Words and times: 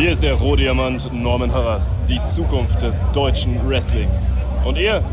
Hier 0.00 0.12
ist 0.12 0.22
der 0.22 0.32
Rohdiamant 0.32 1.12
Norman 1.12 1.52
Harras, 1.52 1.98
die 2.08 2.24
Zukunft 2.24 2.80
des 2.80 3.02
deutschen 3.12 3.68
Wrestlings. 3.68 4.28
Und 4.64 4.78
ihr 4.78 5.04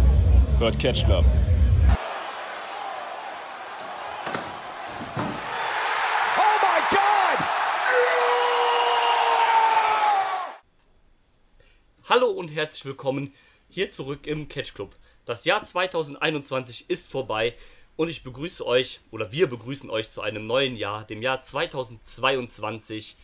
hört 0.60 0.80
Catch 0.80 1.04
Club. 1.04 1.26
Oh! 6.38 6.44
Hallo 12.08 12.28
und 12.28 12.48
herzlich 12.48 12.86
willkommen 12.86 13.34
hier 13.70 13.90
zurück 13.90 14.26
im 14.26 14.48
Catch 14.48 14.74
Club. 14.74 14.96
Das 15.26 15.44
Jahr 15.44 15.62
2021 15.62 16.90
ist 16.90 17.12
vorbei 17.12 17.56
und 17.98 18.08
ich 18.08 18.24
begrüße 18.24 18.66
euch 18.66 19.02
oder 19.12 19.34
wir 19.34 19.50
begrüßen 19.50 19.90
euch 19.90 20.08
zu 20.08 20.22
einem 20.22 20.48
neuen 20.48 20.78
Jahr, 20.78 21.04
dem 21.04 21.22
Jahr 21.22 21.42
2022. 21.42 23.18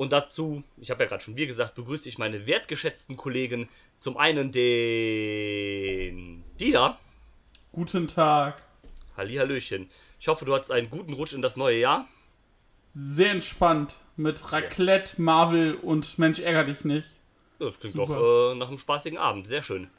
Und 0.00 0.12
dazu, 0.12 0.64
ich 0.78 0.90
habe 0.90 1.02
ja 1.02 1.10
gerade 1.10 1.22
schon 1.22 1.36
wir 1.36 1.46
gesagt, 1.46 1.74
begrüße 1.74 2.08
ich 2.08 2.16
meine 2.16 2.46
wertgeschätzten 2.46 3.18
Kollegen. 3.18 3.68
Zum 3.98 4.16
einen 4.16 4.50
den 4.50 6.42
Dieter. 6.58 6.98
Guten 7.70 8.08
Tag. 8.08 8.62
Hallihallöchen. 9.18 9.90
Ich 10.18 10.28
hoffe, 10.28 10.46
du 10.46 10.54
hattest 10.54 10.70
einen 10.70 10.88
guten 10.88 11.12
Rutsch 11.12 11.34
in 11.34 11.42
das 11.42 11.58
neue 11.58 11.80
Jahr. 11.80 12.08
Sehr 12.88 13.30
entspannt 13.30 13.96
mit 14.16 14.54
Raclette, 14.54 15.20
Marvel 15.20 15.74
und 15.74 16.18
Mensch 16.18 16.38
ärger 16.38 16.64
dich 16.64 16.82
nicht. 16.82 17.08
Das 17.58 17.78
klingt 17.78 17.96
Super. 17.96 18.14
doch 18.14 18.52
äh, 18.52 18.54
nach 18.54 18.68
einem 18.68 18.78
spaßigen 18.78 19.18
Abend. 19.18 19.46
Sehr 19.46 19.62
schön. 19.62 19.90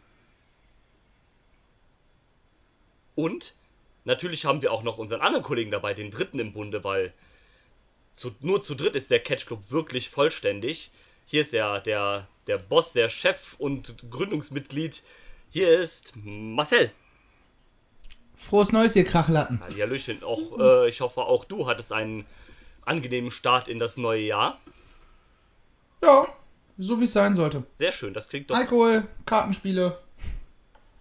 Und 3.14 3.54
natürlich 4.06 4.46
haben 4.46 4.64
wir 4.64 4.72
auch 4.72 4.82
noch 4.82 4.98
unseren 4.98 5.22
anderen 5.22 5.44
Kollegen 5.44 5.70
dabei, 5.70 5.94
den 5.94 6.10
dritten 6.10 6.40
im 6.40 6.54
Bunde, 6.54 6.84
weil 6.84 7.14
zu, 8.22 8.36
nur 8.42 8.62
zu 8.62 8.76
dritt 8.76 8.96
ist 8.96 9.10
der 9.10 9.20
Catch 9.20 9.48
Club 9.48 9.72
wirklich 9.72 10.10
vollständig. 10.10 10.92
Hier 11.26 11.42
ist 11.42 11.54
der, 11.54 11.80
der, 11.80 12.28
der 12.46 12.60
Boss, 12.60 12.94
der 12.94 13.10
Chef 13.10 13.56
und 13.58 13.96
Gründungsmitglied. 14.12 15.02
Hier 15.50 15.80
ist 15.80 16.14
Marcel. 16.16 16.92
Frohes 18.36 18.72
Neues, 18.72 18.96
ihr 18.96 19.06
Krachlatten. 19.06 19.60
Hallöchen. 19.62 20.24
Auch, 20.24 20.60
äh, 20.60 20.90
ich 20.90 21.02
hoffe, 21.02 21.22
auch 21.22 21.46
du 21.46 21.68
hattest 21.68 21.92
einen 21.92 22.28
angenehmen 22.86 23.32
Start 23.32 23.68
in 23.68 23.80
das 23.80 23.98
neue 23.98 24.22
Jahr. 24.22 24.60
Ja, 26.04 26.28
so 26.78 27.00
wie 27.00 27.06
es 27.06 27.14
sein 27.14 27.34
sollte. 27.34 27.64
Sehr 27.70 27.92
schön, 27.92 28.14
das 28.14 28.30
klingt 28.30 28.50
doch, 28.50 28.56
Alkohol, 28.56 29.08
Kartenspiele, 29.26 29.98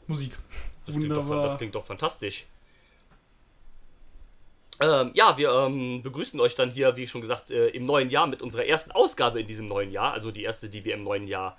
Musik. 0.07 0.33
das 0.87 0.97
klingt 0.97 1.11
doch, 1.11 1.29
das 1.43 1.59
klingt 1.59 1.75
doch 1.75 1.85
fantastisch. 1.85 2.47
Ähm, 4.81 5.11
ja, 5.15 5.37
wir 5.37 5.51
ähm, 5.53 6.03
begrüßen 6.03 6.41
euch 6.41 6.55
dann 6.55 6.71
hier, 6.71 6.97
wie 6.97 7.07
schon 7.07 7.21
gesagt, 7.21 7.51
äh, 7.51 7.69
im 7.69 7.85
neuen 7.87 8.09
Jahr 8.11 8.27
mit 8.27 8.41
unserer 8.43 8.65
ersten 8.65 8.91
Ausgabe 8.93 9.41
in 9.41 9.47
diesem 9.47 9.67
neuen 9.69 9.91
Jahr. 9.91 10.13
Also 10.13 10.31
die 10.31 10.43
erste, 10.43 10.69
die 10.71 10.85
wir 10.85 10.95
im 10.95 11.05
neuen 11.05 11.27
Jahr 11.27 11.57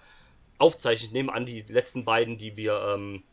aufzeichnen. 0.58 1.08
Ich 1.08 1.14
nehme 1.14 1.32
an, 1.34 1.46
die 1.46 1.62
letzten 1.68 2.04
beiden, 2.04 2.38
die 2.38 2.58
wir 2.58 2.96
ähm, 2.96 3.24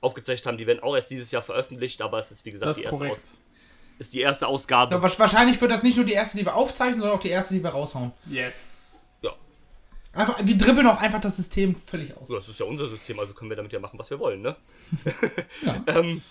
aufgezeichnet 0.00 0.46
haben, 0.46 0.58
die 0.58 0.66
werden 0.66 0.80
auch 0.82 0.94
erst 0.94 1.10
dieses 1.10 1.30
Jahr 1.32 1.42
veröffentlicht. 1.42 2.02
Aber 2.02 2.18
es 2.20 2.30
ist, 2.30 2.44
wie 2.44 2.52
gesagt, 2.52 2.70
Das 2.70 2.76
die 2.78 2.84
erste, 2.84 2.98
korrekt. 2.98 3.22
Aus 3.24 3.38
ist 3.98 4.14
die 4.14 4.20
erste 4.20 4.46
Ausgabe. 4.48 4.94
Ja, 4.96 5.02
wa- 5.02 5.12
wahrscheinlich 5.18 5.60
wird 5.60 5.70
das 5.70 5.82
nicht 5.82 5.96
nur 5.96 6.06
die 6.06 6.12
erste, 6.12 6.38
die 6.38 6.44
wir 6.44 6.54
aufzeichnen, 6.56 6.98
sondern 7.00 7.16
auch 7.18 7.22
die 7.22 7.28
erste, 7.28 7.54
die 7.54 7.62
wir 7.62 7.70
raushauen. 7.70 8.10
Yes. 8.26 9.00
ja. 9.22 9.30
Einfach, 10.12 10.40
wir 10.42 10.56
dribbeln 10.56 10.86
auch 10.88 11.00
einfach 11.00 11.20
das 11.20 11.36
System 11.36 11.76
völlig 11.86 12.16
aus. 12.16 12.28
Ja, 12.28 12.36
das 12.36 12.48
ist 12.48 12.58
ja 12.58 12.66
unser 12.66 12.86
System, 12.86 13.18
also 13.20 13.34
können 13.34 13.50
wir 13.50 13.56
damit 13.56 13.72
ja 13.72 13.78
machen, 13.78 13.98
was 13.98 14.10
wir 14.10 14.18
wollen, 14.18 14.40
ne? 14.42 14.56
ähm, 15.86 16.22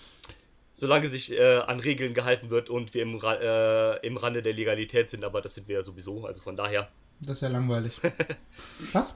solange 0.72 1.08
sich 1.08 1.32
äh, 1.32 1.58
an 1.58 1.80
Regeln 1.80 2.14
gehalten 2.14 2.50
wird 2.50 2.70
und 2.70 2.94
wir 2.94 3.02
im, 3.02 3.16
Ra 3.16 3.34
äh, 3.34 4.06
im 4.06 4.16
Rande 4.16 4.42
der 4.42 4.54
Legalität 4.54 5.10
sind, 5.10 5.24
aber 5.24 5.40
das 5.40 5.54
sind 5.54 5.68
wir 5.68 5.76
ja 5.76 5.82
sowieso, 5.82 6.26
also 6.26 6.40
von 6.40 6.56
daher, 6.56 6.88
Das 7.20 7.38
ist 7.38 7.42
ja 7.42 7.48
langweilig. 7.48 8.00
Was? 8.92 9.14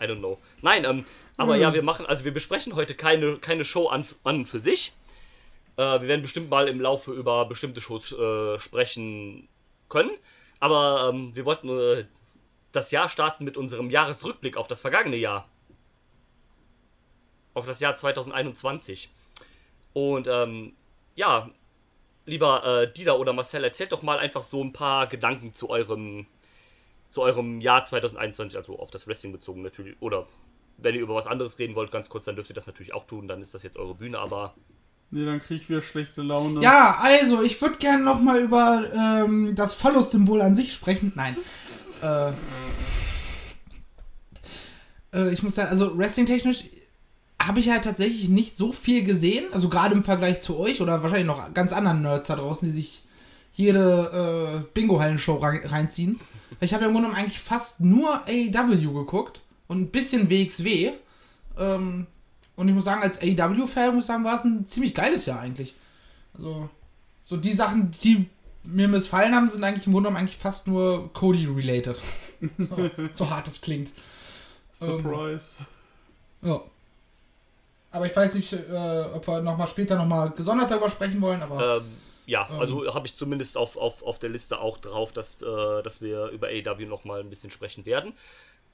I 0.00 0.04
don't 0.04 0.18
know. 0.18 0.38
Nein, 0.62 0.84
ähm, 0.84 1.04
aber 1.36 1.56
ja, 1.56 1.74
wir 1.74 1.82
machen, 1.82 2.06
also 2.06 2.24
wir 2.24 2.32
besprechen 2.32 2.76
heute 2.76 2.94
keine, 2.94 3.38
keine 3.38 3.64
Show 3.64 3.88
an, 3.88 4.04
an 4.22 4.46
für 4.46 4.60
sich. 4.60 4.92
Äh, 5.76 5.82
wir 5.82 6.08
werden 6.08 6.22
bestimmt 6.22 6.50
mal 6.50 6.68
im 6.68 6.80
Laufe 6.80 7.12
über 7.12 7.46
bestimmte 7.46 7.80
Shows 7.80 8.12
äh, 8.12 8.58
sprechen 8.60 9.48
können, 9.88 10.10
aber 10.60 11.10
ähm, 11.12 11.34
wir 11.34 11.44
wollten 11.44 11.68
äh, 11.68 12.04
das 12.72 12.90
Jahr 12.90 13.08
starten 13.08 13.44
mit 13.44 13.56
unserem 13.56 13.90
Jahresrückblick 13.90 14.56
auf 14.56 14.68
das 14.68 14.82
vergangene 14.82 15.16
Jahr. 15.16 15.48
Auf 17.54 17.66
das 17.66 17.80
Jahr 17.80 17.96
2021. 17.96 19.10
Und 19.98 20.28
ähm, 20.28 20.74
ja, 21.16 21.50
lieber 22.24 22.82
äh, 22.82 22.92
Dieter 22.92 23.18
oder 23.18 23.32
Marcel, 23.32 23.64
erzählt 23.64 23.90
doch 23.90 24.02
mal 24.02 24.18
einfach 24.18 24.44
so 24.44 24.62
ein 24.62 24.72
paar 24.72 25.08
Gedanken 25.08 25.54
zu 25.54 25.70
eurem, 25.70 26.26
zu 27.10 27.20
eurem 27.22 27.60
Jahr 27.60 27.84
2021, 27.84 28.56
also 28.56 28.78
auf 28.78 28.92
das 28.92 29.08
Wrestling 29.08 29.32
bezogen 29.32 29.62
natürlich. 29.62 29.96
Oder 29.98 30.28
wenn 30.76 30.94
ihr 30.94 31.00
über 31.00 31.16
was 31.16 31.26
anderes 31.26 31.58
reden 31.58 31.74
wollt, 31.74 31.90
ganz 31.90 32.08
kurz, 32.08 32.26
dann 32.26 32.36
dürft 32.36 32.48
ihr 32.48 32.54
das 32.54 32.68
natürlich 32.68 32.94
auch 32.94 33.08
tun, 33.08 33.26
dann 33.26 33.42
ist 33.42 33.54
das 33.54 33.64
jetzt 33.64 33.76
eure 33.76 33.96
Bühne, 33.96 34.20
aber 34.20 34.54
Nee, 35.10 35.24
dann 35.24 35.40
krieg 35.40 35.62
ich 35.62 35.68
wieder 35.70 35.80
schlechte 35.80 36.20
Laune. 36.20 36.60
Ja, 36.60 36.98
also, 37.00 37.42
ich 37.42 37.60
würde 37.62 37.78
gerne 37.78 38.04
nochmal 38.04 38.40
über 38.40 38.84
ähm, 38.94 39.54
das 39.54 39.72
Phallus-Symbol 39.72 40.42
an 40.42 40.54
sich 40.54 40.74
sprechen. 40.74 41.12
Nein. 41.16 41.34
äh, 42.02 42.30
äh, 45.14 45.32
ich 45.32 45.42
muss 45.42 45.54
sagen, 45.54 45.70
also 45.70 45.96
wrestling-technisch 45.96 46.64
habe 47.42 47.60
ich 47.60 47.70
halt 47.70 47.84
tatsächlich 47.84 48.28
nicht 48.28 48.56
so 48.56 48.72
viel 48.72 49.04
gesehen. 49.04 49.46
Also 49.52 49.68
gerade 49.68 49.94
im 49.94 50.04
Vergleich 50.04 50.40
zu 50.40 50.58
euch 50.58 50.80
oder 50.80 51.02
wahrscheinlich 51.02 51.26
noch 51.26 51.52
ganz 51.54 51.72
anderen 51.72 52.02
Nerds 52.02 52.28
da 52.28 52.36
draußen, 52.36 52.68
die 52.68 52.74
sich 52.74 53.02
jede 53.54 54.64
äh, 54.64 54.70
Bingo-Hallen-Show 54.74 55.36
rein- 55.36 55.64
reinziehen. 55.64 56.20
Ich 56.60 56.72
habe 56.74 56.82
ja 56.84 56.88
im 56.88 56.94
Grunde 56.94 57.08
genommen 57.08 57.22
eigentlich 57.24 57.40
fast 57.40 57.80
nur 57.80 58.22
AEW 58.26 58.92
geguckt 58.92 59.40
und 59.66 59.80
ein 59.80 59.88
bisschen 59.90 60.30
WXW. 60.30 60.92
Ähm, 61.58 62.06
und 62.56 62.68
ich 62.68 62.74
muss 62.74 62.84
sagen, 62.84 63.02
als 63.02 63.20
AEW-Fan 63.20 63.94
muss 63.94 64.04
ich 64.04 64.08
sagen, 64.08 64.24
war 64.24 64.34
es 64.34 64.44
ein 64.44 64.68
ziemlich 64.68 64.94
geiles 64.94 65.26
Jahr 65.26 65.40
eigentlich. 65.40 65.74
Also, 66.34 66.68
so 67.24 67.36
die 67.36 67.52
Sachen, 67.52 67.90
die 68.02 68.26
mir 68.64 68.88
missfallen 68.88 69.34
haben, 69.34 69.48
sind 69.48 69.62
eigentlich 69.64 69.86
im 69.86 69.92
Grunde 69.92 70.08
genommen 70.08 70.20
eigentlich 70.24 70.36
fast 70.38 70.66
nur 70.66 71.12
Cody-related. 71.14 72.00
So, 72.58 72.90
so 73.12 73.30
hart 73.30 73.48
es 73.48 73.60
klingt. 73.60 73.92
Surprise. 74.72 75.46
Ja. 76.42 76.60
Aber 77.90 78.06
ich 78.06 78.14
weiß 78.14 78.34
nicht, 78.34 78.52
äh, 78.52 79.04
ob 79.14 79.26
wir 79.26 79.40
nochmal 79.40 79.66
später 79.66 79.96
nochmal 79.96 80.30
gesondert 80.30 80.70
darüber 80.70 80.90
sprechen 80.90 81.20
wollen, 81.20 81.42
aber 81.42 81.78
ähm, 81.78 81.84
ja, 82.26 82.46
also 82.58 82.94
habe 82.94 83.06
ich 83.06 83.14
zumindest 83.14 83.56
auf, 83.56 83.78
auf, 83.78 84.02
auf 84.02 84.18
der 84.18 84.28
Liste 84.28 84.60
auch 84.60 84.76
drauf, 84.76 85.12
dass, 85.12 85.40
äh, 85.40 85.82
dass 85.82 86.02
wir 86.02 86.26
über 86.26 86.48
AEW 86.48 86.86
nochmal 86.86 87.20
ein 87.20 87.30
bisschen 87.30 87.50
sprechen 87.50 87.86
werden. 87.86 88.12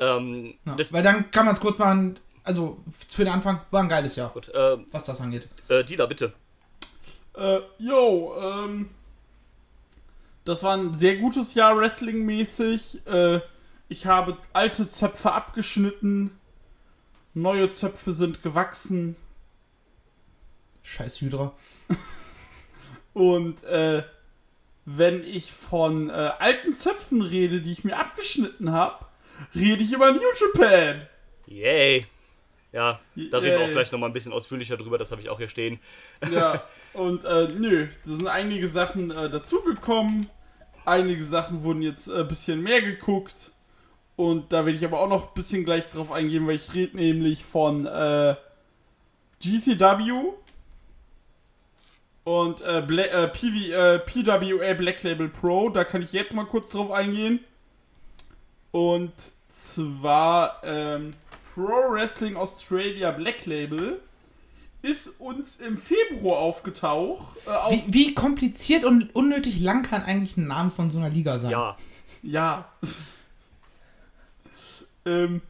Ähm, 0.01 0.55
ja. 0.65 0.75
das, 0.75 0.93
weil 0.93 1.05
dann 1.05 1.31
kann 1.31 1.47
man 1.47 1.55
es 1.55 1.61
kurz 1.61 1.79
machen. 1.79 2.19
Also 2.43 2.79
für 2.91 3.25
den 3.25 3.33
Anfang 3.33 3.61
war 3.71 3.83
ein 3.83 3.89
geiles 3.89 4.17
Jahr, 4.17 4.31
gut, 4.31 4.49
äh, 4.49 4.77
was 4.91 5.05
das 5.05 5.21
angeht. 5.21 5.49
äh, 5.69 5.85
Dieter, 5.85 6.07
bitte. 6.09 6.33
Äh, 7.37 7.61
yo, 7.79 8.35
ähm. 8.41 8.91
Das 10.45 10.63
war 10.63 10.77
ein 10.77 10.93
sehr 10.93 11.17
gutes 11.17 11.55
Jahr 11.55 11.79
Wrestling-mäßig. 11.79 13.07
Äh, 13.07 13.41
ich 13.89 14.07
habe 14.07 14.37
alte 14.53 14.91
Zöpfe 14.91 15.33
abgeschnitten. 15.33 16.39
Neue 17.35 17.71
Zöpfe 17.73 18.13
sind 18.13 18.43
gewachsen. 18.43 19.17
Scheiß 20.83 21.21
Hydra. 21.21 21.53
Und 23.13 23.65
äh, 23.65 24.05
wenn 24.85 25.25
ich 25.25 25.53
von 25.53 26.11
äh, 26.11 26.13
alten 26.13 26.75
Zöpfen 26.75 27.23
rede, 27.23 27.61
die 27.61 27.73
ich 27.73 27.85
mir 27.85 27.99
abgeschnitten 27.99 28.71
habe, 28.71 29.05
rede 29.55 29.83
ich 29.83 29.93
über 29.93 30.13
New 30.13 30.21
Japan. 30.21 31.07
Yay. 31.47 32.07
Ja, 32.73 32.99
da 33.15 33.39
reden 33.39 33.61
wir 33.61 33.67
auch 33.67 33.73
gleich 33.73 33.93
nochmal 33.93 34.11
ein 34.11 34.13
bisschen 34.13 34.33
ausführlicher 34.33 34.77
drüber, 34.77 34.99
das 34.99 35.13
habe 35.13 35.23
ich 35.23 35.29
auch 35.29 35.39
hier 35.39 35.47
stehen. 35.47 35.79
Ja, 36.33 36.65
und 36.93 37.25
äh, 37.25 37.47
nö, 37.47 37.87
da 38.05 38.11
sind 38.11 38.27
einige 38.27 38.67
Sachen 38.67 39.13
äh, 39.13 39.31
dazugekommen. 39.31 40.29
Einige 40.85 41.23
Sachen 41.23 41.63
wurden 41.63 41.83
jetzt 41.83 42.09
ein 42.09 42.23
äh, 42.23 42.25
bisschen 42.25 42.63
mehr 42.63 42.83
geguckt. 42.83 43.53
Und 44.17 44.53
da 44.53 44.65
werde 44.65 44.79
ich 44.79 44.85
aber 44.85 45.01
auch 45.01 45.09
noch 45.09 45.29
ein 45.29 45.35
bisschen 45.35 45.65
gleich 45.65 45.89
drauf 45.91 46.13
eingehen, 46.13 46.47
weil 46.47 46.55
ich 46.55 46.75
rede 46.75 46.97
nämlich 46.97 47.45
von 47.45 47.87
äh, 47.87 48.37
GCW 49.43 50.13
und 52.23 52.61
äh, 52.63 52.83
Bla 52.87 53.05
äh, 53.05 53.29
PV, 53.29 53.73
äh, 53.73 53.99
PWA 53.99 54.75
Black 54.75 55.03
Label 55.03 55.29
Pro. 55.29 55.69
Da 55.69 55.85
kann 55.85 56.03
ich 56.03 56.13
jetzt 56.13 56.35
mal 56.35 56.47
kurz 56.47 56.71
drauf 56.71 56.91
eingehen. 56.91 57.41
Und 58.71 59.13
zwar 59.53 60.61
ähm, 60.65 61.15
Pro 61.55 61.91
Wrestling 61.91 62.37
Australia 62.37 63.11
Black 63.11 63.47
Label 63.47 64.01
ist 64.83 65.21
uns 65.21 65.57
im 65.57 65.77
Februar 65.77 66.39
aufgetaucht. 66.39 67.39
Äh, 67.47 67.51
auf, 67.51 67.73
Wie, 67.73 67.85
wie 67.93 68.15
kompliziert 68.15 68.85
und 68.85 69.15
unnötig 69.15 69.61
lang 69.61 69.83
kann 69.83 70.03
eigentlich 70.03 70.37
ein 70.37 70.47
Name 70.47 70.71
von 70.71 70.91
so 70.91 70.99
einer 70.99 71.11
Liga 71.11 71.39
sein? 71.39 71.51
Ja, 71.51 71.77
Ja. 72.23 72.69
Ähm, 75.07 75.43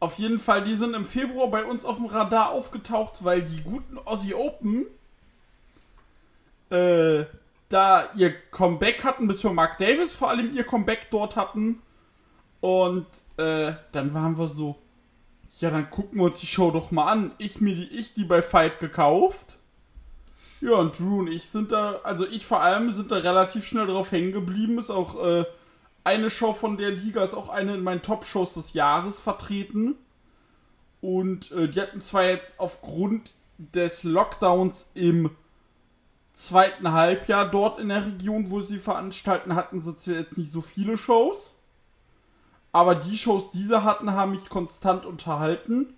auf 0.00 0.18
jeden 0.18 0.38
Fall, 0.38 0.62
die 0.62 0.76
sind 0.76 0.94
im 0.94 1.04
Februar 1.04 1.48
bei 1.48 1.64
uns 1.64 1.84
auf 1.84 1.96
dem 1.96 2.06
Radar 2.06 2.50
aufgetaucht, 2.50 3.24
weil 3.24 3.42
die 3.42 3.62
guten 3.62 3.98
Aussie 3.98 4.34
Open 4.34 4.86
äh, 6.70 7.24
da 7.68 8.10
ihr 8.14 8.32
Comeback 8.50 9.04
hatten, 9.04 9.26
beziehungsweise 9.26 9.54
Mark 9.54 9.78
Davis 9.78 10.14
vor 10.14 10.30
allem 10.30 10.54
ihr 10.54 10.64
Comeback 10.64 11.08
dort 11.10 11.36
hatten. 11.36 11.82
Und 12.60 13.06
äh, 13.36 13.72
dann 13.92 14.14
waren 14.14 14.38
wir 14.38 14.48
so, 14.48 14.76
ja, 15.58 15.70
dann 15.70 15.90
gucken 15.90 16.18
wir 16.18 16.26
uns 16.26 16.40
die 16.40 16.46
Show 16.46 16.70
doch 16.70 16.90
mal 16.90 17.10
an. 17.10 17.34
Ich 17.38 17.60
mir 17.60 17.74
die, 17.74 17.88
ich 17.88 18.14
die 18.14 18.24
bei 18.24 18.42
Fight 18.42 18.78
gekauft. 18.78 19.58
Ja, 20.60 20.76
und 20.76 20.98
Drew 20.98 21.20
und 21.20 21.28
ich 21.28 21.44
sind 21.44 21.70
da, 21.70 22.00
also 22.02 22.26
ich 22.26 22.46
vor 22.46 22.62
allem 22.62 22.90
sind 22.92 23.12
da 23.12 23.16
relativ 23.16 23.64
schnell 23.64 23.86
drauf 23.86 24.10
hängen 24.12 24.32
geblieben. 24.32 24.78
Ist 24.78 24.90
auch 24.90 25.24
äh, 25.24 25.44
eine 26.08 26.30
Show 26.30 26.54
von 26.54 26.78
der 26.78 26.90
Liga, 26.90 27.22
ist 27.22 27.34
auch 27.34 27.50
eine 27.50 27.74
in 27.74 27.82
meinen 27.82 28.00
Top-Shows 28.00 28.54
des 28.54 28.72
Jahres 28.72 29.20
vertreten. 29.20 29.94
Und 31.02 31.52
äh, 31.52 31.68
die 31.68 31.80
hatten 31.80 32.00
zwar 32.00 32.24
jetzt 32.24 32.58
aufgrund 32.58 33.34
des 33.58 34.04
Lockdowns 34.04 34.90
im 34.94 35.30
zweiten 36.32 36.92
Halbjahr 36.92 37.50
dort 37.50 37.78
in 37.78 37.88
der 37.88 38.06
Region, 38.06 38.50
wo 38.50 38.62
sie 38.62 38.78
veranstalten, 38.78 39.54
hatten 39.54 39.80
sie 39.80 40.14
jetzt 40.14 40.38
nicht 40.38 40.50
so 40.50 40.62
viele 40.62 40.96
Shows. 40.96 41.56
Aber 42.72 42.94
die 42.94 43.16
Shows, 43.16 43.50
die 43.50 43.62
sie 43.62 43.84
hatten, 43.84 44.12
haben 44.12 44.32
mich 44.32 44.48
konstant 44.48 45.04
unterhalten. 45.04 45.94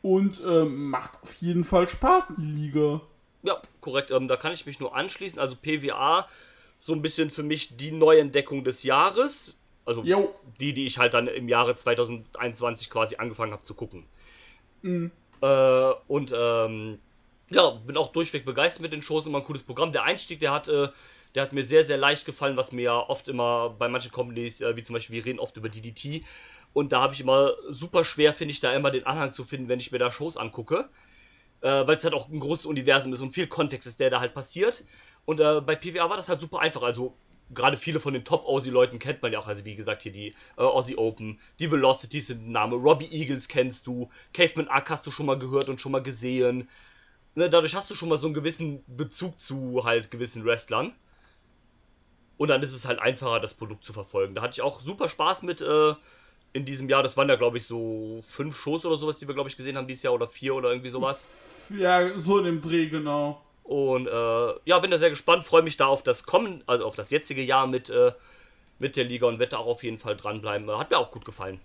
Und 0.00 0.40
ähm, 0.46 0.90
macht 0.90 1.20
auf 1.22 1.34
jeden 1.34 1.64
Fall 1.64 1.88
Spaß, 1.88 2.34
die 2.38 2.44
Liga. 2.44 3.00
Ja, 3.42 3.56
korrekt. 3.80 4.12
Ähm, 4.12 4.28
da 4.28 4.36
kann 4.36 4.52
ich 4.52 4.64
mich 4.64 4.78
nur 4.78 4.94
anschließen. 4.94 5.40
Also 5.40 5.56
PWA, 5.56 6.26
so 6.78 6.92
ein 6.92 7.02
bisschen 7.02 7.30
für 7.30 7.42
mich 7.42 7.76
die 7.76 7.90
Neuentdeckung 7.90 8.64
des 8.64 8.82
Jahres. 8.82 9.56
Also 9.84 10.02
Jo. 10.04 10.34
die, 10.60 10.74
die 10.74 10.86
ich 10.86 10.98
halt 10.98 11.14
dann 11.14 11.28
im 11.28 11.48
Jahre 11.48 11.74
2021 11.74 12.90
quasi 12.90 13.16
angefangen 13.16 13.52
habe 13.52 13.64
zu 13.64 13.74
gucken. 13.74 14.04
Äh, 15.40 15.92
und 16.08 16.32
ähm, 16.36 16.98
ja, 17.50 17.70
bin 17.70 17.96
auch 17.96 18.12
durchweg 18.12 18.44
begeistert 18.44 18.82
mit 18.82 18.92
den 18.92 19.00
Shows, 19.00 19.26
immer 19.26 19.38
ein 19.38 19.44
cooles 19.44 19.62
Programm. 19.62 19.92
Der 19.92 20.04
Einstieg, 20.04 20.40
der 20.40 20.52
hat, 20.52 20.68
äh, 20.68 20.88
der 21.34 21.42
hat 21.42 21.52
mir 21.54 21.64
sehr, 21.64 21.84
sehr 21.84 21.96
leicht 21.96 22.26
gefallen, 22.26 22.56
was 22.58 22.72
mir 22.72 22.82
ja 22.82 22.98
oft 22.98 23.28
immer 23.28 23.70
bei 23.70 23.88
manchen 23.88 24.12
Comedies, 24.12 24.60
äh, 24.60 24.76
wie 24.76 24.82
zum 24.82 24.92
Beispiel, 24.92 25.16
wir 25.16 25.24
reden 25.24 25.38
oft 25.38 25.56
über 25.56 25.70
DDT. 25.70 26.22
Und 26.74 26.92
da 26.92 27.00
habe 27.00 27.14
ich 27.14 27.20
immer 27.20 27.54
super 27.70 28.04
schwer, 28.04 28.34
finde 28.34 28.52
ich, 28.52 28.60
da 28.60 28.72
immer 28.72 28.90
den 28.90 29.06
Anhang 29.06 29.32
zu 29.32 29.42
finden, 29.42 29.68
wenn 29.68 29.80
ich 29.80 29.90
mir 29.90 29.98
da 29.98 30.12
Shows 30.12 30.36
angucke 30.36 30.90
äh, 31.60 31.86
weil 31.86 31.96
es 31.96 32.04
halt 32.04 32.14
auch 32.14 32.28
ein 32.28 32.40
großes 32.40 32.66
Universum 32.66 33.12
ist 33.12 33.20
und 33.20 33.32
viel 33.32 33.46
Kontext 33.46 33.86
ist, 33.88 34.00
der 34.00 34.10
da 34.10 34.20
halt 34.20 34.34
passiert. 34.34 34.84
Und 35.28 35.40
äh, 35.40 35.60
bei 35.60 35.76
PWA 35.76 36.08
war 36.08 36.16
das 36.16 36.30
halt 36.30 36.40
super 36.40 36.60
einfach. 36.60 36.80
Also 36.80 37.14
gerade 37.52 37.76
viele 37.76 38.00
von 38.00 38.14
den 38.14 38.24
Top-Aussie-Leuten 38.24 38.98
kennt 38.98 39.20
man 39.20 39.30
ja 39.30 39.38
auch. 39.38 39.46
Also 39.46 39.62
wie 39.66 39.74
gesagt, 39.74 40.02
hier 40.02 40.10
die 40.10 40.28
äh, 40.56 40.62
Aussie 40.62 40.96
Open, 40.96 41.38
die 41.58 41.70
Velocities 41.70 42.28
sind 42.28 42.48
ein 42.48 42.52
Name, 42.52 42.76
Robbie 42.76 43.10
Eagles 43.12 43.46
kennst 43.46 43.86
du, 43.86 44.08
Caveman 44.32 44.68
Ark 44.68 44.88
hast 44.88 45.06
du 45.06 45.10
schon 45.10 45.26
mal 45.26 45.38
gehört 45.38 45.68
und 45.68 45.82
schon 45.82 45.92
mal 45.92 46.02
gesehen. 46.02 46.66
Ne, 47.34 47.50
dadurch 47.50 47.74
hast 47.74 47.90
du 47.90 47.94
schon 47.94 48.08
mal 48.08 48.16
so 48.16 48.26
einen 48.26 48.32
gewissen 48.32 48.82
Bezug 48.86 49.38
zu 49.38 49.84
halt 49.84 50.10
gewissen 50.10 50.46
Wrestlern. 50.46 50.94
Und 52.38 52.48
dann 52.48 52.62
ist 52.62 52.72
es 52.72 52.86
halt 52.86 52.98
einfacher, 52.98 53.38
das 53.38 53.52
Produkt 53.52 53.84
zu 53.84 53.92
verfolgen. 53.92 54.34
Da 54.34 54.40
hatte 54.40 54.54
ich 54.54 54.62
auch 54.62 54.80
super 54.80 55.10
Spaß 55.10 55.42
mit 55.42 55.60
äh, 55.60 55.92
in 56.54 56.64
diesem 56.64 56.88
Jahr. 56.88 57.02
Das 57.02 57.18
waren 57.18 57.28
ja, 57.28 57.36
glaube 57.36 57.58
ich, 57.58 57.66
so 57.66 58.20
fünf 58.22 58.56
Shows 58.56 58.86
oder 58.86 58.96
sowas, 58.96 59.18
die 59.18 59.28
wir, 59.28 59.34
glaube 59.34 59.50
ich, 59.50 59.58
gesehen 59.58 59.76
haben 59.76 59.88
dieses 59.88 60.04
Jahr 60.04 60.14
oder 60.14 60.26
vier 60.26 60.54
oder 60.54 60.70
irgendwie 60.70 60.88
sowas. 60.88 61.28
Ja, 61.68 62.18
so 62.18 62.38
in 62.38 62.46
dem 62.46 62.60
Dreh, 62.62 62.88
genau. 62.88 63.42
Und 63.68 64.06
äh, 64.06 64.54
ja, 64.64 64.78
bin 64.78 64.90
da 64.90 64.96
sehr 64.96 65.10
gespannt, 65.10 65.44
freue 65.44 65.60
mich 65.60 65.76
da 65.76 65.84
auf 65.84 66.02
das 66.02 66.24
kommen, 66.24 66.64
also 66.66 66.86
auf 66.86 66.96
das 66.96 67.10
jetzige 67.10 67.42
Jahr 67.42 67.66
mit, 67.66 67.90
äh, 67.90 68.12
mit 68.78 68.96
der 68.96 69.04
Liga 69.04 69.26
und 69.26 69.38
werde 69.38 69.58
auch 69.58 69.66
auf 69.66 69.82
jeden 69.82 69.98
Fall 69.98 70.16
dranbleiben. 70.16 70.70
Hat 70.78 70.90
mir 70.90 70.96
auch 70.96 71.10
gut 71.10 71.26
gefallen. 71.26 71.60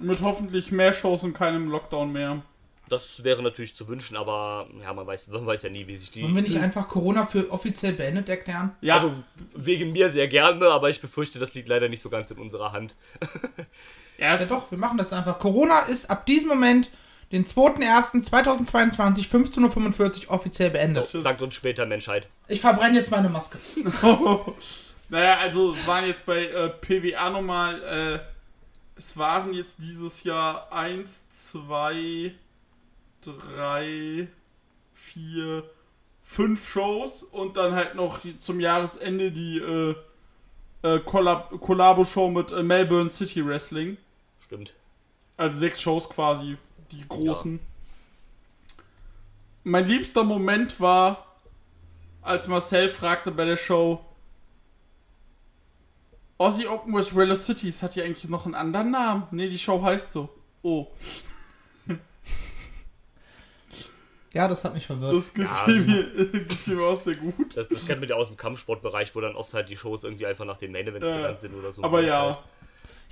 Mit 0.00 0.22
hoffentlich 0.22 0.72
mehr 0.72 0.94
Shows 0.94 1.22
und 1.22 1.34
keinem 1.34 1.68
Lockdown 1.68 2.10
mehr. 2.10 2.42
Das 2.88 3.22
wäre 3.22 3.42
natürlich 3.42 3.76
zu 3.76 3.86
wünschen, 3.86 4.16
aber 4.16 4.66
ja, 4.82 4.94
man 4.94 5.06
weiß, 5.06 5.28
man 5.28 5.44
weiß 5.44 5.64
ja 5.64 5.68
nie, 5.68 5.86
wie 5.86 5.96
sich 5.96 6.10
die. 6.10 6.22
Wollen 6.22 6.36
wir 6.36 6.42
nicht 6.42 6.56
einfach 6.56 6.88
Corona 6.88 7.26
für 7.26 7.50
offiziell 7.50 7.92
beendet 7.92 8.30
erklären? 8.30 8.74
Ja, 8.80 8.94
Also 8.94 9.12
wegen 9.54 9.92
mir 9.92 10.08
sehr 10.08 10.28
gerne, 10.28 10.68
aber 10.68 10.88
ich 10.88 11.02
befürchte, 11.02 11.38
das 11.38 11.54
liegt 11.54 11.68
leider 11.68 11.90
nicht 11.90 12.00
so 12.00 12.08
ganz 12.08 12.30
in 12.30 12.38
unserer 12.38 12.72
Hand. 12.72 12.94
erst, 14.16 14.42
Ja 14.42 14.56
doch, 14.56 14.70
wir 14.70 14.78
machen 14.78 14.96
das 14.96 15.12
einfach. 15.12 15.38
Corona 15.38 15.80
ist 15.80 16.10
ab 16.10 16.24
diesem 16.24 16.48
Moment, 16.48 16.90
den 17.34 17.46
2.1.2022, 17.46 19.28
15.45 19.28 20.26
Uhr 20.26 20.30
offiziell 20.30 20.70
beendet. 20.70 21.08
Tschüss. 21.08 21.24
Dank 21.24 21.40
uns 21.40 21.54
später, 21.54 21.84
Menschheit. 21.84 22.28
Ich 22.46 22.60
verbrenne 22.60 22.96
jetzt 22.96 23.10
meine 23.10 23.28
Maske. 23.28 23.58
naja, 25.08 25.38
also 25.38 25.72
es 25.72 25.84
waren 25.86 26.06
jetzt 26.06 26.24
bei 26.24 26.46
äh, 26.46 26.68
PWA 26.68 27.30
nochmal, 27.30 27.82
äh, 27.82 28.20
es 28.96 29.16
waren 29.16 29.52
jetzt 29.52 29.78
dieses 29.80 30.22
Jahr 30.22 30.72
1, 30.72 31.30
2, 31.52 32.32
3, 33.22 34.28
4, 34.94 35.64
5 36.22 36.68
Shows 36.68 37.24
und 37.24 37.56
dann 37.56 37.74
halt 37.74 37.96
noch 37.96 38.20
zum 38.38 38.60
Jahresende 38.60 39.32
die 39.32 39.58
äh, 39.58 39.96
äh, 40.84 42.30
mit 42.30 42.52
äh, 42.52 42.62
Melbourne 42.62 43.10
City 43.10 43.44
Wrestling. 43.44 43.96
Stimmt. 44.40 44.74
Also 45.36 45.58
sechs 45.58 45.82
Shows 45.82 46.08
quasi, 46.08 46.56
die 46.90 47.04
großen. 47.08 47.60
Mein 49.64 49.86
liebster 49.86 50.24
Moment 50.24 50.78
war, 50.80 51.36
als 52.22 52.46
Marcel 52.48 52.88
fragte 52.88 53.30
bei 53.30 53.44
der 53.44 53.56
Show, 53.56 54.04
Aussie 56.36 56.66
Open 56.66 56.94
with 56.94 57.14
Velocities 57.14 57.82
hat 57.82 57.96
ja 57.96 58.04
eigentlich 58.04 58.28
noch 58.28 58.44
einen 58.44 58.54
anderen 58.54 58.90
Namen. 58.90 59.22
Nee, 59.30 59.48
die 59.48 59.58
Show 59.58 59.82
heißt 59.82 60.12
so. 60.12 60.28
Oh, 60.62 60.88
Ja, 64.34 64.48
das 64.48 64.64
hat 64.64 64.74
mich 64.74 64.84
verwirrt. 64.84 65.14
das 65.14 65.32
gefiel, 65.32 65.80
mir, 65.82 66.30
gefiel 66.48 66.74
mir 66.74 66.86
auch 66.86 66.96
sehr 66.96 67.14
gut. 67.14 67.56
Das, 67.56 67.68
das 67.68 67.86
kennt 67.86 68.00
man 68.00 68.08
ja 68.08 68.16
aus 68.16 68.26
dem 68.28 68.36
Kampfsportbereich, 68.36 69.14
wo 69.14 69.20
dann 69.20 69.36
oft 69.36 69.54
halt 69.54 69.68
die 69.68 69.76
Shows 69.76 70.02
irgendwie 70.02 70.26
einfach 70.26 70.44
nach 70.44 70.56
den 70.56 70.72
Main 70.72 70.88
Events 70.88 71.06
Ja, 71.06 71.16
benannt 71.16 71.40
sind 71.40 71.54
oder 71.54 71.70
so. 71.70 71.84
Aber 71.84 72.02
ja, 72.02 72.20
Halt. 72.26 72.38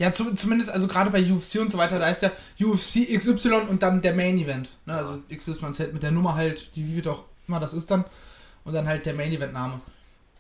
Ja, 0.02 0.12
zu, 0.12 0.34
zumindest, 0.34 0.68
also 0.68 0.88
gerade 0.88 1.10
bei 1.10 1.22
UFC 1.22 1.60
und 1.60 1.70
so 1.70 1.78
weiter, 1.78 2.00
da 2.00 2.10
ist 2.10 2.22
ja 2.22 2.32
UFC 2.60 3.06
XY 3.16 3.68
und 3.68 3.84
dann 3.84 4.02
der 4.02 4.12
Main 4.12 4.36
Event. 4.36 4.70
Ne? 4.84 4.94
Also 4.94 5.22
XYZ 5.32 5.92
mit 5.92 6.02
der 6.02 6.10
Nummer 6.10 6.34
halt, 6.34 6.74
die 6.74 6.88
wie 6.88 6.96
wird 6.96 7.06
auch 7.06 7.22
immer 7.46 7.60
das 7.60 7.72
ist 7.72 7.88
dann. 7.88 8.04
Und 8.64 8.72
dann 8.72 8.88
halt 8.88 9.06
der 9.06 9.14
Main 9.14 9.30
Event 9.30 9.52
Name. 9.52 9.80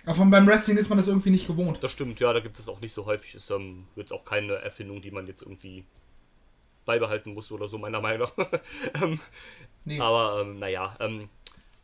Aber 0.04 0.16
von 0.16 0.32
beim 0.32 0.48
Wrestling 0.48 0.78
ist 0.78 0.88
man 0.88 0.98
das 0.98 1.06
irgendwie 1.06 1.30
nicht 1.30 1.46
gewohnt. 1.46 1.78
Das 1.80 1.92
stimmt, 1.92 2.18
ja, 2.18 2.32
da 2.32 2.40
gibt 2.40 2.58
es 2.58 2.68
auch 2.68 2.80
nicht 2.80 2.92
so 2.92 3.06
häufig. 3.06 3.36
Ist 3.36 3.50
ähm, 3.52 3.86
jetzt 3.94 4.12
auch 4.12 4.24
keine 4.24 4.54
Erfindung, 4.54 5.00
die 5.00 5.12
man 5.12 5.28
jetzt 5.28 5.42
irgendwie 5.42 5.84
beibehalten 6.84 7.32
muss 7.32 7.52
oder 7.52 7.68
so, 7.68 7.78
meiner 7.78 8.00
Meinung 8.00 8.28
nach. 8.36 8.48
ähm, 9.02 9.20
Nee. 9.84 10.00
Aber 10.00 10.40
ähm, 10.40 10.58
naja, 10.58 10.96
ähm, 11.00 11.28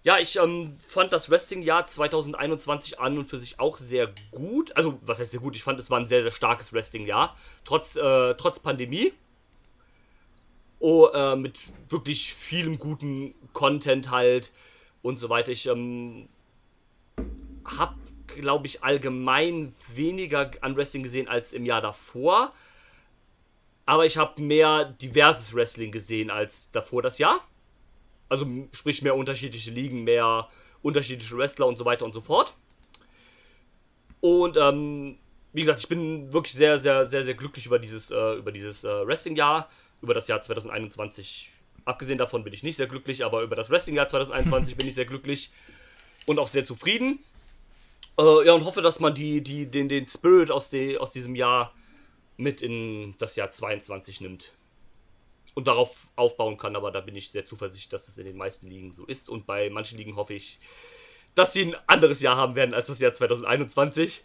ja, 0.08 0.18
ich 0.18 0.36
ähm, 0.36 0.74
fand 0.78 1.12
das 1.12 1.28
Wrestling-Jahr 1.28 1.86
2021 1.86 2.98
an 2.98 3.18
und 3.18 3.26
für 3.26 3.36
sich 3.36 3.60
auch 3.60 3.76
sehr 3.76 4.08
gut. 4.30 4.74
Also, 4.74 4.98
was 5.02 5.20
heißt 5.20 5.32
sehr 5.32 5.40
gut? 5.40 5.54
Ich 5.54 5.62
fand, 5.62 5.78
es 5.78 5.90
war 5.90 6.00
ein 6.00 6.06
sehr, 6.06 6.22
sehr 6.22 6.32
starkes 6.32 6.72
Wrestling-Jahr. 6.72 7.36
Trotz, 7.66 7.94
äh, 7.94 8.34
trotz 8.36 8.58
Pandemie. 8.58 9.12
Oh, 10.78 11.08
äh, 11.12 11.36
mit 11.36 11.58
wirklich 11.90 12.32
vielem 12.32 12.78
guten 12.78 13.34
Content 13.52 14.10
halt 14.10 14.50
und 15.02 15.18
so 15.18 15.28
weiter. 15.28 15.52
Ich 15.52 15.66
ähm, 15.66 16.30
hab, 17.66 17.94
glaube 18.28 18.66
ich, 18.66 18.82
allgemein 18.82 19.74
weniger 19.94 20.52
an 20.62 20.74
Wrestling 20.74 21.02
gesehen 21.02 21.28
als 21.28 21.52
im 21.52 21.66
Jahr 21.66 21.82
davor. 21.82 22.54
Aber 23.84 24.06
ich 24.06 24.16
habe 24.16 24.40
mehr 24.40 24.86
diverses 24.86 25.52
Wrestling 25.52 25.92
gesehen 25.92 26.30
als 26.30 26.70
davor 26.70 27.02
das 27.02 27.18
Jahr. 27.18 27.42
Also 28.28 28.46
sprich 28.72 29.02
mehr 29.02 29.16
unterschiedliche 29.16 29.70
Ligen, 29.70 30.04
mehr 30.04 30.48
unterschiedliche 30.82 31.36
Wrestler 31.36 31.66
und 31.66 31.78
so 31.78 31.84
weiter 31.84 32.04
und 32.04 32.14
so 32.14 32.20
fort. 32.20 32.54
Und 34.20 34.56
ähm, 34.56 35.18
wie 35.52 35.60
gesagt, 35.60 35.80
ich 35.80 35.88
bin 35.88 36.32
wirklich 36.32 36.54
sehr, 36.54 36.78
sehr, 36.78 37.06
sehr, 37.06 37.24
sehr 37.24 37.34
glücklich 37.34 37.66
über 37.66 37.78
dieses, 37.78 38.10
äh, 38.10 38.34
über 38.34 38.52
dieses 38.52 38.84
äh, 38.84 39.06
Wrestling-Jahr, 39.06 39.68
über 40.02 40.14
das 40.14 40.28
Jahr 40.28 40.40
2021. 40.40 41.52
Abgesehen 41.84 42.18
davon 42.18 42.44
bin 42.44 42.52
ich 42.52 42.62
nicht 42.62 42.76
sehr 42.76 42.86
glücklich, 42.86 43.24
aber 43.24 43.42
über 43.42 43.56
das 43.56 43.70
Wrestling-Jahr 43.70 44.08
2021 44.08 44.76
bin 44.78 44.88
ich 44.88 44.94
sehr 44.94 45.06
glücklich 45.06 45.50
und 46.26 46.38
auch 46.38 46.48
sehr 46.48 46.64
zufrieden. 46.64 47.20
Äh, 48.18 48.46
ja, 48.46 48.52
und 48.52 48.64
hoffe, 48.64 48.82
dass 48.82 49.00
man 49.00 49.14
die, 49.14 49.40
die, 49.40 49.66
den, 49.66 49.88
den 49.88 50.06
Spirit 50.06 50.50
aus, 50.50 50.70
de, 50.70 50.98
aus 50.98 51.12
diesem 51.12 51.34
Jahr 51.34 51.72
mit 52.36 52.60
in 52.60 53.14
das 53.18 53.36
Jahr 53.36 53.50
22 53.50 54.20
nimmt. 54.20 54.52
Und 55.54 55.66
darauf 55.66 56.10
aufbauen 56.14 56.56
kann, 56.56 56.76
aber 56.76 56.90
da 56.90 57.00
bin 57.00 57.16
ich 57.16 57.30
sehr 57.30 57.44
zuversichtlich, 57.44 57.88
dass 57.88 58.08
es 58.08 58.18
in 58.18 58.26
den 58.26 58.36
meisten 58.36 58.68
Ligen 58.68 58.92
so 58.92 59.04
ist. 59.04 59.28
Und 59.28 59.46
bei 59.46 59.70
manchen 59.70 59.98
Ligen 59.98 60.16
hoffe 60.16 60.34
ich, 60.34 60.60
dass 61.34 61.52
sie 61.52 61.62
ein 61.62 61.76
anderes 61.86 62.20
Jahr 62.20 62.36
haben 62.36 62.54
werden 62.54 62.74
als 62.74 62.88
das 62.88 63.00
Jahr 63.00 63.12
2021. 63.12 64.22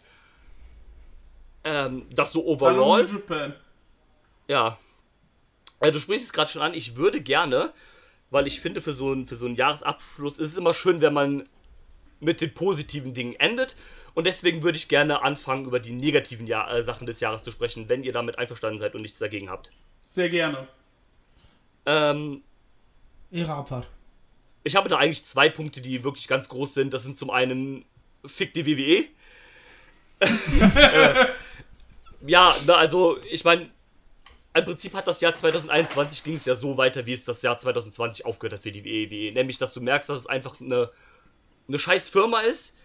Ähm, 1.64 2.06
das 2.14 2.32
so 2.32 2.46
overall. 2.46 2.74
Ja. 4.48 4.78
Äh, 5.80 5.92
du 5.92 5.98
sprichst 5.98 6.26
es 6.26 6.32
gerade 6.32 6.50
schon 6.50 6.62
an, 6.62 6.74
ich 6.74 6.96
würde 6.96 7.20
gerne, 7.20 7.72
weil 8.30 8.46
ich 8.46 8.60
finde, 8.60 8.82
für 8.82 8.92
so, 8.92 9.12
einen, 9.12 9.26
für 9.26 9.36
so 9.36 9.46
einen 9.46 9.56
Jahresabschluss 9.56 10.38
ist 10.38 10.52
es 10.52 10.56
immer 10.58 10.74
schön, 10.74 11.00
wenn 11.00 11.14
man 11.14 11.44
mit 12.20 12.40
den 12.40 12.52
positiven 12.52 13.14
Dingen 13.14 13.34
endet. 13.38 13.76
Und 14.14 14.26
deswegen 14.26 14.62
würde 14.62 14.76
ich 14.76 14.88
gerne 14.88 15.22
anfangen, 15.22 15.66
über 15.66 15.80
die 15.80 15.92
negativen 15.92 16.46
Jahr 16.46 16.72
äh, 16.72 16.82
Sachen 16.82 17.06
des 17.06 17.20
Jahres 17.20 17.44
zu 17.44 17.52
sprechen, 17.52 17.88
wenn 17.88 18.04
ihr 18.04 18.12
damit 18.12 18.38
einverstanden 18.38 18.78
seid 18.78 18.94
und 18.94 19.02
nichts 19.02 19.18
dagegen 19.18 19.50
habt. 19.50 19.70
Sehr 20.06 20.28
gerne. 20.28 20.68
Ähm, 21.86 22.42
Ihre 23.30 23.52
Abfahrt. 23.52 23.86
ich 24.62 24.76
habe 24.76 24.88
da 24.88 24.98
eigentlich 24.98 25.24
zwei 25.24 25.48
Punkte, 25.48 25.80
die 25.80 26.04
wirklich 26.04 26.28
ganz 26.28 26.48
groß 26.48 26.74
sind. 26.74 26.94
Das 26.94 27.02
sind 27.02 27.18
zum 27.18 27.30
einen 27.30 27.84
fick 28.24 28.54
die 28.54 28.66
WWE. 28.66 29.06
äh, 30.20 31.26
ja, 32.26 32.56
na, 32.66 32.74
also 32.76 33.18
ich 33.30 33.44
meine, 33.44 33.70
im 34.54 34.64
Prinzip 34.64 34.94
hat 34.94 35.06
das 35.06 35.20
Jahr 35.20 35.34
2021 35.34 36.22
ging 36.22 36.34
es 36.34 36.44
ja 36.44 36.54
so 36.54 36.76
weiter, 36.76 37.06
wie 37.06 37.12
es 37.12 37.24
das 37.24 37.42
Jahr 37.42 37.58
2020 37.58 38.24
aufgehört 38.24 38.54
hat 38.54 38.62
für 38.62 38.72
die 38.72 38.84
WWE. 38.84 39.34
Nämlich, 39.34 39.58
dass 39.58 39.74
du 39.74 39.80
merkst, 39.80 40.08
dass 40.08 40.20
es 40.20 40.26
einfach 40.26 40.60
eine, 40.60 40.90
eine 41.66 41.78
scheiß 41.78 42.08
Firma 42.08 42.40
ist, 42.40 42.76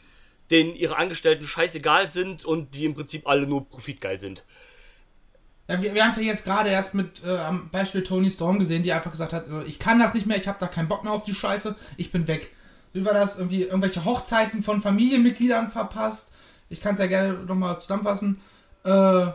denen 0.49 0.75
ihre 0.75 0.97
Angestellten 0.97 1.45
scheißegal 1.45 2.09
sind 2.09 2.43
und 2.43 2.73
die 2.73 2.85
im 2.85 2.95
Prinzip 2.95 3.27
alle 3.27 3.45
nur 3.45 3.69
profitgeil 3.69 4.19
sind. 4.19 4.45
Ja, 5.69 5.79
wir, 5.83 5.93
wir 5.93 6.03
haben 6.03 6.09
es 6.09 6.17
ja 6.17 6.23
jetzt 6.23 6.45
gerade 6.45 6.69
erst 6.69 6.95
mit 6.95 7.23
äh, 7.23 7.37
am 7.37 7.69
Beispiel 7.69 8.01
Tony 8.01 8.31
Storm 8.31 8.57
gesehen, 8.57 8.81
die 8.81 8.91
einfach 8.91 9.11
gesagt 9.11 9.33
hat, 9.33 9.45
also, 9.45 9.61
ich 9.61 9.77
kann 9.77 9.99
das 9.99 10.15
nicht 10.15 10.25
mehr, 10.25 10.37
ich 10.37 10.47
habe 10.47 10.57
da 10.59 10.65
keinen 10.65 10.87
Bock 10.87 11.03
mehr 11.03 11.13
auf 11.13 11.23
die 11.23 11.35
Scheiße, 11.35 11.75
ich 11.95 12.11
bin 12.11 12.27
weg. 12.27 12.49
Wie 12.91 13.05
war 13.05 13.13
das? 13.13 13.37
Irgendwie 13.37 13.63
irgendwelche 13.63 14.03
Hochzeiten 14.03 14.63
von 14.63 14.81
Familienmitgliedern 14.81 15.69
verpasst. 15.69 16.31
Ich 16.69 16.81
kann 16.81 16.93
es 16.93 16.99
ja 16.99 17.05
gerne 17.05 17.33
nochmal 17.33 17.79
zusammenfassen. 17.79 18.41
Äh, 18.83 19.27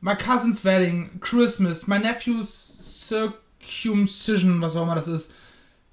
my 0.00 0.16
cousin's 0.16 0.64
wedding, 0.64 1.20
Christmas, 1.20 1.86
my 1.86 2.00
nephew's 2.00 3.06
circumcision, 3.08 4.60
was 4.60 4.74
auch 4.74 4.82
immer 4.82 4.96
das 4.96 5.06
ist. 5.06 5.30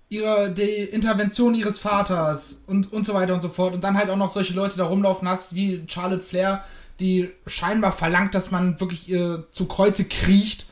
Ihre, 0.09 0.51
die 0.51 0.63
Intervention 0.63 1.53
ihres 1.53 1.77
Vaters 1.77 2.63
und, 2.65 2.91
und 2.91 3.05
so 3.05 3.13
weiter 3.13 3.35
und 3.35 3.41
so 3.41 3.49
fort. 3.49 3.75
Und 3.75 3.83
dann 3.83 3.97
halt 3.97 4.09
auch 4.09 4.17
noch 4.17 4.33
solche 4.33 4.55
Leute 4.55 4.77
da 4.77 4.85
rumlaufen 4.85 5.27
hast, 5.29 5.53
wie 5.53 5.83
Charlotte 5.87 6.23
Flair, 6.23 6.63
die 7.03 7.29
scheinbar 7.45 7.91
verlangt, 7.91 8.33
dass 8.33 8.49
man 8.49 8.79
wirklich 8.79 9.09
ihr 9.09 9.45
zu 9.51 9.65
Kreuze 9.65 10.05
kriecht. 10.05 10.65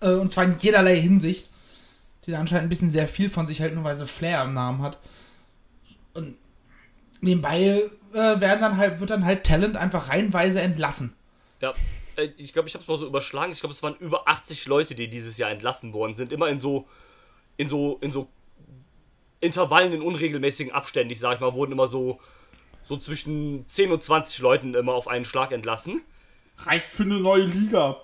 Äh, 0.00 0.12
und 0.12 0.30
zwar 0.30 0.44
in 0.44 0.56
jederlei 0.60 1.00
Hinsicht. 1.00 1.50
Die 2.24 2.30
da 2.30 2.38
anscheinend 2.38 2.66
ein 2.66 2.68
bisschen 2.68 2.90
sehr 2.90 3.08
viel 3.08 3.28
von 3.28 3.48
sich 3.48 3.58
hält, 3.58 3.74
nur 3.74 3.82
weil 3.82 3.96
sie 3.96 4.06
Flair 4.06 4.44
im 4.44 4.54
Namen 4.54 4.82
hat. 4.82 4.98
Und 6.14 6.36
nebenbei 7.20 7.90
äh, 8.12 8.40
werden 8.40 8.60
dann 8.60 8.76
halt, 8.76 9.00
wird 9.00 9.10
dann 9.10 9.24
halt 9.24 9.44
Talent 9.44 9.76
einfach 9.76 10.10
reihenweise 10.10 10.60
entlassen. 10.60 11.14
Ja, 11.60 11.74
äh, 12.16 12.28
ich 12.36 12.52
glaube, 12.52 12.68
ich 12.68 12.74
habe 12.74 12.82
es 12.82 12.88
mal 12.88 12.96
so 12.96 13.06
überschlagen. 13.06 13.50
Ich 13.50 13.58
glaube, 13.58 13.72
es 13.72 13.82
waren 13.82 13.96
über 13.96 14.28
80 14.28 14.66
Leute, 14.66 14.94
die 14.94 15.08
dieses 15.08 15.38
Jahr 15.38 15.50
entlassen 15.50 15.92
worden 15.92 16.14
sind. 16.14 16.30
Immer 16.30 16.48
in 16.48 16.60
so, 16.60 16.86
in 17.56 17.68
so, 17.68 17.98
in 18.00 18.12
so 18.12 18.28
Intervallen 19.40 19.92
in 19.92 20.02
unregelmäßigen 20.02 20.72
Abständen, 20.72 21.12
ich 21.12 21.18
sag 21.18 21.40
mal, 21.40 21.54
wurden 21.54 21.72
immer 21.72 21.88
so, 21.88 22.20
so 22.84 22.96
zwischen 22.96 23.68
10 23.68 23.92
und 23.92 24.02
20 24.02 24.38
Leuten 24.40 24.74
immer 24.74 24.94
auf 24.94 25.08
einen 25.08 25.24
Schlag 25.24 25.52
entlassen. 25.52 26.02
Reicht 26.58 26.86
für 26.86 27.04
eine 27.04 27.20
neue 27.20 27.44
Liga. 27.44 28.00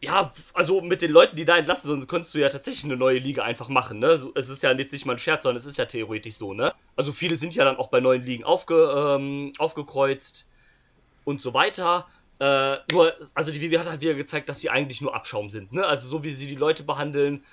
Ja, 0.00 0.32
also 0.54 0.80
mit 0.80 1.00
den 1.00 1.12
Leuten, 1.12 1.36
die 1.36 1.44
da 1.44 1.56
entlassen 1.56 1.88
sind, 1.88 2.08
könntest 2.08 2.34
du 2.34 2.40
ja 2.40 2.48
tatsächlich 2.48 2.84
eine 2.84 2.96
neue 2.96 3.18
Liga 3.18 3.44
einfach 3.44 3.68
machen, 3.68 4.00
ne? 4.00 4.32
Es 4.34 4.48
ist 4.48 4.60
ja 4.64 4.72
jetzt 4.72 4.92
nicht 4.92 5.06
mal 5.06 5.12
ein 5.12 5.18
Scherz, 5.20 5.44
sondern 5.44 5.60
es 5.60 5.66
ist 5.66 5.78
ja 5.78 5.84
theoretisch 5.84 6.34
so, 6.34 6.54
ne? 6.54 6.72
Also 6.96 7.12
viele 7.12 7.36
sind 7.36 7.54
ja 7.54 7.64
dann 7.64 7.76
auch 7.76 7.86
bei 7.86 8.00
neuen 8.00 8.24
Ligen 8.24 8.42
aufge, 8.42 8.74
ähm, 8.96 9.52
aufgekreuzt 9.58 10.44
und 11.24 11.40
so 11.40 11.54
weiter. 11.54 12.06
Äh, 12.40 12.78
nur, 12.90 13.14
also 13.34 13.52
die 13.52 13.60
WWE 13.60 13.78
hat 13.78 13.88
halt 13.88 14.00
wieder 14.00 14.14
gezeigt, 14.14 14.48
dass 14.48 14.58
sie 14.58 14.70
eigentlich 14.70 15.00
nur 15.00 15.14
Abschaum 15.14 15.48
sind, 15.48 15.72
ne? 15.72 15.86
Also 15.86 16.08
so 16.08 16.24
wie 16.24 16.30
sie 16.30 16.48
die 16.48 16.56
Leute 16.56 16.82
behandeln 16.82 17.44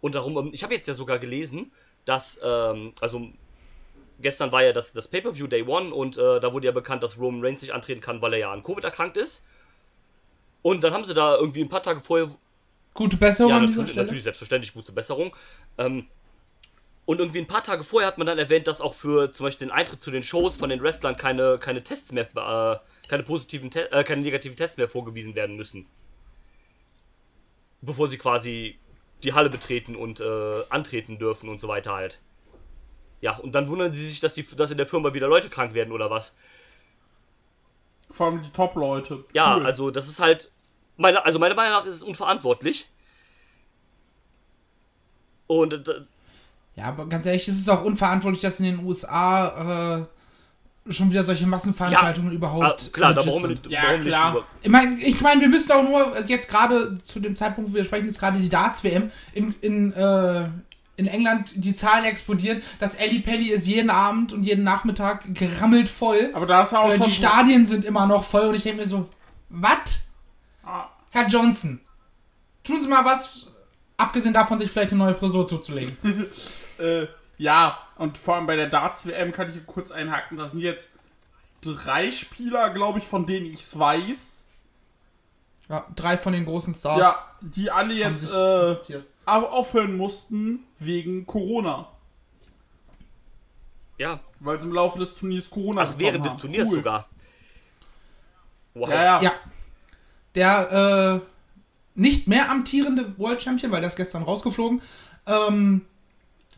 und 0.00 0.16
darum, 0.16 0.36
ähm, 0.36 0.50
ich 0.52 0.64
habe 0.64 0.74
jetzt 0.74 0.88
ja 0.88 0.94
sogar 0.94 1.20
gelesen, 1.20 1.70
dass, 2.04 2.40
ähm, 2.42 2.94
also 3.00 3.28
gestern 4.22 4.52
war 4.52 4.62
ja 4.62 4.72
das, 4.72 4.92
das 4.92 5.08
Pay-Per-View 5.08 5.46
Day 5.46 5.62
One 5.62 5.92
und 5.92 6.16
äh, 6.16 6.40
da 6.40 6.52
wurde 6.52 6.66
ja 6.66 6.72
bekannt, 6.72 7.02
dass 7.02 7.18
Roman 7.18 7.44
Reigns 7.44 7.62
nicht 7.62 7.74
antreten 7.74 8.00
kann, 8.00 8.22
weil 8.22 8.32
er 8.34 8.38
ja 8.38 8.52
an 8.52 8.62
Covid 8.62 8.84
erkrankt 8.84 9.16
ist. 9.16 9.44
Und 10.62 10.84
dann 10.84 10.94
haben 10.94 11.04
sie 11.04 11.14
da 11.14 11.36
irgendwie 11.36 11.60
ein 11.60 11.68
paar 11.68 11.82
Tage 11.82 12.00
vorher 12.00 12.30
Gute 12.94 13.16
Besserung 13.16 13.52
ja, 13.52 13.60
natürlich, 13.60 13.96
natürlich, 13.96 14.22
selbstverständlich, 14.22 14.74
gute 14.74 14.92
Besserung. 14.92 15.34
Ähm, 15.78 16.08
und 17.04 17.18
irgendwie 17.18 17.38
ein 17.38 17.46
paar 17.46 17.64
Tage 17.64 17.84
vorher 17.84 18.06
hat 18.06 18.18
man 18.18 18.26
dann 18.26 18.38
erwähnt, 18.38 18.66
dass 18.66 18.80
auch 18.80 18.94
für 18.94 19.32
zum 19.32 19.44
Beispiel 19.44 19.68
den 19.68 19.74
Eintritt 19.74 20.02
zu 20.02 20.10
den 20.10 20.22
Shows 20.22 20.56
von 20.56 20.68
den 20.68 20.82
Wrestlern 20.82 21.16
keine, 21.16 21.58
keine 21.58 21.82
Tests 21.82 22.12
mehr, 22.12 22.28
äh, 22.36 23.08
keine 23.08 23.22
positiven, 23.22 23.70
Te 23.70 23.90
äh, 23.90 24.04
keine 24.04 24.22
negativen 24.22 24.56
Tests 24.56 24.76
mehr 24.76 24.88
vorgewiesen 24.88 25.34
werden 25.34 25.56
müssen. 25.56 25.86
Bevor 27.80 28.08
sie 28.08 28.18
quasi 28.18 28.78
die 29.24 29.32
Halle 29.32 29.50
betreten 29.50 29.96
und 29.96 30.20
äh, 30.20 30.62
antreten 30.68 31.18
dürfen 31.18 31.48
und 31.48 31.60
so 31.60 31.68
weiter 31.68 31.94
halt. 31.94 32.20
Ja, 33.22 33.36
und 33.38 33.52
dann 33.54 33.68
wundern 33.68 33.92
sie 33.94 34.04
sich, 34.06 34.20
dass, 34.20 34.34
die, 34.34 34.44
dass 34.56 34.70
in 34.70 34.76
der 34.76 34.86
Firma 34.86 35.14
wieder 35.14 35.28
Leute 35.28 35.48
krank 35.48 35.72
werden 35.74 35.92
oder 35.92 36.10
was. 36.10 36.34
Vor 38.10 38.26
allem 38.26 38.42
die 38.42 38.50
Top-Leute. 38.50 39.24
Ja, 39.32 39.56
Cool. 39.56 39.64
also 39.64 39.90
das 39.90 40.08
ist 40.08 40.20
halt. 40.20 40.50
Meine, 40.98 41.24
also 41.24 41.38
meiner 41.38 41.54
Meinung 41.54 41.72
nach 41.72 41.86
ist 41.86 41.94
es 41.96 42.02
unverantwortlich. 42.02 42.88
Und 45.46 45.72
äh, 45.88 46.02
Ja, 46.76 46.84
aber 46.86 47.06
ganz 47.06 47.24
ehrlich, 47.26 47.46
es 47.48 47.58
ist 47.58 47.68
auch 47.70 47.84
unverantwortlich, 47.84 48.42
dass 48.42 48.58
in 48.60 48.66
den 48.66 48.84
USA 48.84 50.06
äh, 50.86 50.92
schon 50.92 51.10
wieder 51.10 51.22
solche 51.22 51.46
Massenveranstaltungen 51.46 52.30
ah, 52.30 52.34
überhaupt. 52.34 52.92
klar, 52.92 53.14
da 53.14 53.22
brauchen 53.22 53.42
wir 53.42 53.48
nicht, 53.50 53.66
Ja, 53.68 53.98
klar. 53.98 53.98
nicht 53.98 54.14
drüber. 54.14 54.46
Ich 54.62 54.68
meine, 54.70 55.00
ich 55.00 55.20
mein, 55.20 55.40
wir 55.40 55.48
müssen 55.48 55.70
auch 55.72 55.82
nur, 55.84 56.12
also 56.14 56.28
jetzt 56.28 56.50
gerade 56.50 56.98
zu 57.02 57.20
dem 57.20 57.36
Zeitpunkt, 57.36 57.70
wo 57.70 57.74
wir 57.74 57.84
sprechen, 57.84 58.08
ist 58.08 58.18
gerade 58.18 58.38
die 58.38 58.48
Darts-WM 58.48 59.10
in, 59.32 59.54
in, 59.60 59.92
äh, 59.92 60.48
in 61.02 61.08
England 61.08 61.52
die 61.54 61.74
Zahlen 61.74 62.04
explodieren. 62.04 62.62
Das 62.80 62.94
Ellie 62.96 63.20
Pelli 63.20 63.50
ist 63.50 63.66
jeden 63.66 63.90
Abend 63.90 64.32
und 64.32 64.42
jeden 64.44 64.64
Nachmittag 64.64 65.34
gerammelt 65.34 65.88
voll. 65.88 66.30
Aber 66.34 66.46
da 66.46 66.62
ist 66.62 66.72
ja 66.72 66.80
auch 66.80 66.90
Äh, 66.90 66.96
schon. 66.96 67.06
die 67.06 67.12
Stadien 67.14 67.66
sind 67.66 67.84
immer 67.84 68.06
noch 68.06 68.24
voll 68.24 68.46
und 68.48 68.54
ich 68.54 68.62
denke 68.62 68.82
mir 68.82 68.86
so, 68.88 69.08
was? 69.48 70.04
Ah. 70.64 70.86
Herr 71.10 71.26
Johnson, 71.26 71.80
tun 72.64 72.80
Sie 72.80 72.88
mal 72.88 73.04
was, 73.04 73.46
abgesehen 73.96 74.32
davon, 74.32 74.58
sich 74.58 74.70
vielleicht 74.70 74.92
eine 74.92 75.04
neue 75.04 75.14
Frisur 75.14 75.46
zuzulegen. 75.46 75.96
Äh, 76.78 77.06
ja, 77.38 77.78
und 77.96 78.18
vor 78.18 78.34
allem 78.36 78.46
bei 78.46 78.56
der 78.56 78.66
Darts-WM 78.68 79.30
kann 79.30 79.50
ich 79.50 79.64
kurz 79.66 79.90
einhaken. 79.92 80.36
Das 80.38 80.50
sind 80.52 80.60
jetzt 80.60 80.88
drei 81.60 82.10
Spieler, 82.10 82.70
glaube 82.70 82.98
ich, 82.98 83.04
von 83.04 83.24
denen 83.26 83.46
ich 83.46 83.60
es 83.60 83.78
weiß. 83.78 84.44
Ja, 85.68 85.86
drei 85.94 86.16
von 86.18 86.32
den 86.32 86.44
großen 86.44 86.74
Stars. 86.74 86.98
Ja, 86.98 87.24
die 87.40 87.70
alle 87.70 87.94
jetzt 87.94 88.28
äh, 88.32 88.76
aufhören 89.26 89.96
mussten 89.96 90.60
wegen 90.84 91.26
Corona. 91.26 91.88
Ja, 93.98 94.20
Weil 94.40 94.58
sie 94.58 94.66
im 94.66 94.72
Laufe 94.72 94.98
des 94.98 95.14
Turniers 95.14 95.48
Corona 95.50 95.82
ach, 95.82 95.94
während 95.98 96.24
des. 96.26 96.36
Turniers 96.36 96.68
Cool. 96.68 96.76
sogar. 96.76 97.08
Wow. 98.74 98.90
Ja, 98.90 99.02
ja. 99.02 99.22
Ja. 99.22 99.32
Der 100.34 101.20
äh, 101.22 101.26
nicht 101.94 102.26
mehr 102.26 102.50
amtierende 102.50 103.16
World 103.18 103.42
Champion, 103.42 103.70
weil 103.70 103.80
der 103.80 103.88
ist 103.88 103.96
gestern 103.96 104.22
rausgeflogen, 104.22 104.80
ähm, 105.26 105.82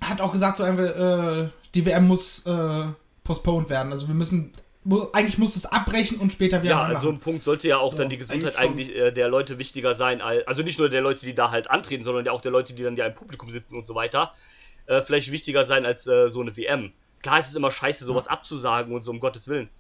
hat 0.00 0.20
auch 0.20 0.32
gesagt, 0.32 0.58
so 0.58 0.64
äh, 0.64 1.48
die 1.74 1.84
WM 1.84 2.06
muss 2.06 2.46
äh, 2.46 2.84
postponed 3.24 3.68
werden. 3.68 3.92
Also 3.92 4.06
wir 4.06 4.14
müssen, 4.14 4.52
eigentlich 5.12 5.38
muss 5.38 5.56
es 5.56 5.64
abbrechen 5.66 6.18
und 6.18 6.32
später 6.32 6.62
wieder 6.62 6.72
Ja, 6.72 6.82
an 6.82 6.92
so 6.92 6.96
einem 6.98 7.06
machen. 7.12 7.20
Punkt 7.20 7.44
sollte 7.44 7.68
ja 7.68 7.78
auch 7.78 7.92
So, 7.92 7.98
dann 7.98 8.08
die 8.10 8.18
Gesundheit 8.18 8.56
eigentlich 8.56 8.90
eigentlich, 8.90 9.02
äh, 9.02 9.12
der 9.12 9.28
Leute 9.28 9.58
wichtiger 9.58 9.94
sein, 9.94 10.20
als, 10.20 10.46
also 10.46 10.62
nicht 10.62 10.78
nur 10.78 10.88
der 10.90 11.00
Leute, 11.00 11.24
die 11.24 11.34
da 11.34 11.50
halt 11.50 11.70
antreten, 11.70 12.04
sondern 12.04 12.26
ja 12.26 12.32
auch 12.32 12.42
der 12.42 12.52
Leute, 12.52 12.74
die 12.74 12.82
dann 12.82 12.94
ja 12.96 13.06
im 13.06 13.14
Publikum 13.14 13.50
sitzen 13.50 13.76
und 13.76 13.86
so 13.86 13.94
weiter, 13.94 14.30
äh, 14.86 15.00
vielleicht 15.00 15.30
wichtiger 15.30 15.64
sein 15.64 15.86
als 15.86 16.06
äh, 16.06 16.28
so 16.28 16.42
eine 16.42 16.54
WM. 16.56 16.92
Klar 17.22 17.38
ist 17.38 17.48
es 17.48 17.54
immer 17.54 17.70
scheiße, 17.70 18.04
sowas 18.04 18.26
abzusagen 18.28 18.94
und 18.94 19.02
so, 19.04 19.10
um 19.10 19.20
Gottes 19.20 19.48
Willen. 19.48 19.70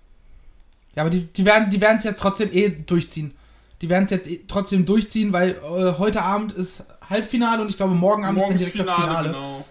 Ja, 0.96 1.02
aber 1.02 1.10
die, 1.10 1.24
die 1.24 1.44
werden 1.44 1.70
die 1.70 1.80
werden 1.80 1.98
es 1.98 2.04
jetzt 2.04 2.20
trotzdem 2.20 2.50
eh 2.52 2.70
durchziehen. 2.70 3.34
Die 3.82 3.88
werden 3.90 4.04
es 4.04 4.10
jetzt 4.10 4.30
eh 4.30 4.40
trotzdem 4.48 4.86
durchziehen, 4.86 5.32
weil 5.34 5.50
äh, 5.50 5.98
heute 5.98 6.22
Abend 6.22 6.52
ist 6.52 6.84
Halbfinale 7.10 7.60
und 7.60 7.68
ich 7.68 7.76
glaube 7.76 7.94
morgen 7.94 8.24
Abend 8.24 8.40
ist 8.40 8.48
dann 8.48 8.56
direkt 8.56 8.76
Finale, 8.76 8.88
das 8.88 9.04
Finale. 9.04 9.28
genau. 9.28 9.64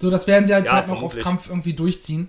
So, 0.00 0.10
das 0.10 0.26
werden 0.26 0.46
sie 0.46 0.54
halt, 0.54 0.66
Ja, 0.66 0.72
halt 0.72 0.88
noch 0.88 1.02
auf. 1.02 1.14
Krampf 1.18 1.48
irgendwie 1.50 1.74
durchziehen. 1.74 2.28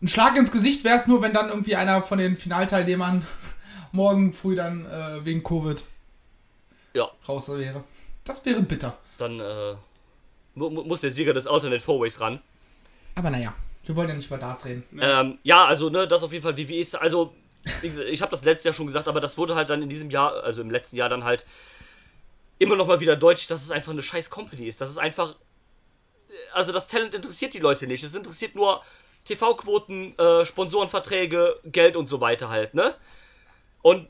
Ein 0.00 0.08
Schlag 0.08 0.36
ins 0.36 0.52
Gesicht 0.52 0.84
wäre 0.84 0.96
es 0.96 1.06
nur, 1.06 1.22
wenn 1.22 1.32
dann 1.32 1.48
irgendwie 1.48 1.74
einer 1.76 2.02
von 2.02 2.18
den 2.18 2.36
Finalteilnehmern 2.36 3.26
morgen 3.92 4.32
früh 4.32 4.54
dann 4.54 4.86
äh, 4.86 5.24
wegen 5.24 5.42
Covid 5.42 5.82
Ja, 6.94 7.10
raus 7.28 7.48
wäre. 7.48 7.82
Das 8.24 8.44
wäre 8.44 8.62
bitter. 8.62 8.96
dann 9.16 9.40
äh, 9.40 9.74
mu 10.54 10.70
mu- 10.70 10.84
muss 10.84 11.00
der 11.00 11.10
Sieger 11.10 11.32
des 11.32 11.46
Alternate 11.46 11.80
Fourways 11.80 12.20
ran. 12.20 12.40
Aber 13.16 13.30
naja, 13.30 13.54
wir 13.84 13.96
wollen 13.96 14.08
ja 14.08 14.14
nicht 14.14 14.26
über 14.26 14.38
Darts 14.38 14.66
reden. 14.66 14.84
Ähm, 15.00 15.38
ja, 15.42 15.64
also, 15.64 15.88
ne, 15.90 16.06
das 16.06 16.22
auf 16.22 16.32
jeden 16.32 16.42
Fall 16.44 16.56
WWE 16.56 16.76
ist, 16.78 16.94
also, 16.94 17.34
wie 17.80 17.88
gesagt, 17.88 18.08
ich 18.08 18.22
habe 18.22 18.30
das 18.30 18.44
letztes 18.44 18.64
Jahr 18.64 18.74
schon 18.74 18.86
gesagt, 18.86 19.08
aber 19.08 19.20
das 19.20 19.36
wurde 19.38 19.56
halt 19.56 19.70
dann 19.70 19.82
in 19.82 19.88
diesem 19.88 20.10
Jahr, 20.10 20.44
also 20.44 20.60
im 20.60 20.70
letzten 20.70 20.96
Jahr 20.96 21.08
dann 21.08 21.24
halt 21.24 21.44
immer 22.60 22.76
noch 22.76 22.86
mal 22.86 23.00
wieder 23.00 23.16
deutlich, 23.16 23.46
dass 23.48 23.62
es 23.62 23.70
einfach 23.72 23.92
eine 23.92 24.02
scheiß 24.02 24.30
Company 24.30 24.66
ist. 24.66 24.80
Das 24.80 24.90
ist 24.90 24.98
einfach, 24.98 25.34
also 26.52 26.70
das 26.72 26.86
Talent 26.88 27.14
interessiert 27.14 27.54
die 27.54 27.58
Leute 27.60 27.86
nicht. 27.86 28.04
Es 28.04 28.14
interessiert 28.14 28.54
nur 28.54 28.82
TV-Quoten, 29.28 30.18
äh, 30.18 30.44
Sponsorenverträge, 30.44 31.60
Geld 31.64 31.96
und 31.96 32.08
so 32.08 32.20
weiter 32.20 32.48
halt, 32.48 32.74
ne? 32.74 32.94
Und 33.82 34.06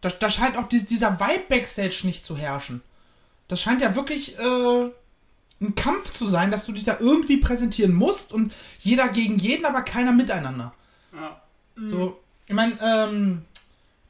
Da, 0.00 0.10
da 0.10 0.30
scheint 0.30 0.56
auch 0.56 0.68
dies, 0.68 0.86
dieser 0.86 1.18
Vibe 1.18 1.46
Backstage 1.48 2.02
nicht 2.04 2.24
zu 2.24 2.36
herrschen. 2.36 2.82
Das 3.48 3.60
scheint 3.60 3.82
ja 3.82 3.96
wirklich 3.96 4.38
äh, 4.38 4.90
ein 5.60 5.74
Kampf 5.74 6.12
zu 6.12 6.28
sein, 6.28 6.52
dass 6.52 6.66
du 6.66 6.72
dich 6.72 6.84
da 6.84 6.98
irgendwie 7.00 7.38
präsentieren 7.38 7.92
musst 7.92 8.32
und 8.32 8.52
jeder 8.78 9.08
gegen 9.08 9.38
jeden, 9.38 9.64
aber 9.64 9.82
keiner 9.82 10.12
miteinander. 10.12 10.72
Ja. 11.12 11.42
So, 11.86 12.20
ich 12.46 12.54
meine, 12.54 12.78
ähm, 12.80 13.44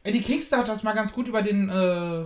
Eddie 0.02 0.20
Kingston 0.22 0.58
hat 0.58 0.68
das 0.68 0.82
mal 0.82 0.92
ganz 0.92 1.12
gut 1.12 1.28
über 1.28 1.40
den, 1.40 1.70
äh, 1.70 2.24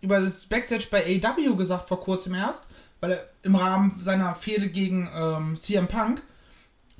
über 0.00 0.20
das 0.20 0.46
Backstage 0.46 0.86
bei 0.90 1.04
AW 1.22 1.54
gesagt 1.54 1.86
vor 1.88 2.00
kurzem 2.00 2.34
erst, 2.34 2.66
weil 3.00 3.12
er 3.12 3.28
im 3.42 3.54
Rahmen 3.56 3.98
seiner 4.00 4.34
Fehde 4.34 4.68
gegen 4.68 5.08
ähm, 5.14 5.56
CM 5.56 5.88
Punk, 5.88 6.22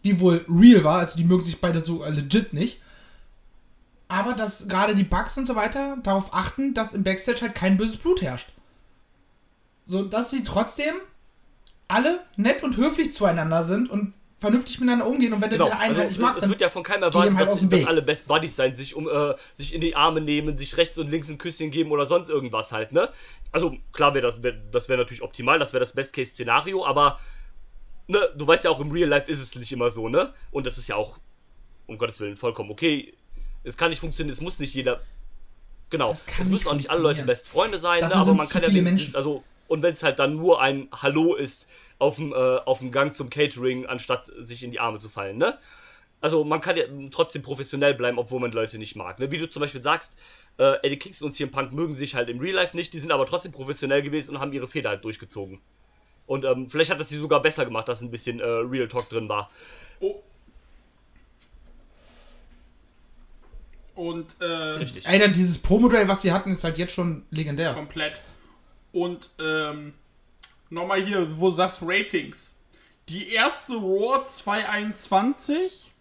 die 0.05 0.21
wohl 0.21 0.45
real 0.49 0.85
war, 0.85 0.99
also 0.99 1.17
die 1.17 1.25
mögen 1.25 1.45
sich 1.45 1.61
beide 1.61 1.81
so 1.81 2.03
äh, 2.03 2.11
legit 2.11 2.53
nicht, 2.53 2.81
aber 4.09 4.35
dass 4.35 4.67
gerade 4.67 4.95
die 4.95 5.05
Bugs 5.05 5.39
und 5.39 5.47
so 5.47 5.55
weiter 5.55 5.99
darauf 6.03 6.35
achten, 6.35 6.75
dass 6.75 6.95
im 6.95 7.05
Backstage 7.05 7.43
halt 7.43 7.55
kein 7.55 7.77
böses 7.77 7.97
Blut 7.97 8.23
herrscht. 8.23 8.53
So, 9.87 10.05
dass 10.05 10.31
sie 10.31 10.43
trotzdem 10.43 10.95
alle 11.87 12.21
nett 12.37 12.63
und 12.63 12.77
höflich 12.77 13.13
zueinander 13.13 13.65
sind 13.65 13.91
und 13.91 14.15
vernünftig 14.41 14.81
miteinander 14.81 15.07
umgehen 15.07 15.33
und 15.33 15.41
wenn 15.41 15.51
Genau, 15.51 15.67
du 15.67 15.71
den 15.71 15.79
einen 15.79 15.91
also, 15.91 16.01
halt 16.01 16.11
nicht 16.11 16.21
magst, 16.21 16.37
es 16.37 16.41
dann 16.41 16.51
wird 16.51 16.61
ja 16.63 16.71
von 16.71 16.83
keinem 16.83 17.03
erwartet, 17.03 17.37
halt 17.37 17.49
dass, 17.49 17.69
dass 17.69 17.87
alle 17.87 18.03
Best 18.03 18.27
Buddies 18.27 18.57
sein, 18.57 18.75
sich 18.75 18.95
um 18.97 19.09
äh, 19.09 19.35
sich 19.55 19.75
in 19.75 19.83
die 19.83 19.95
Arme 19.95 20.21
nehmen, 20.23 20.57
sich 20.57 20.77
rechts 20.79 20.99
und 20.99 21.11
links 21.11 21.29
ein 21.29 21.37
Küsschen 21.39 21.71
geben 21.71 21.91
oder 21.91 22.07
sonst 22.07 22.31
irgendwas 22.31 22.73
halt, 22.73 22.93
ne? 22.93 23.11
Also 23.53 23.77
klar 23.93 24.15
wäre 24.15 24.27
das 24.27 24.43
wär, 24.43 24.53
das 24.53 24.89
wäre 24.89 24.99
natürlich 24.99 25.23
optimal, 25.23 25.59
das 25.59 25.73
wäre 25.73 25.81
das 25.81 25.93
Best 25.93 26.15
Case 26.15 26.31
Szenario, 26.31 26.87
aber 26.87 27.21
ne, 28.09 28.19
du 28.35 28.47
weißt 28.47 28.65
ja 28.65 28.71
auch 28.71 28.81
im 28.81 28.91
Real 28.91 29.09
Life 29.09 29.31
ist 29.31 29.41
es 29.41 29.55
nicht 29.55 29.73
immer 29.73 29.91
so, 29.91 30.09
ne? 30.09 30.33
Und 30.51 30.67
das 30.67 30.79
ist 30.79 30.89
ja 30.89 30.97
auch 30.97 31.19
um 31.87 31.99
Gottes 31.99 32.19
Willen 32.21 32.37
vollkommen 32.37 32.71
okay. 32.71 33.15
Es 33.63 33.77
kann 33.77 33.91
nicht 33.91 34.01
funktionieren, 34.01 34.33
es 34.33 34.41
muss 34.41 34.59
nicht 34.59 34.75
jeder 34.75 35.01
genau, 35.91 36.13
es 36.13 36.49
müssen 36.49 36.69
auch 36.69 36.75
nicht 36.75 36.91
alle 36.91 37.03
Leute. 37.03 37.25
Best 37.25 37.49
Freunde 37.49 37.79
sein, 37.79 38.01
ne? 38.01 38.15
Aber 38.15 38.33
man 38.33 38.49
kann 38.49 38.63
ja 38.63 38.69
wenigstens 38.69 38.95
Menschen. 39.01 39.17
also 39.17 39.45
und 39.71 39.85
wenn 39.85 39.95
es 39.95 40.03
halt 40.03 40.19
dann 40.19 40.35
nur 40.35 40.61
ein 40.61 40.89
Hallo 40.93 41.37
ist 41.37 41.69
auf 42.01 42.17
dem, 42.17 42.33
äh, 42.33 42.35
auf 42.35 42.81
dem 42.81 42.91
Gang 42.91 43.15
zum 43.15 43.31
Catering, 43.31 43.87
anstatt 43.87 44.27
sich 44.41 44.65
in 44.65 44.73
die 44.73 44.81
Arme 44.81 44.99
zu 44.99 45.09
fallen, 45.09 45.39
ne? 45.39 45.57
Also 46.21 46.45
man 46.45 46.61
kann 46.61 46.77
ja 46.77 46.83
trotzdem 47.13 47.43
professionell 47.43 47.95
bleiben, 47.95 48.19
obwohl 48.19 48.41
man 48.41 48.51
Leute 48.51 48.79
nicht 48.79 48.95
mag. 48.97 49.19
Ne? 49.21 49.31
Wie 49.31 49.39
du 49.39 49.49
zum 49.49 49.61
Beispiel 49.61 49.83
sagst, 49.83 50.19
äh, 50.59 50.75
Eddie 50.83 50.99
Kingston 50.99 51.29
und 51.29 51.33
CM 51.33 51.51
Punk 51.51 51.73
mögen 51.73 51.95
sich 51.95 52.15
halt 52.15 52.29
im 52.29 52.41
Real 52.41 52.57
Life 52.57 52.77
nicht, 52.77 52.93
die 52.93 52.99
sind 52.99 53.11
aber 53.11 53.25
trotzdem 53.25 53.53
professionell 53.53 54.03
gewesen 54.03 54.35
und 54.35 54.41
haben 54.41 54.53
ihre 54.53 54.69
Fehler 54.69 54.91
halt 54.91 55.05
durchgezogen. 55.05 55.61
Und 56.27 56.45
ähm, 56.45 56.69
vielleicht 56.69 56.91
hat 56.91 57.01
das 57.01 57.09
sie 57.09 57.17
sogar 57.17 57.41
besser 57.41 57.65
gemacht, 57.65 57.89
dass 57.89 58.03
ein 58.03 58.11
bisschen 58.11 58.41
äh, 58.41 58.45
Real 58.45 58.89
Talk 58.89 59.09
drin 59.09 59.29
war. 59.29 59.51
Oh. 60.01 60.21
Und 63.95 64.35
äh, 64.41 64.45
Richtig. 64.45 65.09
Alter, 65.09 65.29
dieses 65.29 65.59
Pro-Modell, 65.59 66.09
was 66.09 66.23
sie 66.23 66.33
hatten, 66.33 66.51
ist 66.51 66.65
halt 66.65 66.77
jetzt 66.77 66.93
schon 66.93 67.25
legendär. 67.31 67.73
komplett. 67.73 68.21
Und 68.93 69.31
ähm, 69.39 69.95
nochmal 70.69 71.03
hier, 71.03 71.39
wo 71.39 71.51
du 71.51 71.57
sagst 71.57 71.79
Ratings. 71.83 72.55
Die 73.09 73.33
erste 73.33 73.75
Raw 73.75 74.25
221 74.27 75.93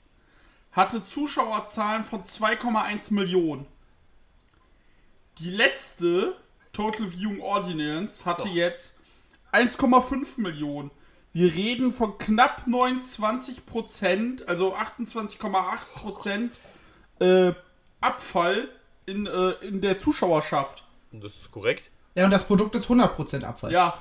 hatte 0.71 1.03
Zuschauerzahlen 1.03 2.03
von 2.03 2.23
2,1 2.23 3.13
Millionen. 3.13 3.65
Die 5.39 5.49
letzte 5.49 6.35
Total 6.73 7.09
Viewing 7.11 7.41
Audience 7.41 8.25
hatte 8.25 8.47
Ja. 8.49 8.53
jetzt 8.67 8.93
1,5 9.51 10.37
Millionen. 10.39 10.91
Wir 11.33 11.53
reden 11.53 11.91
von 11.91 12.17
knapp 12.17 12.67
29 12.67 13.65
Prozent, 13.65 14.47
also 14.47 14.75
28,8 14.75 15.85
Prozent 15.95 16.53
äh, 17.19 17.53
Abfall 18.01 18.69
in, 19.05 19.25
äh, 19.25 19.51
in 19.61 19.81
der 19.81 19.97
Zuschauerschaft. 19.97 20.83
Das 21.11 21.35
ist 21.35 21.51
korrekt. 21.51 21.91
Ja, 22.19 22.25
und 22.25 22.31
das 22.31 22.43
Produkt 22.45 22.75
ist 22.75 22.87
100% 22.89 23.43
Abfall. 23.45 23.71
Ja, 23.71 23.97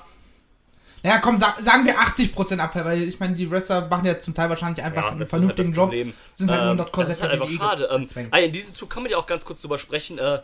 Naja, 1.05 1.21
komm, 1.21 1.39
sa 1.39 1.55
sagen 1.61 1.87
wir 1.87 2.01
80% 2.01 2.59
Abfall, 2.59 2.85
weil 2.85 3.03
ich 3.05 3.21
meine, 3.21 3.37
die 3.37 3.49
Wrestler 3.49 3.87
machen 3.87 4.05
ja 4.05 4.19
zum 4.19 4.35
Teil 4.35 4.51
wahrscheinlich 4.51 4.85
einfach 4.85 5.05
Ja, 5.05 5.09
einen 5.11 5.25
vernünftigen 5.27 5.69
halt 5.69 5.77
Job. 5.77 6.15
Sind 6.35 6.51
halt 6.51 6.63
nur 6.63 6.71
Ähm, 6.73 6.77
das 6.79 6.91
Korsett 6.91 7.11
Das 7.13 7.17
ist 7.19 7.23
halt 7.23 7.33
der 7.35 7.43
einfach 7.43 7.55
WWE 7.55 7.57
schade. 7.57 7.89
Ähm, 7.93 8.01
gezwängt. 8.03 8.35
ah, 8.35 8.39
in 8.39 8.53
diesem 8.53 8.75
Zug 8.75 8.91
kann 8.91 9.05
man 9.05 9.13
ja 9.13 9.19
auch 9.19 9.27
ganz 9.27 9.45
kurz 9.45 9.63
drüber 9.63 9.79
sprechen. 9.79 10.19
Äh, 10.19 10.41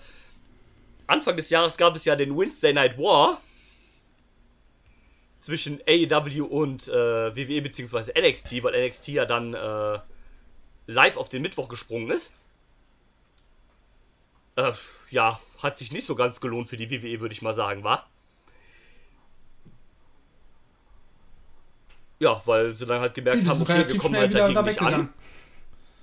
Anfang 1.09 1.37
des 1.37 1.50
Jahres 1.50 1.76
gab 1.76 1.97
es 1.97 2.04
ja 2.04 2.14
den 2.14 2.38
Wednesday 2.38 2.73
Night 2.73 2.97
War 2.97 3.40
zwischen 5.40 5.81
AEW 5.88 6.45
und 6.45 6.87
äh, 6.88 6.93
WWE 7.37 7.61
bzw. 7.62 8.12
NXT, 8.19 8.62
weil 8.62 8.87
NXT 8.87 9.09
ja 9.09 9.25
dann 9.26 9.54
äh, 9.54 9.99
live 10.87 11.16
auf 11.16 11.28
den 11.28 11.43
Mittwoch 11.43 11.69
gesprungen 11.69 12.11
ist. 12.11 12.33
Äh, 14.56 14.71
ja, 15.10 15.41
hat 15.65 15.79
sich 15.79 15.93
nicht 15.93 16.05
so 16.05 16.15
ganz 16.15 16.41
gelohnt 16.41 16.69
für 16.69 16.77
die 16.77 16.91
WWE, 16.91 17.21
würde 17.21 17.33
ich 17.33 17.43
mal 17.43 17.55
sagen, 17.55 17.83
war. 17.85 18.09
Ja, 22.21 22.41
weil 22.47 22.75
sie 22.75 22.87
dann 22.87 23.00
halt 23.00 23.15
gemerkt 23.15 23.43
Die 23.43 23.49
haben, 23.49 23.61
okay, 23.61 23.87
wir 23.87 23.99
kommen 23.99 24.17
halt 24.17 24.35
dagegen 24.35 24.55
da 24.55 24.63
nicht 24.63 24.81
an. 24.81 25.13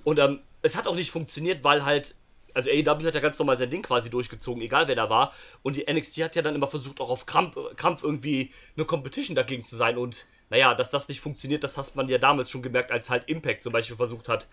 Und 0.04 0.18
ähm, 0.18 0.40
es 0.62 0.76
hat 0.76 0.86
auch 0.86 0.94
nicht 0.94 1.10
funktioniert, 1.10 1.64
weil 1.64 1.84
halt, 1.84 2.14
also 2.54 2.70
AEW 2.70 3.06
hat 3.06 3.14
ja 3.14 3.20
ganz 3.20 3.38
normal 3.38 3.56
sein 3.56 3.70
Ding 3.70 3.82
quasi 3.82 4.10
durchgezogen, 4.10 4.62
egal 4.62 4.88
wer 4.88 4.94
da 4.94 5.08
war. 5.08 5.32
Und 5.62 5.76
die 5.76 5.90
NXT 5.90 6.22
hat 6.22 6.36
ja 6.36 6.42
dann 6.42 6.54
immer 6.54 6.68
versucht, 6.68 7.00
auch 7.00 7.10
auf 7.10 7.26
Krampf, 7.26 7.56
Kampf 7.76 8.02
irgendwie 8.02 8.52
eine 8.76 8.84
Competition 8.84 9.34
dagegen 9.34 9.64
zu 9.64 9.76
sein. 9.76 9.96
Und 9.96 10.26
naja, 10.50 10.74
dass 10.74 10.90
das 10.90 11.08
nicht 11.08 11.20
funktioniert, 11.20 11.64
das 11.64 11.78
hat 11.78 11.96
man 11.96 12.08
ja 12.08 12.18
damals 12.18 12.50
schon 12.50 12.62
gemerkt, 12.62 12.92
als 12.92 13.10
halt 13.10 13.28
Impact 13.28 13.62
zum 13.62 13.72
Beispiel 13.72 13.96
versucht 13.96 14.28
hat, 14.28 14.48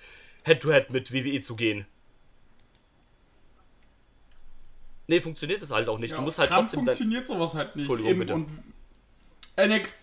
Head-to-Head 0.45 0.91
mit 0.91 1.11
WWE 1.11 1.41
zu 1.41 1.55
gehen. 1.55 1.85
Nee, 5.09 5.21
funktioniert 5.21 5.59
das 5.59 5.71
halt 5.71 5.89
auch 5.89 5.97
nicht. 5.97 6.11
Ja, 6.11 6.17
du 6.17 6.21
musst 6.21 6.37
halt 6.37 6.51
trotzdem 6.51 6.85
dein, 6.85 6.95
funktioniert 6.95 7.27
sowas 7.27 7.55
halt 7.55 7.75
nicht. 7.75 7.89
Entschuldigung, 7.89 8.19
bitte. 8.19 8.33
Und 8.35 8.47
NXT. 9.57 9.95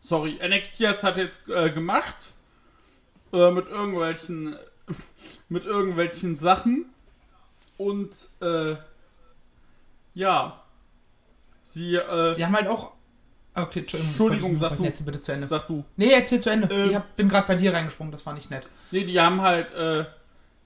Sorry, 0.00 0.38
NXT 0.42 0.80
hat's 0.86 1.02
halt 1.02 1.18
jetzt 1.18 1.46
äh, 1.46 1.70
gemacht. 1.70 2.16
Äh, 3.34 3.50
mit 3.50 3.68
irgendwelchen. 3.68 4.56
mit 5.50 5.66
irgendwelchen 5.66 6.34
Sachen. 6.34 6.86
Und, 7.76 8.28
äh. 8.40 8.76
Ja. 10.14 10.62
Sie, 11.64 11.96
äh. 11.96 12.34
Sie 12.34 12.46
haben 12.46 12.56
halt 12.56 12.68
auch. 12.68 12.92
Okay, 13.54 13.80
Entschuldigung, 13.80 14.06
Entschuldigung, 14.06 14.52
ich 14.54 14.60
sag 14.60 14.76
du. 14.78 14.84
Erzähl 14.84 15.04
bitte 15.04 15.20
zu 15.20 15.32
Ende. 15.32 15.48
Sag 15.48 15.66
du. 15.66 15.84
Nee, 15.96 16.12
erzähl 16.12 16.40
zu 16.40 16.48
Ende. 16.48 16.74
Ähm. 16.74 16.88
ich 16.88 16.94
hab, 16.94 17.14
bin 17.14 17.28
gerade 17.28 17.46
bei 17.46 17.56
dir 17.56 17.74
reingesprungen, 17.74 18.10
das 18.10 18.24
war 18.24 18.32
nicht 18.32 18.50
nett. 18.50 18.66
Nee, 18.90 19.04
die 19.04 19.20
haben 19.20 19.42
halt, 19.42 19.72
äh, 19.72 20.06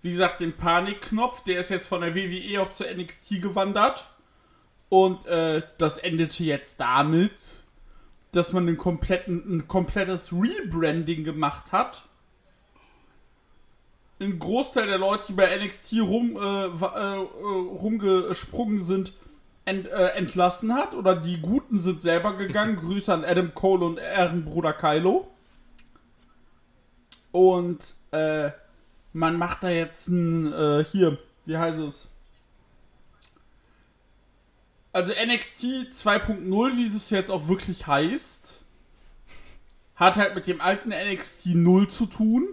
wie 0.03 0.11
gesagt, 0.11 0.41
den 0.41 0.57
Panikknopf, 0.57 1.45
der 1.45 1.61
ist 1.61 1.71
jetzt 1.71 1.87
von 1.87 2.01
der 2.01 2.15
WWE 2.15 2.63
auch 2.63 2.73
zur 2.73 2.87
NXT 2.91 3.43
gewandert. 3.43 4.11
Und 4.89 5.27
äh, 5.27 5.63
das 5.79 5.99
endete 5.99 6.43
jetzt 6.43 6.81
damit, 6.81 7.65
dass 8.33 8.53
man 8.53 8.67
einen 8.67 8.79
kompletten, 8.79 9.59
ein 9.59 9.69
komplettes 9.69 10.33
Rebranding 10.33 11.25
gemacht 11.25 11.73
hat. 11.73 12.05
Ein 14.19 14.39
Großteil 14.39 14.87
der 14.87 14.99
Leute, 14.99 15.27
die 15.29 15.33
bei 15.33 15.57
NXT 15.57 15.95
rum, 16.03 16.37
äh, 16.37 16.67
äh, 16.67 16.67
äh, 16.67 17.27
rumgesprungen 17.79 18.85
sind, 18.85 19.15
ent, 19.65 19.87
äh, 19.87 20.09
entlassen 20.09 20.75
hat. 20.75 20.95
Oder 20.95 21.15
die 21.15 21.41
Guten 21.41 21.81
sind 21.81 22.01
selber 22.01 22.37
gegangen. 22.37 22.77
Grüße 22.81 23.13
an 23.13 23.25
Adam 23.25 23.55
Cole 23.55 23.85
und 23.85 23.99
Ehrenbruder 23.99 24.73
Kylo. 24.73 25.29
Und 27.33 27.79
äh, 28.11 28.51
man 29.13 29.37
macht 29.37 29.63
da 29.63 29.71
jetzt 29.71 30.09
ein, 30.09 30.53
äh, 30.53 30.85
hier, 30.85 31.19
wie 31.47 31.57
heißt 31.57 31.79
es? 31.79 32.09
Also 34.93 35.13
NXT 35.13 35.93
2.0, 35.93 36.77
wie 36.77 36.87
es 36.87 37.11
jetzt 37.11 37.31
auch 37.31 37.47
wirklich 37.49 37.87
heißt, 37.87 38.61
hat 39.95 40.17
halt 40.17 40.35
mit 40.35 40.47
dem 40.47 40.61
alten 40.61 40.91
NXT 40.91 41.47
0 41.55 41.89
zu 41.89 42.07
tun. 42.07 42.49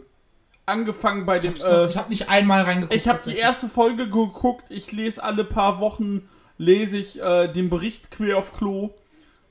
Angefangen 0.65 1.25
bei 1.25 1.37
Ich, 1.37 1.43
dem, 1.43 1.53
noch, 1.53 1.65
äh, 1.65 1.89
ich 1.89 1.97
hab 1.97 2.09
nicht 2.09 2.29
einmal 2.29 2.63
reingeguckt. 2.63 2.93
ich 2.93 3.07
habe 3.07 3.21
die 3.25 3.37
erste 3.37 3.69
Folge 3.69 4.09
geguckt. 4.09 4.65
Ich 4.69 4.91
lese 4.91 5.23
alle 5.23 5.43
paar 5.43 5.79
Wochen 5.79 6.27
lese 6.57 6.97
ich 6.97 7.21
äh, 7.21 7.47
den 7.47 7.69
Bericht 7.69 8.11
quer 8.11 8.37
auf 8.37 8.51
Klo 8.51 8.89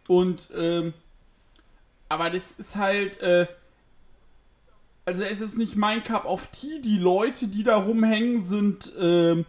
und 0.08 0.48
ähm, 0.54 0.92
aber 2.08 2.30
das 2.30 2.52
ist 2.52 2.76
halt 2.76 3.20
äh, 3.20 3.46
also 5.06 5.24
es 5.24 5.40
ist 5.40 5.56
nicht 5.56 5.76
mein 5.76 6.02
Cup 6.02 6.26
of 6.26 6.48
Tea. 6.48 6.82
Die 6.82 6.98
Leute, 6.98 7.48
die 7.48 7.62
da 7.62 7.76
rumhängen, 7.76 8.42
sind 8.42 8.92
ähm, 8.98 9.46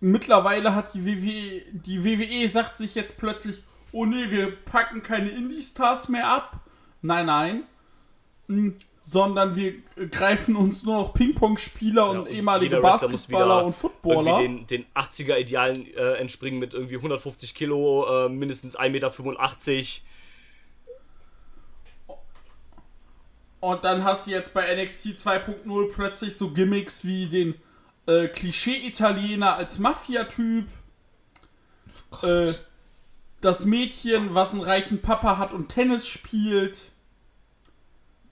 mittlerweile 0.00 0.74
hat 0.74 0.92
die 0.92 1.06
WWE 1.06 1.62
die 1.72 2.04
WWE 2.04 2.48
sagt 2.48 2.76
sich 2.78 2.94
jetzt 2.96 3.16
plötzlich 3.16 3.62
oh 3.92 4.04
nee 4.04 4.30
wir 4.30 4.50
packen 4.64 5.02
keine 5.02 5.30
Indie-Stars 5.30 6.08
mehr 6.08 6.28
ab. 6.28 6.60
Nein 7.00 7.26
nein. 7.26 7.62
Hm, 8.48 8.76
sondern 9.04 9.56
wir 9.56 9.74
greifen 10.10 10.56
uns 10.56 10.84
nur 10.84 10.94
noch 10.94 11.14
Ping-Pong-Spieler 11.14 12.02
Ja, 12.02 12.08
und 12.10 12.18
und 12.18 12.26
ehemalige 12.28 12.80
Basketballer 12.80 13.64
und 13.64 13.74
Footballer. 13.74 14.38
den, 14.38 14.66
den 14.66 14.84
80er-Idealen 14.94 15.86
äh, 15.94 16.14
entspringen 16.14 16.60
mit 16.60 16.72
irgendwie 16.72 16.96
150 16.96 17.54
Kilo, 17.54 18.26
äh, 18.26 18.28
mindestens 18.28 18.78
1,85 18.78 18.90
Meter. 18.90 19.10
Und 23.62 23.84
dann 23.84 24.02
hast 24.02 24.26
du 24.26 24.32
jetzt 24.32 24.54
bei 24.54 24.74
NXT 24.74 25.18
2.0 25.18 25.92
plötzlich 25.92 26.36
so 26.36 26.50
Gimmicks 26.50 27.04
wie 27.04 27.28
den 27.28 27.54
äh, 28.06 28.26
Klischee-Italiener 28.26 29.54
als 29.54 29.78
Mafia-Typ. 29.78 30.66
Äh, 32.24 32.52
das 33.40 33.64
Mädchen, 33.64 34.34
was 34.34 34.50
einen 34.50 34.62
reichen 34.62 35.00
Papa 35.00 35.38
hat 35.38 35.52
und 35.52 35.68
Tennis 35.68 36.08
spielt. 36.08 36.90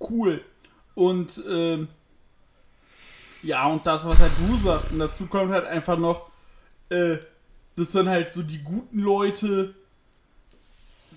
Cool. 0.01 0.45
Und 0.97 1.41
ähm, 1.49 1.87
ja, 3.45 3.69
und 3.69 3.87
das, 3.87 4.05
was 4.05 4.19
halt 4.19 4.33
du 4.37 4.57
sagst, 4.57 4.91
und 4.91 4.99
dazu 4.99 5.27
kommt 5.27 5.53
halt 5.53 5.65
einfach 5.65 5.97
noch, 5.97 6.29
äh, 6.89 7.19
das 7.77 7.93
sind 7.93 8.09
halt 8.09 8.33
so 8.33 8.43
die 8.43 8.65
guten 8.65 8.99
Leute, 8.99 9.77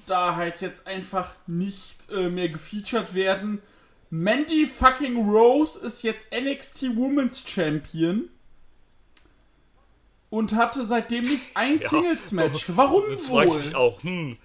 da 0.06 0.36
halt 0.36 0.62
jetzt 0.62 0.86
einfach 0.86 1.34
nicht 1.48 2.12
äh, 2.12 2.30
mehr 2.30 2.50
gefeatured 2.50 3.16
werden. 3.16 3.60
Mandy 4.16 4.68
fucking 4.68 5.28
Rose 5.28 5.80
ist 5.80 6.04
jetzt 6.04 6.28
NXT 6.32 6.96
Women's 6.96 7.42
Champion. 7.50 8.30
Und 10.30 10.54
hatte 10.54 10.86
seitdem 10.86 11.24
nicht 11.24 11.58
ein 11.58 11.80
Ja. 11.80 11.90
Singles-Match. 11.90 12.66
Warum 12.76 13.02
Das 13.12 13.26
frage 13.28 13.48
ich 13.48 13.54
wohl? 13.56 13.62
mich 13.62 13.76
auch. 13.76 14.04
Hm. 14.04 14.38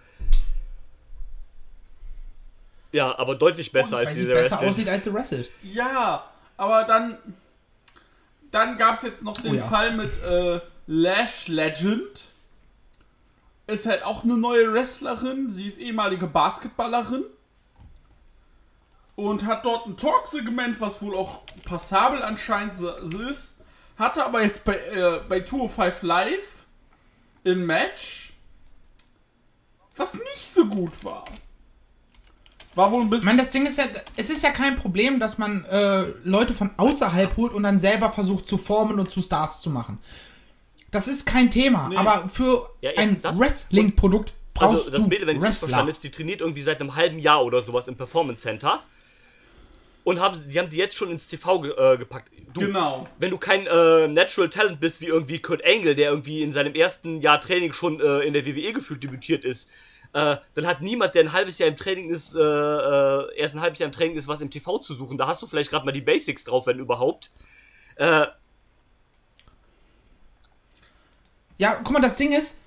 Ja, 2.92 3.18
aber 3.18 3.35
deutlich 3.35 3.70
besser 3.70 3.98
Weil 3.98 4.07
als 4.07 4.14
sie 4.14 4.20
diese 4.22 4.33
besser 4.33 4.52
Wrestling. 4.57 4.68
aussieht, 4.70 4.88
als 4.88 5.04
sie 5.04 5.12
wrestelt. 5.12 5.50
Ja, 5.62 6.24
aber 6.57 6.85
dann. 6.85 7.18
Dann 8.50 8.78
gab 8.78 8.96
es 8.96 9.02
jetzt 9.02 9.22
noch 9.22 9.38
den 9.38 9.52
Oh 9.52 9.57
ja. 9.57 9.64
Fall 9.64 9.94
mit 9.94 10.22
äh, 10.22 10.61
Lash 10.87 11.48
Legend. 11.48 12.24
Ist 13.66 13.85
halt 13.85 14.02
auch 14.02 14.24
eine 14.24 14.38
neue 14.38 14.72
Wrestlerin. 14.72 15.50
Sie 15.50 15.66
ist 15.66 15.76
ehemalige 15.76 16.26
Basketballerin. 16.26 17.24
Und 19.18 19.44
hat 19.46 19.64
dort 19.64 19.85
ein 19.88 19.96
Talk-Segment, 19.96 20.81
was 20.81 21.02
wohl 21.02 21.16
auch 21.16 21.40
passabel 21.64 22.22
anscheinend 22.22 22.74
ist. 23.28 23.57
Hatte 23.98 24.24
aber 24.24 24.44
jetzt 24.44 24.62
bei, 24.62 24.76
äh, 24.76 25.20
bei 25.28 25.40
205 25.44 26.02
Live 26.02 26.44
ein 27.44 27.66
Match, 27.66 28.33
was 29.96 30.14
nicht 30.14 30.46
so 30.54 30.66
gut 30.66 30.92
war. 31.02 31.24
War 32.76 32.92
wohl 32.92 33.00
ein 33.00 33.04
Ich 33.07 33.11
bisschen. 33.11 33.26
meine, 33.26 33.42
das 33.42 33.50
Ding 33.50 33.66
ist 33.66 33.78
ja, 33.78 33.87
es 34.14 34.31
ist 34.31 34.44
ja 34.44 34.50
kein 34.50 34.76
Problem, 34.76 35.18
dass 35.18 35.37
man 35.37 35.64
äh, 35.64 36.02
Leute 36.22 36.54
von 36.54 36.70
außerhalb 36.76 37.37
holt 37.37 37.52
und 37.52 37.64
dann 37.64 37.81
selber 37.81 38.12
versucht 38.12 38.46
zu 38.46 38.57
formen 38.57 39.00
und 39.00 39.11
zu 39.11 39.20
Stars 39.20 39.62
zu 39.62 39.70
machen. 39.70 39.98
Das 40.92 41.09
ist 41.09 41.26
kein 41.26 41.50
Thema, 41.50 41.88
Nee. 41.88 41.96
aber 41.96 42.28
für 42.28 42.70
Ja, 42.83 42.92
ein 42.96 43.20
Wrestling-Produkt 43.20 44.33
brauchst 44.54 44.76
Also 44.76 44.90
das 44.92 45.02
du 45.02 45.09
Mädel, 45.09 45.26
wenn 45.26 45.37
ich 45.38 45.42
es 45.42 45.59
verstanden 45.59 45.88
habe, 45.92 45.98
die 46.00 46.11
trainiert 46.12 46.40
irgendwie 46.40 46.62
seit 46.62 46.81
einem 46.81 46.94
halben 46.94 47.18
Jahr 47.18 47.44
oder 47.44 47.62
sowas 47.62 47.88
im 47.88 47.96
Performance 47.96 48.42
Center. 48.42 48.81
Und 50.04 50.20
haben, 50.20 50.42
die 50.48 50.58
haben 50.58 50.70
die 50.70 50.78
jetzt 50.78 50.96
schon 50.96 51.11
ins 51.11 51.26
TV 51.26 51.61
ge 51.61 51.72
äh, 51.76 51.98
gepackt. 51.98 52.30
Du, 52.54 52.61
Genau. 52.61 53.06
wenn 53.18 53.30
du 53.30 53.37
kein 53.38 53.66
äh, 53.66 54.08
Natural 54.08 54.48
Talent 54.48 54.80
bist, 54.80 55.00
wie 55.02 55.06
irgendwie 55.06 55.38
Kurt 55.38 55.62
Angle, 55.66 55.94
der 55.94 56.11
irgendwie 56.11 56.42
in 56.42 56.50
seinem 56.50 56.74
ersten 56.74 57.20
Jahr 57.20 57.40
Training 57.40 57.72
schon 57.74 58.00
äh, 58.00 58.20
in 58.20 58.32
der 58.32 58.46
WWE 58.46 58.72
gefühlt 58.72 59.02
debütiert 59.02 59.44
ist, 59.44 59.68
äh, 60.14 60.37
dann 60.54 60.66
hat 60.66 60.80
niemand, 60.80 61.14
der 61.14 61.24
ein 61.24 61.32
halbes 61.34 61.58
Jahr 61.58 61.68
im 61.68 61.76
Training 61.76 62.08
ist, 62.08 62.34
äh, 62.34 62.38
äh, 62.38 63.37
erst 63.37 63.54
ein 63.54 63.61
halbes 63.61 63.78
Jahr 63.80 63.87
im 63.88 63.92
Training 63.92 64.16
ist, 64.16 64.28
was 64.28 64.40
im 64.40 64.50
TV 64.50 64.78
zu 64.78 64.94
suchen. 64.94 65.18
Da 65.18 65.26
hast 65.26 65.42
du 65.42 65.46
vielleicht 65.46 65.70
gerade 65.70 65.84
mal 65.84 65.92
die 65.92 66.00
Basics 66.00 66.44
drauf, 66.44 66.66
wenn 66.66 66.78
überhaupt. 66.78 67.28
Ja, 71.58 71.74
guck 71.82 71.90
mal, 71.92 72.00
das 72.00 72.14
Ding 72.16 72.32
ist, 72.32 72.58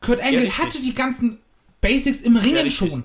Kurt 0.00 0.20
Angle 0.20 0.44
richtig. 0.44 0.58
hatte 0.58 0.80
die 0.80 0.94
ganzen 0.94 1.38
Basics 1.80 2.22
im 2.22 2.36
Ringen 2.36 2.64
richtig. 2.64 2.90
schon. 2.90 3.04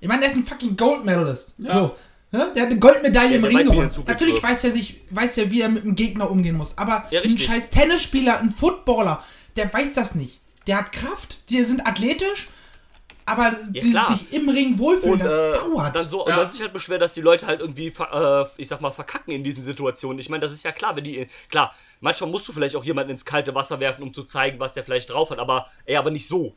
Ich 0.00 0.08
meine, 0.08 0.20
der 0.22 0.30
ist 0.30 0.36
ein 0.36 0.44
fucking 0.44 0.76
Gold 0.76 1.04
Medalist. 1.04 1.54
Ja. 1.58 1.72
So. 1.72 1.96
Ne? 2.32 2.52
Der 2.54 2.62
hat 2.62 2.70
eine 2.70 2.78
Goldmedaille 2.78 3.30
Ja, 3.30 3.36
im 3.38 3.44
Ring. 3.44 3.90
Zug 3.90 4.06
Natürlich 4.06 4.40
weiß 4.42 4.62
er 4.64 4.70
sich, 4.70 5.00
weiß 5.10 5.38
er, 5.38 5.50
wie 5.50 5.62
er 5.62 5.68
mit 5.68 5.82
dem 5.84 5.96
Gegner 5.96 6.30
umgehen 6.30 6.56
muss. 6.56 6.78
Aber 6.78 7.04
Ja, 7.10 7.22
ein 7.22 7.36
scheiß 7.36 7.70
Tennisspieler, 7.70 8.38
ein 8.38 8.50
Footballer, 8.50 9.24
der 9.56 9.72
weiß 9.72 9.94
das 9.94 10.14
nicht. 10.14 10.40
Der 10.68 10.76
hat 10.78 10.92
Kraft, 10.92 11.50
die 11.50 11.64
sind 11.64 11.86
athletisch, 11.88 12.48
aber 13.26 13.56
dieses 13.70 13.92
klar. 13.92 14.16
sich 14.16 14.32
im 14.32 14.48
Ring 14.48 14.78
wohlfühlen, 14.78 15.14
und 15.14 15.18
das 15.24 15.32
äh, 15.32 15.52
dauert. 15.52 15.96
dann 15.96 16.08
so 16.08 16.18
Ja. 16.18 16.24
und 16.26 16.36
dann 16.36 16.50
sich 16.52 16.60
halt 16.60 16.72
beschwert, 16.72 17.02
dass 17.02 17.14
die 17.14 17.20
Leute 17.20 17.46
halt 17.48 17.60
irgendwie 17.60 17.88
äh, 17.88 18.44
ich 18.56 18.68
sag 18.68 18.80
mal 18.80 18.90
verkacken 18.92 19.32
in 19.32 19.42
diesen 19.42 19.64
Situationen. 19.64 20.20
Ich 20.20 20.28
meine, 20.28 20.40
das 20.40 20.52
ist 20.52 20.62
ja 20.64 20.70
klar, 20.70 20.94
wenn 20.94 21.04
die 21.04 21.26
klar, 21.48 21.74
manchmal 22.00 22.30
musst 22.30 22.46
du 22.46 22.52
vielleicht 22.52 22.76
auch 22.76 22.84
jemanden 22.84 23.10
ins 23.10 23.24
kalte 23.24 23.54
Wasser 23.56 23.80
werfen, 23.80 24.02
um 24.02 24.14
zu 24.14 24.22
zeigen, 24.22 24.60
was 24.60 24.72
der 24.72 24.84
vielleicht 24.84 25.10
drauf 25.10 25.30
hat, 25.30 25.40
aber 25.40 25.66
ey, 25.84 25.96
aber 25.96 26.10
nicht 26.12 26.28
so. 26.28 26.54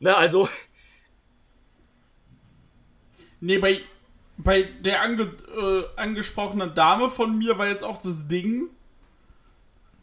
Ne, 0.00 0.16
also 0.16 0.48
Nee, 3.40 3.58
bei, 3.58 3.80
bei 4.36 4.62
der 4.62 5.02
ange, 5.02 5.32
äh, 5.56 5.84
angesprochenen 5.96 6.74
Dame 6.74 7.10
von 7.10 7.38
mir 7.38 7.58
war 7.58 7.68
jetzt 7.68 7.84
auch 7.84 8.00
das 8.00 8.26
Ding, 8.26 8.68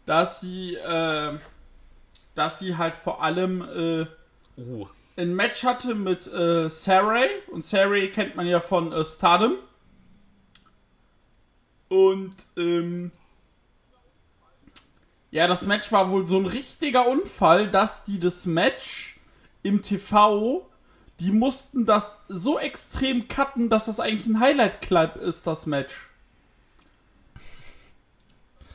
dass 0.06 0.42
sie, 0.42 0.76
äh, 0.76 1.38
dass 2.36 2.60
sie 2.60 2.78
halt 2.78 2.96
vor 2.96 3.22
allem 3.22 3.62
äh, 3.62 4.62
uh, 4.62 4.88
ein 5.18 5.36
Match 5.36 5.64
hatte 5.64 5.96
mit 5.96 6.28
äh, 6.28 6.70
Saray. 6.70 7.30
Und 7.52 7.66
Saray 7.66 8.10
kennt 8.10 8.36
man 8.36 8.48
ja 8.48 8.60
von 8.60 8.92
äh, 8.94 9.04
Stardom. 9.04 9.56
Und, 11.90 12.36
ähm, 12.56 13.12
ja, 15.30 15.48
das 15.48 15.66
Match 15.66 15.92
war 15.92 16.12
wohl 16.12 16.26
so 16.26 16.38
ein 16.38 16.46
richtiger 16.46 17.08
Unfall, 17.08 17.70
dass 17.70 18.06
die 18.06 18.20
das 18.20 18.46
Match 18.46 19.20
im 19.64 19.82
TV, 19.82 20.68
die 21.22 21.32
mussten 21.32 21.86
das 21.86 22.20
so 22.30 22.58
extrem 22.58 23.28
cutten, 23.28 23.70
dass 23.70 23.86
das 23.86 24.00
eigentlich 24.00 24.26
ein 24.26 24.40
Highlight-Clip 24.40 25.18
ist, 25.18 25.46
das 25.46 25.68
Match. 25.68 26.10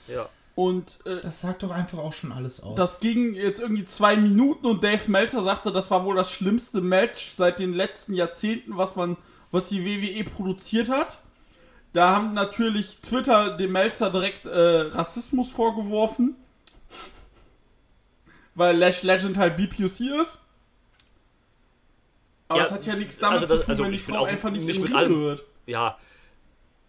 ja. 0.06 0.28
Und 0.54 1.04
äh, 1.04 1.20
das 1.20 1.42
sagt 1.42 1.64
doch 1.64 1.70
einfach 1.70 1.98
auch 1.98 2.14
schon 2.14 2.32
alles 2.32 2.62
aus. 2.62 2.76
das 2.76 3.00
ging 3.00 3.34
jetzt 3.34 3.60
irgendwie 3.60 3.84
zwei 3.84 4.16
Minuten 4.16 4.64
und 4.64 4.82
Dave 4.82 5.10
Meltzer 5.10 5.42
sagte, 5.42 5.70
das 5.70 5.90
war 5.90 6.06
wohl 6.06 6.16
das 6.16 6.30
schlimmste 6.30 6.80
Match 6.80 7.32
seit 7.36 7.58
den 7.58 7.74
letzten 7.74 8.14
Jahrzehnten, 8.14 8.78
was 8.78 8.96
man, 8.96 9.18
was 9.50 9.68
die 9.68 9.84
WWE 9.84 10.24
produziert 10.24 10.88
hat. 10.88 11.18
Da 11.92 12.14
haben 12.14 12.32
natürlich 12.32 13.00
Twitter 13.02 13.56
dem 13.56 13.72
Meltzer 13.72 14.10
direkt 14.10 14.46
äh, 14.46 14.80
Rassismus 14.82 15.50
vorgeworfen. 15.50 16.36
Weil 18.54 18.78
Lash 18.78 19.02
Legend 19.02 19.36
halt 19.36 19.58
BPUC 19.58 20.00
ist. 20.22 20.38
Aber 22.48 22.60
Ja, 22.60 22.66
es 22.66 22.70
hat 22.72 22.86
ja 22.86 22.94
nichts 22.96 23.18
damit 23.18 23.40
also 23.42 23.46
das- 23.46 23.58
zu 23.58 23.64
tun, 23.64 23.70
also 23.72 23.84
wenn 23.84 23.92
die 23.92 23.98
Frau 23.98 24.18
auch 24.18 24.26
einfach 24.28 24.50
nicht, 24.50 24.64
nicht 24.66 24.80
mit 24.80 24.94
allem- 24.94 25.12
gehört. 25.12 25.42
Ja. 25.66 25.98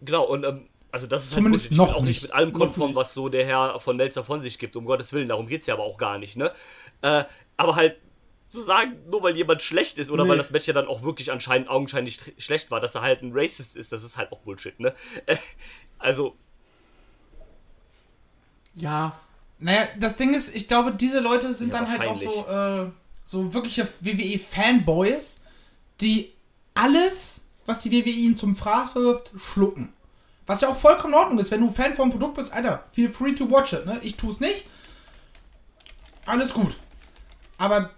Genau, 0.02 0.24
und 0.26 0.44
ähm, 0.44 0.68
also 0.92 1.08
das 1.08 1.24
ist 1.24 1.32
Zumindest 1.32 1.66
halt. 1.66 1.72
Ich 1.72 1.78
noch 1.78 1.88
bin 1.88 1.96
auch 1.96 2.04
nicht 2.04 2.22
mit 2.22 2.32
allem 2.34 2.54
konform, 2.54 2.94
was 2.96 3.14
so 3.14 3.30
der 3.30 3.46
Herr 3.46 3.80
von 3.80 3.98
Melzer 3.98 4.24
von 4.24 4.42
sich 4.42 4.60
gibt. 4.60 4.76
Um 4.76 4.86
Gottes 4.86 5.12
Willen, 5.14 5.28
darum 5.28 5.48
geht's 5.48 5.66
ja 5.68 5.74
aber 5.74 5.84
auch 5.84 5.98
gar 5.98 6.18
nicht, 6.20 6.38
ne? 6.38 6.52
Äh, 7.02 7.24
aber 7.58 7.76
halt 7.76 7.98
zu 8.50 8.62
sagen, 8.62 8.96
nur 9.10 9.24
weil 9.24 9.36
jemand 9.36 9.62
schlecht 9.62 9.98
ist 9.98 10.10
oder 10.12 10.24
Nee. 10.24 10.30
weil 10.30 10.38
das 10.38 10.52
Match 10.52 10.68
ja 10.68 10.74
dann 10.74 10.88
auch 10.88 11.02
wirklich 11.04 11.32
anscheinend 11.32 11.68
augenscheinlich 11.70 12.20
schlecht 12.38 12.72
war, 12.72 12.80
dass 12.80 12.96
er 12.96 13.02
halt 13.02 13.22
ein 13.24 13.32
Racist 13.34 13.76
ist, 13.76 13.92
das 13.92 14.04
ist 14.04 14.16
halt 14.16 14.32
auch 14.32 14.40
Bullshit, 14.40 14.80
ne? 14.80 14.94
Äh, 15.26 15.36
also, 16.00 16.36
Ja, 18.74 19.20
Naja, 19.60 19.88
das 20.00 20.16
Ding 20.18 20.36
ist, 20.36 20.56
ich 20.56 20.68
glaube, 20.68 20.92
diese 20.94 21.20
Leute 21.20 21.52
sind 21.54 21.74
Ja, 21.74 21.80
dann 21.80 21.90
halt 21.90 22.08
auch 22.08 22.16
so, 22.16 22.46
äh, 22.48 22.92
so 23.26 23.54
wirkliche 23.54 23.88
WWE-Fanboys, 24.02 25.42
die 26.02 26.34
alles, 26.74 27.42
was 27.66 27.82
die 27.82 27.92
WWE 27.92 28.10
ihnen 28.10 28.36
zum 28.36 28.56
Fraß 28.56 28.96
wirft, 28.96 29.32
schlucken. 29.54 29.94
Was 30.46 30.62
ja 30.62 30.70
auch 30.70 30.78
vollkommen 30.78 31.14
in 31.14 31.20
Ordnung 31.20 31.40
ist, 31.40 31.52
wenn 31.52 31.62
du 31.62 31.72
Fan 31.72 31.96
vom 31.96 32.10
Produkt 32.10 32.36
bist, 32.36 32.54
Alter, 32.54 32.84
feel 32.92 33.10
free 33.10 33.34
to 33.34 33.50
watch 33.50 33.74
it, 33.74 33.86
ne? 33.86 34.00
Ich 34.02 34.16
tu's 34.16 34.40
nicht. 34.40 34.66
Alles 36.26 36.54
gut. 36.54 36.78
Aber 37.58 37.90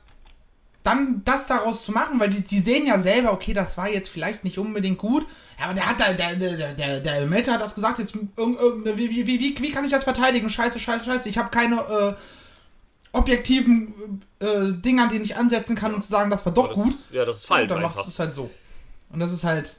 dann 0.83 1.21
das 1.25 1.45
daraus 1.47 1.83
zu 1.83 1.91
machen, 1.91 2.19
weil 2.19 2.29
die, 2.29 2.41
die 2.41 2.59
sehen 2.59 2.87
ja 2.87 2.97
selber, 2.97 3.33
okay, 3.33 3.53
das 3.53 3.77
war 3.77 3.89
jetzt 3.89 4.09
vielleicht 4.09 4.43
nicht 4.43 4.57
unbedingt 4.57 4.97
gut, 4.97 5.27
aber 5.61 5.73
der 5.73 5.87
hat 5.87 5.99
da, 5.99 6.13
der, 6.13 6.35
der, 6.35 6.73
der, 6.73 6.99
der, 7.01 7.25
Melter 7.27 7.53
hat 7.53 7.61
das 7.61 7.75
gesagt, 7.75 7.99
jetzt, 7.99 8.15
wie, 8.15 9.09
wie, 9.09 9.27
wie, 9.27 9.57
wie 9.59 9.71
kann 9.71 9.85
ich 9.85 9.91
das 9.91 10.05
verteidigen? 10.05 10.49
Scheiße, 10.49 10.79
scheiße, 10.79 11.05
scheiße, 11.05 11.29
ich 11.29 11.37
habe 11.37 11.49
keine 11.49 11.75
äh, 11.81 12.13
objektiven 13.11 14.23
äh, 14.39 14.71
Dinge, 14.73 15.03
an 15.03 15.09
denen 15.09 15.25
ich 15.25 15.35
ansetzen 15.35 15.75
kann, 15.75 15.93
um 15.93 16.01
zu 16.01 16.09
sagen, 16.09 16.29
das 16.29 16.45
war 16.45 16.53
doch 16.53 16.67
das, 16.67 16.75
gut. 16.75 16.93
ja, 17.11 17.25
das 17.25 17.37
ist 17.39 17.43
Und 17.45 17.47
falsch 17.57 17.67
dann 17.69 17.81
machst 17.81 17.97
einfach. 17.97 18.05
du 18.07 18.11
es 18.13 18.19
halt 18.19 18.35
so. 18.35 18.49
Und 19.11 19.19
das 19.19 19.31
ist 19.31 19.43
halt. 19.43 19.75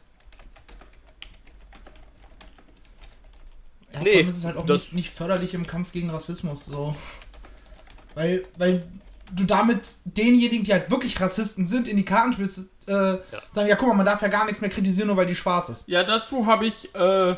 Ja, 3.92 4.00
Nee, 4.02 4.16
allem 4.18 4.28
ist 4.28 4.44
halt 4.44 4.56
auch 4.56 4.66
das- 4.66 4.82
nicht, 4.82 4.94
nicht 4.94 5.10
förderlich 5.10 5.54
im 5.54 5.66
Kampf 5.66 5.92
gegen 5.92 6.10
Rassismus, 6.10 6.64
so. 6.66 6.94
Weil, 8.14 8.44
weil 8.56 8.86
du 9.32 9.44
damit 9.44 9.80
denjenigen, 10.04 10.64
die 10.64 10.72
halt 10.72 10.90
wirklich 10.90 11.20
Rassisten 11.20 11.66
sind, 11.66 11.88
in 11.88 11.96
die 11.96 12.04
Karten 12.04 12.32
spielst, 12.32 12.58
äh, 12.86 12.92
sagen, 13.52 13.68
ja 13.68 13.76
guck 13.76 13.88
mal, 13.88 13.94
man 13.94 14.06
darf 14.06 14.22
ja 14.22 14.28
gar 14.28 14.44
nichts 14.46 14.60
mehr 14.60 14.70
kritisieren, 14.70 15.08
nur 15.08 15.16
weil 15.16 15.26
die 15.26 15.36
schwarz 15.36 15.68
ist. 15.68 15.88
Ja, 15.88 16.02
dazu 16.02 16.46
habe 16.46 16.66
ich 16.66 16.92
äh, 16.94 17.36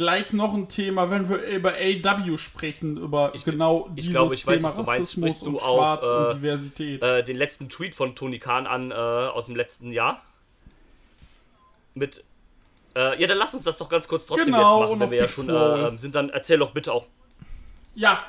gleich 0.00 0.32
noch 0.32 0.54
ein 0.54 0.68
Thema, 0.68 1.10
wenn 1.10 1.28
wir 1.28 1.36
über 1.42 1.74
AW 1.74 2.38
sprechen, 2.38 2.96
über 2.96 3.32
Ich- 3.34 3.44
genau 3.44 3.86
ich 3.90 3.94
dieses 4.04 4.10
glaube, 4.12 4.34
ich 4.34 4.46
weiß, 4.46 4.56
Thema 4.56 4.68
was 4.68 4.76
du 4.76 4.82
meinst. 4.82 5.00
Rassismus 5.00 5.28
Sprichst 5.30 5.42
du 5.42 5.48
und 5.50 5.56
auf, 5.62 5.76
Schwarz 5.76 6.02
äh, 6.04 6.30
und 6.30 6.36
Diversität. 6.38 7.02
Äh, 7.02 7.24
den 7.24 7.36
letzten 7.36 7.68
Tweet 7.68 7.94
von 7.94 8.14
Tony 8.16 8.38
Khan 8.38 8.66
an 8.66 8.90
äh, 8.90 8.94
aus 8.94 9.46
dem 9.46 9.56
letzten 9.56 9.92
Jahr. 9.92 10.22
Mit. 11.94 12.24
Äh, 12.96 13.20
ja, 13.20 13.26
dann 13.28 13.38
lass 13.38 13.52
uns 13.54 13.64
das 13.64 13.76
doch 13.78 13.88
ganz 13.88 14.08
kurz 14.08 14.26
trotzdem 14.26 14.46
Genau, 14.46 14.80
jetzt 14.80 14.88
machen, 14.88 15.00
wenn 15.00 15.10
wir 15.10 15.18
ja 15.18 15.28
schon 15.28 15.48
äh, 15.48 15.98
sind. 15.98 16.14
Dann 16.14 16.30
erzähl 16.30 16.58
doch 16.58 16.70
bitte 16.72 16.92
auch. 16.92 17.06
ja, 17.94 18.24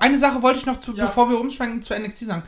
Eine 0.00 0.18
Sache 0.18 0.42
wollte 0.42 0.58
ich 0.58 0.66
noch, 0.66 0.80
zu, 0.80 0.94
Ja. 0.96 1.06
bevor 1.06 1.28
wir 1.30 1.38
umschwenken, 1.38 1.82
zu 1.82 1.94
NXT 1.94 2.24
sagen. 2.26 2.42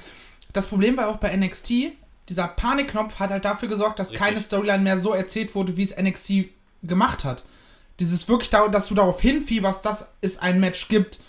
Das 0.53 0.67
Problem 0.67 0.97
war 0.97 1.09
auch 1.09 1.17
bei 1.17 1.35
NXT, 1.37 1.93
dieser 2.29 2.49
Panikknopf 2.49 3.19
hat 3.19 3.31
halt 3.31 3.45
dafür 3.45 3.69
gesorgt, 3.69 3.99
dass 3.99 4.11
Richtig. 4.11 4.27
keine 4.27 4.41
Storyline 4.41 4.83
mehr 4.83 4.99
so 4.99 5.13
erzählt 5.13 5.55
wurde, 5.55 5.77
wie 5.77 5.83
es 5.83 5.97
NXT 5.97 6.51
gemacht 6.83 7.25
hat. 7.25 7.45
Dieses 8.01 8.29
wirklich, 8.29 8.51
da, 8.51 8.69
dass 8.69 8.89
du 8.89 8.95
darauf 8.95 9.21
hinfieberst, 9.21 9.85
dass 9.85 10.15
es 10.21 10.39
ein 10.39 10.59
Match 10.61 10.89
gibt 10.89 11.21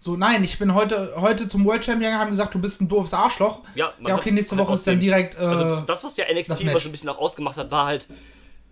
So, 0.00 0.16
nein, 0.16 0.44
ich 0.44 0.58
bin 0.58 0.74
heute, 0.74 1.12
heute 1.16 1.48
zum 1.48 1.64
World 1.64 1.84
Champion 1.84 2.10
gegangen, 2.12 2.20
haben 2.20 2.30
gesagt, 2.30 2.54
du 2.54 2.60
bist 2.60 2.80
ein 2.80 2.88
doofes 2.88 3.12
Arschloch. 3.14 3.62
Ja, 3.74 3.92
ja 4.06 4.14
okay, 4.16 4.30
nächste 4.30 4.56
halt 4.56 4.66
Woche 4.66 4.74
ist 4.74 4.86
dann 4.86 5.00
direkt. 5.00 5.34
Äh, 5.34 5.38
Also 5.38 5.80
das, 5.82 6.04
was 6.04 6.16
ja 6.16 6.24
NXT 6.32 6.64
Match. 6.64 6.74
was 6.74 6.84
ein 6.86 6.92
bisschen 6.92 7.08
auch 7.08 7.18
ausgemacht 7.18 7.56
hat, 7.56 7.70
war 7.72 7.86
halt, 7.86 8.06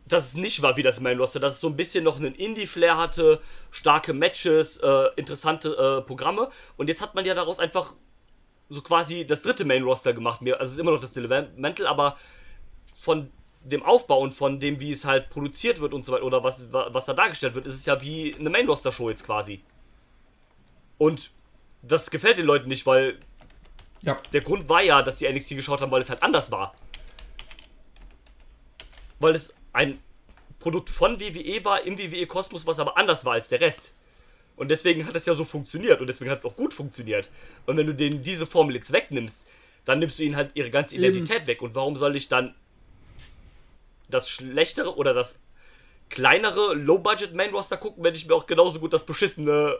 dass 0.07 0.27
es 0.29 0.35
nicht 0.35 0.63
war 0.63 0.77
wie 0.77 0.85
das 0.85 1.01
Main 1.01 1.19
Roster, 1.19 1.41
dass 1.41 1.55
es 1.55 1.61
so 1.61 1.69
ein 1.69 1.77
bisschen 1.77 2.05
noch 2.05 2.17
einen 2.19 2.35
Indie-Flair 2.35 2.97
hatte, 2.97 3.41
starke 3.73 4.13
Matches, 4.13 4.77
äh, 4.77 5.05
interessante 5.17 5.71
äh, 6.01 6.07
Programme. 6.07 6.49
Und 6.77 6.89
jetzt 6.89 7.03
hat 7.03 7.15
man 7.17 7.25
ja 7.25 7.35
daraus 7.35 7.59
einfach 7.59 7.95
so 8.69 8.81
quasi 8.83 9.27
das 9.27 9.43
dritte 9.43 9.65
Main 9.65 9.83
Roster 9.83 10.13
gemacht. 10.13 10.43
Mir- 10.43 10.55
Also 10.61 10.67
es 10.67 10.73
ist 10.75 10.79
immer 10.79 10.93
noch 10.93 11.01
das 11.01 11.13
Developmental, 11.13 11.87
aber 11.89 12.17
von 12.95 13.31
dem 13.69 13.83
Aufbau 13.83 14.21
und 14.21 14.33
von 14.33 14.59
dem, 14.59 14.81
wie 14.81 14.93
es 14.93 15.05
halt 15.05 15.31
produziert 15.31 15.81
wird 15.81 15.93
und 15.93 16.07
so 16.07 16.13
weiter, 16.13 16.25
oder 16.25 16.45
was, 16.45 16.73
wa- 16.73 16.89
was 16.93 17.07
da 17.07 17.15
dargestellt 17.15 17.55
wird, 17.55 17.67
ist 17.67 17.75
es 17.75 17.87
ja 17.87 18.01
wie 18.01 18.35
eine 18.35 18.51
Main 18.51 18.69
Roster 18.69 18.93
Show 18.93 19.09
jetzt 19.11 19.25
quasi. 19.25 19.63
Und 20.99 21.31
das 21.83 22.11
gefällt 22.11 22.39
den 22.39 22.47
Leuten 22.47 22.69
nicht, 22.69 22.87
weil 22.87 23.19
ja. 24.03 24.17
der 24.33 24.41
Grund 24.41 24.69
war 24.69 24.83
ja, 24.83 25.03
dass 25.03 25.17
die 25.17 25.29
NXT 25.31 25.51
geschaut 25.51 25.81
haben, 25.81 25.91
weil 25.91 26.03
es 26.03 26.11
halt 26.11 26.23
anders 26.23 26.51
war. 26.51 26.75
Weil 29.19 29.35
es 29.35 29.55
ein 29.73 29.99
Produkt 30.59 30.91
von 30.91 31.21
WWE 31.21 31.65
war, 31.65 31.85
im 31.85 31.99
WWE-Kosmos, 31.99 32.67
was 32.67 32.79
aber 32.79 32.97
anders 32.97 33.25
war 33.25 33.35
als 33.35 33.49
der 33.49 33.61
Rest. 33.61 33.95
Und 34.57 34.71
deswegen 34.71 35.07
hat 35.07 35.15
es 35.15 35.27
ja 35.27 35.35
so 35.35 35.45
funktioniert 35.45 36.01
und 36.01 36.07
deswegen 36.07 36.31
hat 36.31 36.39
es 36.39 36.47
auch 36.47 36.57
gut 36.57 36.73
funktioniert. 36.73 37.31
Und 37.67 37.77
wenn 37.77 37.87
du 37.87 37.95
denen 37.95 38.23
diese 38.23 38.47
Formel 38.47 38.75
jetzt 38.75 38.93
wegnimmst, 38.93 39.47
dann 39.85 39.99
nimmst 39.99 40.19
du 40.19 40.23
ihnen 40.25 40.37
halt 40.37 40.51
ihre 40.55 40.71
ganze 40.71 40.97
Identität 40.97 41.47
weg. 41.47 41.63
Und 41.63 41.75
warum 41.75 41.95
soll 41.97 42.17
ich 42.17 42.29
dann 42.29 42.55
das 44.09 44.31
schlechtere 44.31 44.97
oder 44.97 45.15
das 45.15 45.39
kleinere 46.09 46.75
Low-Budget-Main-Roster 46.75 47.77
gucken, 47.77 48.05
wenn 48.05 48.15
ich 48.15 48.27
mir 48.27 48.35
auch 48.35 48.47
genauso 48.47 48.79
gut 48.79 48.93
das 48.93 49.07
beschissene 49.07 49.79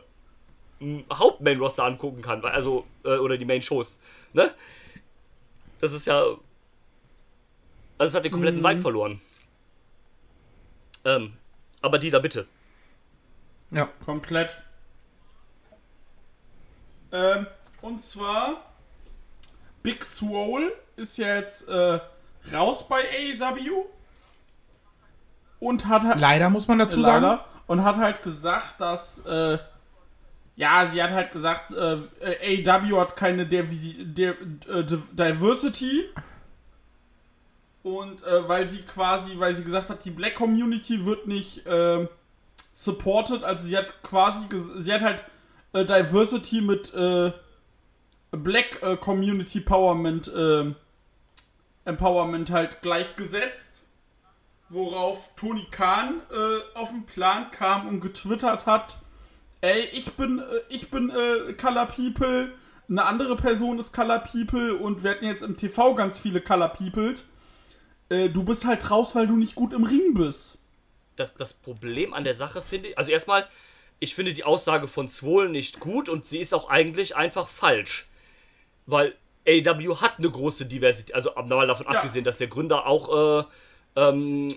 Haupt-Main-Roster 0.81 1.83
angucken 1.83 2.21
kann, 2.21 2.43
also, 2.45 2.85
äh, 3.03 3.17
oder 3.17 3.37
die 3.37 3.45
Main-Shows, 3.45 3.97
ne? 4.33 4.53
Das 5.79 5.93
ist 5.93 6.07
ja. 6.07 6.21
Also, 7.97 8.11
es 8.11 8.13
hat 8.15 8.25
den 8.25 8.31
kompletten 8.31 8.63
Vibe 8.63 8.81
verloren. 8.81 9.21
Ähm, 11.05 11.33
aber 11.81 11.97
die 11.97 12.11
da 12.11 12.19
bitte. 12.19 12.47
ja. 13.71 13.89
Komplett. 14.05 14.57
Ähm, 17.11 17.47
und 17.81 18.03
zwar 18.03 18.73
Big 19.81 20.03
Swole 20.03 20.73
ist 20.95 21.17
ja 21.17 21.35
jetzt 21.35 21.67
äh, 21.69 21.99
raus 22.51 22.87
bei 22.87 23.03
AEW 23.39 23.85
und 25.59 25.87
hat 25.87 26.03
halt 26.03 26.19
Leider 26.19 26.49
muss 26.49 26.67
man 26.67 26.79
dazu 26.79 27.01
sagen. 27.01 27.23
leider 27.25 27.45
und 27.67 27.83
hat 27.83 27.97
halt 27.97 28.21
gesagt, 28.23 28.75
dass 28.79 29.19
äh, 29.25 29.57
ja, 30.55 30.85
sie 30.87 31.01
hat 31.03 31.11
halt 31.11 31.31
gesagt, 31.31 31.71
äh, 31.73 32.63
AEW 32.65 32.97
hat 32.99 33.15
keine 33.15 33.45
Divisi 33.45 33.93
Di 34.05 34.23
äh, 34.25 34.83
Di- 34.83 35.01
Diversity 35.11 36.05
und 37.83 38.23
äh, 38.23 38.47
weil 38.47 38.67
sie 38.67 38.81
quasi, 38.81 39.31
weil 39.37 39.53
sie 39.55 39.63
gesagt 39.63 39.89
hat, 39.89 40.03
die 40.03 40.11
Black 40.11 40.35
Community 40.35 41.05
wird 41.05 41.27
nicht 41.27 41.63
ähm, 41.67 42.09
supported, 42.73 43.43
also 43.43 43.65
sie 43.65 43.77
hat 43.77 44.01
quasi, 44.03 44.41
sie 44.79 44.93
hat 44.93 45.01
halt 45.01 45.25
äh, 45.73 45.85
Diversity 45.85 46.61
mit 46.61 46.93
äh, 46.93 47.31
Black 48.31 48.81
äh, 48.83 48.97
Community 48.97 49.59
Empowerment, 49.59 50.27
äh, 50.33 50.73
Empowerment 51.85 52.51
halt 52.51 52.81
gleichgesetzt. 52.81 53.76
Worauf 54.69 55.29
Tony 55.35 55.65
Khan 55.71 56.21
äh, 56.29 56.77
auf 56.77 56.89
den 56.89 57.05
Plan 57.05 57.51
kam 57.51 57.87
und 57.87 58.01
getwittert 58.01 58.65
hat, 58.65 58.97
ey, 59.61 59.85
ich 59.93 60.11
bin, 60.13 60.39
äh, 60.39 60.43
ich 60.69 60.89
bin 60.91 61.09
äh, 61.09 61.53
Color 61.53 61.85
People, 61.87 62.53
eine 62.89 63.05
andere 63.05 63.35
Person 63.35 63.79
ist 63.79 63.93
Color 63.93 64.19
People 64.19 64.75
und 64.75 65.03
wir 65.03 65.11
hatten 65.11 65.25
jetzt 65.25 65.43
im 65.43 65.55
TV 65.55 65.93
ganz 65.95 66.17
viele 66.19 66.41
Color 66.41 66.69
Peoples. 66.69 67.23
Äh, 68.09 68.29
du 68.29 68.43
bist 68.43 68.65
halt 68.65 68.89
raus, 68.91 69.15
weil 69.15 69.27
du 69.27 69.35
nicht 69.37 69.55
gut 69.55 69.73
im 69.73 69.83
Ring 69.83 70.13
bist. 70.13 70.57
Das, 71.15 71.33
das 71.33 71.53
Problem 71.53 72.13
an 72.13 72.23
der 72.23 72.35
Sache 72.35 72.61
finde 72.61 72.89
ich. 72.89 72.97
Also, 72.97 73.11
erstmal, 73.11 73.45
ich 73.99 74.15
finde 74.15 74.33
die 74.33 74.43
Aussage 74.43 74.87
von 74.87 75.09
Swole 75.09 75.49
nicht 75.49 75.79
gut 75.79 76.07
und 76.09 76.27
sie 76.27 76.39
ist 76.39 76.53
auch 76.53 76.69
eigentlich 76.69 77.15
einfach 77.15 77.47
falsch. 77.47 78.07
Weil 78.85 79.15
AEW 79.47 79.97
hat 80.01 80.19
eine 80.19 80.29
große 80.29 80.65
Diversität. 80.65 81.15
Also, 81.15 81.31
mal 81.35 81.67
davon 81.67 81.87
Ja. 81.89 81.93
abgesehen, 81.99 82.23
dass 82.23 82.37
der 82.37 82.47
Gründer 82.47 82.85
auch 82.85 83.41
äh, 83.41 83.45
ähm, 83.97 84.55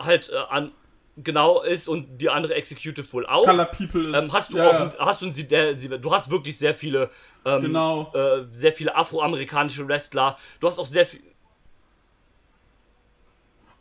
halt 0.00 0.30
äh, 0.30 0.36
an, 0.48 0.72
genau 1.18 1.62
ist 1.62 1.88
und 1.88 2.18
die 2.18 2.28
andere 2.30 2.54
Executive 2.54 3.10
wohl 3.12 3.26
auch. 3.26 3.44
Color 3.44 3.64
People 3.66 4.10
ist. 4.10 4.16
Ähm, 4.22 4.32
hast 4.32 4.52
du 4.52 4.58
ja, 4.58 4.86
auch, 4.88 4.98
hast 4.98 5.20
du, 5.22 5.30
sie- 5.30 5.48
der, 5.48 5.78
sie- 5.78 5.88
du 5.88 6.12
hast 6.14 6.30
wirklich 6.30 6.56
sehr 6.58 6.74
viele, 6.74 7.10
ähm, 7.44 7.62
Genau. 7.62 8.12
äh, 8.14 8.44
sehr 8.52 8.72
viele 8.72 8.94
afroamerikanische 8.96 9.86
Wrestler. 9.88 10.36
Du 10.60 10.66
hast 10.68 10.78
auch 10.78 10.86
sehr 10.86 11.04
viel, 11.06 11.20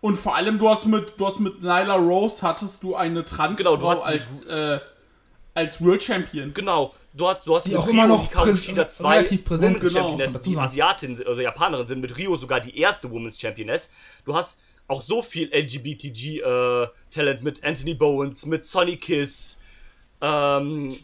Und 0.01 0.17
vor 0.17 0.35
allem, 0.35 0.59
du 0.59 0.69
hast 0.69 0.85
mit, 0.85 1.13
du 1.17 1.25
hast 1.25 1.39
mit 1.39 1.61
Nyla 1.61 1.95
Rose 1.95 2.41
hattest 2.43 2.83
du 2.83 2.95
eine 2.95 3.25
Transfrau 3.25 3.75
Genau, 3.77 3.93
du 3.95 3.97
mit- 3.97 4.05
als, 4.07 4.43
äh, 4.43 4.79
als 5.55 5.81
World 5.83 6.03
Champion. 6.03 6.53
genau. 6.53 6.93
Du 7.13 7.27
hast, 7.27 7.47
du 7.47 7.55
hast 7.55 7.65
Die 7.65 7.69
mit 7.71 7.79
auch 7.79 7.87
immer 7.87 8.07
noch 8.07 8.23
Hikaru 8.27 8.49
präs- 8.51 8.65
Shida 8.65 8.89
zwei 8.89 9.15
relativ 9.17 9.45
präsent 9.45 9.77
Women's 9.77 9.93
genau, 9.93 10.09
Championess, 10.09 10.41
die. 10.41 10.57
Asiatin 10.57 11.21
oder 11.21 11.41
Japanerin 11.41 11.87
sind, 11.87 12.01
mit 12.01 12.17
Rio 12.17 12.35
sogar 12.35 12.59
die 12.59 12.77
erste 12.77 13.09
Women's 13.09 13.39
Championess. 13.39 13.89
Du 14.25 14.35
hast 14.35 14.59
auch 14.87 15.01
so 15.01 15.21
viel 15.21 15.49
LGBTG-Talent 15.51 17.41
mit 17.43 17.63
Anthony 17.63 17.93
Bowens, 17.93 18.45
mit 18.45 18.65
Sonny 18.65 18.97
Kiss, 18.97 19.59
ähm, 20.21 20.97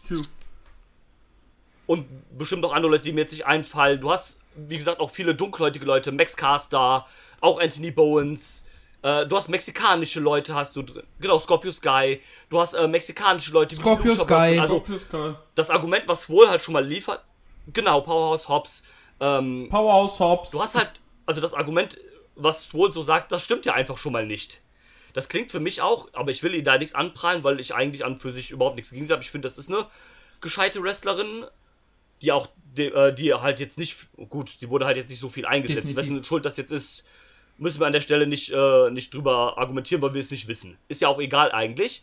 und 1.86 2.06
bestimmt 2.38 2.62
noch 2.62 2.72
andere 2.72 2.92
Leute, 2.92 3.04
die 3.04 3.12
mir 3.12 3.22
jetzt 3.22 3.32
nicht 3.32 3.46
einfallen. 3.46 4.00
Du 4.00 4.10
hast, 4.10 4.40
wie 4.56 4.76
gesagt, 4.76 5.00
auch 5.00 5.10
viele 5.10 5.34
dunkelhäutige 5.34 5.84
Leute, 5.84 6.12
Max 6.12 6.36
Caster, 6.36 7.06
auch 7.40 7.60
Anthony 7.60 7.90
Bowens. 7.90 8.64
Äh, 9.02 9.26
du 9.26 9.36
hast 9.36 9.48
mexikanische 9.48 10.20
Leute, 10.20 10.54
hast 10.54 10.76
du 10.76 10.82
drin. 10.82 11.02
Genau, 11.20 11.38
Scorpio 11.38 11.72
Sky. 11.72 12.20
Du 12.48 12.60
hast 12.60 12.74
äh, 12.74 12.86
mexikanische 12.86 13.52
Leute, 13.52 13.74
Scorpio 13.74 14.14
Sky. 14.14 14.58
Also, 14.58 14.76
Scorpio 14.78 14.98
Sky. 14.98 15.34
das 15.54 15.70
Argument, 15.70 16.06
was 16.06 16.28
Wohl 16.30 16.48
halt 16.48 16.62
schon 16.62 16.72
mal 16.72 16.84
liefert. 16.84 17.22
Genau, 17.72 18.00
Powerhouse 18.00 18.48
Hobbs. 18.48 18.84
Ähm, 19.20 19.68
Powerhouse 19.70 20.18
Hobbs. 20.18 20.50
du 20.50 20.60
hast 20.60 20.74
halt, 20.76 20.90
also 21.26 21.40
das 21.40 21.52
Argument, 21.52 21.98
was 22.34 22.72
Wohl 22.72 22.92
so 22.92 23.02
sagt, 23.02 23.32
das 23.32 23.42
stimmt 23.42 23.66
ja 23.66 23.74
einfach 23.74 23.98
schon 23.98 24.12
mal 24.12 24.26
nicht. 24.26 24.60
Das 25.12 25.28
klingt 25.28 25.50
für 25.50 25.60
mich 25.60 25.82
auch, 25.82 26.08
aber 26.12 26.30
ich 26.30 26.42
will 26.42 26.54
ihr 26.54 26.62
da 26.62 26.78
nichts 26.78 26.94
anprallen, 26.94 27.44
weil 27.44 27.60
ich 27.60 27.74
eigentlich 27.74 28.04
an 28.04 28.18
für 28.18 28.32
sich 28.32 28.50
überhaupt 28.50 28.76
nichts 28.76 28.90
gegen 28.90 29.06
sie 29.06 29.12
habe. 29.12 29.22
Ich 29.22 29.30
finde, 29.30 29.46
das 29.46 29.58
ist 29.58 29.68
eine 29.68 29.86
gescheite 30.40 30.82
Wrestlerin, 30.82 31.44
die 32.22 32.32
auch, 32.32 32.48
die, 32.76 32.86
äh, 32.86 33.14
die 33.14 33.34
halt 33.34 33.60
jetzt 33.60 33.78
nicht, 33.78 34.06
gut, 34.30 34.60
die 34.60 34.70
wurde 34.70 34.86
halt 34.86 34.96
jetzt 34.96 35.10
nicht 35.10 35.20
so 35.20 35.28
viel 35.28 35.44
eingesetzt. 35.44 35.88
Definitiv. 35.88 35.96
Wessen 35.96 36.24
Schuld 36.24 36.44
das 36.44 36.56
jetzt 36.56 36.72
ist, 36.72 37.04
müssen 37.58 37.80
wir 37.80 37.86
an 37.86 37.92
der 37.92 38.00
Stelle 38.00 38.26
nicht, 38.26 38.50
äh, 38.52 38.90
nicht 38.90 39.12
drüber 39.12 39.58
argumentieren, 39.58 40.02
weil 40.02 40.14
wir 40.14 40.20
es 40.20 40.30
nicht 40.30 40.48
wissen. 40.48 40.78
Ist 40.88 41.02
ja 41.02 41.08
auch 41.08 41.20
egal 41.20 41.52
eigentlich. 41.52 42.02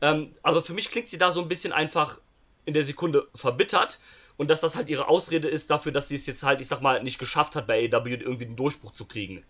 Ähm, 0.00 0.28
aber 0.42 0.62
für 0.62 0.72
mich 0.72 0.90
klingt 0.90 1.08
sie 1.08 1.18
da 1.18 1.32
so 1.32 1.42
ein 1.42 1.48
bisschen 1.48 1.72
einfach 1.72 2.20
in 2.64 2.74
der 2.74 2.84
Sekunde 2.84 3.28
verbittert 3.34 3.98
und 4.36 4.50
dass 4.50 4.60
das 4.60 4.76
halt 4.76 4.88
ihre 4.88 5.08
Ausrede 5.08 5.48
ist 5.48 5.70
dafür, 5.70 5.92
dass 5.92 6.08
sie 6.08 6.16
es 6.16 6.26
jetzt 6.26 6.42
halt, 6.42 6.60
ich 6.60 6.68
sag 6.68 6.80
mal, 6.80 7.02
nicht 7.02 7.18
geschafft 7.18 7.56
hat, 7.56 7.66
bei 7.66 7.88
AEW 7.90 8.08
irgendwie 8.08 8.46
den 8.46 8.56
Durchbruch 8.56 8.92
zu 8.92 9.06
kriegen. 9.06 9.44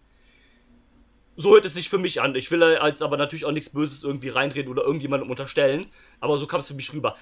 So 1.36 1.52
hört 1.52 1.64
es 1.66 1.74
sich 1.74 1.88
für 1.88 1.98
mich 1.98 2.20
an. 2.22 2.34
Ich 2.34 2.50
will 2.50 2.62
jetzt 2.82 3.02
aber 3.02 3.16
natürlich 3.16 3.44
auch 3.44 3.52
nichts 3.52 3.70
Böses 3.70 4.02
irgendwie 4.02 4.30
reinreden 4.30 4.70
oder 4.70 4.82
irgendjemandem 4.82 5.30
unterstellen, 5.30 5.86
aber 6.20 6.38
so 6.38 6.46
kam 6.46 6.60
es 6.60 6.68
für 6.68 6.74
mich 6.74 6.92
rüber. 6.92 7.14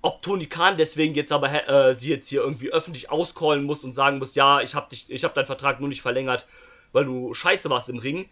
Ob 0.00 0.22
Tony 0.22 0.46
Khan 0.46 0.76
deswegen 0.76 1.14
jetzt 1.14 1.32
aber 1.32 1.68
äh, 1.68 1.94
sie 1.96 2.10
jetzt 2.10 2.28
hier 2.28 2.42
irgendwie 2.42 2.70
öffentlich 2.72 3.10
auscallen 3.10 3.64
muss 3.64 3.82
und 3.82 3.94
sagen 3.94 4.18
muss, 4.18 4.36
ja, 4.36 4.60
ich 4.60 4.76
hab 4.76 4.88
dich, 4.90 5.10
ich 5.10 5.24
hab 5.24 5.34
deinen 5.34 5.46
Vertrag 5.46 5.80
nur 5.80 5.88
nicht 5.88 6.02
verlängert, 6.02 6.46
weil 6.92 7.04
du 7.04 7.34
scheiße 7.34 7.68
warst 7.68 7.88
im 7.88 7.98
Ring. 7.98 8.28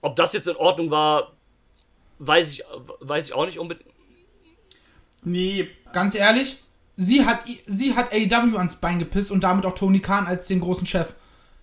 Ob 0.00 0.16
das 0.16 0.32
jetzt 0.32 0.48
in 0.48 0.56
Ordnung 0.56 0.90
war, 0.90 1.34
weiß 2.20 2.50
ich, 2.50 2.64
weiß 3.00 3.26
ich 3.26 3.32
auch 3.34 3.44
nicht 3.44 3.58
unbedingt. 3.58 3.90
nee, 5.22 5.68
Ganz 5.92 6.14
ehrlich, 6.14 6.62
sie 6.96 7.24
hat, 7.26 7.40
sie 7.66 7.94
hat 7.94 8.12
AEW 8.12 8.56
ans 8.56 8.76
Bein 8.76 8.98
gepisst 8.98 9.30
und 9.30 9.42
damit 9.42 9.66
auch 9.66 9.74
Tony 9.74 10.00
Khan 10.00 10.26
als 10.26 10.46
den 10.46 10.60
großen 10.60 10.86
Chef. 10.86 11.14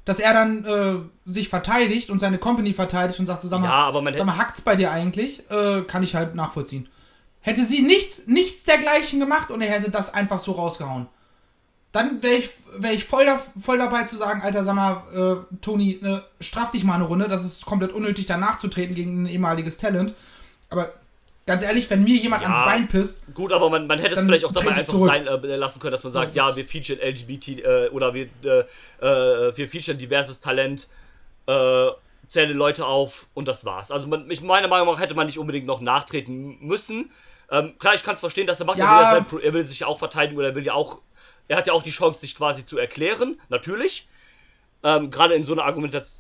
Dass 0.06 0.20
er 0.20 0.34
dann 0.34 0.66
äh, 0.66 0.96
sich 1.26 1.50
verteidigt 1.50 2.10
und 2.10 2.20
seine 2.20 2.38
Company 2.38 2.74
verteidigt 2.74 3.20
und 3.20 3.26
sagt 3.26 3.42
so, 3.42 3.48
sag 3.48 3.60
mal, 3.60 3.68
Ja, 3.68 3.74
aber 3.74 4.02
man 4.02 4.14
sag 4.14 4.26
mal 4.26 4.38
hackt's 4.38 4.62
bei 4.62 4.76
dir 4.76 4.92
eigentlich? 4.92 5.50
Äh, 5.50 5.82
kann 5.82 6.04
ich 6.04 6.16
halt 6.16 6.36
nachvollziehen. 6.36 6.88
Hätte 7.42 7.66
sie 7.66 7.82
nichts, 7.82 8.28
nichts 8.28 8.64
dergleichen 8.64 9.20
gemacht 9.20 9.52
und 9.52 9.62
er 9.62 9.70
hätte 9.72 9.92
das 9.92 10.14
einfach 10.14 10.40
so 10.40 10.54
rausgehauen. 10.54 11.08
Dann 11.92 12.22
wäre 12.22 12.36
ich, 12.36 12.50
wär 12.78 12.94
ich 12.94 13.06
voll, 13.06 13.26
da, 13.26 13.40
voll 13.60 13.78
dabei 13.78 14.04
zu 14.04 14.18
sagen, 14.18 14.42
Alter, 14.42 14.64
sag 14.64 14.76
mal, 14.76 15.04
äh, 15.14 15.56
Toni, 15.62 15.94
äh, 15.94 16.22
straff 16.42 16.72
dich 16.72 16.84
mal 16.84 16.96
eine 16.96 17.06
Runde. 17.06 17.28
Das 17.28 17.46
ist 17.46 17.66
komplett 17.66 17.94
unnötig, 17.94 18.26
da 18.26 18.38
nachzutreten 18.38 18.96
gegen 18.96 19.24
ein 19.24 19.28
ehemaliges 19.28 19.78
Talent. 19.78 20.14
Aber 20.70 20.92
ganz 21.46 21.64
ehrlich, 21.64 21.90
wenn 21.90 22.04
mir 22.04 22.16
jemand 22.18 22.44
Ja. 22.44 22.50
ans 22.50 22.66
Bein 22.66 22.88
pisst, 22.88 23.24
Gut, 23.34 23.52
aber 23.54 23.70
man, 23.70 23.88
man 23.88 24.00
hätte 24.00 24.16
es 24.16 24.22
vielleicht 24.24 24.46
auch 24.46 24.52
dabei 24.52 24.72
einfach 24.72 24.86
zurück. 24.86 25.10
sein 25.10 25.28
äh, 25.28 25.56
lassen 25.56 25.80
können, 25.80 25.92
dass 25.92 26.04
man 26.04 26.12
sagt, 26.14 26.36
ja, 26.36 26.56
wir 26.56 26.66
featuren 26.66 27.00
LGBT 27.00 27.48
äh, 27.60 27.90
oder 27.90 28.14
wir, 28.14 28.28
äh, 28.44 28.60
äh, 29.06 29.56
wir 29.58 29.70
featuren 29.70 29.98
diverses 29.98 30.40
Talent, 30.40 30.88
äh, 31.48 31.88
zähle 32.28 32.54
Leute 32.54 32.86
auf 32.88 33.28
und 33.36 33.48
das 33.48 33.66
war's. 33.66 33.92
Also 33.92 34.08
man, 34.08 34.30
ich, 34.32 34.42
meiner 34.42 34.68
Meinung 34.68 34.88
nach 34.92 35.00
hätte 35.00 35.14
man 35.14 35.28
nicht 35.28 35.38
unbedingt 35.38 35.68
noch 35.68 35.82
nachtreten 35.82 36.58
müssen, 36.62 37.12
Ähm, 37.52 37.78
klar, 37.78 37.94
ich 37.94 38.02
kann 38.04 38.16
es 38.16 38.22
verstehen, 38.22 38.48
dass 38.48 38.60
er 38.60 38.66
macht. 38.66 38.80
Ja. 38.80 39.18
Er, 39.18 39.32
will 39.32 39.40
er 39.42 39.54
will 39.54 39.64
sich 39.68 39.82
ja 39.82 39.88
auch 39.88 40.00
verteidigen 40.00 40.36
oder 40.36 40.48
er 40.48 40.56
will 40.56 40.66
ja 40.66 40.74
auch. 40.74 41.02
Er 41.48 41.58
hat 41.58 41.68
ja 41.68 41.74
auch 41.74 41.84
die 41.84 41.92
Chance, 41.92 42.22
sich 42.22 42.36
quasi 42.36 42.66
zu 42.66 42.80
erklären, 42.80 43.40
natürlich. 43.50 44.08
Ähm, 44.84 45.12
Gerade 45.12 45.36
in 45.36 45.46
so 45.46 45.54
einer 45.54 45.64
Argumentation. 45.66 46.20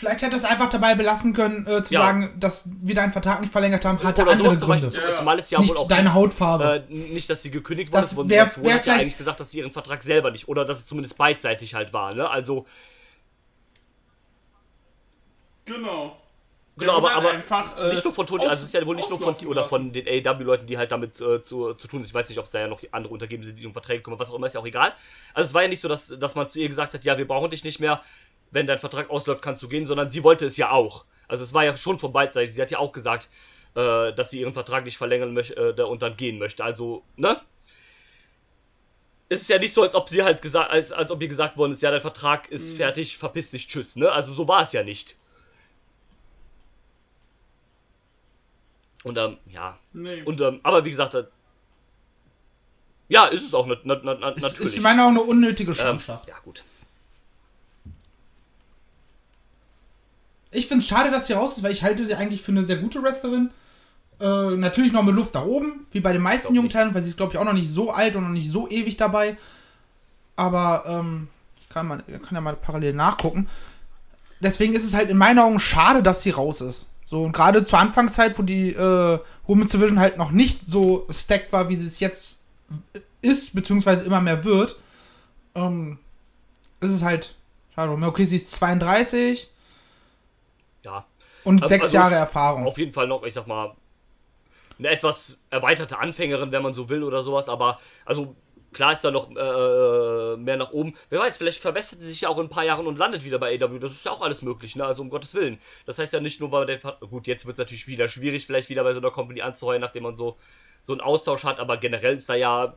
Vielleicht 0.00 0.22
hätte 0.22 0.34
es 0.34 0.44
einfach 0.44 0.70
dabei 0.70 0.94
belassen 0.94 1.34
können, 1.34 1.66
äh, 1.66 1.82
zu 1.82 1.92
Ja. 1.92 2.00
sagen, 2.00 2.32
dass 2.40 2.70
wir 2.80 2.94
deinen 2.94 3.12
Vertrag 3.12 3.42
nicht 3.42 3.52
verlängert 3.52 3.84
haben, 3.84 4.02
hatte 4.02 4.22
Oder 4.22 4.30
andere 4.32 4.48
sowas 4.48 4.60
zum 4.60 4.68
Beispiel, 4.70 4.88
Gründe. 4.90 5.06
zum- 5.08 5.16
zumal 5.16 5.38
es 5.38 5.50
ja 5.50 5.60
Nicht 5.60 5.68
wohl 5.68 5.76
auch 5.76 5.88
deine 5.88 6.08
hieß, 6.08 6.14
Hautfarbe. 6.14 6.86
Äh, 6.88 6.92
nicht, 6.94 7.28
dass 7.28 7.42
sie 7.42 7.50
gekündigt 7.50 7.92
wurde, 7.92 8.06
sondern 8.06 8.30
wär- 8.30 8.74
hat 8.74 8.86
ja 8.86 8.94
eigentlich 8.94 9.18
gesagt, 9.18 9.40
dass 9.40 9.50
sie 9.50 9.58
ihren 9.58 9.72
Vertrag 9.72 10.02
selber 10.02 10.30
nicht, 10.30 10.48
oder 10.48 10.64
dass 10.64 10.78
es 10.78 10.86
zumindest 10.86 11.18
beidseitig 11.18 11.74
halt 11.74 11.92
war, 11.92 12.14
ne? 12.14 12.30
Also, 12.30 12.64
Genau. 15.66 16.16
genau, 16.76 16.96
aber, 16.96 17.12
aber 17.12 17.30
einfach, 17.32 17.76
äh, 17.78 17.90
nicht 17.90 18.02
nur 18.02 18.12
von 18.12 18.26
Tony, 18.26 18.44
aus- 18.44 18.50
also 18.50 18.62
es 18.62 18.68
ist 18.68 18.74
ja 18.74 18.84
wohl 18.86 18.96
nicht 18.96 19.10
nur 19.10 19.18
von, 19.20 19.34
oder 19.46 19.64
von 19.64 19.92
den 19.92 20.06
AW-Leuten, 20.08 20.66
die 20.66 20.78
halt 20.78 20.90
damit 20.90 21.20
äh, 21.20 21.42
zu, 21.42 21.74
zu 21.74 21.86
tun 21.88 22.00
ist. 22.02 22.08
Ich 22.08 22.14
weiß 22.14 22.28
nicht, 22.28 22.38
ob 22.38 22.46
es 22.46 22.50
da 22.50 22.60
ja 22.60 22.68
noch 22.68 22.80
andere 22.90 23.12
untergeben 23.12 23.44
sind, 23.44 23.58
die 23.58 23.66
um 23.66 23.72
Verträge 23.72 24.02
kommen, 24.02 24.18
was 24.18 24.30
auch 24.30 24.34
immer, 24.34 24.46
ist 24.46 24.54
ja 24.54 24.60
auch 24.60 24.66
egal. 24.66 24.92
Also 25.34 25.46
es 25.48 25.54
war 25.54 25.62
ja 25.62 25.68
nicht 25.68 25.80
so, 25.80 25.88
dass, 25.88 26.08
dass 26.08 26.34
man 26.34 26.48
zu 26.48 26.58
ihr 26.58 26.68
gesagt 26.68 26.94
hat, 26.94 27.04
ja, 27.04 27.18
wir 27.18 27.28
brauchen 27.28 27.50
dich 27.50 27.62
nicht 27.64 27.78
mehr, 27.80 28.00
wenn 28.50 28.66
dein 28.66 28.78
Vertrag 28.78 29.10
ausläuft, 29.10 29.42
kannst 29.42 29.62
du 29.62 29.68
gehen, 29.68 29.86
sondern 29.86 30.10
sie 30.10 30.24
wollte 30.24 30.46
es 30.46 30.56
ja 30.56 30.70
auch. 30.70 31.04
Also 31.28 31.44
es 31.44 31.54
war 31.54 31.64
ja 31.64 31.76
schon 31.76 31.98
von 31.98 32.12
beidseitig. 32.12 32.54
Sie 32.54 32.62
hat 32.62 32.70
ja 32.70 32.78
auch 32.78 32.92
gesagt, 32.92 33.28
äh, 33.74 34.12
dass 34.12 34.30
sie 34.30 34.40
ihren 34.40 34.52
Vertrag 34.52 34.84
nicht 34.84 34.98
verlängern 34.98 35.32
möchte 35.32 35.54
äh, 35.54 35.82
und 35.82 36.02
dann 36.02 36.16
gehen 36.16 36.38
möchte. 36.38 36.64
Also, 36.64 37.04
ne? 37.16 37.40
Es 39.28 39.42
ist 39.42 39.48
ja 39.48 39.58
nicht 39.58 39.72
so, 39.72 39.82
als 39.82 39.94
ob 39.94 40.08
sie 40.08 40.24
halt 40.24 40.42
gesagt, 40.42 40.72
als, 40.72 40.90
als 40.90 41.10
ob 41.10 41.22
ihr 41.22 41.28
gesagt 41.28 41.56
worden 41.56 41.72
ist, 41.72 41.82
ja, 41.82 41.92
dein 41.92 42.00
Vertrag 42.00 42.48
ist 42.48 42.76
fertig, 42.76 43.16
verpiss 43.16 43.52
dich, 43.52 43.68
tschüss, 43.68 43.94
ne? 43.94 44.10
Also 44.10 44.32
so 44.34 44.48
war 44.48 44.62
es 44.62 44.72
ja 44.72 44.82
nicht. 44.82 45.16
Und 49.04 49.16
ähm, 49.16 49.38
ja. 49.46 49.78
Nee. 49.92 50.22
Und 50.22 50.40
ähm, 50.40 50.60
aber 50.64 50.84
wie 50.84 50.90
gesagt, 50.90 51.14
äh, 51.14 51.24
ja, 53.08 53.26
ist 53.26 53.44
es 53.44 53.54
auch 53.54 53.66
na, 53.66 53.76
na, 53.84 54.00
na, 54.02 54.14
natürlich. 54.14 54.60
ist, 54.60 54.74
ich 54.74 54.80
meine, 54.80 55.04
auch 55.04 55.08
eine 55.08 55.22
unnötige 55.22 55.70
ähm, 55.70 55.76
Schlammschlacht. 55.76 56.28
ja, 56.28 56.38
gut. 56.44 56.64
Ich 60.50 60.66
finde 60.66 60.82
es 60.82 60.88
schade, 60.88 61.10
dass 61.10 61.26
sie 61.26 61.32
raus 61.34 61.56
ist, 61.56 61.62
weil 61.62 61.72
ich 61.72 61.82
halte 61.82 62.04
sie 62.04 62.14
eigentlich 62.14 62.42
für 62.42 62.52
eine 62.52 62.64
sehr 62.64 62.76
gute 62.76 63.02
Wrestlerin. 63.02 63.50
Äh, 64.20 64.56
natürlich 64.56 64.92
noch 64.92 65.02
mit 65.02 65.14
Luft 65.14 65.34
nach 65.34 65.44
oben, 65.44 65.86
wie 65.92 66.00
bei 66.00 66.12
den 66.12 66.22
meisten 66.22 66.54
jungen. 66.54 66.68
Talenten, 66.68 66.94
weil 66.94 67.02
sie 67.02 67.10
ist, 67.10 67.16
glaube 67.16 67.32
ich, 67.32 67.38
auch 67.38 67.44
noch 67.44 67.52
nicht 67.52 67.70
so 67.70 67.90
alt 67.90 68.16
und 68.16 68.24
noch 68.24 68.30
nicht 68.30 68.50
so 68.50 68.68
ewig 68.68 68.96
dabei. 68.96 69.36
Aber 70.36 70.84
ähm, 70.86 71.28
ich 71.60 71.68
kann, 71.68 71.86
mal, 71.86 72.02
kann 72.02 72.34
ja 72.34 72.40
mal 72.40 72.56
parallel 72.56 72.92
nachgucken. 72.94 73.48
Deswegen 74.40 74.74
ist 74.74 74.84
es 74.84 74.94
halt 74.94 75.10
in 75.10 75.16
meinen 75.16 75.38
Augen 75.38 75.60
schade, 75.60 76.02
dass 76.02 76.22
sie 76.22 76.30
raus 76.30 76.60
ist. 76.60 76.88
So, 77.04 77.22
und 77.24 77.32
gerade 77.32 77.64
zur 77.64 77.78
Anfangszeit, 77.78 78.38
wo 78.38 78.42
die 78.42 78.70
äh, 78.70 79.18
Women's 79.46 79.72
Division 79.72 79.98
halt 79.98 80.16
noch 80.16 80.30
nicht 80.30 80.68
so 80.68 81.06
stacked 81.10 81.52
war, 81.52 81.68
wie 81.68 81.76
sie 81.76 81.86
es 81.86 82.00
jetzt 82.00 82.40
ist, 83.20 83.54
beziehungsweise 83.54 84.04
immer 84.04 84.20
mehr 84.20 84.44
wird, 84.44 84.78
ähm, 85.54 85.98
ist 86.80 86.92
es 86.92 87.02
halt 87.02 87.34
schade. 87.74 87.92
Okay, 87.92 88.24
sie 88.24 88.36
ist 88.36 88.50
32, 88.50 89.42
Ja. 89.42 89.48
Und 91.44 91.62
Also- 91.62 91.68
sechs 91.68 91.84
also 91.84 91.94
Jahre 91.94 92.14
es- 92.14 92.20
Erfahrung. 92.20 92.66
Auf 92.66 92.78
jeden 92.78 92.92
Fall 92.92 93.06
noch, 93.06 93.22
ich 93.24 93.34
sag 93.34 93.46
mal, 93.46 93.74
eine 94.78 94.88
etwas 94.88 95.38
erweiterte 95.50 95.98
Anfängerin, 95.98 96.52
wenn 96.52 96.62
man 96.62 96.74
so 96.74 96.88
will 96.88 97.02
oder 97.02 97.22
sowas, 97.22 97.48
aber 97.48 97.78
also 98.06 98.34
klar 98.72 98.92
ist 98.92 99.02
da 99.02 99.10
noch 99.10 99.28
äh, 99.30 100.36
mehr 100.36 100.56
nach 100.56 100.70
oben. 100.70 100.94
Wer 101.10 101.18
weiß, 101.20 101.36
vielleicht 101.36 101.60
verbessert 101.60 101.98
sie 102.00 102.06
sich 102.08 102.20
ja 102.22 102.28
auch 102.28 102.38
in 102.38 102.46
ein 102.46 102.48
paar 102.48 102.64
Jahren 102.64 102.86
und 102.86 102.96
landet 102.96 103.24
wieder 103.24 103.38
bei 103.38 103.54
AW. 103.60 103.78
Das 103.78 103.92
ist 103.92 104.04
ja 104.06 104.12
auch 104.12 104.22
alles 104.22 104.42
möglich, 104.42 104.76
ne? 104.76 104.84
Also 104.86 105.02
um 105.02 105.10
Gottes 105.10 105.34
Willen. 105.34 105.58
Das 105.86 105.98
heißt 105.98 106.12
ja 106.12 106.20
nicht 106.20 106.40
nur, 106.40 106.50
weil 106.52 106.66
der 106.66 106.78
Ver 106.80 106.96
gut, 107.10 107.26
jetzt 107.26 107.44
wird 107.46 107.54
es 107.54 107.58
natürlich 107.58 107.88
wieder 107.88 108.08
schwierig, 108.08 108.46
vielleicht 108.46 108.68
wieder 108.70 108.84
bei 108.84 108.92
so 108.92 109.00
einer 109.00 109.10
Company 109.10 109.42
anzuheuern, 109.42 109.80
nachdem 109.80 110.04
man 110.04 110.16
so 110.16 110.36
so 110.80 110.92
einen 110.94 111.00
Austausch 111.02 111.44
hat, 111.44 111.60
aber 111.60 111.76
generell 111.76 112.14
ist 112.14 112.28
da 112.30 112.34
ja 112.36 112.72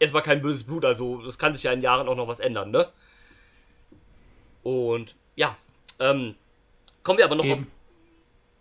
erstmal 0.00 0.22
kein 0.22 0.42
böses 0.42 0.64
Blut, 0.64 0.84
also 0.84 1.22
das 1.22 1.38
kann 1.38 1.54
sich 1.54 1.62
ja 1.64 1.72
in 1.72 1.80
Jahren 1.80 2.08
auch 2.08 2.16
noch 2.16 2.26
was 2.26 2.40
ändern, 2.40 2.70
ne? 2.72 2.88
Und 4.62 5.14
ja, 5.36 5.56
ähm, 6.00 6.34
kommen 7.04 7.18
wir 7.18 7.24
aber 7.24 7.36
noch 7.36 7.44
Eben. 7.44 7.62
auf. 7.62 7.68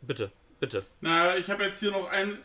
Bitte, 0.02 0.32
bitte. 0.60 0.86
Na, 1.02 1.38
ich 1.38 1.50
habe 1.50 1.64
jetzt 1.64 1.80
hier 1.80 1.92
noch 1.92 2.08
ein. 2.10 2.38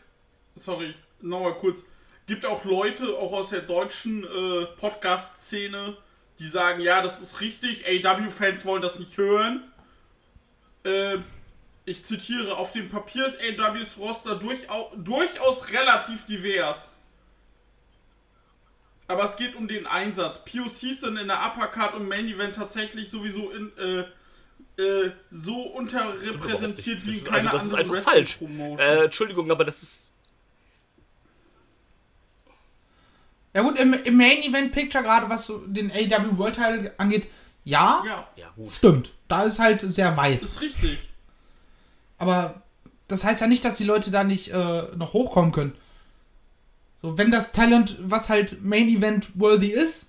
Sorry, 0.55 0.95
nochmal 1.21 1.53
kurz. 1.55 1.83
Gibt 2.25 2.45
auch 2.45 2.63
Leute, 2.65 3.17
auch 3.17 3.33
aus 3.33 3.49
der 3.49 3.61
deutschen 3.61 4.23
äh, 4.23 4.65
Podcast-Szene, 4.77 5.97
die 6.39 6.47
sagen, 6.47 6.81
ja, 6.81 7.01
das 7.01 7.21
ist 7.21 7.41
richtig, 7.41 7.85
AW-Fans 7.87 8.65
wollen 8.65 8.81
das 8.81 8.99
nicht 8.99 9.17
hören. 9.17 9.63
Äh, 10.83 11.17
ich 11.85 12.05
zitiere, 12.05 12.55
auf 12.55 12.71
dem 12.71 12.89
Papier 12.89 13.25
ist 13.25 13.39
AWs 13.39 13.97
Roster 13.97 14.35
durchau 14.35 14.91
durchaus 14.95 15.71
relativ 15.71 16.25
divers. 16.25 16.95
Aber 19.07 19.23
es 19.23 19.35
geht 19.37 19.55
um 19.55 19.67
den 19.67 19.87
Einsatz. 19.87 20.45
POCs 20.45 21.01
sind 21.01 21.17
in 21.17 21.27
der 21.27 21.43
Uppercard 21.43 21.95
und 21.95 22.07
Main 22.07 22.27
Event 22.27 22.55
tatsächlich 22.55 23.09
sowieso 23.09 23.49
in, 23.49 23.75
äh, 23.79 24.05
äh, 24.79 25.11
so 25.31 25.61
unterrepräsentiert 25.61 27.05
wie 27.05 27.15
Das 27.15 27.25
keiner 27.25 27.37
also 27.53 27.57
das 27.57 27.65
ist 27.65 27.73
einfach 27.73 28.01
falsch. 28.01 28.39
Äh, 28.77 29.05
Entschuldigung, 29.05 29.51
aber 29.51 29.65
das 29.65 29.83
ist. 29.83 30.09
Ja 33.53 33.61
gut, 33.63 33.79
im, 33.79 33.93
im 33.93 34.15
Main 34.17 34.43
Event 34.43 34.71
Picture, 34.71 35.03
gerade 35.03 35.29
was 35.29 35.47
so 35.47 35.57
den 35.65 35.91
AW 35.91 36.37
World 36.37 36.55
Title 36.55 36.93
angeht, 36.97 37.27
ja, 37.63 38.03
ja, 38.05 38.27
Ja, 38.35 38.49
gut. 38.55 38.71
stimmt. 38.73 39.13
Da 39.27 39.43
ist 39.43 39.59
halt 39.59 39.81
sehr 39.81 40.15
weiß. 40.15 40.41
ist 40.41 40.61
richtig. 40.61 40.99
Aber 42.17 42.61
das 43.07 43.23
heißt 43.23 43.41
ja 43.41 43.47
nicht, 43.47 43.65
dass 43.65 43.77
die 43.77 43.83
Leute 43.85 44.11
da 44.11 44.23
nicht 44.23 44.49
äh, 44.49 44.83
noch 44.95 45.13
hochkommen 45.13 45.51
können. 45.51 45.75
So, 47.01 47.17
wenn 47.17 47.31
das 47.31 47.51
Talent, 47.51 47.97
was 48.01 48.29
halt 48.29 48.63
Main 48.63 48.87
Event 48.87 49.29
worthy 49.35 49.71
ist, 49.71 50.07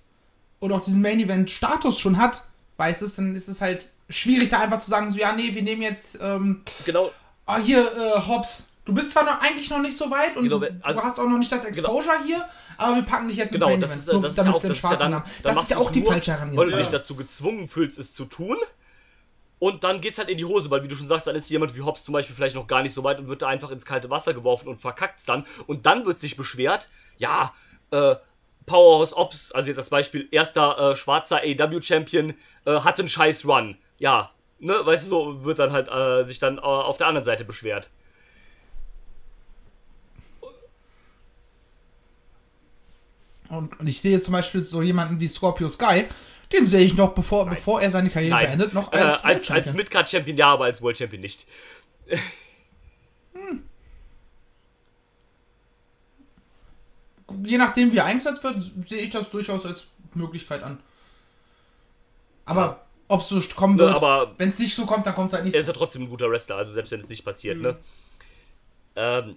und 0.58 0.72
auch 0.72 0.82
diesen 0.82 1.00
Main 1.00 1.18
Event 1.20 1.50
Status 1.50 1.98
schon 1.98 2.18
hat, 2.18 2.44
weiß 2.76 3.00
es, 3.02 3.16
dann 3.16 3.34
ist 3.34 3.48
es 3.48 3.60
halt 3.62 3.86
schwierig, 4.10 4.48
da 4.50 4.60
einfach 4.60 4.80
zu 4.80 4.90
sagen, 4.90 5.10
so, 5.10 5.18
ja, 5.18 5.32
nee, 5.32 5.54
wir 5.54 5.62
nehmen 5.62 5.82
jetzt, 5.82 6.18
ähm, 6.20 6.62
Genau. 6.84 7.10
ah, 7.46 7.58
hier, 7.58 7.80
äh, 7.96 8.20
Hobbs, 8.28 8.68
du 8.84 8.92
bist 8.94 9.10
zwar 9.12 9.24
noch, 9.24 9.40
eigentlich 9.40 9.70
noch 9.70 9.78
nicht 9.80 9.96
so 9.96 10.10
weit 10.10 10.36
und 10.36 10.44
Genau, 10.44 10.58
du, 10.58 10.68
also- 10.82 11.00
du 11.00 11.06
hast 11.06 11.18
auch 11.18 11.28
noch 11.28 11.38
nicht 11.38 11.50
das 11.52 11.64
Exposure 11.64 12.22
hier, 12.26 12.44
aber 12.76 12.96
wir 12.96 13.02
packen 13.02 13.28
dich 13.28 13.36
jetzt 13.36 13.52
Genau, 13.52 13.66
ins 13.68 13.72
Main 13.72 13.80
das 13.80 13.90
Event, 13.90 14.00
ist, 14.00 14.24
das 14.24 14.32
ist 14.32 14.44
ja 14.46 14.52
auch, 14.52 14.62
das 14.62 14.70
ist 14.72 14.82
ja 14.82 14.96
dann, 14.96 15.22
Das 15.42 15.62
ist 15.62 15.70
ja 15.70 15.76
auch 15.78 15.90
die 15.90 16.00
nur, 16.00 16.12
falsche 16.12 16.30
Weil 16.32 16.38
du 16.38 16.46
dich 16.46 16.56
Herangehensweise. 16.56 16.90
dazu 16.90 17.14
gezwungen 17.16 17.68
fühlst, 17.68 17.98
es 17.98 18.12
zu 18.12 18.24
tun. 18.24 18.56
Und 19.58 19.84
dann 19.84 20.00
geht's 20.00 20.16
halt 20.16 20.30
in 20.30 20.38
die 20.38 20.46
Hose, 20.46 20.70
weil 20.70 20.82
wie 20.82 20.88
du 20.88 20.96
schon 20.96 21.06
sagst, 21.06 21.26
dann 21.26 21.36
ist 21.36 21.50
jemand 21.50 21.76
wie 21.76 21.82
Hobbs 21.82 22.02
zum 22.02 22.14
Beispiel 22.14 22.34
vielleicht 22.34 22.54
noch 22.54 22.66
gar 22.66 22.82
nicht 22.82 22.94
so 22.94 23.04
weit 23.04 23.18
und 23.18 23.28
wird 23.28 23.42
da 23.42 23.48
einfach 23.48 23.70
ins 23.70 23.84
kalte 23.84 24.08
Wasser 24.08 24.32
geworfen 24.32 24.68
und 24.68 24.78
verkackt's 24.80 25.26
dann. 25.26 25.44
Und 25.66 25.84
dann 25.84 26.06
wird 26.06 26.18
sich 26.18 26.34
beschwert, 26.34 26.88
ja, 27.18 27.52
äh, 27.90 28.14
Powerhouse 28.64 29.12
Ops, 29.14 29.52
also 29.52 29.68
jetzt 29.68 29.76
das 29.76 29.90
Beispiel, 29.90 30.28
erster 30.30 30.92
äh, 30.92 30.96
schwarzer 30.96 31.42
AW-Champion, 31.44 32.32
äh, 32.64 32.80
hat 32.80 32.98
einen 33.00 33.10
scheiß 33.10 33.44
Run. 33.44 33.76
Ja, 34.00 34.30
ne, 34.58 34.74
weißt 34.82 35.04
du, 35.04 35.08
so 35.08 35.44
wird 35.44 35.58
dann 35.58 35.72
halt 35.72 35.88
äh, 35.88 36.24
sich 36.24 36.38
dann 36.38 36.56
äh, 36.58 36.62
auf 36.62 36.96
der 36.96 37.06
anderen 37.06 37.24
Seite 37.24 37.44
beschwert. 37.44 37.90
Und, 43.50 43.78
und 43.78 43.86
ich 43.86 44.00
sehe 44.00 44.22
zum 44.22 44.32
Beispiel 44.32 44.62
so 44.62 44.80
jemanden 44.80 45.20
wie 45.20 45.28
Scorpio 45.28 45.68
Sky, 45.68 46.08
den 46.52 46.66
sehe 46.66 46.80
ich 46.80 46.94
noch, 46.94 47.14
bevor, 47.14 47.46
bevor 47.46 47.82
er 47.82 47.90
seine 47.90 48.08
Karriere 48.08 48.36
Nein, 48.36 48.46
beendet, 48.46 48.74
noch 48.74 48.92
äh, 48.92 48.96
als, 48.96 49.06
als, 49.06 49.24
World 49.24 49.34
als 49.34 49.46
Champion. 49.46 49.76
Midcard-Champion 49.76 50.36
ja, 50.36 50.52
aber 50.52 50.64
als 50.64 50.80
World 50.80 50.98
Champion 50.98 51.20
nicht. 51.20 51.46
Je 57.44 57.58
nachdem, 57.58 57.92
wie 57.92 57.98
er 57.98 58.06
eingesetzt 58.06 58.42
wird, 58.42 58.56
sehe 58.88 59.02
ich 59.02 59.10
das 59.10 59.30
durchaus 59.30 59.66
als 59.66 59.86
Möglichkeit 60.14 60.62
an. 60.62 60.80
Aber 62.46 62.86
ob 63.10 63.20
es 63.22 63.28
so 63.28 63.40
kommen 63.56 63.74
Ne, 63.76 63.82
wird, 63.82 63.94
aber 63.96 64.34
wenn 64.38 64.48
es 64.50 64.58
nicht 64.58 64.74
so 64.74 64.86
kommt, 64.86 65.04
dann 65.04 65.14
kommt 65.14 65.28
es 65.30 65.34
halt 65.34 65.44
nicht 65.44 65.54
er 65.54 65.60
ist 65.60 65.66
ja 65.66 65.72
trotzdem 65.72 66.02
ein 66.02 66.08
guter 66.08 66.30
Wrestler, 66.30 66.56
also 66.56 66.72
selbst 66.72 66.90
wenn 66.92 67.00
es 67.00 67.08
nicht 67.08 67.24
passiert, 67.24 67.56
Mhm. 67.58 67.62
ne? 67.62 67.76
Ähm, 68.96 69.36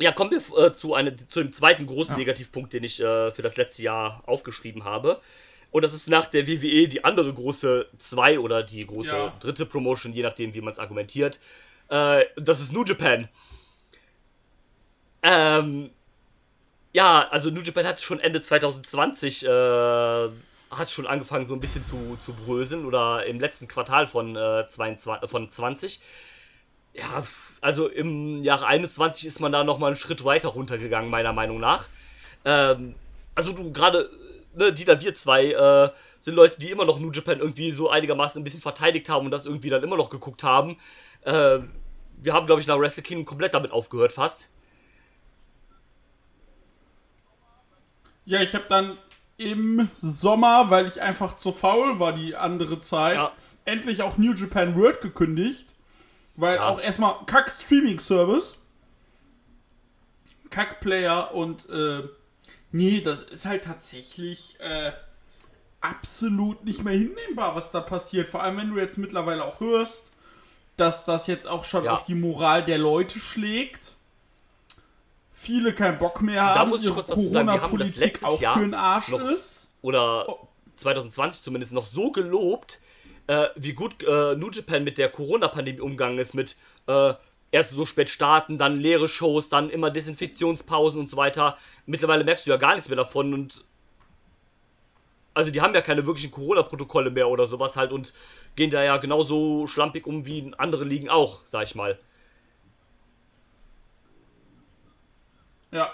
ja, 0.00 0.12
kommen 0.12 0.30
wir 0.30 0.58
äh, 0.58 0.72
zu, 0.72 0.94
eine, 0.94 1.14
zu 1.28 1.42
dem 1.42 1.52
zweiten 1.52 1.86
großen 1.86 2.12
Ja. 2.14 2.18
Negativpunkt, 2.18 2.72
den 2.72 2.84
ich 2.84 3.00
äh, 3.00 3.30
für 3.30 3.42
das 3.42 3.56
letzte 3.56 3.82
Jahr 3.82 4.22
aufgeschrieben 4.26 4.84
habe. 4.84 5.20
Und 5.70 5.82
das 5.82 5.92
ist 5.94 6.08
nach 6.08 6.26
der 6.26 6.46
WWE 6.46 6.88
die 6.88 7.04
andere 7.04 7.32
große 7.32 7.88
zwei 7.98 8.38
oder 8.38 8.62
die 8.62 8.86
große 8.86 9.10
Ja. 9.14 9.32
dritte 9.40 9.64
Promotion, 9.66 10.12
je 10.12 10.22
nachdem, 10.22 10.54
wie 10.54 10.60
man 10.60 10.72
es 10.72 10.78
argumentiert. 10.78 11.40
Äh, 11.88 12.24
das 12.36 12.60
ist 12.60 12.72
New 12.72 12.84
Japan. 12.84 13.28
Ähm, 15.22 15.90
ja, 16.92 17.28
also 17.30 17.50
New 17.50 17.60
Japan 17.62 17.86
hat 17.86 18.00
schon 18.02 18.20
Ende 18.20 18.42
2020 18.42 19.44
äh, 19.46 20.28
hat 20.72 20.90
schon 20.90 21.06
angefangen 21.06 21.46
so 21.46 21.54
ein 21.54 21.60
bisschen 21.60 21.86
zu, 21.86 22.18
zu 22.22 22.32
bröseln 22.32 22.86
oder 22.86 23.26
im 23.26 23.38
letzten 23.40 23.68
Quartal 23.68 24.06
von, 24.06 24.36
äh, 24.36 24.66
22, 24.66 25.30
von 25.30 25.50
20. 25.50 26.00
Ja, 26.94 27.22
also 27.60 27.88
im 27.88 28.42
Jahre 28.42 28.66
21 28.66 29.26
ist 29.26 29.40
man 29.40 29.52
da 29.52 29.64
nochmal 29.64 29.88
einen 29.88 29.96
Schritt 29.96 30.24
weiter 30.24 30.48
runtergegangen, 30.48 31.10
meiner 31.10 31.32
Meinung 31.32 31.60
nach. 31.60 31.88
Ähm, 32.44 32.94
also 33.34 33.52
du 33.52 33.72
gerade, 33.72 34.10
ne, 34.54 34.72
Dieter, 34.72 35.00
wir 35.00 35.14
zwei 35.14 35.52
äh, 35.52 35.90
sind 36.20 36.34
Leute, 36.34 36.58
die 36.58 36.70
immer 36.70 36.84
noch 36.84 36.98
New 36.98 37.10
Japan 37.10 37.38
irgendwie 37.38 37.72
so 37.72 37.90
einigermaßen 37.90 38.40
ein 38.40 38.44
bisschen 38.44 38.60
verteidigt 38.60 39.08
haben 39.08 39.26
und 39.26 39.30
das 39.30 39.46
irgendwie 39.46 39.70
dann 39.70 39.82
immer 39.82 39.96
noch 39.96 40.10
geguckt 40.10 40.42
haben. 40.42 40.76
Ähm, 41.24 41.70
wir 42.18 42.34
haben, 42.34 42.46
glaube 42.46 42.60
ich, 42.60 42.66
nach 42.66 42.78
Wrestle 42.78 43.02
Kingdom 43.02 43.24
komplett 43.24 43.54
damit 43.54 43.72
aufgehört 43.72 44.12
fast. 44.12 44.48
Ja, 48.24 48.40
ich 48.40 48.54
habe 48.54 48.64
dann 48.68 48.98
im 49.50 49.88
Sommer, 49.94 50.70
weil 50.70 50.86
ich 50.86 51.00
einfach 51.02 51.36
zu 51.36 51.52
faul 51.52 51.98
war 51.98 52.12
die 52.12 52.36
andere 52.36 52.78
Zeit, 52.78 53.16
Ja. 53.16 53.32
endlich 53.64 54.02
auch 54.02 54.18
New 54.18 54.32
Japan 54.32 54.76
World 54.76 55.00
gekündigt. 55.00 55.66
Weil 56.36 56.56
Ja. 56.56 56.68
auch 56.68 56.80
erstmal 56.80 57.16
Kack 57.26 57.50
Streaming 57.50 57.98
Service, 58.00 58.56
Kack 60.50 60.80
Player 60.80 61.32
und 61.34 61.68
äh, 61.70 62.02
nee, 62.72 63.00
das 63.00 63.22
ist 63.22 63.46
halt 63.46 63.64
tatsächlich 63.64 64.56
äh, 64.60 64.92
absolut 65.80 66.64
nicht 66.64 66.84
mehr 66.84 66.94
hinnehmbar, 66.94 67.54
was 67.54 67.70
da 67.70 67.80
passiert. 67.80 68.28
Vor 68.28 68.42
allem, 68.42 68.56
wenn 68.58 68.70
du 68.70 68.78
jetzt 68.78 68.98
mittlerweile 68.98 69.44
auch 69.44 69.60
hörst, 69.60 70.10
dass 70.76 71.04
das 71.04 71.26
jetzt 71.26 71.46
auch 71.46 71.64
schon 71.64 71.84
Ja. 71.84 71.92
auf 71.94 72.04
die 72.04 72.14
Moral 72.14 72.64
der 72.64 72.78
Leute 72.78 73.18
schlägt. 73.18 73.94
Viele 75.42 75.74
keinen 75.74 75.98
Bock 75.98 76.22
mehr 76.22 76.40
haben, 76.54 76.70
muss 76.70 76.84
ich 76.84 76.92
kurz 76.94 77.08
was 77.10 77.16
zu 77.18 77.22
sagen. 77.28 77.48
Wir 77.48 77.60
haben 77.60 77.76
das 77.76 77.96
letztes 77.96 78.22
auch 78.22 78.40
Jahr 78.40 78.54
für 78.54 78.60
den 78.60 78.74
Arsch 78.74 79.08
noch- 79.08 79.20
ist. 79.28 79.66
oder 79.82 80.28
Oh. 80.28 80.48
2020 80.76 81.42
zumindest 81.42 81.72
noch 81.72 81.84
so 81.86 82.12
gelobt, 82.12 82.78
äh, 83.26 83.48
wie 83.56 83.72
gut 83.72 84.04
äh, 84.04 84.36
New 84.36 84.50
Japan 84.52 84.84
mit 84.84 84.98
der 84.98 85.08
Corona-Pandemie 85.08 85.80
umgegangen 85.80 86.18
ist, 86.18 86.34
mit 86.34 86.54
äh, 86.86 87.14
erst 87.50 87.72
so 87.72 87.86
spät 87.86 88.08
starten, 88.08 88.56
dann 88.56 88.76
leere 88.78 89.08
Shows, 89.08 89.48
dann 89.48 89.68
immer 89.68 89.90
Desinfektionspausen 89.90 91.00
und 91.00 91.10
so 91.10 91.16
weiter. 91.16 91.56
Mittlerweile 91.86 92.22
merkst 92.22 92.46
du 92.46 92.50
ja 92.50 92.56
gar 92.56 92.74
nichts 92.74 92.88
mehr 92.88 92.96
davon 92.96 93.34
und 93.34 93.64
also 95.34 95.50
die 95.50 95.60
haben 95.60 95.74
ja 95.74 95.80
keine 95.80 96.06
wirklichen 96.06 96.30
Corona-Protokolle 96.30 97.10
mehr 97.10 97.28
oder 97.28 97.46
sowas 97.48 97.76
halt 97.76 97.92
und 97.92 98.12
gehen 98.54 98.70
da 98.70 98.82
ja 98.84 98.96
genauso 98.98 99.66
schlampig 99.66 100.06
um 100.06 100.24
wie 100.26 100.52
andere 100.58 100.84
Ligen 100.84 101.08
auch, 101.08 101.40
sag 101.46 101.64
ich 101.64 101.74
mal. 101.74 101.98
Ja. 105.72 105.88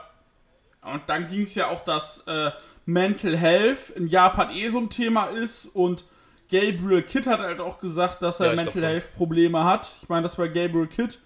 Und 0.82 1.02
dann 1.06 1.26
ging 1.26 1.42
es 1.42 1.54
ja 1.54 1.68
auch, 1.68 1.84
dass 1.84 2.22
äh, 2.26 2.50
Mental 2.86 3.36
Health 3.36 3.90
in 3.90 4.06
Japan 4.08 4.50
eh 4.50 4.68
so 4.68 4.78
ein 4.78 4.90
Thema 4.90 5.26
ist 5.26 5.66
und 5.66 6.04
Gabriel 6.50 7.02
Kidd 7.02 7.26
hat 7.28 7.40
halt 7.40 7.60
auch 7.60 7.78
gesagt, 7.78 8.22
dass 8.22 8.40
er 8.40 8.50
Ja, 8.50 8.56
Mental. 8.56 8.82
Health 8.82 9.14
Probleme 9.16 9.64
hat. 9.64 9.92
Ich 10.02 10.08
meine, 10.08 10.22
das 10.22 10.38
war 10.38 10.48
Gabriel 10.48 10.86
Kidd. 10.86 11.18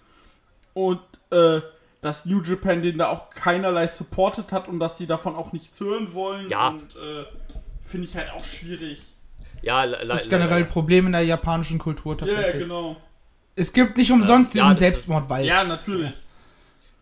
Und 0.73 0.99
äh, 1.29 1.61
dass 2.01 2.25
New 2.25 2.41
Japan 2.41 2.81
den 2.81 2.97
da 2.97 3.07
auch 3.07 3.29
keinerlei 3.29 3.87
supported 3.87 4.51
hat 4.51 4.67
und 4.67 4.79
dass 4.79 4.97
sie 4.97 5.07
davon 5.07 5.35
auch 5.35 5.53
nichts 5.53 5.79
hören 5.79 6.13
wollen. 6.13 6.49
Ja. 6.49 6.69
Und 6.69 6.95
äh, 6.97 7.23
finde 7.81 8.07
ich 8.07 8.17
halt 8.17 8.31
auch 8.31 8.43
schwierig. 8.43 9.01
Ja, 9.61 9.87
Das 9.87 10.23
ist 10.23 10.29
generell 10.29 10.57
ein 10.63 10.67
Problem 10.67 11.05
in 11.05 11.13
der 11.13 11.21
japanischen 11.23 11.79
Kultur 11.79 12.17
Ja, 12.19 12.25
ja, 12.27 12.33
tatsächlich. 12.33 12.63
genau. 12.63 12.97
Es 13.55 13.71
gibt 13.71 13.95
nicht 13.95 14.11
umsonst 14.11 14.53
Ja, 14.55 14.63
diesen 14.63 14.69
das 14.71 14.73
ist- 14.73 14.79
Selbstmordwald. 14.79 15.45
Ja, 15.45 15.63
natürlich. 15.63 16.11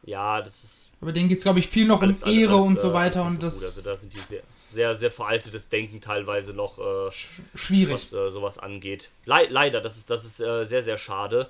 Ja, 0.04 0.42
das 0.42 0.64
ist 0.64 0.91
Aber 1.02 1.12
denen 1.12 1.30
geht 1.30 1.40
es, 1.40 1.44
glaube 1.44 1.60
ich, 1.60 1.68
viel 1.68 1.86
noch 1.88 2.02
alles- 2.02 2.24
um 2.24 2.30
Ehre 2.32 2.54
alles, 2.54 2.66
und 2.68 2.78
äh, 2.78 2.80
so 2.80 2.94
weiter 2.94 3.22
alles 3.24 3.34
und 3.36 3.42
so 3.42 3.48
das. 3.48 3.64
Also 3.64 3.82
da 3.82 3.98
sind 3.98 4.14
die 4.14 4.20
sehr, 4.20 4.44
sehr, 4.72 4.96
sehr 4.96 5.12
veraltetes 5.12 5.68
Denken 5.70 6.00
teilweise 6.00 6.54
noch, 6.54 6.78
äh, 6.80 7.12
schwierig. 7.56 7.96
was 7.96 8.14
äh, 8.14 8.30
sowas 8.30 8.60
angeht. 8.60 9.10
Le 9.26 9.48
leider, 9.50 9.82
das 9.82 9.98
ist, 9.98 10.10
das 10.10 10.24
ist 10.24 10.40
äh, 10.40 10.64
sehr, 10.66 10.84
sehr 10.84 10.98
schade. 10.98 11.50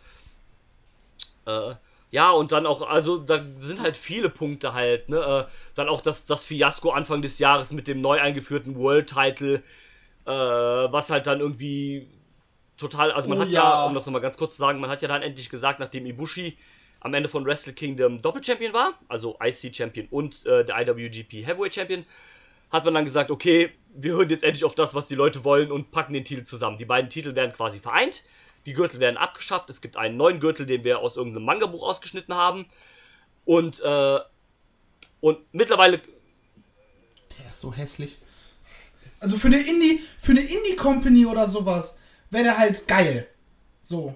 Äh, 1.46 1.76
ja, 2.12 2.32
und 2.32 2.52
dann 2.52 2.66
auch, 2.66 2.82
also 2.82 3.18
da 3.18 3.42
sind 3.60 3.82
halt 3.82 3.96
viele 3.98 4.30
Punkte 4.30 4.74
halt, 4.74 5.10
ne? 5.10 5.18
Äh, 5.48 5.52
dann 5.76 5.88
auch 5.88 6.02
das, 6.02 6.26
das 6.26 6.44
Fiasko 6.44 6.92
Anfang 6.92 7.22
des 7.22 7.40
Jahres 7.40 7.72
mit 7.72 7.88
dem 7.88 8.02
neu 8.02 8.20
eingeführten 8.20 8.76
World 8.76 9.10
Title, 9.10 9.62
äh, 10.26 10.30
was 10.32 11.10
halt 11.10 11.26
dann 11.28 11.40
irgendwie 11.40 12.08
total, 12.78 13.12
also 13.12 13.30
man 13.30 13.38
Oh 13.38 13.42
hat 13.42 13.50
ja, 13.50 13.64
ja. 13.64 13.86
um 13.86 13.94
das 13.94 14.06
nochmal 14.06 14.22
ganz 14.22 14.38
kurz 14.38 14.56
zu 14.56 14.60
sagen, 14.62 14.80
man 14.80 14.90
hat 14.90 15.02
ja 15.02 15.08
dann 15.08 15.22
endlich 15.22 15.50
gesagt, 15.50 15.80
nachdem 15.80 16.06
Ibushi 16.06 16.58
am 17.02 17.14
Ende 17.14 17.28
von 17.28 17.46
Wrestle 17.46 17.74
Kingdom 17.74 18.22
Doppel-Champion 18.22 18.74
war, 18.74 18.94
also 19.10 19.38
IC-Champion 19.44 20.08
und 20.10 20.46
äh, 20.46 20.64
der 20.64 20.80
IWGP 20.80 21.46
Heavyweight-Champion, 21.46 22.04
hat 22.70 22.86
man 22.86 22.94
dann 22.94 23.06
gesagt, 23.06 23.32
okay, 23.32 23.72
wir 23.94 24.14
hören 24.14 24.30
jetzt 24.30 24.44
endlich 24.44 24.64
auf 24.64 24.76
das, 24.76 24.96
was 24.96 25.08
die 25.08 25.16
Leute 25.16 25.44
wollen 25.44 25.72
und 25.72 25.92
packen 25.92 26.14
den 26.14 26.24
Titel 26.24 26.44
zusammen. 26.44 26.78
Die 26.78 26.86
beiden 26.86 27.10
Titel 27.10 27.36
werden 27.36 27.52
quasi 27.52 27.80
vereint, 27.80 28.24
die 28.66 28.74
Gürtel 28.74 29.00
werden 29.00 29.18
abgeschafft, 29.18 29.70
es 29.70 29.82
gibt 29.82 29.98
einen 29.98 30.16
neuen 30.16 30.40
Gürtel, 30.40 30.66
den 30.66 30.84
wir 30.84 31.00
aus 31.00 31.18
irgendeinem 31.18 31.46
Manga-Buch 31.46 31.84
ausgeschnitten 31.84 32.36
haben 32.36 32.66
und, 33.46 33.82
äh, 33.82 34.20
und 35.20 35.40
mittlerweile, 35.52 36.00
Der 37.40 37.50
ist 37.50 37.60
so 37.60 37.74
hässlich. 37.74 38.18
Also 39.20 39.38
für 39.38 39.48
eine 39.48 39.60
Indie, 39.60 40.02
für 40.20 40.32
eine 40.32 40.42
Indie-Company 40.42 41.26
oder 41.26 41.48
sowas 41.48 41.98
wäre 42.30 42.46
der 42.46 42.58
halt 42.58 42.88
geil. 42.88 43.28
So. 43.80 44.16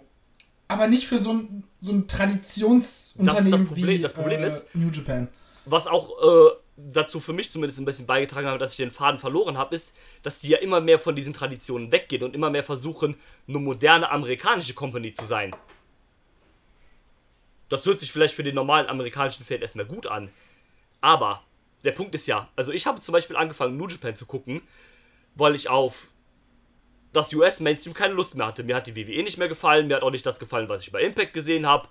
Aber 0.67 0.87
nicht 0.87 1.05
für 1.05 1.19
so 1.19 1.33
ein, 1.33 1.63
so 1.85 1.91
ein 1.93 2.07
Traditionsunternehmen 2.07 3.51
Das 3.51 3.59
das 3.61 3.67
Problem- 3.67 3.87
wie 3.87 3.99
das 4.01 4.13
Problem 4.13 4.43
äh, 4.43 4.47
ist- 4.47 4.75
New 4.75 4.89
Japan. 4.89 5.27
was 5.65 5.87
auch 5.87 6.09
äh, 6.21 6.51
dazu 6.77 7.19
für 7.19 7.31
mich 7.33 7.51
zumindest 7.51 7.79
ein 7.79 7.85
bisschen 7.85 8.05
beigetragen 8.05 8.47
hat, 8.47 8.59
dass 8.59 8.71
ich 8.71 8.77
den 8.77 8.91
Faden 8.91 9.19
verloren 9.19 9.57
habe, 9.57 9.73
ist, 9.75 9.95
dass 10.23 10.39
die 10.39 10.49
ja 10.49 10.57
immer 10.57 10.81
mehr 10.81 10.99
von 10.99 11.15
diesen 11.15 11.33
Traditionen 11.33 11.91
weggehen 11.91 12.23
und 12.23 12.35
immer 12.35 12.49
mehr 12.49 12.63
versuchen, 12.63 13.15
eine 13.47 13.59
moderne 13.59 14.09
amerikanische 14.11 14.73
Company 14.73 15.13
zu 15.13 15.25
sein. 15.25 15.55
Das 17.69 17.85
hört 17.85 17.99
sich 17.99 18.11
vielleicht 18.11 18.33
für 18.35 18.43
den 18.43 18.55
normalen 18.55 18.87
amerikanischen 18.87 19.45
Fan 19.45 19.61
erstmal 19.61 19.85
gut 19.85 20.05
an. 20.07 20.29
Aber 21.01 21.41
der 21.83 21.91
Punkt 21.91 22.13
ist 22.15 22.27
ja, 22.27 22.47
also 22.55 22.71
ich 22.71 22.85
habe 22.87 22.99
zum 23.01 23.13
Beispiel 23.13 23.35
angefangen, 23.35 23.77
New 23.77 23.87
Japan 23.87 24.15
zu 24.17 24.25
gucken, 24.25 24.61
weil 25.35 25.55
ich 25.55 25.69
auf 25.69 26.07
das 27.15 27.33
US-Mainstream 27.33 27.93
keine 27.93 28.13
Lust 28.13 28.35
mehr 28.35 28.47
hatte. 28.47 28.63
Mir 28.63 28.75
hat 28.75 28.87
die 28.87 28.95
WWE 28.95 29.23
nicht 29.23 29.37
mehr 29.37 29.47
gefallen, 29.47 29.87
mir 29.87 29.95
hat 29.95 30.03
auch 30.03 30.11
nicht 30.11 30.25
das 30.25 30.39
gefallen, 30.39 30.69
was 30.69 30.83
ich 30.83 30.91
bei 30.91 31.01
Impact 31.01 31.33
gesehen 31.33 31.65
habe. 31.65 31.87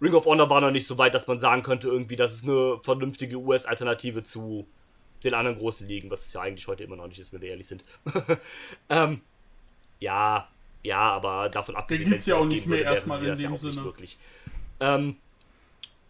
Ring 0.00 0.14
of 0.14 0.26
Honor 0.26 0.50
war 0.50 0.60
noch 0.60 0.72
nicht 0.72 0.86
so 0.86 0.98
weit, 0.98 1.14
dass 1.14 1.28
man 1.28 1.38
sagen 1.38 1.62
könnte, 1.62 1.88
irgendwie, 1.88 2.16
das 2.16 2.32
ist 2.32 2.44
eine 2.44 2.78
vernünftige 2.82 3.36
US-Alternative 3.36 4.24
zu 4.24 4.66
den 5.22 5.34
anderen 5.34 5.56
großen 5.56 5.86
Ligen, 5.86 6.10
was 6.10 6.26
es 6.26 6.32
ja 6.32 6.40
eigentlich 6.40 6.66
heute 6.66 6.82
immer 6.82 6.96
noch 6.96 7.06
nicht 7.06 7.20
ist, 7.20 7.32
wenn 7.32 7.40
wir 7.40 7.50
ehrlich 7.50 7.68
sind. 7.68 7.84
ähm, 8.88 9.20
ja, 10.00 10.48
ja, 10.82 10.98
aber 10.98 11.48
davon 11.48 11.76
abgesehen, 11.76 12.10
gibt's 12.10 12.26
wenn's 12.26 12.26
ja 12.26 12.36
auch 12.36 12.44
nicht 12.44 12.66
mehr 12.66 12.80
würde, 12.80 12.90
erstmal 12.90 13.20
in 13.20 13.26
ja 13.26 13.34
dem 13.34 13.54
auch 13.54 13.62
nicht 13.62 13.74
Sinne. 13.74 13.84
wirklich. 13.84 14.18
Ähm, 14.80 15.16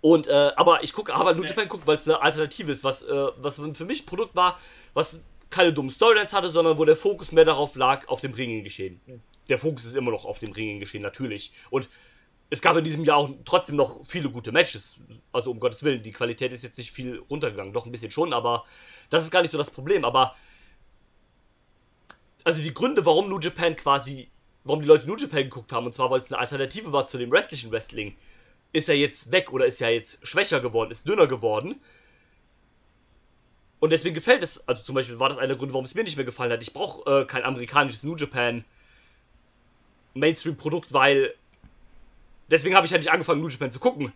und, 0.00 0.26
äh, 0.26 0.52
aber 0.56 0.82
ich 0.82 0.94
gucke, 0.94 1.14
aber 1.14 1.34
New 1.34 1.44
Japan 1.44 1.68
guckt, 1.68 1.86
weil 1.86 1.96
es 1.96 2.08
eine 2.08 2.20
Alternative 2.20 2.72
ist, 2.72 2.82
was, 2.82 3.02
äh, 3.02 3.26
was 3.36 3.60
für 3.74 3.84
mich 3.84 4.02
ein 4.02 4.06
Produkt 4.06 4.34
war, 4.34 4.58
was 4.94 5.18
keine 5.52 5.72
dummen 5.72 5.90
Storylines 5.90 6.32
hatte, 6.32 6.50
sondern 6.50 6.78
wo 6.78 6.84
der 6.84 6.96
Fokus 6.96 7.30
mehr 7.30 7.44
darauf 7.44 7.76
lag, 7.76 8.08
auf 8.08 8.20
dem 8.20 8.32
Ringen-Geschehen. 8.32 9.00
Der 9.48 9.58
Fokus 9.58 9.84
ist 9.84 9.94
immer 9.94 10.10
noch 10.10 10.24
auf 10.24 10.38
dem 10.38 10.52
Ringen-Geschehen, 10.52 11.02
natürlich. 11.02 11.52
Und 11.70 11.88
es 12.50 12.60
gab 12.60 12.76
in 12.76 12.84
diesem 12.84 13.04
Jahr 13.04 13.16
auch 13.16 13.30
trotzdem 13.44 13.76
noch 13.76 14.04
viele 14.04 14.30
gute 14.30 14.52
Matches. 14.52 14.96
Also 15.32 15.50
um 15.50 15.60
Gottes 15.60 15.84
Willen, 15.84 16.02
die 16.02 16.12
Qualität 16.12 16.52
ist 16.52 16.64
jetzt 16.64 16.78
nicht 16.78 16.90
viel 16.90 17.18
runtergegangen, 17.30 17.72
doch 17.72 17.86
ein 17.86 17.92
bisschen 17.92 18.10
schon, 18.10 18.32
aber 18.32 18.64
das 19.10 19.22
ist 19.22 19.30
gar 19.30 19.42
nicht 19.42 19.50
so 19.50 19.58
das 19.58 19.70
Problem. 19.70 20.04
Aber 20.04 20.34
also 22.44 22.62
die 22.62 22.74
Gründe, 22.74 23.06
warum 23.06 23.28
New 23.28 23.38
Japan 23.38 23.76
quasi, 23.76 24.30
warum 24.64 24.80
die 24.80 24.86
Leute 24.86 25.06
New 25.06 25.16
Japan 25.16 25.44
geguckt 25.44 25.72
haben, 25.72 25.86
und 25.86 25.94
zwar 25.94 26.10
weil 26.10 26.20
es 26.20 26.32
eine 26.32 26.40
Alternative 26.40 26.92
war 26.92 27.06
zu 27.06 27.18
dem 27.18 27.32
restlichen 27.32 27.70
Wrestling, 27.70 28.16
ist 28.72 28.88
ja 28.88 28.94
jetzt 28.94 29.32
weg 29.32 29.52
oder 29.52 29.66
ist 29.66 29.80
ja 29.80 29.88
jetzt 29.88 30.26
schwächer 30.26 30.60
geworden, 30.60 30.90
ist 30.90 31.08
dünner 31.08 31.26
geworden. 31.26 31.80
Und 33.82 33.90
deswegen 33.90 34.14
gefällt 34.14 34.44
es, 34.44 34.68
also 34.68 34.80
zum 34.84 34.94
Beispiel 34.94 35.18
war 35.18 35.28
das 35.28 35.38
einer 35.38 35.48
der 35.48 35.56
Gründe, 35.56 35.74
warum 35.74 35.84
es 35.84 35.96
mir 35.96 36.04
nicht 36.04 36.14
mehr 36.14 36.24
gefallen 36.24 36.52
hat. 36.52 36.62
Ich 36.62 36.72
brauche 36.72 37.22
äh, 37.22 37.24
kein 37.24 37.42
amerikanisches 37.42 38.04
New 38.04 38.14
Japan 38.14 38.64
Mainstream-Produkt, 40.14 40.92
weil 40.92 41.34
deswegen 42.48 42.76
habe 42.76 42.86
ich 42.86 42.92
ja 42.92 42.98
nicht 42.98 43.10
angefangen, 43.10 43.40
New 43.40 43.48
Japan 43.48 43.72
zu 43.72 43.80
gucken. 43.80 44.12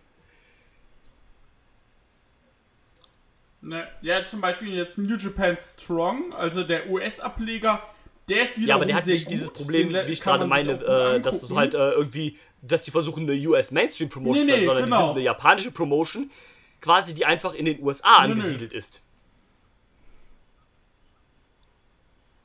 Ne, 3.59 3.85
ja, 4.01 4.23
zum 4.23 4.39
Beispiel 4.39 4.73
jetzt 4.73 4.97
New 4.97 5.17
Japan 5.17 5.57
Strong, 5.59 6.31
also 6.31 6.63
der 6.63 6.89
US-Ableger, 6.89 7.83
der 8.29 8.43
ist 8.43 8.57
wieder 8.57 8.69
Ja, 8.69 8.75
aber 8.75 8.85
der 8.85 8.95
hat 8.95 9.05
nicht 9.05 9.29
dieses 9.29 9.51
Problem, 9.51 9.91
wie 9.91 10.11
ich 10.13 10.21
gerade 10.21 10.47
meine, 10.47 10.81
äh, 10.81 11.19
dass 11.19 11.45
du 11.45 11.57
halt 11.57 11.73
äh, 11.73 11.91
irgendwie, 11.91 12.37
dass 12.61 12.85
die 12.85 12.91
versuchen, 12.91 13.29
eine 13.29 13.37
US 13.49 13.71
Mainstream 13.71 14.07
Promotion 14.07 14.45
Nee, 14.45 14.51
zu 14.51 14.53
sein, 14.53 14.59
nee, 14.61 14.65
sondern 14.65 14.85
die 14.85 14.91
genau. 14.91 15.05
sind 15.07 15.15
eine 15.17 15.25
japanische 15.25 15.71
Promotion, 15.71 16.31
quasi 16.79 17.13
die 17.13 17.25
einfach 17.25 17.53
in 17.53 17.65
den 17.65 17.83
USA 17.83 18.19
angesiedelt 18.19 18.71
ist. 18.71 19.01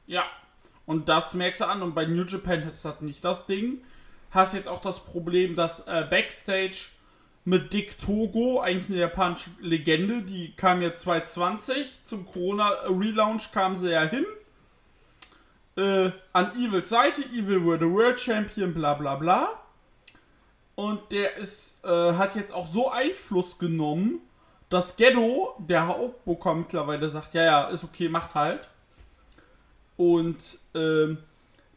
Ja, 0.07 0.25
und 0.87 1.09
das 1.09 1.35
merkst 1.35 1.61
du 1.61 1.67
an. 1.67 1.83
Und 1.83 1.95
bei 1.95 2.07
New 2.07 2.25
Japan 2.25 2.63
ist 2.63 2.85
das 2.85 3.01
nicht 3.01 3.25
das 3.25 3.47
Ding. 3.47 3.83
Hast 4.31 4.55
jetzt 4.55 4.69
auch 4.69 4.81
das 4.81 5.01
Problem, 5.05 5.55
dass 5.55 5.87
äh, 5.87 6.07
Backstage 6.09 6.87
mit 7.45 7.73
Dick 7.73 7.99
Togo, 7.99 8.61
eigentlich 8.61 8.89
eine 8.89 8.99
japanische 8.99 9.51
Legende, 9.61 10.23
die 10.23 10.55
kam 10.55 10.81
ja 10.81 10.95
2020, 10.95 12.05
zum 12.05 12.25
Corona-Relaunch 12.25 13.51
kam 13.53 13.77
sie 13.77 13.91
ja 13.91 14.03
hin. 14.03 14.25
Äh, 15.77 16.13
an 16.33 16.53
Evils 16.57 16.89
Seite, 16.89 17.23
Evil 17.23 17.65
were 17.65 17.79
the 17.79 17.91
World 17.91 18.21
Champion, 18.21 18.73
bla 18.73 18.95
bla 18.95 19.17
bla. 19.17 19.49
Und 20.77 21.11
der 21.11 21.37
ist, 21.37 21.85
äh, 21.85 22.15
hat 22.15 22.37
jetzt 22.37 22.53
auch 22.53 22.67
so 22.67 22.91
Einfluss 22.91 23.59
genommen, 23.59 24.21
dass 24.69 24.97
Ghetto, 24.97 25.55
der 25.59 25.87
Hauptbooker 25.89 26.55
mittlerweile 26.55 27.11
sagt, 27.11 27.35
ja, 27.35 27.45
ja, 27.45 27.65
ist 27.69 27.85
okay, 27.85 28.09
macht 28.09 28.35
halt 28.35 28.69
und 30.03 30.59
ähm, 30.75 31.19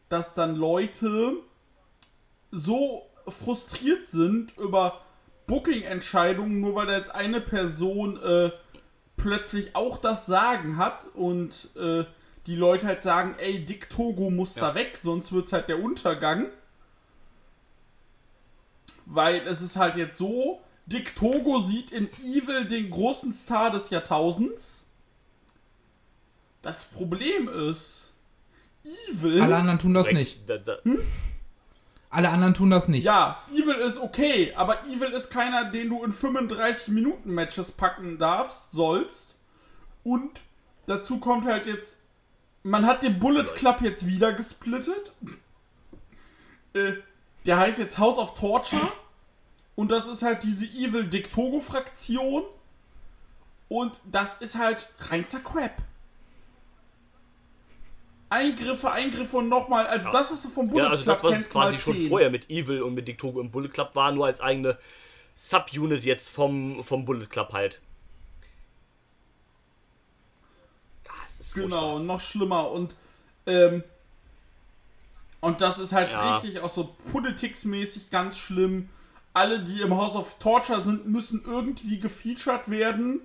dass 0.08 0.34
dann 0.34 0.56
Leute 0.56 1.34
so 2.50 3.06
frustriert 3.28 4.06
sind 4.06 4.56
über 4.58 5.00
Booking-Entscheidungen, 5.46 6.60
nur 6.60 6.74
weil 6.74 6.86
da 6.86 6.96
jetzt 6.96 7.14
eine 7.14 7.40
Person 7.40 8.20
äh, 8.20 8.50
plötzlich 9.16 9.76
auch 9.76 9.98
das 9.98 10.26
Sagen 10.26 10.76
hat 10.76 11.08
und 11.14 11.68
äh, 11.76 12.04
die 12.46 12.56
Leute 12.56 12.86
halt 12.86 13.02
sagen, 13.02 13.34
ey, 13.38 13.64
Dick 13.64 13.90
Togo 13.90 14.30
muss 14.30 14.56
Ja. 14.56 14.68
da 14.68 14.74
weg, 14.74 14.96
sonst 14.96 15.32
wird's 15.32 15.52
halt 15.52 15.68
der 15.68 15.80
Untergang. 15.80 16.46
Weil 19.04 19.46
es 19.46 19.62
ist 19.62 19.76
halt 19.76 19.94
jetzt 19.96 20.18
so, 20.18 20.60
Dick 20.86 21.14
Togo 21.16 21.60
sieht 21.60 21.92
in 21.92 22.08
Evil 22.24 22.64
den 22.64 22.90
großen 22.90 23.32
Star 23.32 23.70
des 23.70 23.90
Jahrtausends. 23.90 24.82
Das 26.62 26.84
Problem 26.84 27.48
ist, 27.48 28.05
Evil... 29.10 29.40
Alle 29.42 29.56
anderen 29.56 29.78
tun 29.78 29.94
das 29.94 30.12
nicht. 30.12 30.48
Da, 30.48 30.56
da, 30.56 30.78
Alle 32.10 32.28
anderen 32.30 32.54
tun 32.54 32.70
das 32.70 32.88
nicht. 32.88 33.04
Ja, 33.04 33.38
Evil 33.52 33.74
ist 33.74 33.98
okay, 33.98 34.52
aber 34.56 34.84
Evil 34.84 35.10
ist 35.12 35.30
keiner, 35.30 35.70
den 35.70 35.88
du 35.88 36.04
in 36.04 36.12
35 36.12 36.88
Minuten 36.88 37.32
Matches 37.34 37.72
packen 37.72 38.18
darfst, 38.18 38.72
sollst. 38.72 39.36
Und 40.04 40.40
dazu 40.86 41.18
kommt 41.18 41.46
halt 41.46 41.66
jetzt, 41.66 42.00
man 42.62 42.86
hat 42.86 43.02
den 43.02 43.18
Bullet 43.18 43.44
Club 43.54 43.80
jetzt 43.82 44.06
wieder 44.06 44.32
gesplittet. 44.32 45.12
Äh, 46.74 46.94
der 47.44 47.58
heißt 47.58 47.78
jetzt 47.78 47.98
House 47.98 48.18
of 48.18 48.34
Torture. 48.34 48.92
Und 49.74 49.90
das 49.90 50.08
ist 50.08 50.22
halt 50.22 50.42
diese 50.42 50.64
Evil 50.64 51.06
Dick 51.06 51.30
Togo 51.30 51.60
Fraktion. 51.60 52.44
Und 53.68 54.00
das 54.04 54.36
ist 54.36 54.56
halt 54.56 54.88
reinster 54.98 55.40
Crap. 55.40 55.82
Eingriffe, 58.28 58.90
Eingriffe 58.90 59.36
und 59.36 59.48
nochmal, 59.48 59.86
also 59.86 60.10
das, 60.10 60.32
was 60.32 60.42
du 60.42 60.48
vom 60.48 60.68
Bullet 60.68 60.82
ja, 60.82 60.88
also 60.90 61.04
Club 61.04 61.14
das, 61.14 61.22
was 61.24 61.30
es 61.32 61.38
kennst, 61.38 61.52
quasi 61.52 61.78
schon 61.78 61.94
10. 61.94 62.08
vorher 62.08 62.30
mit 62.30 62.50
Evil 62.50 62.82
und 62.82 62.94
mit 62.94 63.06
Dick 63.06 63.18
Togo 63.18 63.40
im 63.40 63.50
Bullet 63.50 63.68
Club 63.68 63.94
war, 63.94 64.10
nur 64.12 64.26
als 64.26 64.40
eigene 64.40 64.76
Subunit 65.34 66.04
jetzt 66.04 66.30
vom, 66.30 66.82
vom 66.82 67.04
Bullet 67.04 67.26
Club 67.26 67.52
halt. 67.52 67.80
Ja, 71.04 71.12
es 71.26 71.40
ist 71.40 71.54
Genau, 71.54 71.68
furchtbar. 71.68 72.00
noch 72.00 72.20
schlimmer. 72.20 72.70
Und, 72.70 72.94
ähm, 73.46 73.84
und 75.40 75.60
das 75.60 75.78
ist 75.78 75.92
halt 75.92 76.10
Ja. 76.12 76.36
richtig 76.38 76.60
auch 76.60 76.70
so 76.72 76.96
politiksmäßig 77.12 78.10
ganz 78.10 78.36
schlimm. 78.38 78.88
Alle, 79.34 79.62
die 79.62 79.82
im 79.82 79.94
House 79.96 80.16
of 80.16 80.38
Torture 80.38 80.82
sind, 80.82 81.06
müssen 81.06 81.42
irgendwie 81.44 82.00
gefeatured 82.00 82.70
werden. 82.70 83.20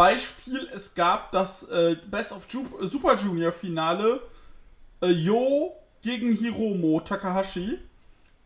Beispiel, 0.00 0.66
es 0.72 0.94
gab 0.94 1.30
das 1.30 1.64
äh, 1.64 1.94
Best 2.06 2.32
of 2.32 2.46
Ju 2.48 2.64
Super 2.86 3.16
Junior 3.16 3.52
Finale. 3.52 4.22
Äh, 5.02 5.08
Yo 5.08 5.76
gegen 6.00 6.32
Hiromo 6.32 7.00
Takahashi. 7.00 7.78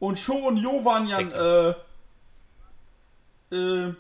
Und 0.01 0.19
Sho 0.19 0.35
und 0.49 0.57
Yo 0.57 0.85
waren 0.85 1.07
ja 1.07 1.21
äh, 1.21 1.75
äh, 3.55 3.95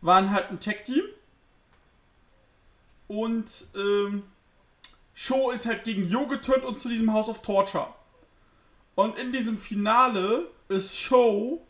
waren 0.00 0.32
halt 0.32 0.50
ein 0.50 0.58
Tag-Team. 0.58 1.04
Und 3.06 3.66
ähm, 3.76 4.24
Sho 5.14 5.52
ist 5.52 5.66
halt 5.66 5.84
gegen 5.84 6.08
Yo 6.08 6.26
geturnt 6.26 6.64
und 6.64 6.80
zu 6.80 6.88
diesem 6.88 7.12
House 7.12 7.28
of 7.28 7.42
Torture. 7.42 7.86
Und 8.96 9.16
in 9.18 9.30
diesem 9.30 9.56
Finale 9.56 10.48
ist 10.66 10.98
Sho 10.98 11.64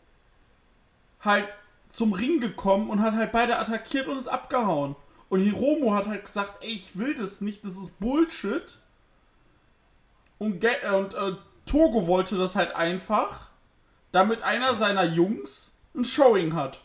halt 1.19 1.55
zum 1.93 2.11
Ring 2.13 2.39
gekommen 2.39 2.89
und 2.89 3.03
hat 3.03 3.13
halt 3.13 3.31
beide 3.31 3.59
attackiert 3.59 4.07
und 4.07 4.17
ist 4.17 4.27
abgehauen. 4.27 4.95
Und 5.29 5.41
Hiromo 5.41 5.93
hat 5.93 6.07
halt 6.07 6.25
gesagt, 6.25 6.55
ey, 6.61 6.71
ich 6.71 6.97
will 6.97 7.13
das 7.13 7.39
nicht, 7.39 7.63
das 7.63 7.77
ist 7.77 7.99
Bullshit. 7.99 8.79
Und, 10.39 10.59
Ge 10.59 10.71
äh, 10.81 10.95
und 10.95 11.13
äh, 11.13 11.33
Togo 11.67 12.07
wollte 12.07 12.35
das 12.35 12.55
halt 12.55 12.75
einfach, 12.75 13.51
damit 14.11 14.41
einer 14.41 14.73
seiner 14.73 15.03
Jungs 15.03 15.71
ein 15.95 16.03
Showing 16.03 16.55
hat. 16.55 16.81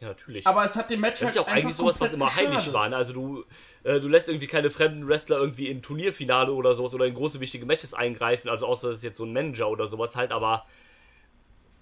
Ja, 0.00 0.08
natürlich. 0.08 0.46
Aber 0.46 0.66
es 0.66 0.76
hat 0.76 0.90
dem 0.90 1.00
Match 1.00 1.20
das 1.20 1.30
ist 1.30 1.36
ja 1.36 1.40
halt 1.40 1.48
auch 1.48 1.56
eigentlich 1.56 1.74
sowas, 1.74 1.98
was 2.02 2.12
immer 2.12 2.26
geschadet. 2.26 2.74
war. 2.74 2.90
Ne? 2.90 2.96
Also 2.96 3.14
du, 3.14 3.44
äh, 3.84 4.00
du 4.00 4.08
lässt 4.08 4.28
irgendwie 4.28 4.46
keine 4.46 4.68
fremden 4.68 5.08
Wrestler 5.08 5.38
irgendwie 5.38 5.68
in 5.68 5.80
Turnierfinale 5.80 6.52
oder 6.52 6.74
sowas 6.74 6.92
oder 6.92 7.06
in 7.06 7.14
große 7.14 7.40
wichtige 7.40 7.64
Matches 7.64 7.94
eingreifen, 7.94 8.50
also 8.50 8.66
außer 8.66 8.88
das 8.88 8.98
ist 8.98 9.02
jetzt 9.02 9.16
so 9.16 9.24
ein 9.24 9.32
Manager 9.32 9.70
oder 9.70 9.88
sowas 9.88 10.14
halt, 10.14 10.30
aber 10.30 10.66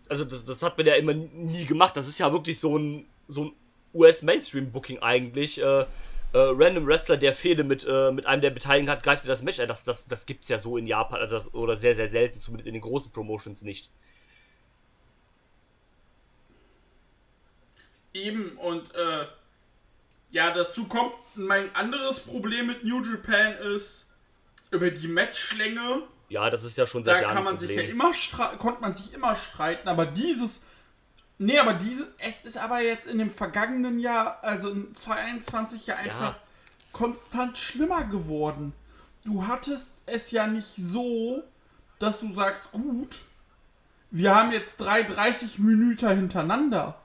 also 0.09 0.25
das, 0.25 0.45
das 0.45 0.63
hat 0.63 0.77
man 0.77 0.87
ja 0.87 0.95
immer 0.95 1.15
nie 1.15 1.65
gemacht. 1.65 1.97
Das 1.97 2.09
ist 2.09 2.19
ja 2.19 2.33
wirklich 2.33 2.59
so 2.59 2.79
ein, 2.79 3.07
so 3.29 3.45
ein 3.45 3.53
US-Mainstream-Booking 3.95 4.99
eigentlich. 5.01 5.61
Äh, 5.61 5.87
äh, 6.35 6.39
random 6.39 6.87
Wrestler, 6.87 7.17
der 7.17 7.33
Fehde 7.33 7.63
mit, 7.63 7.87
äh, 7.89 8.11
mit 8.11 8.27
einem 8.27 8.43
der 8.43 8.51
Beteiligten 8.51 8.91
hat, 8.91 9.05
greift 9.05 9.25
dir 9.25 9.29
das 9.29 9.43
Match 9.43 9.61
ein. 9.61 9.69
Das, 9.69 9.85
das, 9.85 10.07
das 10.07 10.27
gibt's 10.27 10.49
ja 10.49 10.59
so 10.59 10.77
in 10.77 10.87
Japan, 10.87 11.21
also 11.21 11.37
das, 11.37 11.55
oder 11.55 11.77
sehr, 11.77 11.95
sehr 11.95 12.09
selten, 12.09 12.41
zumindest 12.41 12.67
in 12.67 12.75
den 12.75 12.83
großen 12.83 13.13
Promotions 13.13 13.63
nicht. 13.63 13.91
Eben, 18.13 18.57
und 18.59 18.93
äh, 18.95 19.27
ja, 20.31 20.53
dazu 20.53 20.87
kommt 20.87 21.15
mein 21.37 21.75
anderes 21.77 22.19
Problem 22.19 22.67
mit 22.67 22.85
New 22.85 23.03
Japan 23.03 23.55
ist, 23.75 24.11
über 24.73 24.91
die 24.91 25.07
Matchlänge, 25.07 26.03
Ja, 26.29 26.51
das 26.51 26.65
ist 26.65 26.77
ja 26.77 26.87
schon 26.87 27.05
seit 27.05 27.17
da 27.17 27.23
Jahren 27.23 27.35
kann 27.35 27.45
man 27.45 27.59
sich 27.59 27.71
ja 27.71 27.83
immer 27.83 28.13
konnte 28.59 28.81
man 28.81 28.95
sich 28.95 29.13
immer 29.13 29.35
streiten, 29.35 29.89
aber 29.89 30.07
dieses 30.07 30.63
Nee, 31.39 31.59
aber 31.59 31.75
diese 31.75 32.13
es 32.19 32.45
ist 32.45 32.57
aber 32.57 32.81
jetzt 32.81 33.07
in 33.07 33.19
dem 33.19 33.31
vergangenen 33.31 33.99
Jahr, 33.99 34.39
also 34.43 34.71
in 34.71 34.95
2021 34.95 35.87
ja 35.87 35.97
einfach 35.97 36.39
konstant 36.93 37.59
schlimmer 37.59 38.05
geworden. 38.05 38.73
Du 39.25 39.47
hattest 39.47 39.95
es 40.07 40.31
ja 40.31 40.47
nicht 40.47 40.75
so, 40.77 41.43
dass 41.99 42.21
du 42.21 42.33
sagst, 42.35 42.71
gut, 42.73 43.19
wir 44.11 44.35
haben 44.35 44.53
jetzt 44.53 44.77
drei 44.77 45.03
30 45.03 45.59
Minuten 45.59 46.09
hintereinander. 46.09 47.01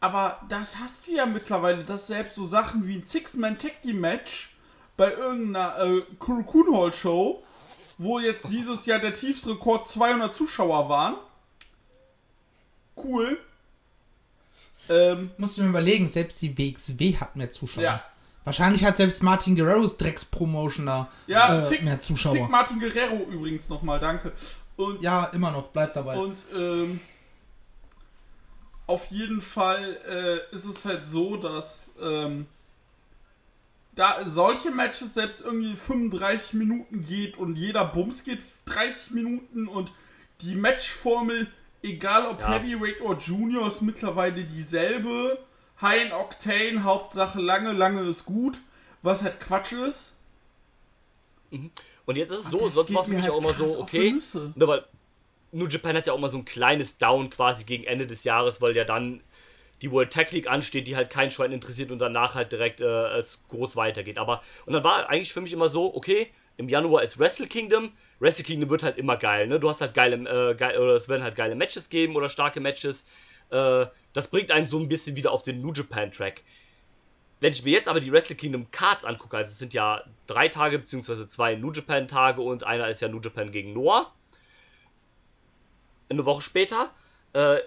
Aber 0.00 0.40
das 0.48 0.78
hast 0.78 1.06
du 1.06 1.12
ja 1.12 1.24
mittlerweile, 1.24 1.82
dass 1.82 2.08
selbst 2.08 2.34
so 2.34 2.46
Sachen 2.46 2.86
wie 2.86 2.96
ein 2.96 3.04
Six-Man-Tag-Team-Match 3.04 4.54
bei 4.96 5.12
irgendeiner 5.12 5.78
äh, 5.78 6.02
Kurokun 6.18 6.76
Hall 6.76 6.92
Show, 6.92 7.42
wo 7.98 8.18
jetzt 8.18 8.44
dieses 8.50 8.86
Jahr 8.86 8.98
der 8.98 9.14
tiefste 9.14 9.50
Rekord 9.50 9.88
200 9.88 10.34
Zuschauer 10.34 10.88
waren. 10.88 11.16
Cool. 12.96 13.38
Ähm, 14.88 15.30
Musst 15.38 15.58
du 15.58 15.62
mir 15.62 15.70
überlegen, 15.70 16.08
selbst 16.08 16.40
die 16.42 16.56
WXW 16.56 17.16
hat 17.16 17.36
mehr 17.36 17.50
Zuschauer. 17.50 17.82
Ja. 17.82 18.04
Wahrscheinlich 18.44 18.84
hat 18.84 18.96
selbst 18.96 19.22
Martin 19.22 19.56
Guerreros 19.56 19.96
Drecks-Promotion 19.96 20.86
da 20.86 21.08
ja, 21.26 21.56
äh, 21.56 21.66
fick, 21.66 21.82
mehr 21.82 22.00
Zuschauer. 22.00 22.34
fick 22.34 22.48
Martin 22.48 22.78
Guerrero 22.78 23.16
übrigens 23.28 23.68
nochmal, 23.68 23.98
danke. 23.98 24.32
Und 24.76 25.02
ja, 25.02 25.24
immer 25.26 25.50
noch, 25.50 25.68
bleibt 25.68 25.96
dabei. 25.96 26.16
Und 26.16 26.42
ähm, 26.54 27.00
auf 28.86 29.06
jeden 29.06 29.40
Fall 29.40 29.98
äh, 30.08 30.54
ist 30.54 30.64
es 30.64 30.84
halt 30.84 31.04
so, 31.04 31.36
dass 31.36 31.92
ähm, 32.00 32.46
da 33.96 34.24
solche 34.26 34.70
Matches 34.70 35.14
selbst 35.14 35.40
irgendwie 35.40 35.74
35 35.74 36.52
Minuten 36.52 37.04
geht 37.04 37.36
und 37.38 37.56
jeder 37.56 37.84
Bums 37.84 38.22
geht 38.22 38.40
30 38.66 39.10
Minuten 39.10 39.66
und 39.66 39.90
die 40.42 40.54
Matchformel, 40.54 41.50
egal 41.82 42.26
ob 42.26 42.40
Ja. 42.40 42.52
Heavyweight 42.52 43.00
oder 43.00 43.18
Junior, 43.18 43.66
ist 43.66 43.80
mittlerweile 43.82 44.44
dieselbe. 44.44 45.38
High 45.80 46.06
in 46.06 46.12
Octane, 46.12 46.84
Hauptsache 46.84 47.40
lange, 47.40 47.72
lange 47.72 48.02
ist 48.02 48.26
gut, 48.26 48.60
was 49.02 49.22
halt 49.22 49.40
Quatsch 49.40 49.72
ist. 49.72 50.14
Und 51.50 52.16
jetzt 52.16 52.30
ist 52.30 52.38
es 52.40 52.50
so, 52.50 52.68
sonst 52.68 52.92
war 52.94 53.04
für 53.04 53.10
mir 53.10 53.16
mich 53.16 53.24
halt 53.24 53.34
auch 53.34 53.40
immer 53.40 53.52
so, 53.52 53.80
okay, 53.80 54.12
Nüsse. 54.12 54.52
ne, 54.54 54.68
weil 54.68 54.84
New 55.52 55.66
Japan 55.66 55.96
hat 55.96 56.06
ja 56.06 56.12
auch 56.12 56.18
mal 56.18 56.28
so 56.28 56.36
ein 56.38 56.44
kleines 56.44 56.98
Down 56.98 57.30
quasi 57.30 57.64
gegen 57.64 57.84
Ende 57.84 58.06
des 58.06 58.24
Jahres, 58.24 58.60
weil 58.60 58.76
ja 58.76 58.84
dann 58.84 59.22
die 59.82 59.90
World 59.90 60.12
Tag 60.12 60.32
League 60.32 60.48
ansteht, 60.48 60.86
die 60.86 60.96
halt 60.96 61.10
kein 61.10 61.30
Schwein 61.30 61.52
interessiert 61.52 61.90
und 61.90 61.98
danach 61.98 62.34
halt 62.34 62.52
direkt 62.52 62.80
äh, 62.80 63.18
es 63.18 63.40
groß 63.48 63.76
weitergeht. 63.76 64.18
Aber, 64.18 64.42
und 64.64 64.72
dann 64.72 64.84
war 64.84 65.08
eigentlich 65.08 65.32
für 65.32 65.40
mich 65.40 65.52
immer 65.52 65.68
so, 65.68 65.94
okay, 65.94 66.30
im 66.56 66.68
Januar 66.68 67.02
ist 67.02 67.18
Wrestle 67.18 67.46
Kingdom. 67.46 67.92
Wrestle 68.18 68.44
Kingdom 68.44 68.70
wird 68.70 68.82
halt 68.82 68.96
immer 68.96 69.16
geil, 69.16 69.46
ne? 69.46 69.60
Du 69.60 69.68
hast 69.68 69.82
halt 69.82 69.92
geile, 69.92 70.16
äh, 70.16 70.54
geil, 70.54 70.78
oder 70.78 70.94
es 70.94 71.08
werden 71.08 71.22
halt 71.22 71.36
geile 71.36 71.54
Matches 71.54 71.90
geben 71.90 72.16
oder 72.16 72.30
starke 72.30 72.60
Matches. 72.60 73.04
Äh, 73.50 73.86
das 74.14 74.28
bringt 74.28 74.50
einen 74.50 74.66
so 74.66 74.78
ein 74.78 74.88
bisschen 74.88 75.16
wieder 75.16 75.32
auf 75.32 75.42
den 75.42 75.60
New 75.60 75.72
Japan 75.72 76.10
Track. 76.10 76.42
Wenn 77.40 77.52
ich 77.52 77.62
mir 77.62 77.72
jetzt 77.72 77.88
aber 77.88 78.00
die 78.00 78.10
Wrestle 78.10 78.36
Kingdom 78.36 78.70
Cards 78.70 79.04
angucke, 79.04 79.36
also 79.36 79.50
es 79.50 79.58
sind 79.58 79.74
ja 79.74 80.02
drei 80.26 80.48
Tage 80.48 80.78
beziehungsweise 80.78 81.28
zwei 81.28 81.54
New 81.54 81.70
Japan 81.70 82.08
Tage 82.08 82.40
und 82.40 82.64
einer 82.64 82.88
ist 82.88 83.02
ja 83.02 83.08
New 83.08 83.20
Japan 83.20 83.50
gegen 83.50 83.74
Noah. 83.74 84.10
Eine 86.08 86.24
Woche 86.24 86.40
später. 86.40 86.90
Äh, 87.34 87.58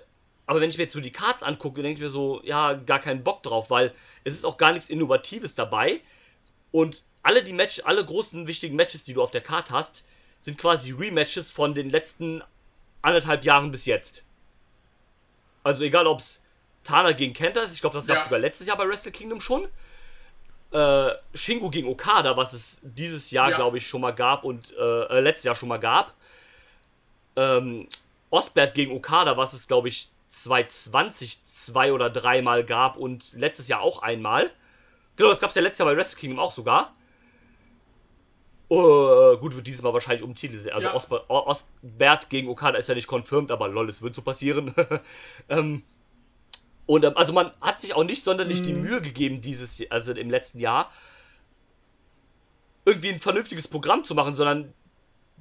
aber 0.49 0.61
wenn 0.61 0.69
ich 0.71 0.77
mir 0.79 0.85
jetzt 0.85 0.93
so 0.93 0.99
die 0.99 1.11
Cards 1.11 1.43
angucke, 1.43 1.83
denke 1.83 1.99
ich 1.99 2.01
mir 2.01 2.09
so, 2.09 2.41
ja, 2.43 2.73
gar 2.73 2.97
keinen 2.97 3.23
Bock 3.23 3.43
drauf, 3.43 3.69
weil 3.69 3.93
es 4.23 4.33
ist 4.33 4.45
auch 4.45 4.57
gar 4.57 4.71
nichts 4.71 4.89
Innovatives 4.89 5.53
dabei. 5.53 6.01
Und 6.71 7.03
alle 7.21 7.43
die 7.43 7.53
Match, 7.53 7.83
alle 7.85 8.03
großen 8.03 8.47
wichtigen 8.47 8.75
Matches, 8.75 9.03
die 9.03 9.13
du 9.13 9.21
auf 9.21 9.29
der 9.29 9.41
Card 9.41 9.69
hast, 9.69 10.05
sind 10.39 10.57
quasi 10.57 10.91
Rematches 10.91 11.51
von 11.51 11.75
den 11.75 11.91
letzten 11.91 12.41
anderthalb 13.03 13.43
Jahren 13.45 13.69
bis 13.69 13.85
jetzt. 13.85 14.23
Also 15.63 15.83
egal, 15.83 16.07
ob 16.07 16.17
es 16.17 16.41
Tana 16.83 17.11
gegen 17.11 17.33
Kenta 17.33 17.61
ist, 17.61 17.71
ich 17.75 17.81
glaube, 17.81 17.93
das 17.93 18.07
gab 18.07 18.17
es 18.17 18.23
Ja. 18.23 18.29
sogar 18.29 18.39
letztes 18.39 18.65
Jahr 18.65 18.77
bei 18.77 18.87
Wrestle 18.87 19.11
Kingdom 19.11 19.41
schon. 19.41 19.67
Äh, 20.71 21.11
Shingo 21.35 21.69
gegen 21.69 21.87
Okada, 21.87 22.35
was 22.37 22.53
es 22.53 22.79
dieses 22.81 23.29
Jahr, 23.29 23.51
Ja. 23.51 23.55
glaube 23.55 23.77
ich, 23.77 23.85
schon 23.87 24.01
mal 24.01 24.15
gab 24.15 24.43
und 24.43 24.71
äh, 24.71 25.03
äh, 25.03 25.19
letztes 25.19 25.43
Jahr 25.43 25.55
schon 25.55 25.69
mal 25.69 25.77
gab. 25.77 26.15
Ähm, 27.35 27.87
Osbert 28.31 28.73
gegen 28.73 28.91
Okada, 28.95 29.37
was 29.37 29.53
es, 29.53 29.67
glaube 29.67 29.89
ich, 29.89 30.09
2020 30.29 31.45
zwei 31.45 31.91
oder 31.93 32.09
dreimal 32.09 32.63
gab 32.63 32.97
und 32.97 33.33
letztes 33.33 33.67
Jahr 33.67 33.81
auch 33.81 34.01
einmal. 34.01 34.49
Genau, 35.15 35.29
das 35.29 35.39
gab 35.39 35.49
es 35.49 35.55
ja 35.55 35.61
letztes 35.61 35.79
Jahr 35.79 35.89
bei 35.89 35.97
Wrestle 35.97 36.19
Kingdom 36.19 36.39
auch 36.39 36.53
sogar. 36.53 36.93
Uh, 38.71 39.35
gut, 39.37 39.55
wird 39.55 39.65
dieses 39.65 39.81
Mal 39.81 39.93
wahrscheinlich 39.93 40.21
um 40.21 40.35
Titel 40.35 40.59
sehen. 40.59 40.73
Also 40.73 40.87
Ja. 40.87 40.93
Osbert, 40.93 41.27
Osbert 41.27 42.29
gegen 42.29 42.49
Okada 42.49 42.77
ist 42.77 42.87
ja 42.87 42.93
nicht 42.93 43.07
confirmed, 43.07 43.49
aber 43.49 43.67
lol, 43.67 43.89
es 43.89 44.03
wird 44.03 44.15
so 44.15 44.21
passieren. 44.21 44.73
ähm, 45.49 45.83
und 46.85 47.03
ähm, 47.03 47.13
also 47.15 47.33
man 47.33 47.51
hat 47.61 47.81
sich 47.81 47.95
auch 47.95 48.03
nicht 48.03 48.23
sonderlich 48.23 48.61
die 48.61 48.73
Mühe 48.73 49.01
gegeben, 49.01 49.41
dieses, 49.41 49.81
also 49.89 50.13
im 50.13 50.29
letzten 50.29 50.59
Jahr, 50.59 50.91
irgendwie 52.85 53.09
ein 53.09 53.19
vernünftiges 53.19 53.67
Programm 53.67 54.05
zu 54.05 54.13
machen, 54.13 54.35
sondern 54.35 54.73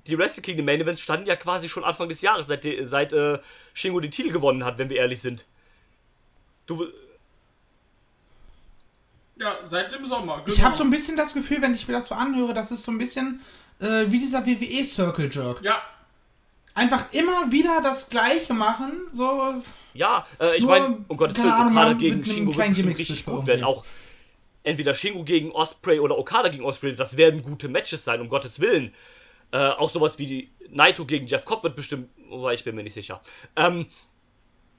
die 0.06 0.18
Wrestle 0.18 0.42
Kingdom 0.42 0.66
Main 0.66 0.80
Events 0.80 1.00
standen 1.00 1.26
ja 1.26 1.36
quasi 1.36 1.68
schon 1.68 1.84
Anfang 1.84 2.08
des 2.08 2.22
Jahres, 2.22 2.46
seit, 2.46 2.66
seit 2.84 3.12
äh, 3.12 3.38
Shingo 3.74 4.00
den 4.00 4.10
Titel 4.10 4.32
gewonnen 4.32 4.64
hat, 4.64 4.78
wenn 4.78 4.88
wir 4.90 4.98
ehrlich 4.98 5.20
sind. 5.20 5.46
Du, 6.66 6.86
Ja, 9.36 9.58
seit 9.66 9.92
dem 9.92 10.06
Sommer. 10.06 10.42
Genau. 10.44 10.56
Ich 10.56 10.62
habe 10.62 10.76
so 10.76 10.84
ein 10.84 10.90
bisschen 10.90 11.16
das 11.16 11.34
Gefühl, 11.34 11.60
wenn 11.62 11.74
ich 11.74 11.86
mir 11.88 11.94
das 11.94 12.06
so 12.06 12.14
anhöre, 12.14 12.54
das 12.54 12.70
ist 12.70 12.84
so 12.84 12.92
ein 12.92 12.98
bisschen 12.98 13.40
äh, 13.80 14.06
wie 14.08 14.18
dieser 14.18 14.46
WWE 14.46 14.84
Circle 14.84 15.30
Jerk. 15.32 15.62
Ja, 15.62 15.82
Einfach 16.78 17.12
immer 17.12 17.50
wieder 17.50 17.80
das 17.82 18.08
Gleiche 18.08 18.54
machen, 18.54 19.08
so. 19.12 19.54
Ja, 19.94 20.24
äh, 20.40 20.56
ich 20.56 20.64
meine, 20.64 20.98
um 21.08 21.16
Gottes 21.16 21.38
Willen, 21.38 21.50
Okada 21.50 21.92
gegen 21.94 22.24
Shingo 22.24 22.56
wird 22.56 22.68
bestimmt 22.68 22.98
richtig 22.98 23.26
gut 23.26 23.48
werden. 23.48 23.64
Auch 23.64 23.84
entweder 24.62 24.94
Shingo 24.94 25.24
gegen 25.24 25.50
Osprey 25.50 25.98
oder 25.98 26.16
Okada 26.16 26.50
gegen 26.50 26.62
Osprey, 26.62 26.94
das 26.94 27.16
werden 27.16 27.42
gute 27.42 27.68
Matches 27.68 28.04
sein, 28.04 28.20
um 28.20 28.28
Gottes 28.28 28.60
Willen. 28.60 28.94
Äh, 29.52 29.70
auch 29.70 29.90
sowas 29.90 30.18
wie 30.18 30.50
Naito 30.70 31.06
gegen 31.06 31.26
Jeff 31.26 31.44
Cobb 31.44 31.64
wird 31.64 31.76
bestimmt, 31.76 32.10
wobei 32.28 32.54
ich 32.54 32.64
bin 32.64 32.74
mir 32.74 32.82
nicht 32.82 32.94
sicher. 32.94 33.20
Ähm, 33.56 33.86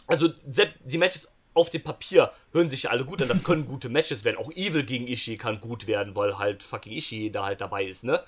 also 0.07 0.30
selbst 0.47 0.78
die 0.86 0.97
Matches 0.97 1.32
auf 1.53 1.70
dem 1.70 1.84
Papier 1.84 2.32
hören 2.53 2.70
sich 2.70 2.84
ja 2.84 2.91
alle 2.91 3.05
gut 3.05 3.22
an, 3.22 3.28
das 3.28 3.43
können 3.43 3.65
gute 3.65 3.89
Matches 3.89 4.24
werden. 4.24 4.38
Auch 4.38 4.51
Evil 4.51 4.84
gegen 4.84 5.07
Ishii 5.07 5.38
kann 5.38 5.59
gut 5.59 5.88
werden, 5.88 6.15
weil 6.15 6.38
halt 6.38 6.63
fucking 6.63 6.93
Ishii 6.93 7.32
da 7.32 7.45
halt 7.45 7.61
dabei 7.61 7.86
ist, 7.86 8.03
ne? 8.03 8.24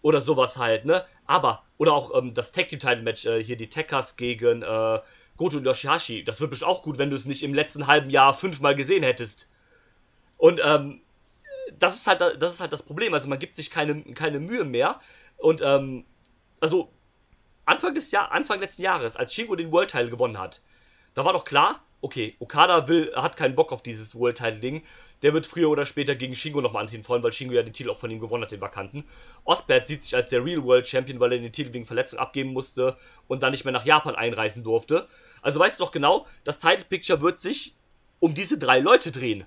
Oder 0.00 0.20
sowas 0.20 0.56
halt, 0.56 0.84
ne? 0.84 1.04
Aber, 1.26 1.64
oder 1.78 1.92
auch 1.92 2.16
ähm, 2.16 2.34
das 2.34 2.52
Tag 2.52 2.68
Team 2.68 2.80
Title 2.80 3.02
Match, 3.02 3.26
äh, 3.26 3.42
hier 3.42 3.56
die 3.56 3.68
Tekkers 3.68 4.16
gegen 4.16 4.62
äh, 4.62 5.00
Goto 5.36 5.56
und 5.56 5.64
Yoshihashi, 5.64 6.24
das 6.24 6.40
wird 6.40 6.50
bestimmt 6.50 6.70
auch 6.70 6.82
gut, 6.82 6.98
wenn 6.98 7.10
du 7.10 7.16
es 7.16 7.24
nicht 7.24 7.42
im 7.42 7.54
letzten 7.54 7.86
halben 7.86 8.10
Jahr 8.10 8.34
fünfmal 8.34 8.74
gesehen 8.74 9.02
hättest. 9.02 9.48
Und 10.38 10.60
ähm, 10.64 11.02
das 11.78 11.94
ist 11.94 12.06
halt 12.06 12.20
das 12.20 12.54
ist 12.54 12.60
halt 12.60 12.72
das 12.72 12.82
Problem. 12.82 13.14
Also 13.14 13.28
man 13.28 13.38
gibt 13.38 13.54
sich 13.54 13.70
keine, 13.70 14.02
keine 14.14 14.40
Mühe 14.40 14.64
mehr. 14.64 14.98
Und 15.36 15.60
ähm, 15.62 16.04
also 16.60 16.92
Anfang 17.64 17.94
des 17.94 18.10
Jahr, 18.10 18.32
Anfang 18.32 18.60
letzten 18.60 18.82
Jahres, 18.82 19.16
als 19.16 19.34
Shingo 19.34 19.56
den 19.56 19.72
World 19.72 19.90
Title 19.90 20.10
gewonnen 20.10 20.38
hat, 20.38 20.62
da 21.14 21.24
war 21.24 21.32
doch 21.32 21.44
klar, 21.44 21.84
okay, 22.00 22.34
Okada 22.40 22.88
will, 22.88 23.12
hat 23.14 23.36
keinen 23.36 23.54
Bock 23.54 23.72
auf 23.72 23.82
dieses 23.82 24.14
World 24.14 24.36
Title 24.36 24.58
Ding. 24.58 24.82
Der 25.22 25.32
wird 25.32 25.46
früher 25.46 25.70
oder 25.70 25.86
später 25.86 26.16
gegen 26.16 26.34
Shingo 26.34 26.60
nochmal 26.60 26.82
antreten 26.82 27.08
wollen, 27.08 27.22
weil 27.22 27.32
Shingo 27.32 27.54
ja 27.54 27.62
den 27.62 27.72
Titel 27.72 27.90
auch 27.90 27.98
von 27.98 28.10
ihm 28.10 28.18
gewonnen 28.18 28.42
hat, 28.42 28.50
den 28.50 28.60
Vakanten. 28.60 29.04
Osbert 29.44 29.86
sieht 29.86 30.02
sich 30.04 30.16
als 30.16 30.28
der 30.28 30.44
Real 30.44 30.64
World 30.64 30.86
Champion, 30.86 31.20
weil 31.20 31.32
er 31.32 31.38
den 31.38 31.52
Titel 31.52 31.72
wegen 31.72 31.84
Verletzung 31.84 32.18
abgeben 32.18 32.52
musste 32.52 32.96
und 33.28 33.42
dann 33.42 33.52
nicht 33.52 33.64
mehr 33.64 33.72
nach 33.72 33.86
Japan 33.86 34.16
einreisen 34.16 34.64
durfte. 34.64 35.06
Also 35.42 35.60
weißt 35.60 35.78
du 35.78 35.84
doch 35.84 35.92
genau, 35.92 36.26
das 36.42 36.58
Title 36.58 36.84
Picture 36.88 37.20
wird 37.20 37.38
sich 37.38 37.76
um 38.18 38.34
diese 38.34 38.58
drei 38.58 38.80
Leute 38.80 39.12
drehen. 39.12 39.46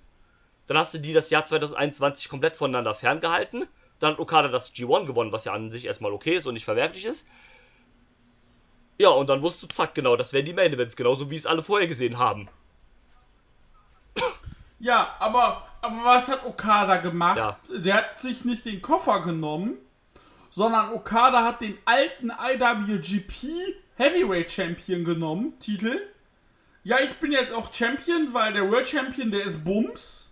Dann 0.68 0.78
hast 0.78 0.94
du 0.94 0.98
die 0.98 1.14
das 1.14 1.30
Jahr 1.30 1.46
2021 1.46 2.30
komplett 2.30 2.56
voneinander 2.56 2.96
ferngehalten. 2.96 3.68
Dann 4.00 4.14
hat 4.14 4.20
Okada 4.20 4.48
das 4.48 4.74
G1 4.74 5.06
gewonnen, 5.06 5.32
was 5.32 5.46
ja 5.46 5.54
an 5.54 5.70
sich 5.70 5.86
erstmal 5.86 6.12
okay 6.12 6.36
ist 6.36 6.48
und 6.48 6.54
nicht 6.54 6.66
verwerflich 6.66 7.06
ist. 7.06 7.26
Ja, 8.98 9.10
und 9.10 9.30
dann 9.30 9.42
wusstest 9.42 9.64
du, 9.64 9.76
zack, 9.76 9.94
genau, 9.94 10.16
das 10.16 10.34
wären 10.34 10.46
die 10.46 10.54
Main 10.54 10.74
Events, 10.74 10.96
genauso 10.96 11.30
wie 11.30 11.36
es 11.36 11.46
alle 11.46 11.64
vorher 11.64 11.88
gesehen 11.88 12.18
haben. 12.18 12.48
ja, 14.80 15.16
aber, 15.20 15.68
aber 15.82 16.04
was 16.04 16.28
hat 16.30 16.46
Okada 16.46 16.98
gemacht? 16.98 17.38
Ja. 17.38 17.60
Der 17.70 17.96
hat 17.96 18.20
sich 18.20 18.46
nicht 18.46 18.66
den 18.66 18.82
Koffer 18.82 19.22
genommen, 19.22 19.78
sondern 20.50 20.94
Okada 20.94 21.44
hat 21.44 21.62
den 21.62 21.78
alten 21.86 22.32
IWGP 22.32 23.76
Heavyweight 23.98 24.52
Champion 24.52 25.04
genommen, 25.04 25.60
Titel. 25.60 26.02
Ja, 26.84 27.00
ich 27.00 27.14
bin 27.16 27.32
jetzt 27.32 27.52
auch 27.52 27.74
Champion, 27.74 28.34
weil 28.34 28.54
der 28.54 28.70
World 28.70 28.88
Champion, 28.88 29.32
der 29.32 29.44
ist 29.44 29.64
Bums. 29.64 30.25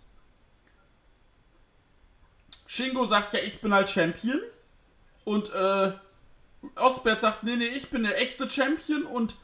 Shingo 2.74 3.04
sagt 3.04 3.32
ja, 3.34 3.38
ich 3.40 3.60
bin 3.60 3.72
halt 3.72 3.88
Champion. 3.88 4.40
Und 5.24 5.52
äh, 5.54 5.92
Osbert 6.74 7.20
sagt, 7.20 7.44
nee, 7.44 7.54
nee, 7.56 7.66
ich 7.68 7.88
bin 7.88 8.02
der 8.02 8.20
echte 8.20 8.50
Champion. 8.50 9.04
Und 9.04 9.36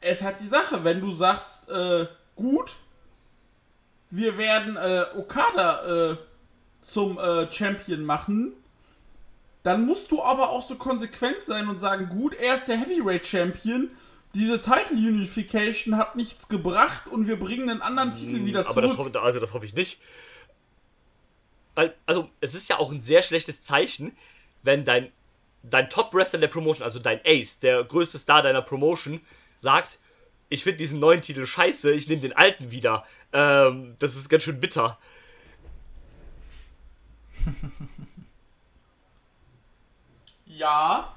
es 0.00 0.22
hat 0.24 0.40
die 0.40 0.46
Sache, 0.48 0.82
wenn 0.82 1.00
du 1.00 1.12
sagst, 1.12 1.68
äh, 1.68 2.06
gut, 2.34 2.74
wir 4.10 4.36
werden 4.38 4.76
äh, 4.76 5.04
Okada 5.16 6.10
äh, 6.12 6.16
zum 6.82 7.16
äh, 7.18 7.50
Champion 7.50 8.04
machen, 8.04 8.52
dann 9.62 9.86
musst 9.86 10.10
du 10.10 10.20
aber 10.22 10.50
auch 10.50 10.66
so 10.66 10.74
konsequent 10.74 11.42
sein 11.44 11.68
und 11.68 11.78
sagen, 11.78 12.08
gut, 12.08 12.34
er 12.34 12.54
ist 12.54 12.66
der 12.66 12.76
Heavyweight 12.76 13.24
Champion, 13.24 13.88
diese 14.34 14.60
Title 14.60 14.96
Unification 14.96 15.96
hat 15.96 16.16
nichts 16.16 16.48
gebracht 16.48 17.06
und 17.06 17.28
wir 17.28 17.38
bringen 17.38 17.70
einen 17.70 17.82
anderen 17.82 18.12
Titel 18.12 18.44
wieder 18.44 18.64
Mm, 18.64 18.66
Aber 18.66 18.82
das 18.82 18.90
zurück. 18.94 19.14
hoffe, 19.14 19.22
also 19.22 19.38
das 19.40 19.54
hoffe 19.54 19.64
ich 19.64 19.74
nicht. 19.74 20.00
Also, 22.06 22.30
es 22.40 22.54
ist 22.54 22.68
ja 22.68 22.78
auch 22.78 22.90
ein 22.92 23.00
sehr 23.00 23.22
schlechtes 23.22 23.62
Zeichen, 23.62 24.16
wenn 24.62 24.84
dein, 24.84 25.12
dein 25.62 25.90
Top-Wrestler 25.90 26.40
der 26.40 26.48
Promotion, 26.48 26.84
also 26.84 26.98
dein 26.98 27.20
Ace, 27.24 27.60
der 27.60 27.84
größte 27.84 28.18
Star 28.18 28.42
deiner 28.42 28.62
Promotion, 28.62 29.20
sagt, 29.56 29.98
ich 30.48 30.62
finde 30.62 30.78
diesen 30.78 31.00
neuen 31.00 31.20
Titel 31.22 31.46
scheiße, 31.46 31.92
ich 31.92 32.08
nehme 32.08 32.20
den 32.20 32.34
alten 32.34 32.70
wieder. 32.70 33.04
Ähm, 33.32 33.96
das 33.98 34.14
ist 34.14 34.28
ganz 34.28 34.44
schön 34.44 34.60
bitter. 34.60 34.98
Ja, 40.56 41.12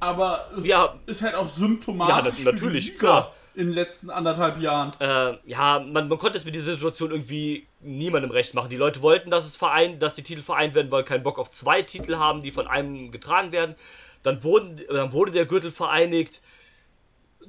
aber 0.00 0.50
Ja, 0.62 0.98
ist 1.04 1.20
halt 1.20 1.34
auch 1.34 1.48
symptomatisch 1.48 2.38
Ja, 2.38 2.52
natürlich, 2.52 2.98
klar. 2.98 3.34
In 3.54 3.66
den 3.66 3.74
letzten 3.74 4.10
anderthalb 4.10 4.60
Jahren. 4.60 4.90
äh, 5.00 5.36
ja, 5.44 5.78
man, 5.78 6.08
man 6.08 6.18
konnte 6.18 6.38
es 6.38 6.44
mit 6.44 6.54
dieser 6.54 6.72
Situation 6.72 7.10
irgendwie 7.10 7.66
niemandem 7.80 8.30
recht 8.30 8.54
machen. 8.54 8.70
Die 8.70 8.76
Leute 8.76 9.02
wollten, 9.02 9.30
dass 9.30 9.46
es 9.46 9.56
vereint, 9.56 10.02
dass 10.02 10.14
die 10.14 10.22
Titel 10.22 10.42
vereint 10.42 10.74
werden, 10.74 10.90
weil 10.90 11.04
keinen 11.04 11.22
Bock 11.22 11.38
auf 11.38 11.50
zwei 11.50 11.82
Titel 11.82 12.16
haben, 12.16 12.42
die 12.42 12.50
von 12.50 12.66
einem 12.66 13.10
getragen 13.10 13.52
werden. 13.52 13.74
Dann, 14.22 14.42
wurden, 14.44 14.80
dann 14.88 15.12
wurde 15.12 15.32
der 15.32 15.46
Gürtel 15.46 15.70
vereinigt. 15.70 16.40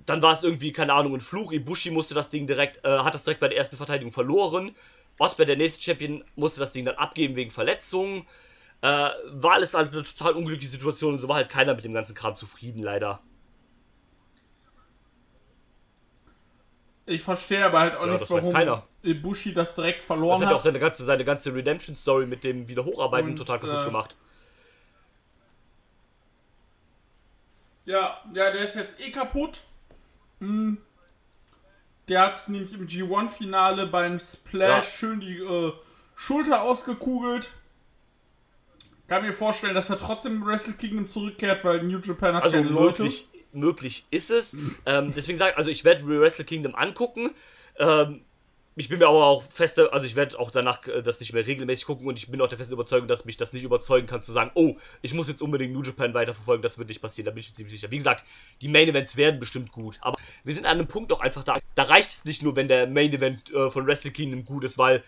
Dann 0.05 0.21
war 0.21 0.33
es 0.33 0.43
irgendwie, 0.43 0.71
keine 0.71 0.93
Ahnung, 0.93 1.13
ein 1.13 1.21
Fluch. 1.21 1.51
Ibushi 1.51 1.91
musste 1.91 2.13
das 2.13 2.29
Ding 2.29 2.47
direkt, 2.47 2.83
äh, 2.83 2.99
hat 2.99 3.13
das 3.13 3.23
direkt 3.23 3.39
bei 3.39 3.47
der 3.47 3.57
ersten 3.57 3.77
Verteidigung 3.77 4.11
verloren. 4.11 4.75
Osprey, 5.19 5.45
der 5.45 5.57
nächste 5.57 5.83
Champion, 5.83 6.23
musste 6.35 6.59
das 6.59 6.73
Ding 6.73 6.85
dann 6.85 6.95
abgeben 6.95 7.35
wegen 7.35 7.51
Verletzungen. 7.51 8.25
Äh, 8.81 8.87
war 8.87 9.53
alles 9.53 9.73
halt 9.73 9.93
eine 9.93 10.03
total 10.03 10.33
unglückliche 10.33 10.71
Situation 10.71 11.13
und 11.13 11.21
so 11.21 11.29
war 11.29 11.37
halt 11.37 11.49
keiner 11.49 11.73
mit 11.75 11.85
dem 11.85 11.93
ganzen 11.93 12.15
Kram 12.15 12.35
zufrieden, 12.35 12.83
leider. 12.83 13.21
Ich 17.05 17.21
verstehe 17.21 17.65
aber 17.65 17.79
halt 17.81 17.95
auch 17.95 18.05
Ja, 18.05 18.13
nicht, 18.13 18.21
das 18.21 18.29
warum. 18.29 18.81
Ibushi 19.03 19.53
das 19.53 19.75
direkt 19.75 19.99
Das 19.99 20.05
verloren 20.07 20.41
hat 20.41 20.47
auch 20.49 20.55
hat. 20.55 20.61
seine 20.63 20.79
ganze, 20.79 21.03
seine 21.03 21.25
ganze 21.25 21.53
Redemption-Story 21.53 22.25
mit 22.25 22.43
dem 22.43 22.67
Wiederhocharbeiten 22.69 23.31
Und, 23.31 23.35
total 23.35 23.59
kaputt 23.59 23.81
äh, 23.81 23.85
gemacht. 23.85 24.15
Ja, 27.85 28.17
ja, 28.33 28.51
der 28.51 28.61
ist 28.61 28.75
jetzt 28.75 28.99
eh 28.99 29.11
kaputt. 29.11 29.61
Hm. 30.39 30.77
Der 32.07 32.21
hat 32.21 32.47
nämlich 32.49 32.73
im 32.73 32.87
G1-Finale 32.87 33.87
beim 33.87 34.19
Splash 34.19 34.69
Ja. 34.69 34.81
schön 34.91 35.19
die 35.19 35.37
äh, 35.39 35.73
Schulter 36.15 36.61
ausgekugelt. 36.63 37.51
Kann 39.07 39.23
mir 39.25 39.33
vorstellen, 39.33 39.75
dass 39.75 39.89
er 39.89 39.97
trotzdem 39.97 40.37
im 40.37 40.45
Wrestle 40.45 40.73
Kingdom 40.73 41.09
zurückkehrt, 41.09 41.63
weil 41.65 41.83
New 41.83 41.99
Japan 41.99 42.35
hat 42.35 42.43
Also 42.43 42.57
keine 42.57 42.69
Leute. 42.69 43.03
möglich, 43.03 43.27
möglich 43.53 44.05
ist 44.11 44.31
es. 44.31 44.55
Ähm, 44.85 45.13
deswegen 45.15 45.37
sage 45.37 45.51
ich, 45.51 45.57
also 45.57 45.69
ich 45.69 45.85
werde 45.85 46.05
Wrestle 46.05 46.45
Kingdom 46.45 46.75
angucken. 46.75 47.31
Ähm, 47.77 48.21
ich 48.75 48.89
bin 48.89 48.97
mir 48.97 49.07
aber 49.07 49.25
auch 49.25 49.43
feste, 49.43 49.93
also 49.93 50.07
ich 50.07 50.15
werde 50.15 50.39
auch 50.39 50.49
danach 50.49 50.87
äh, 50.87 51.03
das 51.03 51.19
nicht 51.19 51.33
mehr 51.33 51.45
regelmäßig 51.45 51.85
gucken 51.85 52.07
und 52.07 52.17
ich 52.17 52.29
bin 52.29 52.41
auch 52.41 52.47
der 52.47 52.57
festen 52.57 52.73
Überzeugung, 52.73 53.07
dass 53.07 53.25
mich 53.25 53.37
das 53.37 53.53
nicht 53.53 53.63
überzeugen 53.63 54.07
kann, 54.07 54.23
zu 54.23 54.31
sagen, 54.31 54.51
oh, 54.55 54.75
ich 55.01 55.13
muss 55.13 55.27
jetzt 55.27 55.41
unbedingt 55.41 55.73
New 55.73 55.83
Japan 55.83 56.13
weiterverfolgen, 56.13 56.63
das 56.63 56.79
wird 56.79 56.89
nicht 56.89 57.01
passieren, 57.01 57.25
da 57.25 57.31
bin 57.31 57.41
ich 57.41 57.49
mir 57.49 57.55
ziemlich 57.55 57.75
sicher. 57.75 57.91
Wie 57.91 57.97
gesagt, 57.97 58.25
die 58.61 58.67
Main 58.67 58.89
Events 58.89 59.15
werden 59.15 59.39
bestimmt 59.39 59.71
gut, 59.71 59.99
aber 60.01 60.17
wir 60.43 60.53
sind 60.53 60.65
an 60.65 60.79
einem 60.79 60.87
Punkt 60.87 61.11
auch 61.11 61.21
einfach 61.21 61.43
da. 61.43 61.59
Da 61.75 61.83
reicht 61.83 62.09
es 62.09 62.25
nicht 62.25 62.41
nur, 62.41 62.55
wenn 62.55 62.67
der 62.67 62.87
Main 62.87 63.13
Event 63.13 63.51
äh, 63.53 63.69
von 63.69 63.85
Wrestle 63.85 64.11
Kingdom 64.11 64.43
gut 64.43 64.63
ist, 64.63 64.77
weil 64.79 65.03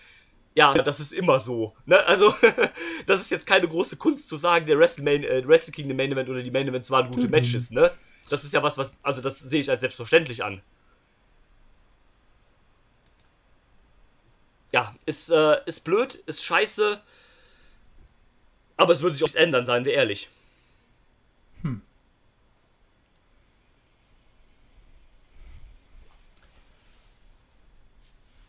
ja, 0.57 0.73
das 0.73 0.99
ist 1.01 1.11
immer 1.11 1.39
so. 1.39 1.73
Ne? 1.85 2.01
Also, 2.05 2.33
das 3.07 3.19
ist 3.19 3.31
jetzt 3.31 3.45
keine 3.45 3.67
große 3.67 3.97
Kunst 3.97 4.29
zu 4.29 4.37
sagen, 4.37 4.65
der 4.65 4.79
Wrestle, 4.79 5.03
Main, 5.03 5.23
äh, 5.23 5.45
Wrestle 5.45 5.73
Kingdom 5.73 5.97
Main 5.97 6.11
Event 6.11 6.29
oder 6.29 6.43
die 6.43 6.51
Main 6.51 6.67
Events 6.67 6.91
waren 6.91 7.11
gute 7.11 7.27
Matches, 7.27 7.71
ne? 7.71 7.91
Das 8.29 8.43
ist 8.43 8.53
ja 8.53 8.63
was, 8.63 8.77
was, 8.77 8.97
also 9.03 9.21
das 9.21 9.39
sehe 9.39 9.61
ich 9.61 9.69
als 9.69 9.81
selbstverständlich 9.81 10.43
an. 10.43 10.61
Ja, 14.71 14.93
ist, 15.05 15.29
äh, 15.29 15.57
ist 15.65 15.81
blöd, 15.83 16.15
ist 16.25 16.43
scheiße. 16.43 17.01
Aber 18.77 18.93
es 18.93 19.01
würde 19.01 19.15
sich 19.15 19.23
auch 19.23 19.27
nichts 19.27 19.39
ändern, 19.39 19.65
seien 19.65 19.85
wir 19.85 19.93
ehrlich. 19.93 20.27
Hm. 21.61 21.81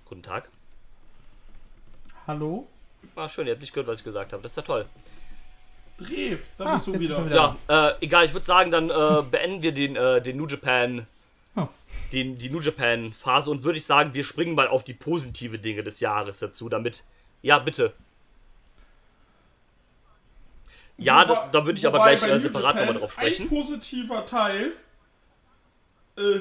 Guten 0.06 0.22
Tag. 0.22 0.50
Hallo? 2.26 2.66
Ah, 3.14 3.28
schön, 3.28 3.46
ihr 3.46 3.52
habt 3.52 3.60
nicht 3.60 3.72
gehört, 3.72 3.86
was 3.86 3.98
ich 4.00 4.04
gesagt 4.04 4.32
habe. 4.32 4.42
Das 4.42 4.52
ist 4.52 4.56
ja 4.56 4.62
toll. 4.62 4.88
Drev, 5.98 6.48
da 6.58 6.64
Ah, 6.66 6.74
bist 6.74 6.86
du 6.88 6.98
wieder. 7.00 7.16
er 7.16 7.26
wieder. 7.26 7.56
Ja, 7.68 7.88
äh, 7.88 7.94
egal, 8.04 8.26
ich 8.26 8.32
würde 8.34 8.44
sagen, 8.46 8.70
dann 8.70 8.90
äh, 8.90 9.22
beenden 9.22 9.62
wir 9.62 9.72
den, 9.72 9.96
äh, 9.96 10.20
den 10.20 10.36
New 10.36 10.46
Japan. 10.46 11.06
Oh. 11.56 11.68
Den, 12.12 12.36
die 12.38 12.50
New 12.50 12.60
Japan 12.60 13.12
Phase 13.12 13.50
und 13.50 13.64
würde 13.64 13.78
ich 13.78 13.86
sagen, 13.86 14.12
wir 14.12 14.22
springen 14.24 14.54
mal 14.54 14.68
auf 14.68 14.84
die 14.84 14.92
positive 14.94 15.58
Dinge 15.58 15.82
des 15.82 16.00
Jahres 16.00 16.38
dazu, 16.38 16.68
damit. 16.68 17.02
Ja, 17.42 17.58
bitte. 17.58 17.94
Ja, 20.98 21.22
Wobei- 21.22 21.34
da, 21.34 21.48
da 21.50 21.66
würde 21.66 21.78
ich 21.78 21.86
aber 21.86 21.98
gleich 21.98 22.22
äh, 22.22 22.38
separat 22.38 22.76
nochmal 22.76 22.94
drauf 22.94 23.12
sprechen. 23.12 23.44
Ein 23.44 23.48
positiver 23.48 24.24
Teil. 24.24 24.72
Äh, 26.16 26.40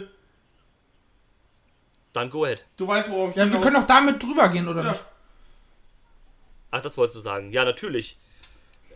Dann 2.14 2.30
go 2.30 2.46
ahead. 2.46 2.66
du 2.78 2.88
weißt, 2.88 3.10
worauf 3.10 3.32
ich 3.32 3.36
Ja, 3.38 3.52
wir 3.52 3.60
können 3.60 3.76
doch 3.76 3.88
damit 3.88 4.22
drüber 4.24 4.48
gehen, 4.50 4.68
oder 4.68 4.84
Ja. 4.84 4.92
nicht? 4.92 5.04
Ach, 6.72 6.82
das 6.82 6.98
wolltest 6.98 7.18
du 7.18 7.22
sagen. 7.22 7.52
Ja, 7.52 7.66
natürlich. 7.66 8.18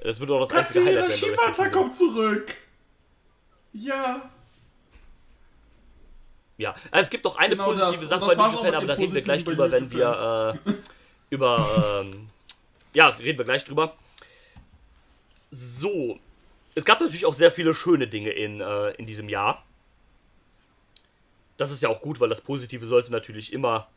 Das 0.03 0.19
wird 0.19 0.31
auch 0.31 0.39
das 0.41 0.51
einzige 0.53 0.85
Katsuhira 0.85 1.03
Highlight 1.03 1.21
werden. 1.21 1.37
Shibata 1.37 1.69
kommt 1.69 1.95
zurück. 1.95 2.55
Ja. 3.73 4.29
Ja, 6.57 6.73
also 6.91 7.03
es 7.03 7.09
gibt 7.09 7.23
noch 7.23 7.37
eine 7.37 7.55
Genau 7.55 7.65
positive 7.65 8.05
das. 8.07 8.09
Sache 8.09 8.25
bei 8.25 8.35
New 8.35 8.51
Japan, 8.55 8.75
aber 8.75 8.85
da 8.85 8.93
reden 8.95 9.13
wir 9.13 9.21
gleich 9.21 9.43
drüber, 9.45 9.71
wenn 9.71 9.91
wir 9.91 10.59
äh, 10.65 10.71
über. 11.29 12.03
Ähm, 12.05 12.27
ja, 12.93 13.07
reden 13.09 13.37
wir 13.37 13.45
gleich 13.45 13.63
drüber. 13.63 13.95
So. 15.51 16.19
Es 16.75 16.85
gab 16.85 16.99
natürlich 16.99 17.25
auch 17.25 17.33
sehr 17.33 17.51
viele 17.51 17.73
schöne 17.73 18.07
Dinge 18.07 18.29
in, 18.31 18.61
äh, 18.61 18.91
in 18.91 19.05
diesem 19.05 19.29
Jahr. 19.29 19.63
Das 21.57 21.71
ist 21.71 21.81
ja 21.81 21.89
auch 21.89 22.01
gut, 22.01 22.19
weil 22.19 22.29
das 22.29 22.41
Positive 22.41 22.85
sollte 22.85 23.11
natürlich 23.11 23.51
immer, 23.51 23.89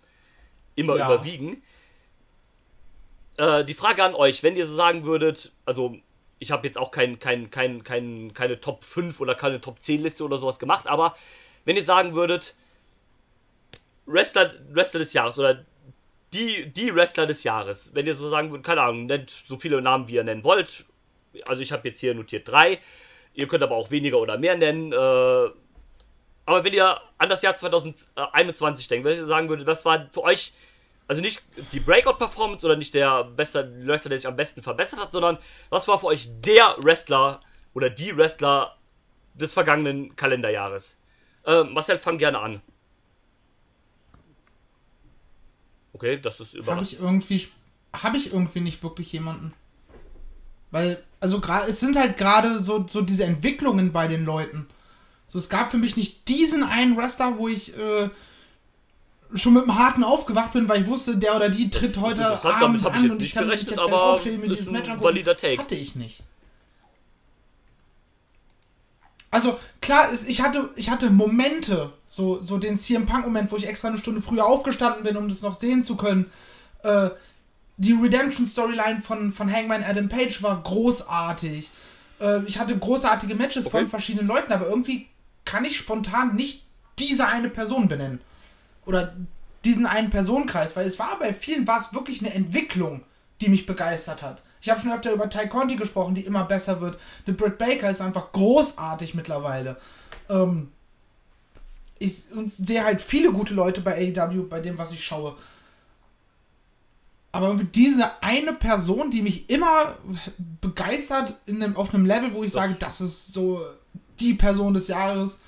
immer 0.75 0.97
Ja. 0.97 1.07
überwiegen. 1.07 1.63
Äh, 3.43 3.65
die 3.65 3.75
Frage 3.75 4.05
an 4.05 4.15
euch, 4.15 4.45
wenn 4.45 4.55
ihr 4.55 4.65
so 4.67 4.77
sagen 4.77 5.05
würdet, 5.05 5.51
also 5.65 5.97
ich 6.39 6.53
habe 6.53 6.65
jetzt 6.65 6.79
auch 6.79 6.93
kein, 6.93 7.19
kein, 7.19 7.51
kein, 7.51 7.83
kein, 7.83 8.33
keine 8.35 8.61
Top 8.61 8.85
5 8.85 9.19
oder 9.19 9.35
keine 9.35 9.61
Top 9.61 9.83
10 9.83 10.01
Liste 10.01 10.23
oder 10.23 10.39
sowas 10.39 10.61
gemacht, 10.61 10.87
aber 10.87 11.17
wenn 11.65 11.75
ihr 11.75 11.83
sagen 11.83 12.15
würdet, 12.15 12.55
Wrestler, 14.07 14.53
Wrestler 14.71 15.01
des 15.01 15.13
Jahres 15.13 15.41
oder 15.41 15.65
die, 16.33 16.71
die 16.71 16.95
Wrestler 16.95 17.27
des 17.27 17.43
Jahres, 17.43 17.91
wenn 17.95 18.07
ihr 18.07 18.15
so 18.15 18.31
sagen 18.31 18.53
würdet, 18.53 18.65
keine 18.65 18.83
Ahnung, 18.83 19.07
nennt 19.07 19.31
so 19.31 19.59
viele 19.59 19.83
Namen, 19.83 20.07
wie 20.07 20.15
ihr 20.15 20.25
nennen 20.25 20.45
wollt. 20.45 20.85
Also 21.47 21.63
ich 21.63 21.73
habe 21.73 21.89
jetzt 21.89 21.99
hier 21.99 22.15
notiert 22.15 22.47
drei. 22.49 22.79
Ihr 23.35 23.49
könnt 23.49 23.65
aber 23.65 23.75
auch 23.75 23.91
weniger 23.91 24.19
oder 24.19 24.39
mehr 24.39 24.57
nennen. 24.57 24.93
Äh, 24.93 24.97
aber 24.97 26.65
wenn 26.65 26.73
ihr 26.73 27.01
an 27.19 27.29
das 27.29 27.43
Jahr 27.43 27.57
2021 27.57 28.87
denkt, 28.87 29.05
wenn 29.05 29.17
ihr 29.17 29.27
sagen 29.27 29.49
würdet, 29.49 29.67
was 29.67 29.85
war 29.85 30.09
für 30.13 30.23
euch, 30.23 30.53
also 31.09 31.21
nicht 31.21 31.43
die 31.73 31.81
Breakout-Performance 31.81 32.65
oder 32.65 32.77
nicht 32.77 32.95
der 32.95 33.25
beste 33.25 33.71
Wrestler, 33.87 34.11
der 34.11 34.19
sich 34.19 34.29
am 34.29 34.37
besten 34.37 34.63
verbessert 34.63 35.01
hat, 35.01 35.13
sondern 35.13 35.39
was 35.71 35.89
war 35.89 35.99
für 35.99 36.07
euch 36.07 36.29
der 36.41 36.77
Wrestler 36.79 37.41
oder 37.75 37.91
die 37.91 38.17
Wrestler 38.17 38.77
des 39.35 39.53
vergangenen 39.53 40.15
Kalenderjahres? 40.17 41.01
Äh, 41.45 41.65
Marcel, 41.65 41.99
fang 41.99 42.19
gerne 42.19 42.39
an. 42.39 42.63
Okay, 45.93 46.19
das 46.21 46.41
ist 46.41 46.55
Habe 46.55 46.59
überraschend. 46.63 46.93
ich 46.93 47.01
irgendwie 47.01 47.49
habe 47.93 48.17
ich 48.17 48.33
irgendwie 48.33 48.61
nicht 48.61 48.83
wirklich 48.83 49.13
jemanden. 49.13 49.53
Weil 50.71 51.03
also 51.21 51.41
gerade 51.41 51.71
es 51.71 51.81
sind 51.81 51.97
halt 51.97 52.17
gerade 52.17 52.59
so 52.59 52.87
so 52.89 53.03
diese 53.03 53.25
Entwicklungen 53.25 53.93
bei 53.93 54.09
den 54.09 54.25
Leuten. 54.25 54.67
So 55.29 55.39
es 55.39 55.49
gab 55.49 55.71
für 55.71 55.79
mich 55.79 55.97
nicht 55.97 56.29
diesen 56.29 56.63
einen 56.63 56.97
Wrestler, 56.97 57.39
wo 57.39 57.49
ich 57.49 57.77
äh, 57.77 58.09
schon 59.35 59.55
mit 59.55 59.65
dem 59.65 59.79
harten 59.79 60.05
aufgewacht 60.05 60.53
bin, 60.53 60.69
weil 60.69 60.83
ich 60.83 60.87
wusste, 60.87 61.17
der 61.17 61.37
oder 61.37 61.49
die 61.49 61.71
tritt 61.71 61.99
heute 61.99 62.21
interessant, 62.23 62.63
Abend 62.63 62.87
an 62.87 63.11
und 63.13 63.23
ich 63.23 63.35
kann 63.35 63.49
mich 63.49 63.63
jetzt 63.63 63.79
aber 63.79 64.03
aufstehen, 64.05 64.43
dieses 64.43 64.69
ein 64.69 64.73
Match 64.73 64.91
angucken. 64.91 65.27
Hatte 65.59 65.75
ich 65.75 65.95
nicht. 65.95 66.21
Also 69.31 69.59
klar, 69.81 70.09
ich 70.27 70.43
hatte, 70.43 70.69
ich 70.77 70.91
hatte 70.91 71.11
Momente, 71.11 71.93
so, 72.09 72.43
so 72.43 72.59
den 72.59 72.77
CM 72.77 73.07
Punk-Moment, 73.07 73.51
wo 73.51 73.57
ich 73.57 73.67
extra 73.67 73.89
eine 73.89 73.99
Stunde 73.99 74.21
früher 74.21 74.45
aufgestanden 74.45 75.05
bin, 75.05 75.17
um 75.17 75.29
das 75.29 75.41
noch 75.41 75.59
sehen 75.59 75.83
zu 75.83 75.97
können. 75.97 76.31
Äh, 76.83 77.09
die 77.79 77.93
Redemption-Storyline 77.95 79.01
von, 79.01 79.33
von 79.33 79.51
Hangman 79.51 79.83
Adam 79.83 80.11
Page 80.11 80.43
war 80.43 80.63
großartig. 80.63 81.71
Äh, 82.21 82.43
ich 82.45 82.59
hatte 82.59 82.77
großartige 82.77 83.35
Matches 83.35 83.67
Okay. 83.67 83.79
von 83.79 83.89
verschiedenen 83.89 84.27
Leuten, 84.27 84.53
aber 84.53 84.69
irgendwie 84.69 85.07
kann 85.47 85.65
ich 85.65 85.79
spontan 85.79 86.37
nicht 86.37 86.65
diese 86.99 87.27
eine 87.27 87.49
Person 87.49 87.89
benennen. 87.89 88.21
Oder 88.85 89.15
diesen 89.65 89.87
einen 89.87 90.11
Personenkreis, 90.11 90.75
weil 90.77 90.87
es 90.87 90.99
war 90.99 91.19
bei 91.19 91.33
vielen 91.33 91.67
war 91.67 91.81
es 91.81 91.95
wirklich 91.95 92.21
eine 92.21 92.35
Entwicklung, 92.35 93.03
die 93.41 93.49
mich 93.49 93.67
begeistert 93.67 94.23
hat. 94.23 94.43
Ich 94.61 94.71
habe 94.71 94.81
schon 94.81 94.93
öfter 94.93 95.13
über 95.13 95.29
Ty 95.29 95.49
Conti 95.49 95.77
gesprochen, 95.77 96.15
die 96.15 96.25
immer 96.25 96.45
besser 96.45 96.81
wird. 96.81 96.99
Der 97.27 97.33
Britt 97.33 97.59
Baker 97.59 97.91
ist 97.91 98.01
einfach 98.01 98.33
großartig 98.33 99.15
mittlerweile. 99.15 99.77
Ähm, 100.29 100.69
ich 101.99 102.27
sehe 102.61 102.85
halt 102.85 103.03
viele 103.03 103.33
gute 103.33 103.55
Leute 103.55 103.81
bei 103.81 103.95
AEW, 103.97 104.49
bei 104.49 104.61
dem, 104.61 104.79
was 104.79 104.93
ich 104.93 105.05
schaue. 105.05 105.37
Aber 107.33 107.55
diese 107.55 108.23
eine 108.23 108.53
Person, 108.53 109.11
die 109.11 109.23
mich 109.23 109.49
immer 109.49 109.97
begeistert 110.61 111.35
in 111.47 111.63
einem, 111.63 111.77
auf 111.77 111.95
einem 111.95 112.05
Level, 112.05 112.35
wo 112.35 112.45
ich 112.45 112.53
sage, 112.53 112.77
das 112.79 113.01
ist 113.01 113.33
so 113.33 113.65
die 114.21 114.35
Person 114.35 114.75
des 114.75 114.89
Jahres, 114.89 115.41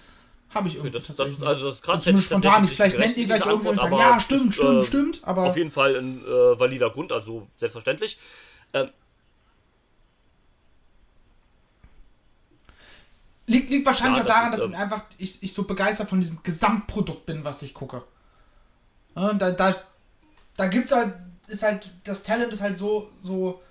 habe 0.55 0.69
ich 0.69 0.77
irgendwie 0.77 0.99
Das, 0.99 1.15
das 1.15 1.31
ist 1.31 1.43
also 1.43 1.69
das 1.69 1.83
krass. 1.83 2.07
Also 2.07 2.21
spontan 2.21 2.63
nicht. 2.63 2.75
Vielleicht 2.75 2.99
nennt 2.99 3.17
ihr 3.17 3.27
gleich 3.27 3.41
diese 3.41 3.51
irgendwie 3.51 3.69
und 3.69 3.79
sagt, 3.79 3.93
ja, 3.93 4.21
stimmt, 4.21 4.47
ist, 4.51 4.55
stimmt, 4.55 4.85
äh, 4.85 4.87
stimmt, 4.87 5.21
aber 5.25 5.45
Auf 5.45 5.57
jeden 5.57 5.71
Fall 5.71 5.97
ein 5.97 6.25
äh, 6.25 6.59
valider 6.59 6.91
Grund, 6.91 7.13
also 7.13 7.49
selbstverständlich. 7.57 8.19
Ähm, 8.73 8.91
liegt, 13.47 13.71
liegt 13.71 13.87
wahrscheinlich 13.87 14.19
Ja, 14.19 14.25
auch 14.25 14.29
daran, 14.29 14.53
ist, 14.53 14.59
dass 14.59 14.67
ähm, 14.67 14.73
ich 14.73 14.79
einfach 14.79 15.03
ich, 15.19 15.43
ich 15.43 15.53
so 15.53 15.65
begeistert 15.65 16.09
von 16.09 16.21
diesem 16.21 16.43
Gesamtprodukt 16.43 17.27
bin, 17.27 17.45
was 17.45 17.63
ich 17.63 17.75
gucke. 17.75 18.03
Ja, 19.17 19.33
da 19.35 19.51
da, 19.51 19.75
da 20.57 20.67
gibt's 20.67 20.93
halt, 20.93 21.15
ist 21.47 21.63
halt, 21.63 21.91
das 22.05 22.23
Talent 22.23 22.53
ist 22.53 22.63
halt 22.63 22.79
so, 22.79 23.11
so, 23.21 23.63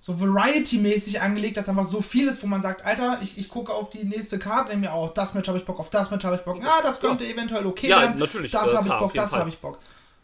so 0.00 0.18
Variety-mäßig 0.18 1.20
angelegt, 1.20 1.58
dass 1.58 1.68
einfach 1.68 1.84
so 1.84 2.00
viel 2.00 2.26
ist, 2.26 2.42
wo 2.42 2.46
man 2.46 2.62
sagt, 2.62 2.86
Alter, 2.86 3.18
ich, 3.22 3.36
ich 3.36 3.50
gucke 3.50 3.70
auf 3.70 3.90
die 3.90 4.02
nächste 4.02 4.38
Karte, 4.38 4.70
nehme 4.70 4.86
mir 4.86 4.94
auch, 4.94 5.12
das 5.12 5.34
Match 5.34 5.46
habe 5.46 5.58
ich 5.58 5.66
Bock, 5.66 5.78
auf 5.78 5.90
das 5.90 6.10
Match 6.10 6.24
habe 6.24 6.36
ich 6.36 6.42
Bock, 6.42 6.58
ah, 6.64 6.80
das 6.82 7.00
könnte 7.00 7.26
eventuell 7.26 7.66
okay 7.66 7.88
Ja, 7.88 8.00
werden, 8.00 8.18
natürlich, 8.18 8.50
das 8.50 8.72
äh, 8.72 8.76
habe 8.76 8.88
ich 8.88 8.94
Bock, 8.94 9.12
das 9.12 9.32
habe 9.34 9.50
ich 9.50 9.58
Bock. 9.58 9.78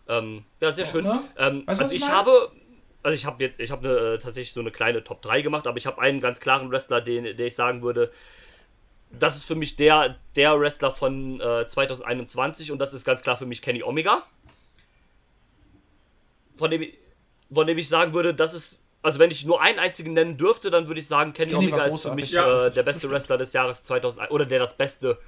ähm, 0.08 0.44
ja, 0.60 0.72
sehr 0.72 0.86
schön. 0.86 1.04
ne? 1.04 1.20
Ähm, 1.36 1.62
Weißt 1.66 1.82
also 1.82 1.94
ich 1.94 2.00
ich 2.00 2.08
habe, 2.08 2.50
also 3.02 3.14
ich 3.14 3.26
habe 3.26 3.44
jetzt, 3.44 3.60
ich 3.60 3.70
habe 3.70 4.14
äh, 4.14 4.18
tatsächlich 4.18 4.54
so 4.54 4.60
eine 4.60 4.70
kleine 4.70 5.04
Top 5.04 5.20
3 5.20 5.42
gemacht, 5.42 5.66
aber 5.66 5.76
ich 5.76 5.86
habe 5.86 6.00
einen 6.00 6.20
ganz 6.20 6.40
klaren 6.40 6.70
Wrestler, 6.70 7.02
den, 7.02 7.36
der 7.36 7.46
ich 7.46 7.54
sagen 7.54 7.82
würde, 7.82 8.10
das 9.10 9.36
ist 9.36 9.44
für 9.44 9.56
mich 9.56 9.76
der, 9.76 10.16
der 10.36 10.58
Wrestler 10.58 10.90
von 10.90 11.38
äh, 11.38 11.68
2021 11.68 12.72
und 12.72 12.78
das 12.78 12.94
ist 12.94 13.04
ganz 13.04 13.20
klar 13.20 13.36
für 13.36 13.44
mich 13.44 13.60
Kenny 13.60 13.82
Omega. 13.82 14.22
Von 16.56 16.70
dem, 16.70 16.86
von 17.52 17.66
dem 17.66 17.76
ich 17.76 17.90
sagen 17.90 18.14
würde, 18.14 18.34
das 18.34 18.54
ist, 18.54 18.80
also 19.02 19.18
wenn 19.18 19.30
ich 19.30 19.44
nur 19.44 19.60
einen 19.60 19.78
einzigen 19.78 20.12
nennen 20.12 20.36
dürfte, 20.36 20.70
dann 20.70 20.86
würde 20.88 21.00
ich 21.00 21.06
sagen, 21.06 21.32
Kenny, 21.32 21.54
Omega 21.54 21.84
ist 21.84 22.02
für 22.02 22.14
mich 22.14 22.32
Ja. 22.32 22.66
äh, 22.66 22.72
der 22.72 22.82
beste 22.82 23.10
Wrestler 23.10 23.38
des 23.38 23.52
Jahres 23.52 23.84
2001 23.84 24.30
oder 24.30 24.46
der 24.46 24.58
das 24.58 24.76
beste, 24.76 25.18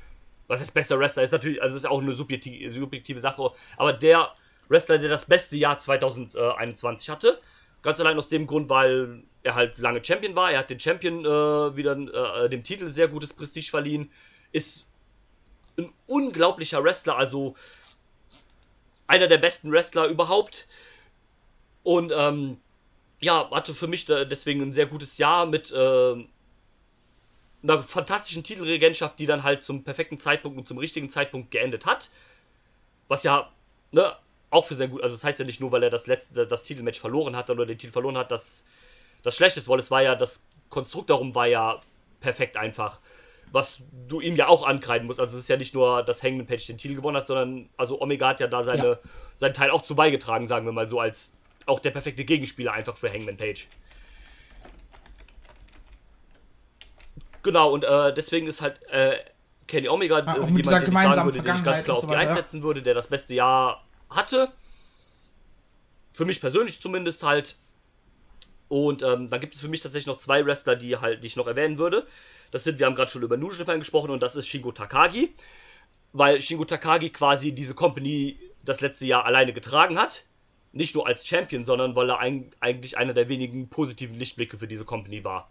was 0.46 0.60
heißt 0.60 0.74
bester 0.74 0.98
Wrestler 0.98 1.22
ist 1.22 1.32
natürlich, 1.32 1.62
also 1.62 1.76
ist 1.76 1.86
auch 1.86 2.00
eine 2.00 2.14
subjektive, 2.14 2.72
subjektive 2.72 3.20
Sache, 3.20 3.50
aber 3.76 3.92
der 3.92 4.32
Wrestler, 4.68 4.98
der 4.98 5.08
das 5.08 5.26
beste 5.26 5.56
Jahr 5.56 5.78
2021 5.78 7.08
hatte, 7.10 7.38
ganz 7.82 8.00
allein 8.00 8.18
aus 8.18 8.28
dem 8.28 8.46
Grund, 8.46 8.68
weil 8.68 9.22
er 9.42 9.54
halt 9.54 9.78
lange 9.78 10.04
Champion 10.04 10.34
war, 10.36 10.50
er 10.50 10.58
hat 10.58 10.70
den 10.70 10.80
Champion 10.80 11.24
äh, 11.24 11.76
wieder 11.76 11.96
äh, 12.44 12.48
dem 12.48 12.62
Titel 12.62 12.88
sehr 12.90 13.08
gutes 13.08 13.32
Prestige 13.32 13.70
verliehen, 13.70 14.10
ist 14.52 14.88
ein 15.78 15.92
unglaublicher 16.06 16.82
Wrestler, 16.82 17.16
also 17.16 17.54
einer 19.06 19.28
der 19.28 19.38
besten 19.38 19.70
Wrestler 19.72 20.06
überhaupt. 20.06 20.66
Und 21.82 22.12
ähm, 22.14 22.58
ja, 23.20 23.50
hatte 23.50 23.74
für 23.74 23.86
mich 23.86 24.06
deswegen 24.06 24.62
ein 24.62 24.72
sehr 24.72 24.86
gutes 24.86 25.18
Jahr 25.18 25.46
mit 25.46 25.72
äh, 25.72 26.14
einer 27.62 27.82
fantastischen 27.82 28.44
Titelregentschaft, 28.44 29.18
die 29.18 29.26
dann 29.26 29.42
halt 29.42 29.62
zum 29.64 29.82
perfekten 29.82 30.18
Zeitpunkt 30.18 30.58
und 30.58 30.68
zum 30.68 30.78
richtigen 30.78 31.10
Zeitpunkt 31.10 31.50
geendet 31.50 31.86
hat. 31.86 32.10
Was 33.08 33.24
ja, 33.24 33.52
ne, 33.90 34.14
auch 34.50 34.64
für 34.66 34.76
sehr 34.76 34.88
gut, 34.88 35.02
also 35.02 35.14
das 35.14 35.24
heißt 35.24 35.38
ja 35.38 35.44
nicht 35.44 35.60
nur, 35.60 35.72
weil 35.72 35.82
er 35.82 35.90
das 35.90 36.06
letzte, 36.06 36.46
das 36.46 36.62
Titelmatch 36.62 37.00
verloren 37.00 37.36
hat 37.36 37.50
oder 37.50 37.66
den 37.66 37.78
Titel 37.78 37.92
verloren 37.92 38.16
hat, 38.16 38.30
dass 38.30 38.64
das 39.22 39.36
schlecht 39.36 39.56
ist, 39.56 39.68
weil 39.68 39.80
es 39.80 39.90
war 39.90 40.02
ja, 40.02 40.14
das 40.14 40.42
Konstrukt 40.68 41.10
darum 41.10 41.34
war 41.34 41.46
ja 41.46 41.80
perfekt 42.20 42.56
einfach. 42.56 43.00
Was 43.50 43.80
du 44.06 44.20
ihm 44.20 44.36
ja 44.36 44.46
auch 44.46 44.66
ankreiden 44.66 45.06
musst. 45.06 45.20
Also 45.20 45.36
es 45.36 45.44
ist 45.44 45.48
ja 45.48 45.56
nicht 45.56 45.74
nur, 45.74 46.02
dass 46.02 46.22
Hangman 46.22 46.46
Page 46.46 46.66
den 46.66 46.76
Titel 46.76 46.94
gewonnen 46.94 47.16
hat, 47.16 47.26
sondern 47.26 47.70
also 47.78 48.00
Omega 48.00 48.28
hat 48.28 48.40
ja 48.40 48.46
da 48.46 48.62
seine, 48.62 48.86
Ja. 48.86 48.98
seinen 49.36 49.54
Teil 49.54 49.70
auch 49.70 49.82
zu 49.82 49.94
beigetragen, 49.94 50.46
sagen 50.46 50.66
wir 50.66 50.72
mal 50.72 50.86
so, 50.86 51.00
als 51.00 51.34
auch 51.68 51.80
der 51.80 51.90
perfekte 51.90 52.24
Gegenspieler 52.24 52.72
einfach 52.72 52.96
für 52.96 53.12
Hangman 53.12 53.36
Page. 53.36 53.68
Genau, 57.42 57.72
und 57.72 57.84
äh, 57.84 58.12
deswegen 58.12 58.46
ist 58.46 58.60
halt 58.60 58.82
äh, 58.90 59.18
Kenny 59.66 59.88
Omega 59.88 60.18
äh, 60.18 60.50
mit 60.50 60.66
dieser 60.66 60.80
den 60.80 60.92
ich 60.92 60.98
sagen 60.98 61.24
würde, 61.24 61.42
den 61.42 61.54
ich 61.54 61.64
ganz 61.64 61.84
klar 61.84 61.96
auf 61.96 62.02
so 62.02 62.08
die 62.08 62.14
ja. 62.14 62.18
einsetzen 62.20 62.62
würde, 62.62 62.82
der 62.82 62.94
das 62.94 63.06
beste 63.06 63.34
Jahr 63.34 63.84
hatte. 64.10 64.52
Für 66.12 66.24
mich 66.24 66.40
persönlich 66.40 66.80
zumindest 66.80 67.22
halt. 67.22 67.56
Und 68.68 69.02
ähm, 69.02 69.30
dann 69.30 69.40
gibt 69.40 69.54
es 69.54 69.60
für 69.60 69.68
mich 69.68 69.80
tatsächlich 69.80 70.08
noch 70.08 70.18
zwei 70.18 70.44
Wrestler, 70.44 70.76
die 70.76 70.96
halt, 70.96 71.22
die 71.22 71.26
ich 71.26 71.36
noch 71.36 71.46
erwähnen 71.46 71.78
würde. 71.78 72.06
Das 72.50 72.64
sind, 72.64 72.78
wir 72.78 72.86
haben 72.86 72.94
gerade 72.94 73.10
schon 73.10 73.22
über 73.22 73.36
New 73.36 73.50
Japan 73.52 73.78
gesprochen 73.78 74.10
und 74.10 74.22
das 74.22 74.36
ist 74.36 74.46
Shingo 74.46 74.72
Takagi. 74.72 75.34
Weil 76.12 76.40
Shingo 76.40 76.64
Takagi 76.64 77.10
quasi 77.10 77.52
diese 77.52 77.74
Company 77.74 78.38
das 78.64 78.80
letzte 78.80 79.06
Jahr 79.06 79.24
alleine 79.24 79.52
getragen 79.52 79.98
hat. 79.98 80.24
Nicht 80.79 80.95
nur 80.95 81.09
als 81.09 81.26
Champion, 81.26 81.64
sondern 81.64 81.97
weil 81.97 82.09
er 82.09 82.20
ein, 82.20 82.51
eigentlich 82.61 82.97
einer 82.97 83.12
der 83.12 83.29
wenigen 83.29 83.68
positiven 83.68 84.16
Lichtblicke 84.16 84.59
für 84.59 84.68
diese 84.68 84.85
Company 84.85 85.24
war. 85.24 85.51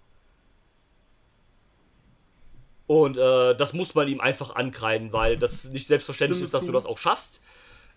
Und 2.88 3.18
äh, 3.18 3.54
das 3.54 3.74
muss 3.74 3.94
man 3.94 4.08
ihm 4.08 4.22
einfach 4.22 4.56
ankreiden, 4.56 5.12
weil 5.12 5.38
das 5.38 5.66
nicht 5.66 5.88
selbstverständlich 5.88 6.38
Stimme 6.38 6.46
ist, 6.46 6.54
dass 6.54 6.66
du 6.66 6.72
das 6.72 6.86
auch 6.86 6.98
schaffst. 6.98 7.42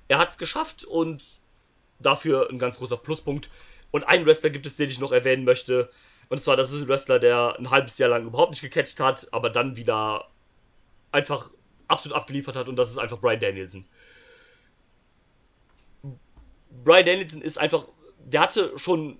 Er 0.08 0.18
hat 0.18 0.30
es 0.30 0.38
geschafft 0.38 0.82
und 0.84 1.22
dafür 2.00 2.50
ein 2.50 2.58
ganz 2.58 2.78
großer 2.78 2.96
Pluspunkt. 2.96 3.48
Und 3.92 4.08
einen 4.08 4.26
Wrestler 4.26 4.50
gibt 4.50 4.66
es, 4.66 4.74
den 4.74 4.90
ich 4.90 4.98
noch 4.98 5.12
erwähnen 5.12 5.44
möchte. 5.44 5.88
Und 6.30 6.42
zwar, 6.42 6.56
das 6.56 6.72
ist 6.72 6.82
ein 6.82 6.88
Wrestler, 6.88 7.20
der 7.20 7.54
ein 7.60 7.70
halbes 7.70 7.96
Jahr 7.98 8.10
lang 8.10 8.26
überhaupt 8.26 8.50
nicht 8.50 8.62
gecatcht 8.62 8.98
hat, 8.98 9.32
aber 9.32 9.50
dann 9.50 9.76
wieder 9.76 10.28
einfach 11.12 11.50
absolut 11.86 12.16
abgeliefert 12.16 12.56
hat 12.56 12.68
und 12.68 12.74
das 12.74 12.90
ist 12.90 12.98
einfach 12.98 13.20
Brian 13.20 13.38
Danielson. 13.38 13.86
Brian 16.84 17.06
Danielson 17.06 17.42
ist 17.42 17.58
einfach, 17.58 17.84
der 18.24 18.40
hatte 18.40 18.72
schon 18.76 19.18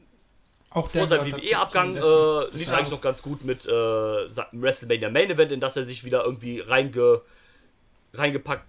Auch 0.71 0.89
vor 0.89 1.07
seinem 1.07 1.33
WWE-Abgang 1.33 1.97
zum 1.97 2.05
äh, 2.05 2.57
lief 2.57 2.73
eigentlich 2.73 2.91
noch 2.91 3.01
ganz 3.01 3.23
gut 3.23 3.45
mit 3.45 3.67
äh, 3.67 3.71
WrestleMania 3.71 5.11
Main 5.11 5.31
Event, 5.31 5.53
in 5.53 5.61
das 5.61 5.77
er 5.77 5.85
sich 5.87 6.05
wieder 6.05 6.25
irgendwie 6.25 6.61
reinge, 6.61 7.23
reingepackt. 8.15 8.65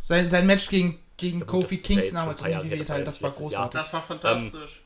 Sein, 0.00 0.26
sein 0.26 0.46
Match 0.46 0.70
gegen, 0.70 0.98
gegen 1.18 1.44
Kofi 1.44 1.76
Kingston 1.76 1.96
jetzt 1.96 2.14
damals 2.14 2.40
schon 2.40 2.48
ein 2.48 2.52
paar 2.52 2.62
um 2.62 2.68
Jahre 2.68 2.78
die 2.78 2.84
her, 2.84 2.94
halt, 2.94 3.06
das 3.06 3.22
war 3.22 3.30
letztes 3.30 3.50
Jahr. 3.50 3.68
großartig. 3.68 3.80
Das 3.80 3.92
war 3.92 4.02
fantastisch. 4.02 4.80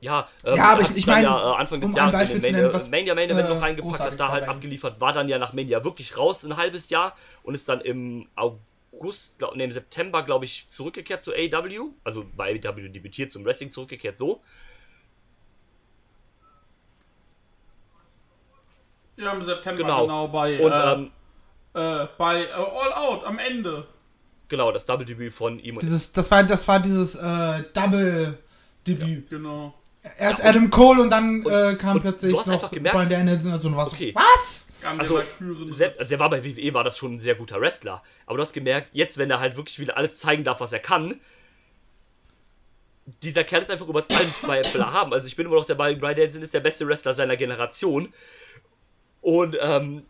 Ja, 0.00 0.28
ähm, 0.44 0.56
Ja, 0.56 0.64
aber 0.64 0.72
er 0.74 0.80
ich- 0.80 0.84
hat 0.84 0.90
ich 0.90 0.94
sich 0.96 1.04
dann 1.06 1.14
mein, 1.16 1.24
ja 1.24 1.52
äh, 1.52 1.56
Anfang 1.56 1.80
des 1.80 1.90
um 1.90 1.96
Jahres 1.96 2.12
Beispiel 2.12 2.36
in 2.36 2.42
den 2.42 2.52
nennen, 2.52 2.64
Main, 2.66 2.74
was, 2.74 2.90
Mania 2.90 3.14
Main 3.16 3.30
Event 3.30 3.48
äh, 3.48 3.54
noch 3.54 3.62
reingepackt 3.62 4.00
hat, 4.00 4.20
da 4.20 4.28
halt 4.28 4.46
abgeliefert, 4.48 5.00
war 5.00 5.12
dann 5.12 5.28
ja 5.28 5.38
nach 5.38 5.52
Mania 5.52 5.82
wirklich 5.82 6.16
raus, 6.16 6.44
ein 6.44 6.56
halbes 6.56 6.88
Jahr 6.90 7.14
und 7.42 7.54
ist 7.54 7.68
dann 7.68 7.80
im 7.80 8.28
August, 8.36 9.38
glaub, 9.38 9.56
nee, 9.56 9.64
im 9.64 9.72
September, 9.72 10.22
glaube 10.22 10.44
ich, 10.44 10.68
zurückgekehrt 10.68 11.22
zu 11.24 11.32
AEW, 11.32 11.90
also 12.04 12.24
bei 12.36 12.52
AEW 12.64 12.88
debütiert, 12.90 13.32
zum 13.32 13.44
Wrestling 13.44 13.72
zurückgekehrt, 13.72 14.18
so. 14.18 14.40
Ja, 19.16 19.32
im 19.32 19.42
September 19.42 19.82
Genau. 19.82 20.02
genau, 20.02 20.28
bei, 20.28 20.60
Und 20.60 20.72
äh, 20.72 20.92
ähm, 20.92 21.10
äh, 21.74 22.06
bei 22.16 22.44
äh, 22.44 22.52
All 22.52 22.92
Out 22.92 23.24
am 23.24 23.38
Ende. 23.38 23.86
genau, 24.48 24.70
das 24.70 24.86
Double-Debüt 24.86 25.32
von 25.32 25.58
ihm 25.58 25.76
und 25.76 25.82
Dieses, 25.82 26.12
das 26.12 26.30
war, 26.30 26.44
das 26.44 26.68
war 26.68 26.78
dieses 26.78 27.16
äh, 27.16 27.64
Double-Debüt. 27.72 29.28
Genau. 29.30 29.74
Erst 30.18 30.44
Adam 30.44 30.70
Cole 30.70 31.02
und 31.02 31.10
dann 31.10 31.44
Und- 31.44 31.52
äh, 31.52 31.74
kam 31.76 31.96
und 31.96 32.02
plötzlich 32.02 32.32
du 32.32 32.38
hast 32.40 32.46
noch 32.46 32.54
einfach 32.54 32.70
gemerkt- 32.70 32.96
Brian 32.96 33.08
Danielson 33.10 33.52
und 33.52 33.60
so 33.60 33.68
und 33.68 33.76
was. 33.76 33.92
Okay. 33.92 34.14
Was? 34.14 34.68
Kam 34.80 35.00
Also, 35.00 35.16
also 35.18 36.04
der 36.08 36.18
war 36.20 36.30
bei 36.30 36.44
WWE, 36.44 36.72
war 36.74 36.84
das 36.84 36.96
schon 36.96 37.14
ein 37.14 37.18
sehr 37.18 37.34
guter 37.34 37.60
Wrestler. 37.60 38.02
Aber 38.26 38.36
du 38.36 38.42
hast 38.42 38.52
gemerkt, 38.52 38.90
jetzt, 38.92 39.18
wenn 39.18 39.30
er 39.30 39.40
halt 39.40 39.56
wirklich 39.56 39.78
wieder 39.80 39.96
alles 39.96 40.18
zeigen 40.18 40.44
darf, 40.44 40.60
was 40.60 40.72
er 40.72 40.78
kann, 40.78 41.18
dieser 43.22 43.42
Kerl 43.44 43.62
ist 43.62 43.70
einfach 43.70 43.88
über 43.88 44.04
allem 44.10 44.34
Zweifel 44.34 44.84
haben. 44.92 45.12
Also 45.14 45.26
ich 45.26 45.34
bin 45.36 45.46
immer 45.46 45.56
noch 45.56 45.64
dabei, 45.64 45.94
Brian 45.94 46.14
Danielson 46.14 46.42
ist 46.42 46.52
der 46.54 46.60
beste 46.60 46.86
Wrestler 46.86 47.14
seiner 47.14 47.36
Generation. 47.36 48.12
Und 49.22 49.56
ähm, 49.60 50.02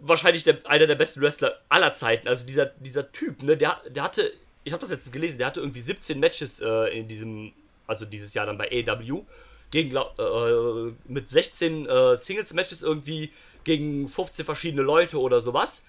wahrscheinlich 0.00 0.42
der, 0.44 0.58
einer 0.64 0.86
der 0.86 0.94
besten 0.94 1.20
Wrestler 1.20 1.54
aller 1.68 1.92
Zeiten. 1.92 2.26
Also 2.26 2.46
dieser, 2.46 2.66
dieser 2.66 3.12
Typ, 3.12 3.42
ne, 3.42 3.56
der, 3.56 3.80
der 3.90 4.02
hatte, 4.02 4.32
ich 4.64 4.72
habe 4.72 4.80
das 4.80 4.90
jetzt 4.90 5.12
gelesen, 5.12 5.38
der 5.38 5.46
hatte 5.48 5.60
irgendwie 5.60 5.80
17 5.80 6.18
Matches 6.18 6.60
äh, 6.60 6.98
in 6.98 7.06
diesem, 7.06 7.52
also 7.86 8.04
dieses 8.04 8.34
Jahr 8.34 8.46
dann 8.46 8.58
bei 8.58 8.70
AEW. 8.70 9.24
Gegen, 9.70 9.90
glaub- 9.90 10.18
äh, 10.18 10.92
mit 11.10 11.28
16 11.28 11.86
äh, 11.86 12.16
Singles-Matches 12.16 12.82
irgendwie 12.82 13.32
gegen 13.64 14.06
15 14.08 14.44
verschiedene 14.44 14.82
Leute 14.82 15.20
oder 15.20 15.40
sowas. 15.40 15.84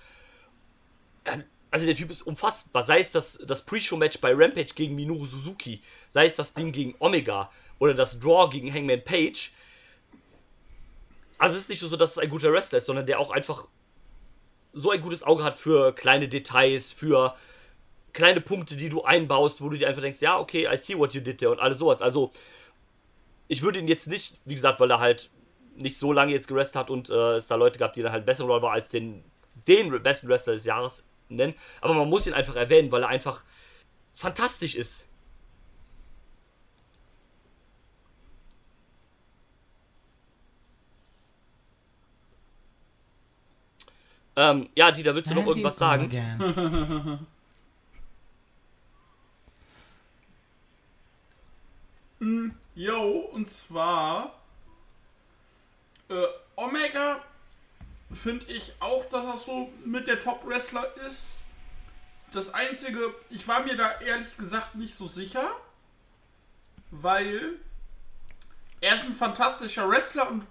Ja, 1.26 1.38
Also 1.70 1.86
der 1.86 1.95
Typ 1.95 2.10
ist 2.10 2.24
unfassbar. 2.24 2.82
Sei 2.82 3.00
es 3.00 3.12
das, 3.12 3.39
das 3.45 3.64
Pre-Show-Match 3.66 4.20
bei 4.20 4.34
Rampage 4.34 4.74
gegen 4.74 4.95
Minoru 4.95 5.28
Suzuki, 5.28 5.82
sei 6.10 6.26
es 6.26 6.36
das 6.36 6.54
Ding 6.54 6.72
gegen 6.72 6.95
Omega 7.00 7.52
oder 7.78 7.93
das 7.93 8.20
Draw 8.20 8.50
gegen 8.50 8.74
Hangman 8.74 9.04
Page. 9.04 9.52
Also 11.38 11.56
es 11.56 11.64
ist 11.64 11.70
nicht 11.70 11.82
nur 11.82 11.89
so, 11.89 11.98
dass 11.98 12.12
es 12.12 12.18
ein 12.18 12.30
guter 12.30 12.52
Wrestler 12.52 12.80
ist, 12.80 12.86
sondern 12.86 13.06
der 13.06 13.20
auch 13.20 13.30
einfach 13.32 13.68
so 14.74 14.89
ein 14.91 15.02
gutes 15.02 15.24
Auge 15.24 15.43
hat 15.43 15.60
für 15.60 15.93
kleine 15.93 16.28
Details, 16.28 16.93
für 16.93 17.36
kleine 18.18 18.41
Punkte, 18.41 18.76
die 18.76 18.89
du 18.89 19.03
einbaust, 19.03 19.61
wo 19.61 19.70
du 19.70 19.78
dir 19.78 19.88
einfach 19.88 20.01
denkst, 20.01 20.22
ja, 20.22 20.39
okay, 20.39 20.68
I 20.68 20.76
see 20.76 20.97
what 20.97 21.13
you 21.13 21.22
did 21.22 21.38
there 21.38 21.51
und 21.51 21.59
alles 21.59 21.78
sowas. 21.78 22.01
Also 22.01 22.32
ich 23.47 23.61
würde 23.61 23.78
ihn 23.78 23.88
jetzt 23.88 24.07
nicht, 24.07 24.39
wie 24.43 24.55
gesagt, 24.55 24.80
weil 24.80 24.89
er 24.89 24.99
halt 24.99 25.30
nicht 25.76 25.97
so 25.97 26.11
lange 26.11 26.32
jetzt 26.32 26.47
gerestet 26.47 26.78
hat 26.78 26.89
und 26.89 27.11
äh, 27.11 27.36
es 27.36 27.45
da 27.45 27.53
Leute 27.53 27.78
gab, 27.78 27.93
die 27.93 28.01
dann 28.01 28.11
halt 28.11 28.26
besser 28.26 28.47
war 28.47 28.72
als 28.72 28.89
den, 28.89 29.24
den 29.68 30.01
besten 30.01 30.28
Wrestler 30.30 30.53
des 30.53 30.65
Jahres 30.65 31.05
nennen. 31.30 31.53
Aber 31.80 31.93
man 31.93 32.09
muss 32.09 32.26
ihn 32.26 32.34
einfach 32.34 32.55
erwähnen, 32.55 32.91
weil 32.91 33.03
er 33.03 33.09
einfach 33.09 33.43
fantastisch 34.13 34.74
ist. 34.74 35.07
Ähm, 44.36 44.70
ja, 44.76 44.91
Dieter, 44.91 45.13
willst 45.13 45.30
du 45.30 45.36
noch 45.36 45.45
irgendwas 45.45 45.76
sagen? 45.76 47.28
Again. 52.20 52.55
Yo, 52.76 53.20
und 53.34 53.49
zwar 53.49 54.39
äh, 56.09 56.26
Omega 56.55 57.22
finde 58.11 58.45
ich 58.45 58.74
auch, 58.80 59.05
dass 59.09 59.26
er 59.26 59.38
so 59.38 59.72
mit 59.84 60.07
der 60.07 60.20
Top-Wrestler 60.20 60.95
ist. 61.07 61.26
Das 62.32 62.53
einzige, 62.53 63.15
ich 63.30 63.47
war 63.47 63.63
mir 63.63 63.76
da 63.76 63.99
ehrlich 63.99 64.38
gesagt 64.38 64.76
nicht 64.76 64.95
so 64.95 65.07
sicher, 65.07 65.49
weil 66.91 67.55
er 68.80 68.95
ist 68.95 69.05
ein 69.05 69.13
fantastischer 69.13 69.89
Wrestler 69.89 70.30
und 70.30 70.45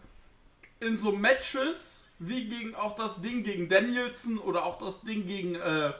in 0.81 0.99
so 0.99 1.13
Matches, 1.13 2.05
wie 2.19 2.49
gegen 2.49 2.75
auch 2.75 2.97
das 2.97 3.21
Ding 3.21 3.43
gegen 3.43 3.69
Danielson 3.69 4.39
oder 4.39 4.65
auch 4.65 4.79
das 4.79 5.03
Ding 5.03 5.27
gegen 5.27 5.55
äh, 5.55 5.93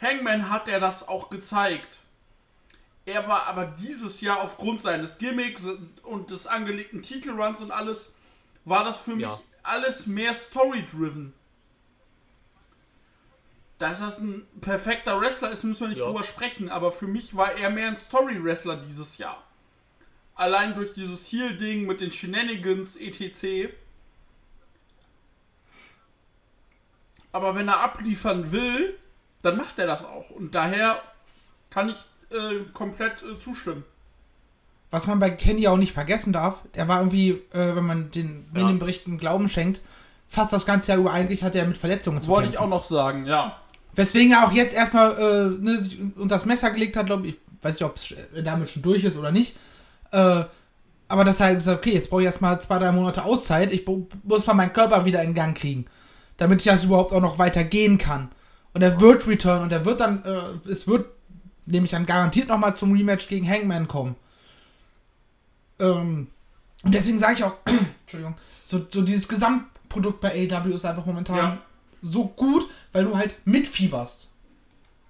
Hangman, 0.00 0.48
hat 0.48 0.68
er 0.68 0.80
das 0.80 1.08
auch 1.08 1.28
gezeigt. 1.28 1.88
Er 3.06 3.26
war 3.28 3.46
aber 3.46 3.66
dieses 3.66 4.20
Jahr 4.20 4.40
aufgrund 4.40 4.82
seines 4.82 5.16
Gimmicks 5.18 5.64
und 6.02 6.30
des 6.30 6.46
angelegten 6.48 7.02
Titelruns 7.02 7.60
und 7.60 7.70
alles, 7.70 8.10
war 8.64 8.82
das 8.84 8.96
für 8.98 9.14
mich 9.14 9.26
Ja. 9.26 9.40
alles 9.62 10.06
mehr 10.06 10.34
Story-driven. 10.34 11.32
Dass 13.78 14.00
das 14.00 14.18
ein 14.18 14.44
perfekter 14.60 15.20
Wrestler 15.20 15.52
ist, 15.52 15.62
müssen 15.62 15.80
wir 15.82 15.88
nicht 15.88 15.98
Ja. 15.98 16.06
drüber 16.06 16.24
sprechen, 16.24 16.68
aber 16.68 16.90
für 16.90 17.06
mich 17.06 17.36
war 17.36 17.52
er 17.52 17.70
mehr 17.70 17.86
ein 17.88 17.96
Story-Wrestler 17.96 18.76
dieses 18.76 19.18
Jahr. 19.18 19.42
Allein 20.34 20.74
durch 20.74 20.92
dieses 20.92 21.30
Heel-Ding 21.30 21.86
mit 21.86 22.00
den 22.00 22.10
Shenanigans, 22.10 22.96
etc. 22.96 23.72
Aber 27.30 27.54
wenn 27.54 27.68
er 27.68 27.80
abliefern 27.80 28.50
will, 28.50 28.98
dann 29.42 29.56
macht 29.58 29.78
er 29.78 29.86
das 29.86 30.04
auch. 30.04 30.30
Und 30.30 30.54
daher 30.56 31.00
kann 31.70 31.88
ich 31.90 31.96
äh, 32.30 32.64
komplett 32.72 33.22
äh, 33.22 33.38
zustimmen. 33.38 33.84
Was 34.90 35.06
man 35.06 35.18
bei 35.18 35.30
Candy 35.30 35.66
auch 35.68 35.76
nicht 35.76 35.92
vergessen 35.92 36.32
darf, 36.32 36.62
der 36.74 36.86
war 36.88 36.98
irgendwie, 36.98 37.30
äh, 37.52 37.74
wenn 37.74 37.84
man 37.86 38.10
den 38.10 38.46
Ja. 38.54 38.60
Medienberichten 38.62 39.18
Glauben 39.18 39.48
schenkt, 39.48 39.80
fast 40.28 40.52
das 40.52 40.64
ganze 40.66 40.92
Jahr 40.92 41.00
über 41.00 41.12
eigentlich 41.12 41.42
hat 41.42 41.54
er 41.54 41.66
mit 41.66 41.76
Verletzungen 41.76 42.20
zu 42.20 42.28
Wollte 42.28 42.48
ich 42.50 42.58
auch 42.58 42.68
noch 42.68 42.84
sagen, 42.84 43.26
ja. 43.26 43.56
Weswegen 43.94 44.32
er 44.32 44.46
auch 44.46 44.52
jetzt 44.52 44.74
erstmal 44.74 45.12
äh, 45.12 45.62
ne, 45.62 45.78
sich 45.78 45.98
unter 46.16 46.34
das 46.36 46.44
Messer 46.44 46.70
gelegt 46.70 46.96
hat, 46.96 47.06
glaube 47.06 47.26
ich. 47.26 47.34
Ich 47.34 47.64
weiß 47.64 47.80
nicht, 47.80 47.90
ob 47.90 47.96
es 47.96 48.14
damit 48.44 48.68
schon 48.68 48.82
durch 48.82 49.02
ist 49.02 49.16
oder 49.16 49.32
nicht. 49.32 49.56
Äh, 50.12 50.44
aber 51.08 51.24
dass 51.24 51.40
er 51.40 51.46
halt 51.46 51.58
gesagt 51.58 51.78
okay, 51.78 51.94
jetzt 51.94 52.10
brauche 52.10 52.20
ich 52.20 52.26
erstmal 52.26 52.60
zwei, 52.60 52.78
drei 52.78 52.92
Monate 52.92 53.24
Auszeit. 53.24 53.72
Ich 53.72 53.84
muss 54.22 54.46
mal 54.46 54.54
meinen 54.54 54.72
Körper 54.72 55.04
wieder 55.04 55.22
in 55.22 55.34
Gang 55.34 55.56
kriegen. 55.56 55.86
Damit 56.36 56.60
ich 56.60 56.70
das 56.70 56.84
überhaupt 56.84 57.12
auch 57.12 57.20
noch 57.20 57.38
weiter 57.38 57.64
gehen 57.64 57.98
kann. 57.98 58.30
Und 58.74 58.82
er 58.82 59.00
wird 59.00 59.26
return 59.26 59.62
und 59.62 59.72
er 59.72 59.84
wird 59.84 60.00
dann, 60.00 60.22
äh, 60.24 60.70
es 60.70 60.86
wird 60.86 61.06
nämlich 61.66 61.90
dann 61.90 62.06
garantiert 62.06 62.48
nochmal 62.48 62.76
zum 62.76 62.92
Rematch 62.92 63.28
gegen 63.28 63.48
Hangman 63.48 63.88
kommen. 63.88 64.16
Ähm, 65.78 66.28
und 66.82 66.94
deswegen 66.94 67.18
sage 67.18 67.34
ich 67.34 67.44
auch, 67.44 67.56
Entschuldigung, 68.02 68.36
so, 68.64 68.86
so 68.88 69.02
dieses 69.02 69.28
Gesamtprodukt 69.28 70.20
bei 70.20 70.30
AEW 70.50 70.74
ist 70.74 70.84
einfach 70.84 71.06
momentan 71.06 71.36
Ja. 71.36 71.58
so 72.02 72.26
gut, 72.26 72.68
weil 72.92 73.04
du 73.04 73.16
halt 73.16 73.36
mitfieberst. 73.44 74.28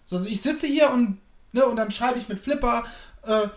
So, 0.05 0.17
also 0.17 0.29
ich 0.29 0.41
sitze 0.41 0.67
hier 0.67 0.91
und, 0.91 1.19
ne, 1.53 1.65
und 1.67 1.77
dann 1.77 1.91
schreibe 1.91 2.19
ich 2.19 2.29
mit 2.29 2.41
Flipper 2.41 2.85
äh, 3.23 3.49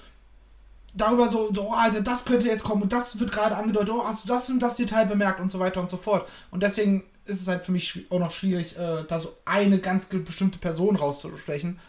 darüber 0.93 1.27
so, 1.29 1.53
so, 1.53 1.69
oh, 1.69 1.73
Alter, 1.73 2.01
das 2.01 2.25
könnte 2.25 2.47
jetzt 2.47 2.63
kommen 2.63 2.81
und 2.81 2.91
das 2.91 3.19
wird 3.19 3.31
gerade 3.31 3.55
angedeutet, 3.55 3.91
oh, 3.91 4.03
hast 4.03 4.23
du 4.23 4.27
das 4.27 4.49
und 4.49 4.59
das 4.59 4.75
Detail 4.75 5.05
bemerkt 5.05 5.39
und 5.39 5.51
so 5.51 5.59
weiter 5.59 5.79
und 5.81 5.89
so 5.89 5.97
fort. 5.97 6.27
Und 6.51 6.63
deswegen 6.63 7.03
ist 7.25 7.41
es 7.41 7.47
halt 7.47 7.63
für 7.63 7.71
mich 7.71 8.05
auch 8.09 8.19
noch 8.19 8.31
schwierig, 8.31 8.77
äh, 8.77 9.03
da 9.07 9.19
so 9.19 9.35
eine 9.45 9.79
ganz 9.79 10.07
bestimmte 10.07 10.57
Person 10.57 10.95
rauszusprechen. 10.95 11.79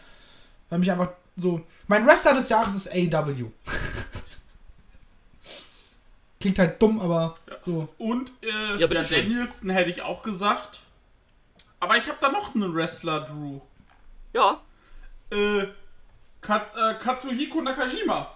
Weil 0.71 0.79
mich 0.79 0.89
einfach 0.91 1.11
so. 1.35 1.61
Mein 1.87 2.07
Wrestler 2.07 2.33
des 2.33 2.49
Jahres 2.49 2.73
ist 2.73 2.89
AW. 2.91 3.35
Klingt 6.39 6.57
halt 6.57 6.81
dumm, 6.81 6.99
aber 6.99 7.35
so. 7.59 7.87
Und 7.99 8.31
äh, 8.41 8.77
Ja, 8.79 8.87
ja. 8.87 8.87
Danielson 8.87 9.69
hätte 9.69 9.91
ich 9.91 10.01
auch 10.01 10.23
gesagt. 10.23 10.79
Aber 11.79 11.97
ich 11.97 12.07
habe 12.07 12.17
da 12.19 12.31
noch 12.31 12.55
einen 12.55 12.73
Wrestler, 12.73 13.21
Drew. 13.21 13.59
Ja, 14.33 14.61
Äh, 15.29 15.67
Kat 16.41 16.65
äh, 16.75 16.95
Katsuhiko 16.95 17.61
Nakajima. 17.61 18.31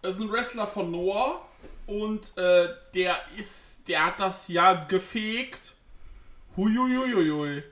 Das 0.00 0.14
ist 0.14 0.20
ein 0.20 0.30
Wrestler 0.30 0.66
von 0.66 0.90
Noah 0.90 1.42
und 1.86 2.36
äh, 2.38 2.68
der 2.94 3.16
ist, 3.36 3.88
der 3.88 4.06
hat 4.06 4.20
das 4.20 4.46
Jahr 4.48 4.86
gefegt. 4.86 5.74
Huiuiuiui. 6.56 7.64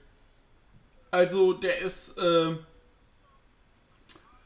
Also 1.17 1.55
der 1.55 1.79
ist, 1.79 2.19
äh, 2.19 2.57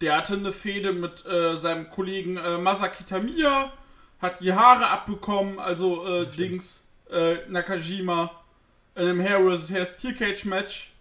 der 0.01 0.17
hatte 0.17 0.35
eine 0.35 0.53
Fehde 0.53 0.93
mit 0.93 1.27
äh, 1.27 1.57
seinem 1.57 1.91
Kollegen 1.91 2.37
äh, 2.37 2.59
Masaki 2.59 3.03
Tamiya, 3.03 3.73
hat 4.21 4.39
die 4.39 4.53
Haare 4.53 4.87
abbekommen, 4.87 5.59
also 5.59 6.07
äh, 6.07 6.29
Dings, 6.29 6.85
äh, 7.11 7.39
Nakajima 7.49 8.31
in 8.95 9.03
einem 9.03 9.21
Hair 9.21 9.41
vs. 9.59 9.71
Hair 9.71 9.87
Steel 9.87 10.15
Cage 10.15 10.45
Match. 10.45 10.93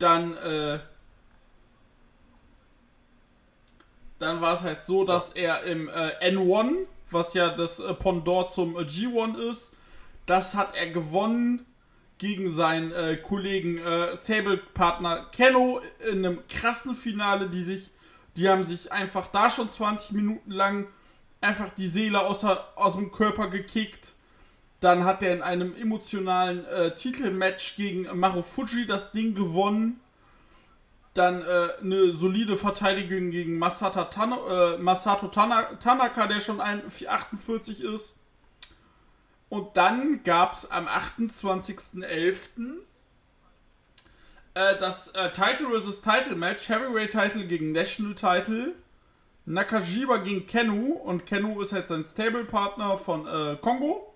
Dann, 0.00 0.36
äh, 0.38 0.80
dann 4.18 4.40
war 4.40 4.54
es 4.54 4.64
halt 4.64 4.82
so, 4.82 5.04
dass 5.04 5.30
er 5.34 5.62
im 5.62 5.88
äh, 5.88 6.32
N1, 6.32 6.86
was 7.12 7.32
ja 7.34 7.50
das 7.50 7.80
Pendant 8.00 8.50
zum 8.50 8.74
äh, 8.74 8.80
G1 8.80 9.38
ist, 9.50 9.70
das 10.26 10.56
hat 10.56 10.74
er 10.74 10.90
gewonnen 10.90 11.64
gegen 12.20 12.50
seinen 12.50 12.92
äh, 12.92 13.16
Kollegen 13.16 13.78
äh, 13.78 14.14
Stable-Partner 14.14 15.28
Kenno 15.32 15.80
in 16.06 16.24
einem 16.24 16.46
krassen 16.48 16.94
Finale, 16.94 17.48
die 17.48 17.64
sich, 17.64 17.90
die 18.36 18.46
haben 18.48 18.64
sich 18.64 18.92
einfach 18.92 19.26
da 19.28 19.48
schon 19.48 19.70
20 19.70 20.12
Minuten 20.12 20.50
lang 20.50 20.86
einfach 21.40 21.70
die 21.70 21.88
Seele 21.88 22.20
außer, 22.20 22.68
aus 22.76 22.94
dem 22.96 23.10
Körper 23.10 23.48
gekickt. 23.48 24.12
Dann 24.80 25.04
hat 25.04 25.22
er 25.22 25.32
in 25.32 25.40
einem 25.40 25.74
emotionalen 25.74 26.66
äh, 26.66 26.94
Titelmatch 26.94 27.76
gegen 27.76 28.06
Marufuji 28.18 28.86
das 28.86 29.12
Ding 29.12 29.34
gewonnen. 29.34 29.98
Dann 31.14 31.40
äh, 31.40 31.68
eine 31.80 32.12
solide 32.12 32.58
Verteidigung 32.58 33.30
gegen 33.30 33.58
Masata 33.58 34.04
Tana, 34.04 34.74
äh, 34.74 34.78
Masato 34.78 35.28
Tana, 35.28 35.62
Tanaka, 35.76 36.26
der 36.26 36.40
schon 36.40 36.60
ein, 36.60 36.82
48 36.86 37.80
ist. 37.80 38.14
Und 39.50 39.76
dann 39.76 40.22
gab 40.22 40.54
es 40.54 40.70
am 40.70 40.86
28.11. 40.86 42.76
Äh, 44.54 44.78
das 44.78 45.08
äh, 45.08 45.32
Title 45.32 45.68
vs. 45.78 46.00
Title 46.00 46.36
Match, 46.36 46.68
Heavyweight 46.68 47.10
Title 47.10 47.46
gegen 47.46 47.72
National 47.72 48.14
Title. 48.14 48.74
Nakajima 49.46 50.18
gegen 50.18 50.46
Kenu 50.46 50.92
und 50.92 51.26
Kenu 51.26 51.60
ist 51.60 51.72
halt 51.72 51.88
sein 51.88 52.04
Stable-Partner 52.04 52.96
von 52.96 53.26
äh, 53.26 53.56
Kongo. 53.60 54.14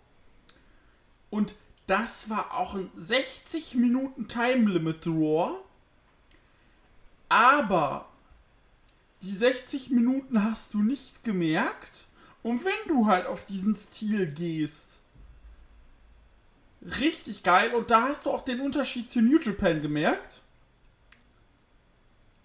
Und 1.30 1.56
das 1.88 2.30
war 2.30 2.54
auch 2.54 2.76
ein 2.76 2.90
60 2.96 3.74
Minuten 3.74 4.28
Time 4.28 4.70
Limit 4.70 5.04
Draw. 5.04 5.56
Aber 7.28 8.08
die 9.22 9.32
60 9.32 9.90
Minuten 9.90 10.44
hast 10.44 10.74
du 10.74 10.78
nicht 10.78 11.24
gemerkt. 11.24 12.06
Und 12.44 12.64
wenn 12.64 12.88
du 12.88 13.06
halt 13.08 13.26
auf 13.26 13.46
diesen 13.46 13.74
Stil 13.74 14.28
gehst, 14.28 14.93
richtig 16.84 17.42
geil. 17.42 17.74
Und 17.74 17.90
da 17.90 18.02
hast 18.02 18.26
du 18.26 18.30
auch 18.30 18.42
den 18.42 18.60
Unterschied 18.60 19.10
zu 19.10 19.20
New 19.20 19.38
Japan 19.38 19.82
gemerkt. 19.82 20.40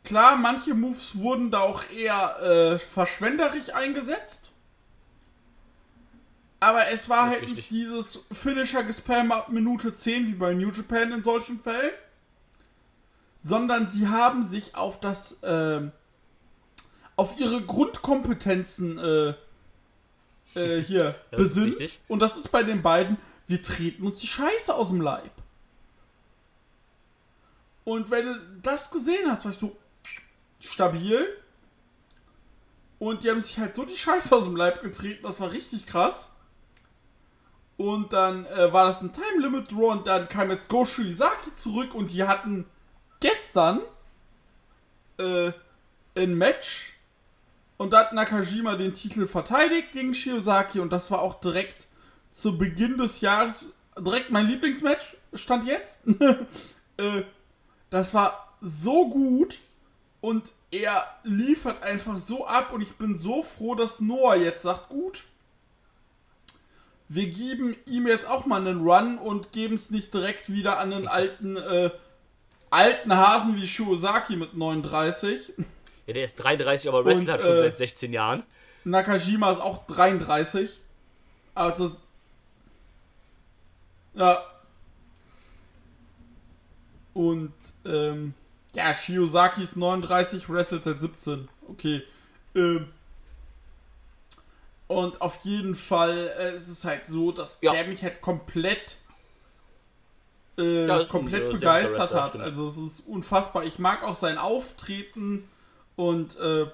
Klar, 0.04 0.38
manche 0.38 0.74
Moves 0.74 1.20
wurden 1.20 1.52
da 1.52 1.60
auch 1.60 1.84
eher 1.92 2.40
äh, 2.42 2.80
verschwenderisch 2.80 3.70
eingesetzt. 3.70 4.50
Aber 6.62 6.88
es 6.90 7.08
war 7.08 7.28
halt 7.28 7.42
nicht 7.42 7.52
richtig. 7.52 7.70
dieses 7.70 8.26
Finisher-Gespam 8.32 9.32
ab 9.32 9.50
Minute 9.50 9.94
10 9.94 10.28
wie 10.28 10.34
bei 10.34 10.54
New 10.54 10.72
Japan 10.72 11.12
in 11.12 11.24
solchen 11.24 11.60
Fällen. 11.60 11.92
Sondern 13.38 13.88
sie 13.88 14.08
haben 14.08 14.44
sich 14.44 14.76
auf 14.76 15.00
das, 15.00 15.40
ähm, 15.44 15.92
auf 17.16 17.40
ihre 17.40 17.62
Grundkompetenzen 17.62 18.98
äh, 18.98 19.34
äh, 20.56 20.82
hier 20.82 21.16
besinnt. 21.32 21.78
Und 22.08 22.22
das 22.22 22.36
ist 22.36 22.50
bei 22.50 22.64
den 22.64 22.82
beiden, 22.82 23.18
wir 23.50 23.64
treten 23.64 24.06
uns 24.06 24.20
die 24.20 24.28
Scheiße 24.28 24.74
aus 24.74 24.90
dem 24.90 25.02
Leib. 25.02 25.32
Und 27.84 28.12
wenn 28.12 28.26
du 28.26 28.40
das 28.62 28.92
gesehen 28.92 29.30
hast, 29.30 29.44
war 29.44 29.52
ich 29.52 29.58
so 29.58 29.76
stabil. 30.60 31.28
Und 33.00 33.24
die 33.24 33.30
haben 33.32 33.42
sich 33.42 33.58
halt 33.58 33.74
so 33.74 33.86
die 33.86 33.98
Scheiße 33.98 34.36
aus 34.36 34.44
dem 34.44 34.56
Leib 34.56 34.84
getreten, 34.84 35.24
das 35.24 35.40
war 35.40 35.52
richtig 35.52 35.88
krass. 35.88 36.30
Und 37.76 38.14
dann 38.14 38.46
äh, 38.46 38.72
war 38.72 38.86
das 38.86 39.02
ein 39.02 39.14
Time 39.14 39.42
Limit 39.42 39.72
Draw 39.72 39.94
und 39.94 40.06
dann 40.06 40.28
kam 40.28 40.52
jetzt 40.52 40.70
Go 40.70 40.86
Shuizaki 40.86 41.56
zurück 41.56 41.96
und 41.96 42.12
die 42.12 42.26
hatten 42.26 42.68
gestern 43.20 43.82
äh, 45.18 45.54
ein 46.16 46.36
Match 46.36 46.94
und 47.78 47.94
da 47.94 48.02
hat 48.02 48.14
Nakajima 48.14 48.76
den 48.76 48.94
Titel 48.94 49.26
verteidigt 49.26 49.94
gegen 49.94 50.14
Shiozaki 50.14 50.82
und 50.82 50.92
das 50.92 51.10
war 51.10 51.22
auch 51.22 51.40
direkt 51.40 51.89
zu 52.40 52.58
Beginn 52.58 52.98
des 52.98 53.22
Jahres 53.22 53.66
direkt 53.98 54.32
mein 54.32 54.48
Lieblingsmatch, 54.48 55.18
stand 55.34 55.68
jetzt. 55.68 56.00
äh, 56.98 57.24
das 57.90 58.14
war 58.14 58.56
so 58.62 59.10
gut 59.10 59.60
und 60.22 60.52
er 60.72 61.06
liefert 61.24 61.82
einfach 61.84 62.20
so 62.20 62.46
ab 62.46 62.72
und 62.72 62.82
ich 62.82 62.96
bin 62.96 63.18
so 63.18 63.42
froh, 63.42 63.76
dass 63.76 64.00
Noah 64.00 64.36
jetzt 64.36 64.62
sagt, 64.62 64.90
gut, 64.90 65.26
wir 67.08 67.28
geben 67.28 67.76
ihm 67.86 68.08
jetzt 68.08 68.28
auch 68.28 68.46
mal 68.46 68.62
einen 68.62 68.88
Run 68.88 69.18
und 69.18 69.52
geben 69.52 69.76
es 69.76 69.90
nicht 69.90 70.14
direkt 70.14 70.52
wieder 70.52 70.78
an 70.78 70.92
den 70.92 71.08
alten, 71.08 71.58
äh, 71.58 71.90
alten 72.70 73.16
Hasen 73.16 73.56
wie 73.56 73.66
Shiozaki 73.66 74.36
mit 74.36 74.56
39. 74.56 75.54
ja, 76.06 76.14
der 76.14 76.24
ist 76.24 76.36
33, 76.36 76.88
aber 76.88 77.04
wrestelt 77.04 77.28
Und, 77.28 77.32
halt 77.32 77.42
schon 77.42 77.52
äh, 77.52 77.62
seit 77.64 77.78
16 77.80 78.14
Jahren. 78.14 78.44
Nakajima 78.84 79.52
ist 79.52 79.60
auch 79.60 79.88
33. 79.88 80.80
Also. 81.56 81.96
Ja. 84.20 84.44
Und, 87.14 87.54
ähm. 87.86 88.34
Ja, 88.76 88.94
Shiozaki 88.94 89.64
ist 89.64 89.78
39, 89.78 90.48
wrestelt 90.50 90.84
seit 90.84 91.02
17. 91.02 91.48
Okay. 91.70 92.04
Ähm. 92.54 92.90
Und 94.88 95.22
auf 95.22 95.40
jeden 95.44 95.76
Fall 95.76 96.32
äh, 96.38 96.56
ist 96.56 96.68
es 96.68 96.84
halt 96.86 97.08
so, 97.08 97.32
dass 97.32 97.60
Ja. 97.62 97.72
der 97.74 97.88
mich 97.88 98.04
halt 98.04 98.22
komplett 98.22 98.98
äh, 100.58 100.88
Ja, 100.88 101.00
ein, 101.00 101.08
komplett 101.08 101.44
guter 101.46 101.54
begeistert 101.54 102.14
hat. 102.14 102.36
Also 102.38 102.68
es 102.68 102.78
ist 102.78 103.00
unfassbar. 103.08 103.64
Ich 103.64 103.80
mag 103.80 104.04
auch 104.04 104.16
sein 104.16 104.38
Auftreten 104.38 105.48
und 105.96 106.38
äh, 106.38 106.66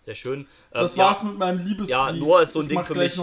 Sehr 0.00 0.14
schön. 0.14 0.46
das 0.70 0.94
Ähm, 0.94 0.98
war's 0.98 1.22
mit 1.22 1.36
meinem 1.38 1.58
Liebesbrief. 1.58 1.90
Ja, 1.90 2.10
Noah 2.12 2.42
ist 2.42 2.52
so 2.52 2.60
ein 2.60 2.62
Ich 2.62 2.68
Ding 2.68 2.84
für 2.84 2.94
mich. 2.94 3.14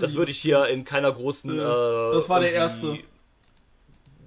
Das 0.00 0.14
würde 0.16 0.32
ich 0.32 0.38
hier 0.38 0.66
in 0.66 0.84
keiner 0.84 1.12
großen. 1.12 1.50
Äh, 1.50 1.62
das 1.62 2.28
war 2.28 2.40
der 2.40 2.52
irgendwie, 2.52 3.04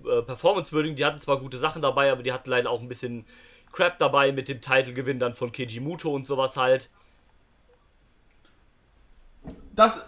Äh, 0.06 0.22
Performance 0.22 0.72
würdigen. 0.72 0.96
Die 0.96 1.04
hatten 1.04 1.20
zwar 1.20 1.38
gute 1.38 1.58
Sachen 1.58 1.82
dabei, 1.82 2.12
aber 2.12 2.24
die 2.24 2.32
hatten 2.32 2.50
leider 2.50 2.70
auch 2.70 2.80
ein 2.80 2.88
bisschen 2.88 3.26
Crap 3.74 4.00
dabei 4.00 4.32
mit 4.32 4.48
dem 4.48 4.62
Titelgewinn 4.62 5.20
dann 5.20 5.34
von 5.34 5.52
Keiji 5.52 5.82
Muto 5.82 6.14
und 6.14 6.26
sowas 6.26 6.56
halt. 6.56 6.90
Das. 9.76 10.02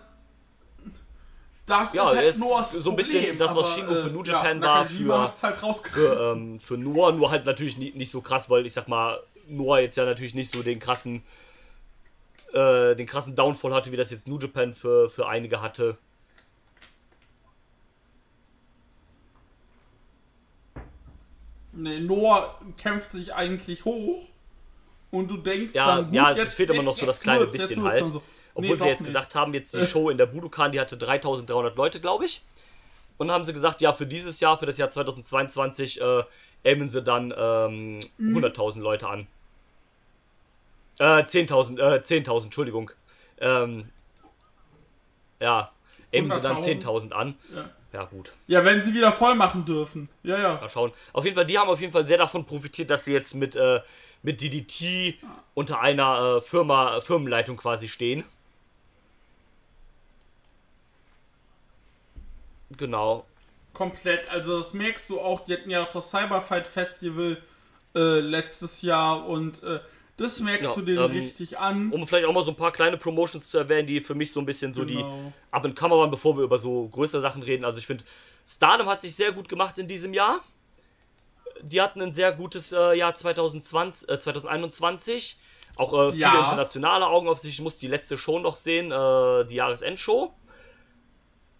Das 1.65 1.93
Ja, 1.93 2.09
ist 2.09 2.15
halt 2.17 2.39
Noahs 2.39 2.71
so 2.71 2.89
ein 2.89 2.95
bisschen 2.95 3.19
Problem, 3.19 3.37
das, 3.37 3.55
was 3.55 3.73
Shingo 3.73 3.93
für 3.93 4.07
äh, 4.07 4.11
New 4.11 4.23
ja, 4.23 4.31
Japan 4.33 4.59
war, 4.61 4.77
Nakajima 4.79 5.27
für- 5.29 5.43
halt. 5.47 5.87
Für, 5.87 6.31
ähm, 6.35 6.59
für 6.59 6.77
Noah, 6.77 7.11
nur 7.11 7.29
halt 7.29 7.45
natürlich 7.45 7.77
nicht, 7.77 7.95
nicht 7.95 8.09
so 8.09 8.21
krass, 8.21 8.49
weil 8.49 8.65
ich 8.65 8.73
sag 8.73 8.87
mal, 8.87 9.21
Noah 9.47 9.79
jetzt 9.79 9.95
ja 9.95 10.05
natürlich 10.05 10.33
nicht 10.33 10.51
so 10.51 10.63
den 10.63 10.79
krassen, 10.79 11.21
äh, 12.53 12.95
den 12.95 13.05
krassen 13.05 13.35
Downfall 13.35 13.73
hatte, 13.73 13.91
wie 13.91 13.97
das 13.97 14.11
jetzt 14.11 14.27
New 14.27 14.39
Japan 14.39 14.73
für, 14.73 15.09
für 15.09 15.27
einige 15.27 15.61
hatte. 15.61 15.97
Nee, 21.71 21.99
Noah 21.99 22.59
kämpft 22.77 23.11
sich 23.11 23.33
eigentlich 23.33 23.85
hoch. 23.85 24.23
Und 25.11 25.29
du 25.31 25.37
denkst 25.37 25.73
Ja, 25.73 25.95
dann, 25.97 26.05
gut, 26.05 26.13
ja, 26.13 26.31
es 26.31 26.37
jetzt, 26.37 26.53
fehlt 26.53 26.69
immer 26.69 26.83
noch 26.83 26.95
so 26.95 27.05
das 27.05 27.21
kleine 27.21 27.47
bisschen 27.47 27.83
halt. 27.83 28.05
so. 28.07 28.21
Obwohl 28.53 28.75
Nee, 28.75 28.81
sie 28.81 28.87
jetzt 28.87 28.99
nicht. 29.01 29.07
gesagt 29.07 29.35
haben, 29.35 29.53
jetzt 29.53 29.73
die 29.73 29.85
Show 29.85 30.09
in 30.09 30.17
der 30.17 30.25
Budokan, 30.25 30.71
die 30.71 30.79
hatte 30.79 30.97
3300 30.97 31.75
Leute, 31.75 31.99
glaube 31.99 32.25
ich. 32.25 32.41
Und 33.17 33.31
haben 33.31 33.43
sie 33.45 33.53
gesagt, 33.53 33.81
ja, 33.81 33.93
für 33.93 34.05
dieses 34.05 34.39
Jahr, 34.39 34.57
für 34.57 34.65
das 34.65 34.77
Jahr 34.77 34.89
2022, 34.89 35.99
äh, 36.01 36.23
aimen 36.63 36.89
sie 36.89 37.01
dann 37.01 37.33
ähm, 37.37 37.99
Mhm. 38.17 38.37
100.000 38.37 38.79
Leute 38.81 39.07
an. 39.07 39.27
Äh, 40.99 41.23
10.000, 41.23 41.79
äh, 41.79 42.01
10.000, 42.01 42.45
Entschuldigung. 42.45 42.91
Ähm, 43.39 43.89
ja, 45.39 45.71
aimen 46.13 46.31
sie 46.31 46.41
dann 46.41 46.57
100.000. 46.57 46.83
10.000 46.83 47.11
an. 47.13 47.35
Ja. 47.55 47.69
Ja, 47.91 48.03
gut. 48.05 48.31
Ja, 48.45 48.63
wenn 48.63 48.83
sie 48.83 48.93
wieder 48.93 49.11
voll 49.11 49.33
machen 49.33 49.65
dürfen. 49.65 50.09
Ja, 50.21 50.37
ja. 50.37 50.59
Mal 50.61 50.69
schauen. 50.69 50.91
Auf 51.11 51.23
jeden 51.23 51.35
Fall, 51.35 51.45
die 51.45 51.57
haben 51.57 51.69
auf 51.69 51.81
jeden 51.81 51.91
Fall 51.91 52.05
sehr 52.05 52.19
davon 52.19 52.45
profitiert, 52.45 52.91
dass 52.91 53.05
sie 53.05 53.13
jetzt 53.13 53.33
mit, 53.33 53.55
äh, 53.55 53.81
mit 54.21 54.41
DDT 54.41 55.17
unter 55.55 55.79
einer 55.81 56.37
äh, 56.37 56.41
Firma, 56.41 57.01
Firmenleitung 57.01 57.57
quasi 57.57 57.87
stehen. 57.87 58.23
Genau. 62.77 63.25
Komplett. 63.73 64.29
Also 64.29 64.59
das 64.59 64.73
merkst 64.73 65.09
du 65.09 65.19
auch. 65.19 65.43
Die 65.45 65.53
hatten 65.53 65.71
ja 65.71 65.83
auch 65.83 65.91
das 65.91 66.11
Cyberfight 66.11 66.67
Festival 66.67 67.41
äh, 67.95 68.19
letztes 68.19 68.83
Jahr 68.83 69.27
und 69.27 69.63
äh, 69.63 69.79
das 70.19 70.39
merkst 70.39 70.63
Ja, 70.69 70.75
du 70.75 70.81
denen 70.81 70.99
ähm, 70.99 71.11
richtig 71.11 71.57
an. 71.57 71.91
Um 71.91 72.05
vielleicht 72.07 72.25
auch 72.27 72.33
mal 72.33 72.43
so 72.43 72.51
ein 72.51 72.55
paar 72.57 72.71
kleine 72.71 72.97
Promotions 72.97 73.49
zu 73.49 73.57
erwähnen, 73.57 73.87
die 73.87 74.01
für 74.01 74.15
mich 74.15 74.31
so 74.31 74.39
ein 74.39 74.45
bisschen 74.45 74.73
so 74.73 74.85
Genau. 74.85 75.01
die 75.01 75.31
up 75.51 75.65
and 75.65 75.75
come 75.75 75.95
waren, 75.95 76.11
bevor 76.11 76.37
wir 76.37 76.43
über 76.43 76.59
so 76.59 76.87
größere 76.89 77.21
Sachen 77.21 77.41
reden. 77.41 77.65
Also 77.65 77.79
ich 77.79 77.87
finde, 77.87 78.03
Stardom 78.47 78.87
hat 78.87 79.01
sich 79.01 79.15
sehr 79.15 79.31
gut 79.31 79.49
gemacht 79.49 79.77
in 79.77 79.87
diesem 79.87 80.13
Jahr. 80.13 80.39
Die 81.61 81.81
hatten 81.81 82.01
ein 82.01 82.13
sehr 82.13 82.31
gutes 82.31 82.71
äh, 82.71 82.93
Jahr 82.93 83.15
2020, 83.15 84.09
äh, 84.09 84.19
2021. 84.19 85.37
Auch 85.75 85.93
äh, 85.93 86.11
viele 86.11 86.21
Ja. 86.23 86.39
internationale 86.41 87.07
Augen 87.07 87.27
auf 87.27 87.39
sich. 87.39 87.53
Ich 87.55 87.61
muss 87.61 87.77
die 87.77 87.87
letzte 87.87 88.17
Show 88.17 88.39
noch 88.39 88.57
sehen, 88.57 88.91
äh, 88.91 89.45
die 89.45 89.55
Jahresendshow. 89.55 90.33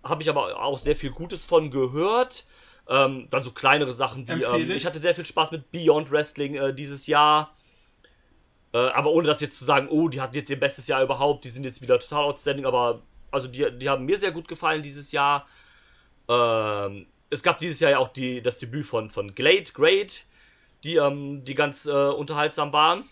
Habe 0.03 0.21
ich 0.23 0.29
aber 0.29 0.61
auch 0.61 0.77
sehr 0.77 0.95
viel 0.95 1.11
Gutes 1.11 1.45
von 1.45 1.71
gehört. 1.71 2.45
Ähm, 2.87 3.27
dann 3.29 3.43
so 3.43 3.51
kleinere 3.51 3.93
Sachen 3.93 4.27
wie, 4.27 4.41
ähm, 4.43 4.71
ich. 4.71 4.77
ich 4.77 4.85
hatte 4.85 4.99
sehr 4.99 5.13
viel 5.13 5.25
Spaß 5.25 5.51
mit 5.51 5.71
Beyond 5.71 6.11
Wrestling 6.11 6.55
äh, 6.55 6.73
dieses 6.73 7.05
Jahr. 7.05 7.53
Äh, 8.73 8.77
aber 8.77 9.11
ohne 9.11 9.27
das 9.27 9.41
jetzt 9.41 9.57
zu 9.57 9.65
sagen, 9.65 9.87
oh, 9.89 10.09
die 10.09 10.21
hatten 10.21 10.35
jetzt 10.35 10.49
ihr 10.49 10.59
bestes 10.59 10.87
Jahr 10.87 11.01
überhaupt, 11.01 11.43
die 11.43 11.49
sind 11.49 11.63
jetzt 11.63 11.81
wieder 11.81 11.99
total 11.99 12.25
outstanding, 12.25 12.65
aber 12.65 13.01
also 13.31 13.47
die, 13.47 13.67
die 13.77 13.89
haben 13.89 14.05
mir 14.05 14.17
sehr 14.17 14.31
gut 14.31 14.47
gefallen 14.47 14.83
dieses 14.83 15.11
Jahr. 15.11 15.45
Ähm, 16.27 17.07
es 17.31 17.43
gab 17.43 17.57
dieses 17.59 17.79
Jahr 17.79 17.91
ja 17.91 17.97
auch 17.99 18.09
die, 18.09 18.41
das 18.41 18.59
Debüt 18.59 18.85
von, 18.85 19.09
von 19.09 19.33
Glade, 19.33 19.71
Great, 19.73 20.25
die, 20.83 20.95
ähm, 20.97 21.43
die 21.45 21.55
ganz 21.55 21.85
äh, 21.85 21.89
unterhaltsam 21.91 22.71
waren. 22.73 23.03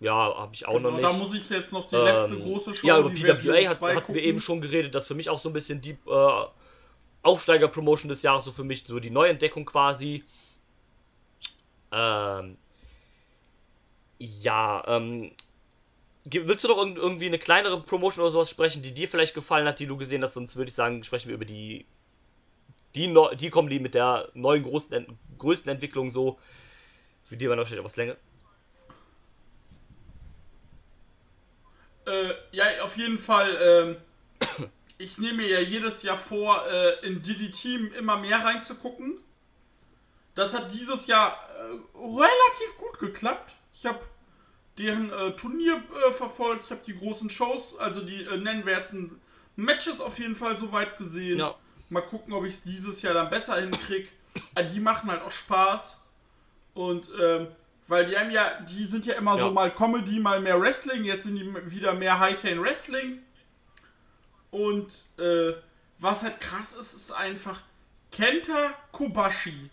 Ja, 0.00 0.14
habe 0.14 0.54
ich 0.54 0.66
auch 0.66 0.80
noch 0.80 0.96
Genau, 0.96 0.96
nicht. 0.96 1.04
da 1.04 1.12
muss 1.12 1.34
ich 1.34 1.50
jetzt 1.50 1.72
noch 1.72 1.86
die 1.86 1.96
letzte 1.96 2.34
Ähm, 2.34 2.42
große 2.42 2.72
Show. 2.74 2.86
Ja, 2.86 2.98
über 2.98 3.10
PWA 3.10 3.68
hat, 3.68 3.78
2 3.78 3.94
hatten 3.94 4.14
wir 4.14 4.22
eben 4.22 4.38
schon 4.40 4.60
geredet. 4.62 4.94
Das 4.94 5.06
für 5.06 5.14
mich 5.14 5.28
auch 5.28 5.38
so 5.38 5.50
ein 5.50 5.52
bisschen 5.52 5.80
die 5.82 5.90
äh, 5.90 6.44
Aufsteiger-Promotion 7.22 8.08
des 8.08 8.22
Jahres, 8.22 8.44
so 8.44 8.52
für 8.52 8.64
mich 8.64 8.84
so 8.84 8.98
die 9.00 9.10
Neuentdeckung 9.10 9.64
quasi. 9.66 10.24
Ähm, 11.92 12.56
ja, 14.18 14.82
ähm, 14.86 15.32
willst 16.24 16.64
du 16.64 16.68
doch 16.68 16.78
irgend- 16.78 16.98
irgendwie 16.98 17.26
eine 17.26 17.38
kleinere 17.38 17.80
Promotion 17.82 18.22
oder 18.22 18.32
sowas 18.32 18.50
sprechen, 18.50 18.82
die 18.82 18.92
dir 18.94 19.08
vielleicht 19.08 19.34
gefallen 19.34 19.66
hat, 19.66 19.78
die 19.80 19.86
du 19.86 19.96
gesehen 19.96 20.22
hast? 20.22 20.34
Sonst 20.34 20.56
würde 20.56 20.68
ich 20.68 20.74
sagen, 20.74 21.02
sprechen 21.04 21.28
wir 21.28 21.34
über 21.34 21.44
die 21.44 21.86
die, 22.94 23.06
neu, 23.06 23.34
die 23.36 23.50
kommen 23.50 23.68
die 23.70 23.78
mit 23.78 23.94
der 23.94 24.28
neuen 24.34 24.62
großen, 24.62 24.92
Ent- 24.92 25.08
größten 25.38 25.70
Entwicklung 25.70 26.10
so. 26.10 26.38
Für 27.22 27.36
die 27.36 27.48
war 27.48 27.56
noch 27.56 27.70
etwas 27.70 27.96
länger. 27.96 28.16
Äh, 32.06 32.30
ja, 32.50 32.64
auf 32.82 32.96
jeden 32.96 33.18
Fall. 33.18 33.96
Ähm, 34.60 34.68
ich 35.00 35.16
nehme 35.18 35.38
mir 35.38 35.48
ja 35.48 35.60
jedes 35.60 36.02
Jahr 36.02 36.16
vor, 36.18 36.62
äh, 36.66 37.06
in 37.06 37.22
DDT 37.22 37.96
immer 37.98 38.18
mehr 38.18 38.44
reinzugucken. 38.44 39.18
Das 40.34 40.54
hat 40.54 40.72
dieses 40.72 41.06
Jahr 41.06 41.38
äh, 41.58 41.98
relativ 41.98 42.76
gut 42.78 42.98
geklappt. 42.98 43.54
Ich 43.72 43.86
habe 43.86 43.98
deren 44.76 45.10
äh, 45.10 45.32
Turnier 45.36 45.82
äh, 46.06 46.10
verfolgt, 46.12 46.64
ich 46.66 46.70
habe 46.70 46.82
die 46.86 46.96
großen 46.96 47.30
Shows, 47.30 47.78
also 47.78 48.02
die 48.02 48.24
äh, 48.24 48.36
nennwerten 48.36 49.20
Matches 49.56 50.00
auf 50.00 50.18
jeden 50.18 50.36
Fall 50.36 50.58
soweit 50.58 50.98
gesehen. 50.98 51.38
Ja. 51.38 51.54
Mal 51.88 52.02
gucken, 52.02 52.32
ob 52.34 52.44
ich 52.44 52.54
es 52.54 52.62
dieses 52.62 53.00
Jahr 53.02 53.14
dann 53.14 53.30
besser 53.30 53.56
hinkriege. 53.60 54.08
Äh, 54.54 54.66
die 54.66 54.80
machen 54.80 55.10
halt 55.10 55.22
auch 55.22 55.32
Spaß. 55.32 55.98
Und 56.74 57.08
ähm, 57.20 57.48
weil 57.88 58.06
die 58.06 58.16
haben 58.16 58.30
ja, 58.30 58.60
die 58.60 58.84
sind 58.84 59.06
ja 59.06 59.14
immer 59.14 59.36
Ja. 59.36 59.46
so 59.46 59.50
mal 59.50 59.74
Comedy, 59.74 60.20
mal 60.20 60.40
mehr 60.40 60.60
Wrestling, 60.60 61.04
jetzt 61.04 61.24
sind 61.24 61.36
die 61.36 61.70
wieder 61.70 61.94
mehr 61.94 62.18
High-Ten 62.18 62.62
Wrestling. 62.62 63.18
Und 64.50 65.04
äh, 65.18 65.52
was 65.98 66.22
halt 66.22 66.40
krass 66.40 66.74
ist, 66.74 66.94
ist 66.94 67.12
einfach 67.12 67.62
Kenta 68.10 68.74
Kobashi. 68.92 69.70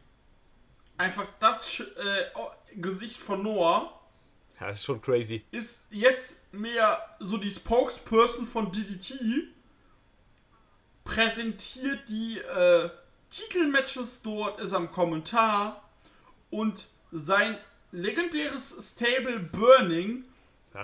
Einfach 0.98 1.28
das 1.40 1.80
äh, 1.80 1.86
Gesicht 2.76 3.20
von 3.20 3.44
Noah 3.44 4.00
Ja, 4.60 4.68
das 4.68 4.78
ist 4.80 4.86
schon 4.86 5.02
crazy. 5.02 5.44
ist 5.52 5.84
jetzt 5.90 6.54
mehr 6.54 7.00
so 7.20 7.38
die 7.38 7.50
Spokesperson 7.50 8.46
von 8.46 8.72
DDT, 8.72 9.14
präsentiert 11.04 12.10
die 12.10 12.40
äh, 12.40 12.90
Titelmatches 13.30 14.22
dort, 14.22 14.60
ist 14.60 14.74
am 14.74 14.92
Kommentar 14.92 15.88
und 16.50 16.88
sein 17.12 17.58
legendäres 17.92 18.76
Stable 18.94 19.40
Burning 19.40 20.26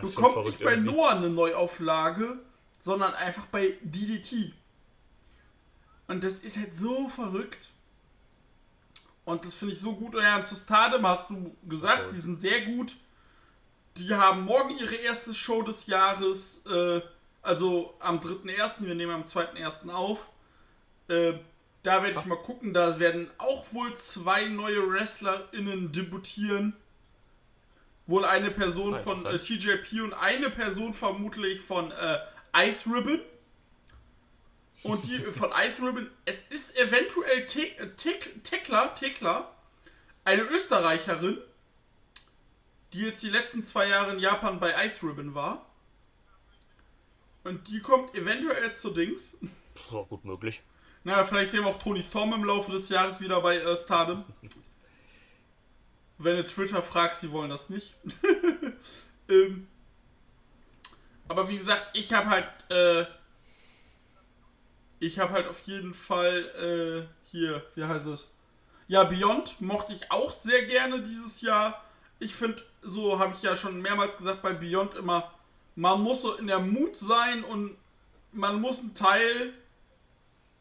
bekommt 0.01 0.45
nicht 0.45 0.59
bei 0.63 0.71
irgendwie. 0.71 0.91
Noah 0.91 1.11
eine 1.11 1.29
Neuauflage, 1.29 2.37
sondern 2.83 3.13
einfach 3.13 3.45
bei 3.45 3.77
DDT. 3.81 4.51
Und 6.07 6.21
das 6.21 6.41
ist 6.41 6.57
halt 6.57 6.75
so 6.75 7.07
verrückt. 7.07 7.69
Und 9.23 9.45
das 9.45 9.55
finde 9.55 9.73
ich 9.73 9.79
so 9.79 9.93
gut. 9.93 10.15
Und 10.15 10.21
ja, 10.21 10.43
zu 10.43 10.53
Stardom 10.53 11.07
hast 11.07 11.29
du 11.29 11.55
gesagt, 11.63 12.07
die 12.11 12.17
sind 12.17 12.41
sehr 12.41 12.59
gut. 12.65 12.97
Die 13.95 14.13
haben 14.13 14.43
morgen 14.43 14.77
ihre 14.77 14.95
erste 14.95 15.33
Show 15.33 15.61
des 15.61 15.87
Jahres, 15.87 16.61
äh, 16.65 16.99
also 17.41 17.93
am 18.01 18.19
3.1., 18.19 18.73
wir 18.85 18.95
nehmen 18.95 19.13
am 19.13 19.23
2.1. 19.23 19.89
auf. 19.89 20.29
Äh, 21.07 21.35
da 21.83 22.03
werde 22.03 22.19
ich 22.19 22.25
mal 22.25 22.35
gucken, 22.35 22.73
da 22.73 22.99
werden 22.99 23.31
auch 23.37 23.71
wohl 23.71 23.95
zwei 23.95 24.49
neue 24.49 24.89
WrestlerInnen 24.89 25.93
debütieren. 25.93 26.75
Wohl 28.07 28.25
eine 28.25 28.51
Person 28.51 28.93
Ah, 28.93 28.97
von 28.97 29.25
äh. 29.25 29.39
TJP 29.39 30.01
und 30.01 30.13
eine 30.13 30.49
Person 30.49 30.93
vermutlich 30.93 31.61
von 31.61 31.89
äh, 31.91 32.17
Ice 32.55 32.89
Ribbon. 32.89 33.19
Und 34.83 35.05
die 35.05 35.17
von 35.33 35.51
Ice 35.51 35.81
Ribbon, 35.81 36.09
es 36.25 36.47
ist 36.47 36.75
eventuell 36.77 37.45
Te 37.45 37.77
äh, 37.77 37.89
Tekla, 38.43 38.87
Tekla, 38.89 39.51
eine 40.25 40.43
Österreicherin, 40.43 41.37
die 42.91 42.99
jetzt 42.99 43.23
die 43.23 43.29
letzten 43.29 43.63
zwei 43.63 43.87
Jahre 43.87 44.13
in 44.13 44.19
Japan 44.19 44.59
bei 44.59 44.85
Ice 44.85 45.05
Ribbon 45.05 45.33
war. 45.33 45.65
Und 47.43 47.67
die 47.67 47.79
kommt 47.81 48.15
eventuell 48.15 48.73
zu 48.73 48.91
Dings. 48.91 49.35
Ja, 49.91 50.01
gut 50.03 50.23
möglich. 50.23 50.61
Na, 51.03 51.25
vielleicht 51.25 51.51
sehen 51.51 51.63
wir 51.63 51.67
auch 51.67 51.81
Tony 51.81 52.01
Storm 52.01 52.33
im 52.33 52.45
Laufe 52.45 52.71
des 52.71 52.87
Jahres 52.87 53.19
wieder 53.19 53.41
bei 53.41 53.57
äh, 53.57 53.75
Stardom. 53.75 54.23
Wenn 56.17 56.37
du 56.37 56.47
Twitter 56.47 56.81
fragst, 56.81 57.21
die 57.21 57.31
wollen 57.31 57.49
das 57.49 57.69
nicht. 57.69 57.95
ähm, 59.29 59.67
aber 61.27 61.49
wie 61.49 61.57
gesagt, 61.57 61.87
ich 61.93 62.13
habe 62.13 62.29
halt, 62.29 62.47
äh, 62.69 63.05
ich 64.99 65.19
habe 65.19 65.33
halt 65.33 65.47
auf 65.47 65.59
jeden 65.61 65.93
Fall 65.93 67.07
äh, 67.07 67.29
hier, 67.29 67.63
wie 67.75 67.83
heißt 67.83 68.07
es? 68.07 68.33
Ja, 68.87 69.03
Beyond 69.03 69.61
mochte 69.61 69.93
ich 69.93 70.11
auch 70.11 70.33
sehr 70.33 70.65
gerne 70.65 71.01
dieses 71.01 71.41
Jahr. 71.41 71.83
Ich 72.19 72.35
finde, 72.35 72.61
so 72.81 73.19
habe 73.19 73.33
ich 73.35 73.41
ja 73.41 73.55
schon 73.55 73.81
mehrmals 73.81 74.17
gesagt 74.17 74.41
bei 74.41 74.53
Beyond 74.53 74.95
immer, 74.95 75.31
man 75.75 76.01
muss 76.01 76.21
so 76.21 76.35
in 76.35 76.47
der 76.47 76.59
Mut 76.59 76.97
sein 76.97 77.43
und 77.43 77.75
man 78.31 78.61
muss 78.61 78.79
ein 78.79 78.93
Teil 78.93 79.53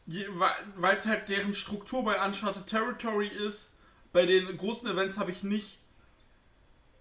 weil 0.05 0.97
es 0.97 1.05
halt 1.05 1.29
deren 1.29 1.53
Struktur 1.53 2.03
bei 2.03 2.23
Uncharted 2.25 2.67
Territory 2.67 3.27
ist. 3.27 3.73
Bei 4.11 4.25
den 4.25 4.57
großen 4.57 4.89
Events 4.89 5.17
habe 5.17 5.31
ich 5.31 5.43
nicht. 5.43 5.79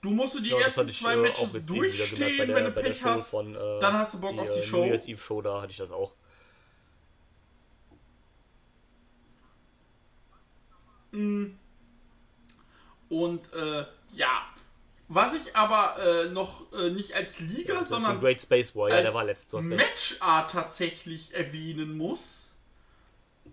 Du 0.02 0.10
musst 0.10 0.34
du 0.34 0.40
die 0.40 0.50
Ja, 0.50 0.60
ersten 0.60 0.88
zwei 0.88 1.14
äh, 1.14 1.16
Matches 1.16 1.64
durchstehen, 1.64 2.48
der, 2.48 2.56
wenn 2.56 2.64
du 2.64 2.72
Pech 2.72 3.02
hast. 3.04 3.30
von, 3.30 3.54
äh, 3.54 3.78
dann 3.80 3.94
hast 3.94 4.14
du 4.14 4.20
Bock 4.20 4.36
auf 4.36 4.50
die 4.50 4.58
äh, 4.58 4.62
Show. 4.62 4.78
New 4.78 4.84
Year's 4.86 5.06
Eve 5.06 5.20
Show, 5.20 5.40
da 5.40 5.62
hatte 5.62 5.70
ich 5.70 5.76
das 5.78 5.92
auch. 5.92 6.12
Und 13.08 13.52
äh, 13.52 13.84
ja, 14.14 14.46
was 15.08 15.34
ich 15.34 15.54
aber 15.54 15.96
äh, 15.98 16.30
noch 16.30 16.72
äh, 16.72 16.90
nicht 16.90 17.12
als 17.14 17.38
Liga, 17.40 17.80
Den 17.80 17.88
sondern 17.88 18.20
Great 18.20 18.40
Space 18.40 18.74
War, 18.74 18.88
ja, 18.88 18.96
der 18.96 19.06
als 19.06 19.14
war 19.14 19.24
letztes. 19.24 19.64
Matchart 19.66 20.50
tatsächlich 20.50 21.34
erwähnen 21.34 21.96
muss. 21.98 22.44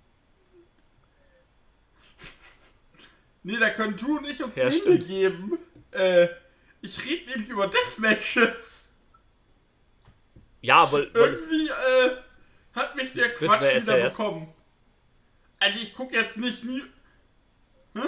nee, 3.43 3.57
da 3.57 3.69
können 3.71 3.97
du 3.97 4.17
und 4.17 4.25
ich 4.25 4.41
uns 4.41 4.55
Ja, 4.55 4.69
die 4.69 4.75
Hände 4.77 4.91
stimmt. 5.01 5.07
geben. 5.07 5.57
Äh, 5.91 6.27
ich 6.81 7.05
rede 7.05 7.29
nämlich 7.31 7.49
über 7.49 7.67
Deathmatches. 7.67 8.91
Ja, 10.61 10.91
weil, 10.91 11.13
weil 11.13 11.29
es, 11.29 11.45
Irgendwie 11.47 11.69
äh, 11.69 12.17
hat 12.73 12.95
mich 12.95 13.13
der 13.13 13.33
Quatsch 13.33 13.63
wieder 13.81 14.09
bekommen. 14.09 14.53
Also 15.59 15.79
ich 15.79 15.93
gucke 15.93 16.15
jetzt 16.15 16.37
nicht 16.37 16.63
nie. 16.63 16.83
Hä? 17.95 18.07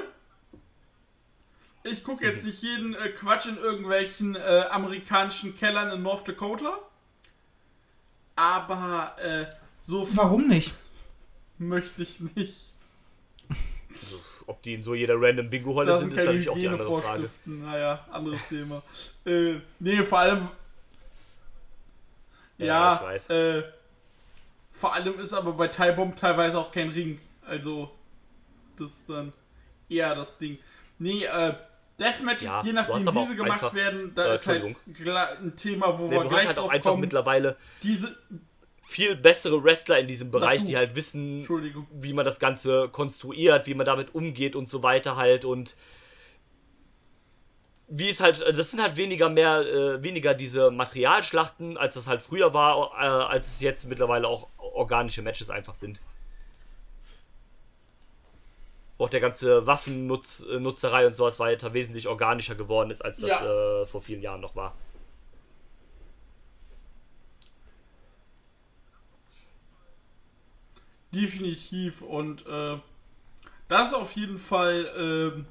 ich 1.83 2.03
gucke 2.03 2.25
jetzt 2.25 2.45
nicht 2.45 2.61
jeden 2.61 2.93
äh, 2.93 3.09
Quatsch 3.09 3.47
in 3.47 3.57
irgendwelchen 3.57 4.35
äh, 4.35 4.65
amerikanischen 4.69 5.55
Kellern 5.55 5.91
in 5.91 6.01
North 6.01 6.27
Dakota. 6.27 6.77
Aber 8.35 9.15
äh, 9.19 9.47
so 9.85 10.07
Warum 10.15 10.47
nicht? 10.47 10.73
möchte 11.57 12.03
ich 12.03 12.19
nicht. 12.19 12.73
Also, 13.93 14.21
ob 14.51 14.61
die 14.61 14.73
in 14.75 14.81
so 14.83 14.93
jeder 14.93 15.15
random 15.19 15.49
Bingo-Halle 15.49 15.87
Da 15.87 15.97
sind, 15.99 16.09
sind 16.11 16.19
ist 16.19 16.25
natürlich 16.25 16.49
auch 16.49 16.55
die 16.55 16.67
andere 16.67 17.01
Frage. 17.01 17.29
Naja, 17.45 18.05
anderes 18.11 18.47
Thema. 18.47 18.81
Äh, 19.25 19.55
nee, 19.79 20.03
vor 20.03 20.19
allem. 20.19 20.47
Ja, 22.57 22.65
Ja, 22.67 22.95
ich 22.95 23.01
weiß. 23.01 23.29
äh, 23.29 23.63
vor 24.71 24.93
allem 24.93 25.19
ist 25.19 25.33
aber 25.33 25.53
bei 25.53 25.67
Thai 25.67 25.91
Bomb 25.91 26.15
teilweise 26.15 26.59
auch 26.59 26.71
kein 26.71 26.89
Ring. 26.89 27.19
Also, 27.45 27.91
das 28.77 28.91
ist 28.91 29.09
dann 29.09 29.33
eher 29.89 30.13
das 30.15 30.37
Ding. 30.37 30.57
Nee, 30.99 31.23
äh, 31.25 31.53
Deathmatches, 31.99 32.43
Ja, 32.45 32.61
je 32.63 32.73
nachdem, 32.73 33.13
wie 33.13 33.25
sie 33.25 33.35
gemacht 33.35 33.51
einfach- 33.63 33.73
werden, 33.75 34.11
da 34.15 34.25
äh, 34.31 34.35
ist 34.35 34.47
halt 34.47 34.75
ein 34.95 35.55
Thema, 35.55 35.97
wo 35.99 36.07
Nee, 36.07 36.11
wir 36.15 36.23
gleich 36.25 36.47
halt 36.47 36.57
auch 36.57 36.63
drauf 36.63 36.71
einfach 36.71 36.89
kommen. 36.91 37.01
mittlerweile 37.01 37.57
Diese, 37.83 38.15
viel 38.81 39.15
bessere 39.15 39.63
Wrestler 39.63 39.99
in 39.99 40.07
diesem 40.07 40.31
Bereich, 40.31 40.65
die 40.65 40.75
halt 40.75 40.95
wissen, 40.95 41.47
wie 41.93 42.13
man 42.13 42.25
das 42.25 42.39
Ganze 42.39 42.89
konstruiert, 42.89 43.67
wie 43.67 43.73
man 43.73 43.85
damit 43.85 44.13
umgeht 44.13 44.55
und 44.55 44.69
so 44.69 44.83
weiter 44.83 45.15
halt 45.15 45.45
und 45.45 45.75
wie 47.93 48.09
es 48.09 48.21
halt, 48.21 48.41
das 48.57 48.71
sind 48.71 48.81
halt 48.81 48.95
weniger 48.95 49.27
mehr, 49.29 49.59
äh, 49.61 50.01
weniger 50.03 50.33
diese 50.33 50.71
Materialschlachten, 50.71 51.77
als 51.77 51.95
das 51.95 52.07
halt 52.07 52.21
früher 52.21 52.53
war, 52.53 52.91
äh, 52.97 53.05
als 53.05 53.47
es 53.47 53.59
jetzt 53.59 53.85
mittlerweile 53.85 54.27
auch 54.27 54.47
organische 54.57 55.21
Matches 55.21 55.49
einfach 55.49 55.75
sind. 55.75 56.01
Auch 58.97 59.09
der 59.09 59.19
ganze 59.19 59.67
Waffennutzerei 59.67 61.05
und 61.07 61.15
sowas 61.15 61.39
weiter 61.39 61.73
wesentlich 61.73 62.07
organischer 62.07 62.55
geworden 62.55 62.91
ist, 62.91 63.03
als 63.03 63.17
das 63.17 63.31
Ja. 63.31 63.81
äh, 63.81 63.85
vor 63.85 64.01
vielen 64.01 64.21
Jahren 64.21 64.39
noch 64.41 64.55
war. 64.55 64.73
Definitiv 71.13 72.01
und 72.01 72.45
äh, 72.47 72.77
das 73.67 73.93
auf 73.93 74.11
jeden 74.13 74.37
Fall, 74.37 74.89
ähm, 74.97 75.45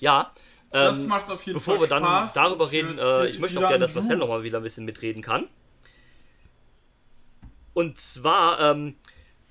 Ja, 0.00 0.32
das 0.70 0.98
ähm, 0.98 1.06
macht 1.08 1.30
auf 1.30 1.44
jeden 1.46 1.58
Bevor 1.58 1.74
Fall 1.74 1.82
wir 1.84 1.88
dann 1.88 2.02
Spaß. 2.02 2.32
darüber 2.34 2.64
Und 2.64 2.70
reden, 2.70 2.98
äh, 2.98 3.26
ich 3.28 3.38
möchte 3.38 3.58
auch 3.58 3.66
gerne, 3.68 3.78
dass 3.78 3.94
Marcel 3.94 4.16
Drew. 4.16 4.18
noch 4.18 4.28
mal 4.28 4.42
wieder 4.42 4.58
ein 4.58 4.62
bisschen 4.62 4.84
mitreden 4.84 5.22
kann. 5.22 5.48
Und 7.74 8.00
zwar, 8.00 8.60
ähm, 8.60 8.96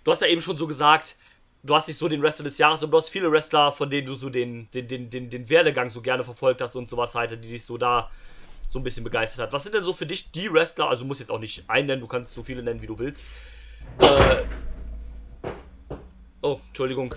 du 0.03 0.11
hast 0.11 0.21
ja 0.21 0.27
eben 0.27 0.41
schon 0.41 0.57
so 0.57 0.67
gesagt, 0.67 1.17
du 1.63 1.75
hast 1.75 1.87
nicht 1.87 1.97
so 1.97 2.07
den 2.07 2.21
Wrestler 2.21 2.45
des 2.45 2.57
Jahres, 2.57 2.83
aber 2.83 2.91
du 2.91 2.97
hast 2.97 3.09
viele 3.09 3.31
Wrestler, 3.31 3.71
von 3.71 3.89
denen 3.89 4.07
du 4.07 4.15
so 4.15 4.29
den, 4.29 4.69
den, 4.71 4.87
den, 4.87 5.09
den, 5.09 5.29
den 5.29 5.49
Werdegang 5.49 5.89
so 5.89 6.01
gerne 6.01 6.23
verfolgt 6.23 6.61
hast 6.61 6.75
und 6.75 6.89
sowas 6.89 7.15
halt, 7.15 7.31
die 7.31 7.37
dich 7.47 7.65
so 7.65 7.77
da 7.77 8.09
so 8.69 8.79
ein 8.79 8.83
bisschen 8.83 9.03
begeistert 9.05 9.41
hat. 9.43 9.53
Was 9.53 9.63
sind 9.63 9.75
denn 9.75 9.83
so 9.83 9.93
für 9.93 10.05
dich 10.05 10.31
die 10.31 10.51
Wrestler, 10.51 10.89
also 10.89 11.03
du 11.03 11.07
musst 11.07 11.21
jetzt 11.21 11.29
auch 11.31 11.39
nicht 11.39 11.69
einen 11.69 11.87
nennen, 11.87 12.01
du 12.01 12.07
kannst 12.07 12.33
so 12.33 12.43
viele 12.43 12.61
nennen, 12.63 12.81
wie 12.81 12.87
du 12.87 12.99
willst. 12.99 13.25
Äh, 13.99 14.43
oh, 16.41 16.59
Entschuldigung. 16.69 17.15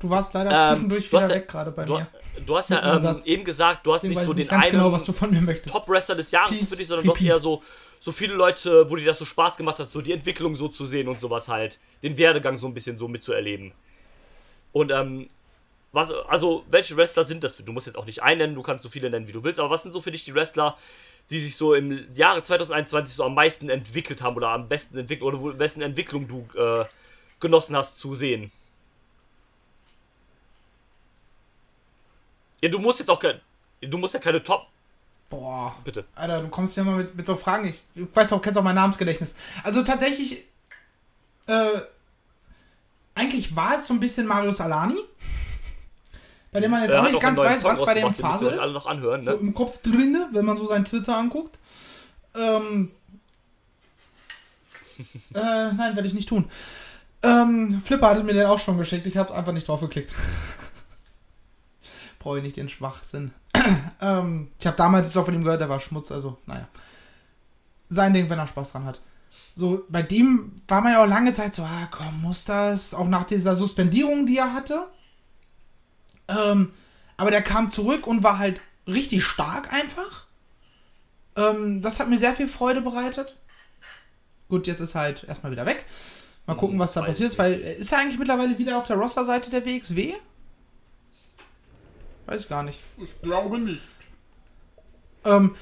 Du 0.00 0.10
warst 0.10 0.34
leider 0.34 0.50
Ähm, 0.50 0.76
zwischendurch 0.76 1.10
du 1.10 1.16
hast 1.16 1.24
wieder 1.24 1.34
ja- 1.36 1.40
weg 1.42 1.48
gerade 1.48 1.70
bei 1.70 1.84
Du, 1.84 1.94
mir. 1.94 2.06
du 2.44 2.56
hast 2.56 2.70
ja 2.70 2.96
ähm, 2.96 3.20
eben 3.24 3.44
gesagt, 3.44 3.86
du 3.86 3.92
hast 3.92 4.02
Deswegen 4.02 4.18
nicht 4.18 4.26
so 4.26 4.32
den 4.32 4.38
nicht 4.40 4.50
ganz 4.50 4.64
einen 4.64 4.72
genau, 4.72 4.90
du. 4.96 5.70
Top-Wrestler 5.70 6.16
des 6.16 6.30
Jahres 6.32 6.58
Peace, 6.58 6.68
für 6.70 6.76
dich, 6.76 6.88
sondern 6.88 7.06
doch 7.06 7.14
repeat. 7.14 7.28
eher 7.28 7.38
so, 7.38 7.62
so 8.00 8.10
viele 8.10 8.34
Leute, 8.34 8.90
wo 8.90 8.96
dir 8.96 9.04
das 9.06 9.18
so 9.18 9.24
Spaß 9.24 9.56
gemacht 9.56 9.78
hat, 9.78 9.92
so 9.92 10.00
die 10.00 10.12
Entwicklung 10.12 10.56
so 10.56 10.66
zu 10.68 10.84
sehen 10.84 11.06
und 11.08 11.20
sowas 11.20 11.48
halt. 11.48 11.78
Den 12.02 12.16
Werdegang 12.18 12.58
so 12.58 12.66
ein 12.66 12.74
bisschen 12.74 12.98
so 12.98 13.06
mitzuerleben. 13.06 13.72
Und, 14.72 14.90
ähm, 14.90 15.28
was, 15.94 16.10
also, 16.10 16.64
welche 16.70 16.96
Wrestler 16.96 17.22
sind 17.22 17.44
das? 17.44 17.58
Du 17.58 17.70
musst 17.70 17.86
jetzt 17.86 17.96
auch 17.96 18.06
nicht 18.06 18.22
einen 18.22 18.38
nennen, 18.38 18.54
du 18.54 18.62
kannst 18.62 18.82
so 18.82 18.88
viele 18.88 19.10
nennen, 19.10 19.28
wie 19.28 19.32
du 19.32 19.44
willst, 19.44 19.60
aber 19.60 19.68
was 19.68 19.82
sind 19.82 19.92
so 19.92 20.00
für 20.00 20.10
dich 20.10 20.24
die 20.24 20.34
Wrestler, 20.34 20.74
die 21.30 21.40
sich 21.40 21.56
so 21.56 21.74
im 21.74 22.06
Jahre 22.14 22.42
2021 22.42 23.14
so 23.14 23.24
am 23.24 23.34
meisten 23.34 23.68
entwickelt 23.68 24.22
haben 24.22 24.36
oder 24.36 24.50
am 24.50 24.68
besten 24.68 24.98
entwickelt 24.98 25.26
oder 25.26 25.40
wo 25.40 25.58
wessen 25.58 25.82
Entwicklung 25.82 26.28
du 26.28 26.46
äh, 26.58 26.84
genossen 27.40 27.76
hast 27.76 27.98
zu 27.98 28.14
sehen? 28.14 28.50
Ja, 32.60 32.68
du 32.68 32.78
musst 32.78 33.00
jetzt 33.00 33.08
auch 33.08 33.18
kein, 33.18 33.40
du 33.80 33.98
musst 33.98 34.14
ja 34.14 34.20
keine 34.20 34.42
Top, 34.42 34.68
Boah. 35.32 35.74
bitte. 35.82 36.04
Alter, 36.14 36.42
du 36.42 36.48
kommst 36.48 36.76
ja 36.76 36.84
mal 36.84 36.96
mit, 36.96 37.14
mit 37.14 37.26
so 37.26 37.34
Fragen. 37.36 37.66
Ich, 37.66 37.82
ich 37.94 38.06
weiß 38.14 38.32
auch, 38.34 38.42
kennst 38.42 38.58
auch 38.58 38.62
mein 38.62 38.74
Namensgedächtnis. 38.74 39.34
Also 39.64 39.82
tatsächlich, 39.82 40.44
äh, 41.46 41.80
eigentlich 43.14 43.56
war 43.56 43.76
es 43.76 43.86
so 43.86 43.94
ein 43.94 44.00
bisschen 44.00 44.26
Marius 44.26 44.60
Alani. 44.60 44.98
Bei 46.52 46.60
dem 46.60 46.70
man 46.70 46.82
jetzt 46.82 46.92
Er 46.92 47.00
auch 47.00 47.08
nicht 47.08 47.20
ganz 47.20 47.38
weiß, 47.38 47.64
was 47.64 47.84
bei 47.84 47.94
dem 47.94 48.14
Phase 48.14 48.48
euch 48.48 48.60
alle 48.60 48.68
ist. 48.68 48.74
noch 48.74 48.86
anhören, 48.86 49.22
So 49.22 49.30
ne? 49.30 49.36
im 49.36 49.54
Kopf 49.54 49.78
drinne, 49.82 50.28
wenn 50.32 50.44
man 50.44 50.56
so 50.56 50.66
seinen 50.66 50.84
Twitter 50.84 51.16
anguckt. 51.16 51.58
Ähm, 52.34 52.90
äh, 55.34 55.72
nein, 55.72 55.96
werde 55.96 56.06
ich 56.06 56.14
nicht 56.14 56.28
tun. 56.28 56.44
Ähm, 57.22 57.80
Flipper 57.84 58.10
hatte 58.10 58.22
mir 58.22 58.34
den 58.34 58.46
auch 58.46 58.58
schon 58.58 58.76
geschickt. 58.78 59.06
Ich 59.06 59.16
habe 59.16 59.34
einfach 59.34 59.52
nicht 59.52 59.66
drauf 59.66 59.80
geklickt. 59.80 60.14
Brauche 62.18 62.38
ich 62.38 62.44
nicht 62.44 62.56
den 62.56 62.68
Schwachsinn. 62.68 63.32
ähm, 64.00 64.48
ich 64.58 64.66
habe 64.66 64.76
damals 64.76 65.08
es 65.08 65.16
auch 65.16 65.24
von 65.24 65.34
ihm 65.34 65.44
gehört, 65.44 65.60
der 65.60 65.68
war 65.70 65.80
Schmutz, 65.80 66.12
also 66.12 66.36
naja. 66.46 66.68
Sein 67.88 68.12
Ding, 68.12 68.28
wenn 68.28 68.38
er 68.38 68.46
Spaß 68.46 68.72
dran 68.72 68.84
hat. 68.84 69.00
So, 69.54 69.84
bei 69.88 70.02
dem 70.02 70.62
war 70.68 70.80
man 70.82 70.92
ja 70.92 71.02
auch 71.02 71.08
lange 71.08 71.32
Zeit 71.32 71.54
so, 71.54 71.62
ah 71.62 71.88
komm, 71.90 72.22
muss 72.22 72.44
das? 72.44 72.92
Auch 72.94 73.08
nach 73.08 73.24
dieser 73.24 73.56
Suspendierung, 73.56 74.26
die 74.26 74.38
er 74.38 74.52
hatte. 74.52 74.86
Ähm, 76.36 76.72
aber 77.16 77.30
der 77.30 77.42
kam 77.42 77.70
zurück 77.70 78.06
und 78.06 78.22
war 78.22 78.38
halt 78.38 78.60
richtig 78.86 79.24
stark 79.24 79.72
einfach. 79.72 80.26
Ähm, 81.36 81.82
das 81.82 82.00
hat 82.00 82.08
mir 82.08 82.18
sehr 82.18 82.34
viel 82.34 82.48
Freude 82.48 82.80
bereitet. 82.80 83.36
Gut, 84.48 84.66
jetzt 84.66 84.80
ist 84.80 84.94
er 84.94 85.02
halt 85.02 85.24
erstmal 85.24 85.52
wieder 85.52 85.66
weg. 85.66 85.84
Mal 86.46 86.56
gucken, 86.56 86.78
was 86.78 86.92
da 86.92 87.00
weiß 87.00 87.08
passiert 87.08 87.30
ist, 87.30 87.38
weil 87.38 87.54
ist 87.54 87.92
er 87.92 87.98
eigentlich 87.98 88.18
mittlerweile 88.18 88.58
wieder 88.58 88.76
auf 88.76 88.86
der 88.86 88.96
Roster-Seite 88.96 89.50
der 89.50 89.64
WXW? 89.64 90.14
Weiß 92.26 92.42
ich 92.42 92.48
gar 92.48 92.62
nicht. 92.62 92.80
Ich 92.98 93.20
glaube 93.22 93.58
nicht. 93.58 93.82
Ähm, 95.24 95.54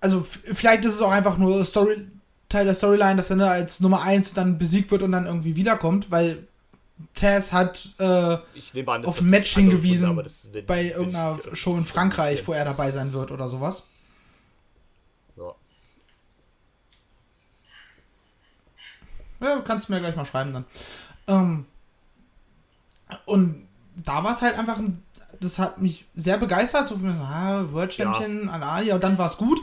also 0.00 0.26
vielleicht 0.44 0.84
ist 0.84 0.94
es 0.94 1.02
auch 1.02 1.12
einfach 1.12 1.38
nur 1.38 1.64
Story, 1.64 2.08
Teil 2.48 2.64
der 2.64 2.74
Storyline, 2.74 3.16
dass 3.16 3.30
er 3.30 3.36
ne, 3.36 3.48
als 3.48 3.80
Nummer 3.80 4.02
1 4.02 4.34
dann 4.34 4.58
besiegt 4.58 4.90
wird 4.90 5.02
und 5.02 5.12
dann 5.12 5.26
irgendwie 5.26 5.56
wiederkommt, 5.56 6.10
weil 6.10 6.48
Taz 7.14 7.52
hat 7.52 7.94
äh, 7.98 8.04
an, 8.04 9.04
auf 9.04 9.20
ein 9.20 9.26
Match 9.26 9.54
hingewiesen 9.54 10.14
Gründe, 10.14 10.62
bei 10.66 10.84
irgendeiner 10.84 11.38
Show 11.54 11.76
in 11.76 11.84
Frankreich, 11.84 12.46
wo 12.46 12.52
er 12.52 12.64
dabei 12.64 12.90
sein 12.90 13.12
wird 13.12 13.30
oder 13.30 13.48
sowas. 13.48 13.84
Ja. 15.36 15.54
Ja, 19.40 19.56
du 19.56 19.62
kannst 19.62 19.88
mir 19.88 20.00
gleich 20.00 20.16
mal 20.16 20.26
schreiben 20.26 20.52
dann. 20.52 20.64
Ähm, 21.26 21.66
und 23.26 23.68
da 23.96 24.22
war 24.24 24.32
es 24.32 24.42
halt 24.42 24.58
einfach, 24.58 24.78
ein, 24.78 25.02
das 25.40 25.58
hat 25.58 25.80
mich 25.80 26.06
sehr 26.14 26.38
begeistert. 26.38 26.88
So, 26.88 26.96
ah, 26.96 27.64
World 27.70 27.96
Ja. 27.96 28.12
Champion, 28.14 28.48
Alani, 28.48 28.92
und 28.92 29.02
dann 29.02 29.18
war 29.18 29.26
es 29.26 29.36
gut. 29.36 29.60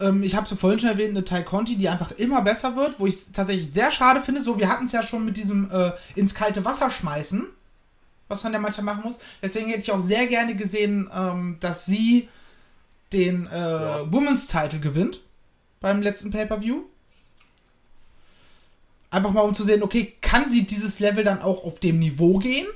Ähm, 0.00 0.22
ich 0.22 0.34
habe 0.36 0.46
es 0.50 0.58
vorhin 0.58 0.78
schon 0.78 0.90
erwähnt, 0.90 1.10
eine 1.10 1.24
Tai 1.24 1.42
Conti, 1.42 1.76
die 1.76 1.88
einfach 1.88 2.12
immer 2.12 2.42
besser 2.42 2.76
wird, 2.76 2.98
wo 2.98 3.06
ich 3.06 3.14
es 3.14 3.32
tatsächlich 3.32 3.72
sehr 3.72 3.90
schade 3.90 4.20
finde. 4.20 4.42
So, 4.42 4.58
wir 4.58 4.68
hatten 4.68 4.86
es 4.86 4.92
ja 4.92 5.02
schon 5.02 5.24
mit 5.24 5.36
diesem 5.36 5.70
äh, 5.70 5.92
ins 6.14 6.34
kalte 6.34 6.64
Wasser 6.64 6.90
schmeißen, 6.90 7.46
was 8.28 8.44
man 8.44 8.52
ja 8.52 8.58
manchmal 8.58 8.84
machen 8.84 9.04
muss. 9.04 9.18
Deswegen 9.42 9.68
hätte 9.68 9.82
ich 9.82 9.92
auch 9.92 10.00
sehr 10.00 10.26
gerne 10.26 10.54
gesehen, 10.54 11.10
ähm, 11.12 11.56
dass 11.60 11.86
sie 11.86 12.28
den 13.12 13.46
äh, 13.46 13.58
Ja. 13.58 14.12
Women's 14.12 14.46
Title 14.46 14.80
gewinnt 14.80 15.20
beim 15.80 16.02
letzten 16.02 16.30
Pay-Per-View. 16.30 16.82
Einfach 19.10 19.30
mal 19.30 19.40
um 19.40 19.54
zu 19.54 19.64
sehen, 19.64 19.82
okay, 19.82 20.14
kann 20.20 20.50
sie 20.50 20.66
dieses 20.66 21.00
Level 21.00 21.24
dann 21.24 21.40
auch 21.40 21.64
auf 21.64 21.80
dem 21.80 21.98
Niveau 21.98 22.38
gehen? 22.38 22.66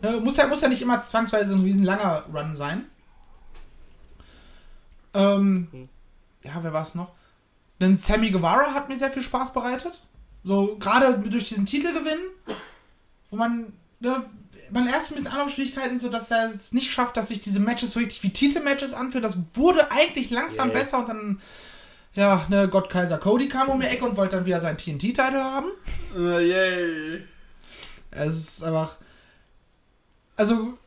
Ne, 0.00 0.18
muss, 0.20 0.38
ja, 0.38 0.46
muss 0.46 0.62
ja 0.62 0.68
nicht 0.68 0.80
immer 0.80 1.02
zwangsweise 1.02 1.54
ein 1.54 1.62
riesen 1.62 1.84
langer 1.84 2.24
Run 2.32 2.54
sein. 2.54 2.86
Ähm, 5.12 5.88
ja, 6.42 6.52
wer 6.62 6.72
war 6.72 6.82
es 6.82 6.94
noch? 6.94 7.12
Denn 7.80 7.96
Sammy 7.96 8.30
Guevara 8.30 8.74
hat 8.74 8.88
mir 8.88 8.96
sehr 8.96 9.10
viel 9.10 9.22
Spaß 9.22 9.52
bereitet. 9.52 10.02
So, 10.42 10.76
gerade 10.78 11.18
durch 11.18 11.48
diesen 11.48 11.66
Titelgewinn, 11.66 12.18
wo 13.30 13.36
man, 13.36 13.72
ne, 14.00 14.24
man 14.70 14.88
erst 14.88 15.10
ein 15.10 15.14
bisschen 15.16 15.30
Anlaufschwierigkeiten, 15.32 15.98
so 15.98 16.08
dass 16.08 16.30
er 16.30 16.50
es 16.52 16.72
nicht 16.72 16.90
schafft, 16.90 17.16
dass 17.16 17.28
sich 17.28 17.40
diese 17.40 17.60
Matches 17.60 17.92
so 17.92 18.00
richtig 18.00 18.22
wie 18.22 18.30
Titelmatches 18.32 18.94
anfühlen. 18.94 19.22
Das 19.22 19.38
wurde 19.54 19.90
eigentlich 19.90 20.30
langsam 20.30 20.68
Yeah. 20.70 20.78
besser 20.78 20.98
und 20.98 21.08
dann, 21.08 21.40
ja, 22.14 22.46
ne, 22.48 22.68
Gott 22.68 22.90
Kaiser 22.90 23.18
Cody 23.18 23.48
kam 23.48 23.68
um 23.68 23.80
die 23.80 23.86
Ecke 23.86 24.04
und 24.04 24.16
wollte 24.16 24.36
dann 24.36 24.46
wieder 24.46 24.60
seinen 24.60 24.78
TNT-Titel 24.78 25.40
haben. 25.40 25.68
Äh, 26.16 26.48
yay. 26.48 27.24
Es 28.10 28.36
ist 28.36 28.64
einfach. 28.64 28.96
Also, 30.36 30.78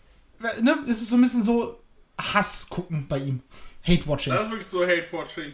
ne, 0.62 0.78
es 0.88 1.02
ist 1.02 1.10
so 1.10 1.16
ein 1.16 1.22
bisschen 1.22 1.44
so 1.44 1.80
Hass 2.18 2.68
gucken 2.70 3.06
bei 3.08 3.20
ihm. 3.20 3.42
Hate-Watching. 3.88 4.34
Das 4.34 4.46
ist 4.46 4.52
wirklich 4.52 4.70
so 4.70 4.82
Hate-Watching. 4.86 5.54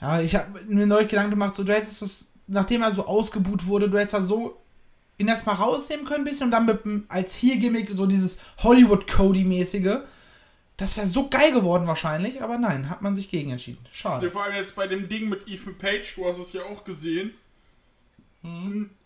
Ja, 0.00 0.20
ich 0.20 0.34
habe 0.34 0.60
mir 0.66 0.86
neulich 0.86 1.08
Gedanken 1.08 1.30
gemacht, 1.30 1.54
so, 1.54 1.64
du 1.64 1.72
hättest 1.72 2.02
das, 2.02 2.32
nachdem 2.46 2.82
er 2.82 2.92
so 2.92 3.06
ausgebuht 3.06 3.66
wurde, 3.66 3.88
du 3.88 3.96
hättest 3.98 4.14
da 4.14 4.20
so 4.20 4.60
ihn 5.16 5.28
erstmal 5.28 5.54
rausnehmen 5.54 6.04
können, 6.04 6.22
ein 6.22 6.28
bisschen 6.28 6.46
und 6.46 6.50
dann 6.50 6.66
mit 6.66 6.80
als 7.08 7.34
Heel-Gimmick 7.40 7.88
so 7.92 8.06
dieses 8.06 8.40
Hollywood-Cody-mäßige. 8.62 9.98
Das 10.76 10.96
wäre 10.96 11.06
so 11.06 11.28
geil 11.28 11.52
geworden 11.52 11.86
wahrscheinlich, 11.86 12.42
aber 12.42 12.58
nein, 12.58 12.90
hat 12.90 13.00
man 13.00 13.14
sich 13.14 13.28
gegen 13.30 13.50
entschieden. 13.50 13.78
Schade. 13.92 14.28
Vor 14.30 14.42
allem 14.42 14.56
jetzt 14.56 14.74
bei 14.74 14.88
dem 14.88 15.08
Ding 15.08 15.28
mit 15.28 15.46
Ethan 15.46 15.78
Page, 15.78 16.14
du 16.16 16.26
hast 16.26 16.38
es 16.38 16.52
ja 16.52 16.62
auch 16.64 16.84
gesehen. 16.84 17.32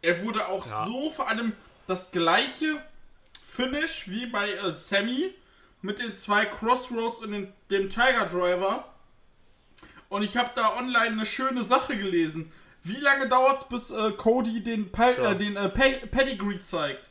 Er 0.02 0.24
wurde 0.24 0.48
auch 0.48 0.66
Ja. 0.66 0.84
so 0.86 1.10
vor 1.10 1.28
allem 1.28 1.52
das 1.86 2.10
gleiche 2.10 2.82
Finish 3.46 4.08
wie 4.08 4.26
bei 4.26 4.50
äh, 4.52 4.72
Sammy 4.72 5.30
mit 5.82 5.98
den 5.98 6.16
zwei 6.16 6.44
Crossroads 6.44 7.20
und 7.20 7.30
den, 7.32 7.52
dem 7.70 7.88
Tiger 7.90 8.26
Driver. 8.26 8.92
Und 10.08 10.22
ich 10.22 10.36
habe 10.36 10.50
da 10.54 10.76
online 10.76 11.08
eine 11.12 11.26
schöne 11.26 11.62
Sache 11.64 11.96
gelesen. 11.96 12.50
Wie 12.82 12.96
lange 13.00 13.28
dauert 13.28 13.62
es, 13.62 13.68
bis 13.68 13.90
äh, 13.90 14.12
Cody 14.12 14.62
den, 14.62 14.90
pa 14.90 15.10
Ja. 15.10 15.32
äh, 15.32 15.36
den 15.36 15.56
äh, 15.56 15.68
Pedigree 15.68 16.60
zeigt? 16.62 17.08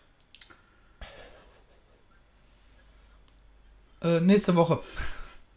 Äh, 4.02 4.19
nächste 4.19 4.56
Woche. 4.56 4.80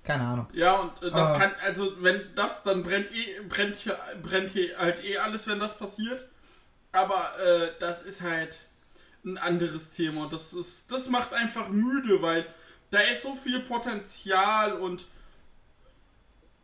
Keine 0.02 0.24
Ahnung. 0.24 0.46
Ja, 0.52 0.76
und 0.76 1.02
äh, 1.02 1.10
das 1.10 1.28
Ah. 1.30 1.38
kann, 1.38 1.52
also 1.62 1.92
wenn 2.02 2.22
das, 2.34 2.62
dann 2.62 2.82
brennt 2.82 3.12
eh, 3.12 3.40
brennt 3.48 3.76
hier, 3.76 3.98
brennt 4.22 4.50
hier 4.50 4.76
halt 4.78 5.04
eh 5.04 5.18
alles, 5.18 5.46
wenn 5.46 5.60
das 5.60 5.76
passiert. 5.78 6.24
Aber 6.92 7.38
äh, 7.38 7.72
das 7.78 8.02
ist 8.02 8.22
halt 8.22 8.58
ein 9.24 9.36
anderes 9.38 9.92
Thema 9.92 10.22
und 10.22 10.32
das 10.32 10.52
ist, 10.54 10.90
das 10.90 11.08
macht 11.08 11.32
einfach 11.34 11.68
müde, 11.68 12.22
weil 12.22 12.46
da 12.90 13.00
ist 13.00 13.22
so 13.22 13.34
viel 13.34 13.60
Potenzial 13.60 14.74
und 14.74 15.06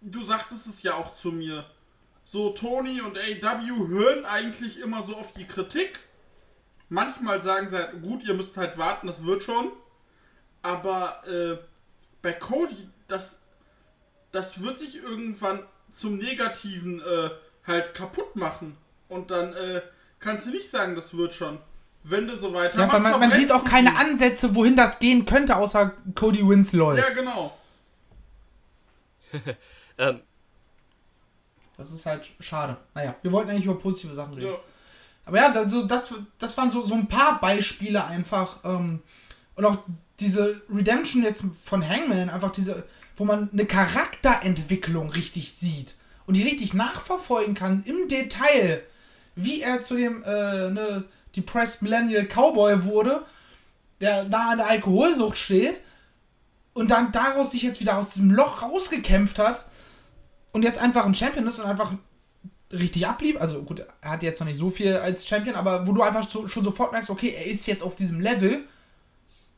du 0.01 0.23
sagtest 0.25 0.67
es 0.67 0.83
ja 0.83 0.95
auch 0.95 1.15
zu 1.15 1.33
mir. 1.33 1.65
So, 2.25 2.51
Tony 2.51 3.01
und 3.01 3.17
AW 3.17 3.89
hören 3.89 4.25
eigentlich 4.25 4.81
immer 4.81 5.03
so 5.03 5.17
auf 5.17 5.33
die 5.33 5.47
Kritik. 5.47 6.01
Manchmal 6.89 7.43
sagen 7.43 7.69
sie 7.69 7.77
halt, 7.77 8.03
gut, 8.03 8.25
ihr 8.25 8.35
müsst 8.35 8.57
halt 8.57 8.79
warten, 8.79 9.07
das 9.07 9.25
wird 9.25 9.43
schon. 9.43 9.73
Aber 10.63 11.23
äh, 11.27 11.59
bei 12.23 12.33
Cody, 12.33 12.89
das, 13.07 13.43
das 14.33 14.63
wird 14.63 14.79
sich 14.79 14.97
irgendwann 14.97 15.63
zum 15.93 16.19
Negativen 16.19 17.01
äh, 17.01 17.31
halt 17.65 17.95
kaputt 17.95 18.35
machen. 18.35 18.77
Und 19.09 19.31
dann 19.31 19.53
äh, 19.53 19.83
kannst 20.19 20.47
du 20.47 20.51
nicht 20.51 20.69
sagen, 20.69 20.97
das 20.97 21.17
wird 21.17 21.35
schon. 21.35 21.61
Wenn 22.09 22.27
du 22.27 22.37
so 22.37 22.55
weiter 22.55 22.79
Ja, 22.79 22.99
man, 22.99 23.19
man 23.19 23.35
sieht 23.35 23.51
auch 23.51 23.65
keine 23.65 23.97
Ansätze, 23.97 24.55
wohin 24.55 24.77
das 24.77 25.01
gehen 25.01 25.27
könnte, 25.27 25.57
außer 25.57 25.93
Cody 26.15 26.49
wins 26.49 26.73
LOL. 26.73 26.99
Ja, 26.99 27.11
genau. 27.11 27.57
Ähm, 29.99 30.21
Das 31.79 31.91
ist 31.91 32.05
halt 32.05 32.31
schade. 32.39 32.77
Naja, 32.95 33.15
wir 33.23 33.33
wollten 33.33 33.49
eigentlich 33.49 33.65
über 33.65 33.79
positive 33.79 34.15
Sachen 34.15 34.35
reden. 34.35 34.49
Ja. 34.53 34.59
Aber 35.25 35.39
ja, 35.39 35.51
also 35.51 35.87
das, 35.87 36.13
das 36.39 36.57
waren 36.59 36.71
so, 36.71 36.83
so 36.83 36.93
ein 36.95 37.09
paar 37.09 37.41
Beispiele 37.41 38.05
einfach. 38.05 38.59
Ähm, 38.65 39.01
und 39.55 39.65
auch 39.65 39.79
diese 40.21 40.61
Redemption 40.71 41.23
jetzt 41.23 41.45
von 41.65 41.87
Hangman, 41.87 42.29
einfach 42.29 42.53
diese, 42.53 42.85
wo 43.17 43.25
man 43.25 43.49
eine 43.53 43.65
Charakterentwicklung 43.65 45.11
richtig 45.11 45.55
sieht 45.55 45.97
und 46.27 46.37
die 46.37 46.43
richtig 46.43 46.75
nachverfolgen 46.75 47.55
kann 47.55 47.83
im 47.85 48.07
Detail, 48.09 48.83
wie 49.35 49.63
er 49.63 49.83
zu 49.83 49.97
dem 49.97 50.23
äh, 50.25 50.71
ne, 50.71 51.05
Depressed 51.37 51.83
Millennial 51.83 52.25
Cowboy 52.25 52.85
wurde, 52.85 53.25
der 54.01 54.25
da 54.25 54.51
an 54.51 54.59
der 54.59 54.69
Alkoholsucht 54.69 55.39
steht 55.39 55.81
und 56.75 56.91
dann 56.91 57.13
daraus 57.13 57.53
sich 57.53 57.63
jetzt 57.63 57.81
wieder 57.81 57.99
aus 57.99 58.11
diesem 58.11 58.31
Loch 58.31 58.63
rausgekämpft 58.63 59.39
hat 59.39 59.67
und 60.53 60.63
jetzt 60.63 60.79
einfach 60.79 61.07
ein 61.07 61.15
Champion 61.15 61.47
ist 61.47 61.59
und 61.59 61.67
einfach 61.67 61.93
richtig 62.73 63.07
ablief. 63.07 63.41
Also 63.41 63.63
gut, 63.63 63.85
er 64.01 64.11
hat 64.11 64.23
jetzt 64.23 64.41
noch 64.41 64.47
nicht 64.47 64.59
so 64.59 64.71
viel 64.71 64.97
als 64.97 65.27
Champion, 65.27 65.57
aber 65.57 65.87
wo 65.87 65.93
du 65.93 66.03
einfach 66.03 66.29
so, 66.29 66.49
schon 66.49 66.65
sofort 66.65 66.93
merkst, 66.93 67.11
okay, 67.11 67.31
er 67.31 67.47
ist 67.47 67.67
jetzt 67.67 67.83
auf 67.83 67.97
diesem 67.97 68.21
Level 68.21 68.65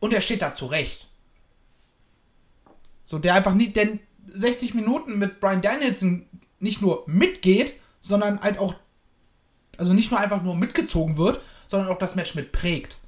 und 0.01 0.13
er 0.13 0.21
steht 0.21 0.43
da 0.43 0.55
zurecht. 0.55 1.09
So, 3.05 3.19
der 3.19 3.35
einfach 3.35 3.55
nicht, 3.55 3.77
denn 3.77 4.01
60 4.27 4.75
Minuten 4.75 5.19
mit 5.19 5.41
Brian 5.41 5.63
Danielson 5.63 6.27
nicht 6.61 6.83
nur 6.83 7.05
mitgeht, 7.07 7.75
sondern 8.01 8.41
halt 8.41 8.59
auch, 8.59 8.75
also 9.77 9.95
nicht 9.95 10.11
nur 10.11 10.21
einfach 10.21 10.43
nur 10.43 10.57
mitgezogen 10.57 11.17
wird, 11.17 11.41
sondern 11.69 11.91
auch 11.91 11.99
das 11.99 12.17
Match 12.17 12.35
mitprägt. 12.35 12.99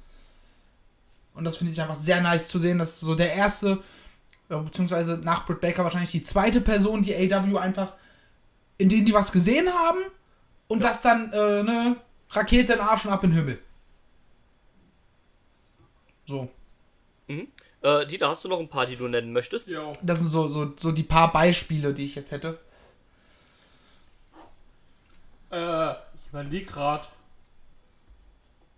Und 1.33 1.43
das 1.43 1.57
finde 1.57 1.73
ich 1.73 1.81
einfach 1.81 1.95
sehr 1.95 2.21
nice 2.21 2.47
zu 2.47 2.59
sehen, 2.59 2.79
dass 2.79 2.99
so 2.99 3.15
der 3.15 3.33
erste, 3.33 3.83
äh, 4.49 4.55
beziehungsweise 4.55 5.17
nach 5.17 5.45
Britt 5.45 5.59
Baker 5.59 5.83
wahrscheinlich 5.83 6.11
die 6.11 6.23
zweite 6.23 6.61
Person, 6.61 7.03
die 7.03 7.15
AW 7.15 7.57
einfach, 7.57 7.93
in 8.77 8.87
denen 8.87 9.05
die 9.05 9.13
was 9.13 9.31
gesehen 9.31 9.67
haben 9.69 9.99
und 10.67 10.83
das 10.83 11.01
dann, 11.01 11.33
äh, 11.33 11.63
ne, 11.63 11.97
Rakete 12.29 12.73
in 12.73 12.79
den 12.79 12.87
Arsch 12.87 13.05
und 13.05 13.11
ab 13.11 13.23
in 13.23 13.31
den 13.31 13.37
Himmel. 13.37 13.59
So. 16.25 16.49
äh, 17.81 18.05
Dieter, 18.05 18.29
hast 18.29 18.43
du 18.43 18.47
noch 18.47 18.59
ein 18.59 18.69
paar, 18.69 18.85
die 18.85 18.95
du 18.95 19.07
nennen 19.07 19.33
möchtest? 19.33 19.69
Ja. 19.69 19.93
Das 20.01 20.19
sind 20.19 20.29
so, 20.29 20.47
so, 20.47 20.73
so 20.77 20.91
die 20.91 21.03
paar 21.03 21.33
Beispiele, 21.33 21.93
die 21.93 22.05
ich 22.05 22.15
jetzt 22.15 22.31
hätte. 22.31 22.59
Äh, 25.49 25.91
ich 26.15 26.29
überlege 26.29 26.65
gerade. 26.65 27.07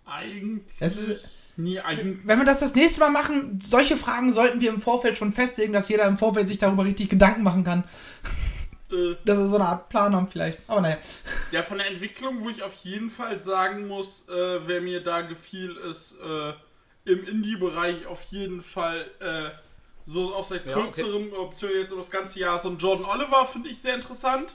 Eigentlich. 0.05 0.63
Es 0.79 0.97
ist- 0.97 1.23
nie 1.55 1.79
eigentlich. 1.79 2.25
Wenn 2.25 2.39
wir 2.39 2.45
das 2.45 2.59
das 2.61 2.73
nächste 2.75 2.99
Mal 3.01 3.09
machen, 3.11 3.59
solche 3.63 3.95
Fragen 3.95 4.31
sollten 4.31 4.59
wir 4.59 4.69
im 4.69 4.81
Vorfeld 4.81 5.17
schon 5.17 5.31
festlegen, 5.31 5.71
dass 5.73 5.87
jeder 5.87 6.05
im 6.05 6.17
Vorfeld 6.17 6.49
sich 6.49 6.57
darüber 6.57 6.83
richtig 6.85 7.09
Gedanken 7.09 7.43
machen 7.43 7.63
kann. 7.63 7.83
Äh, 8.91 9.15
Dass 9.25 9.37
wir 9.37 9.47
so 9.47 9.55
eine 9.55 9.65
Art 9.65 9.89
Plan 9.89 10.15
haben 10.15 10.27
vielleicht. 10.27 10.59
Aber 10.67 10.81
naja. 10.81 10.97
ja, 11.51 11.63
von 11.63 11.77
der 11.77 11.87
Entwicklung, 11.87 12.43
wo 12.43 12.49
ich 12.49 12.61
auf 12.63 12.75
jeden 12.83 13.09
Fall 13.09 13.41
sagen 13.41 13.87
muss, 13.87 14.27
äh, 14.29 14.67
wer 14.67 14.81
mir 14.81 15.03
da 15.03 15.21
gefiel, 15.21 15.75
ist 15.89 16.15
äh, 16.19 16.53
im 17.05 17.25
Indie-Bereich 17.25 18.05
auf 18.07 18.23
jeden 18.29 18.61
Fall 18.61 19.05
äh, 19.19 19.49
so 20.05 20.33
auch 20.35 20.47
seit 20.47 20.65
Ja, 20.67 20.77
okay. 20.77 20.85
kürzerem, 21.01 21.29
beziehungsweise 21.31 21.73
jetzt 21.79 21.91
über 21.91 22.01
das 22.01 22.11
ganze 22.11 22.39
Jahr, 22.39 22.59
so 22.61 22.69
ein 22.69 22.77
Jordan 22.77 23.05
Oliver 23.05 23.45
finde 23.45 23.69
ich 23.69 23.79
sehr 23.79 23.95
interessant. 23.95 24.53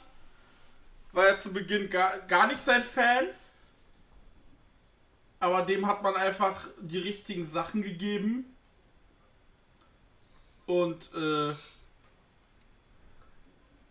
War 1.13 1.27
ja 1.29 1.39
zu 1.39 1.53
Beginn 1.53 1.89
gar, 1.91 2.19
gar 2.29 2.47
nicht 2.49 2.61
sein 2.61 2.83
Fan. 2.83 3.25
Aber 5.41 5.63
dem 5.63 5.87
hat 5.87 6.03
man 6.03 6.17
einfach 6.17 6.69
die 6.81 6.99
richtigen 6.99 7.47
Sachen 7.47 7.83
gegeben. 7.83 8.45
Und 10.67 11.11
äh, 11.15 11.55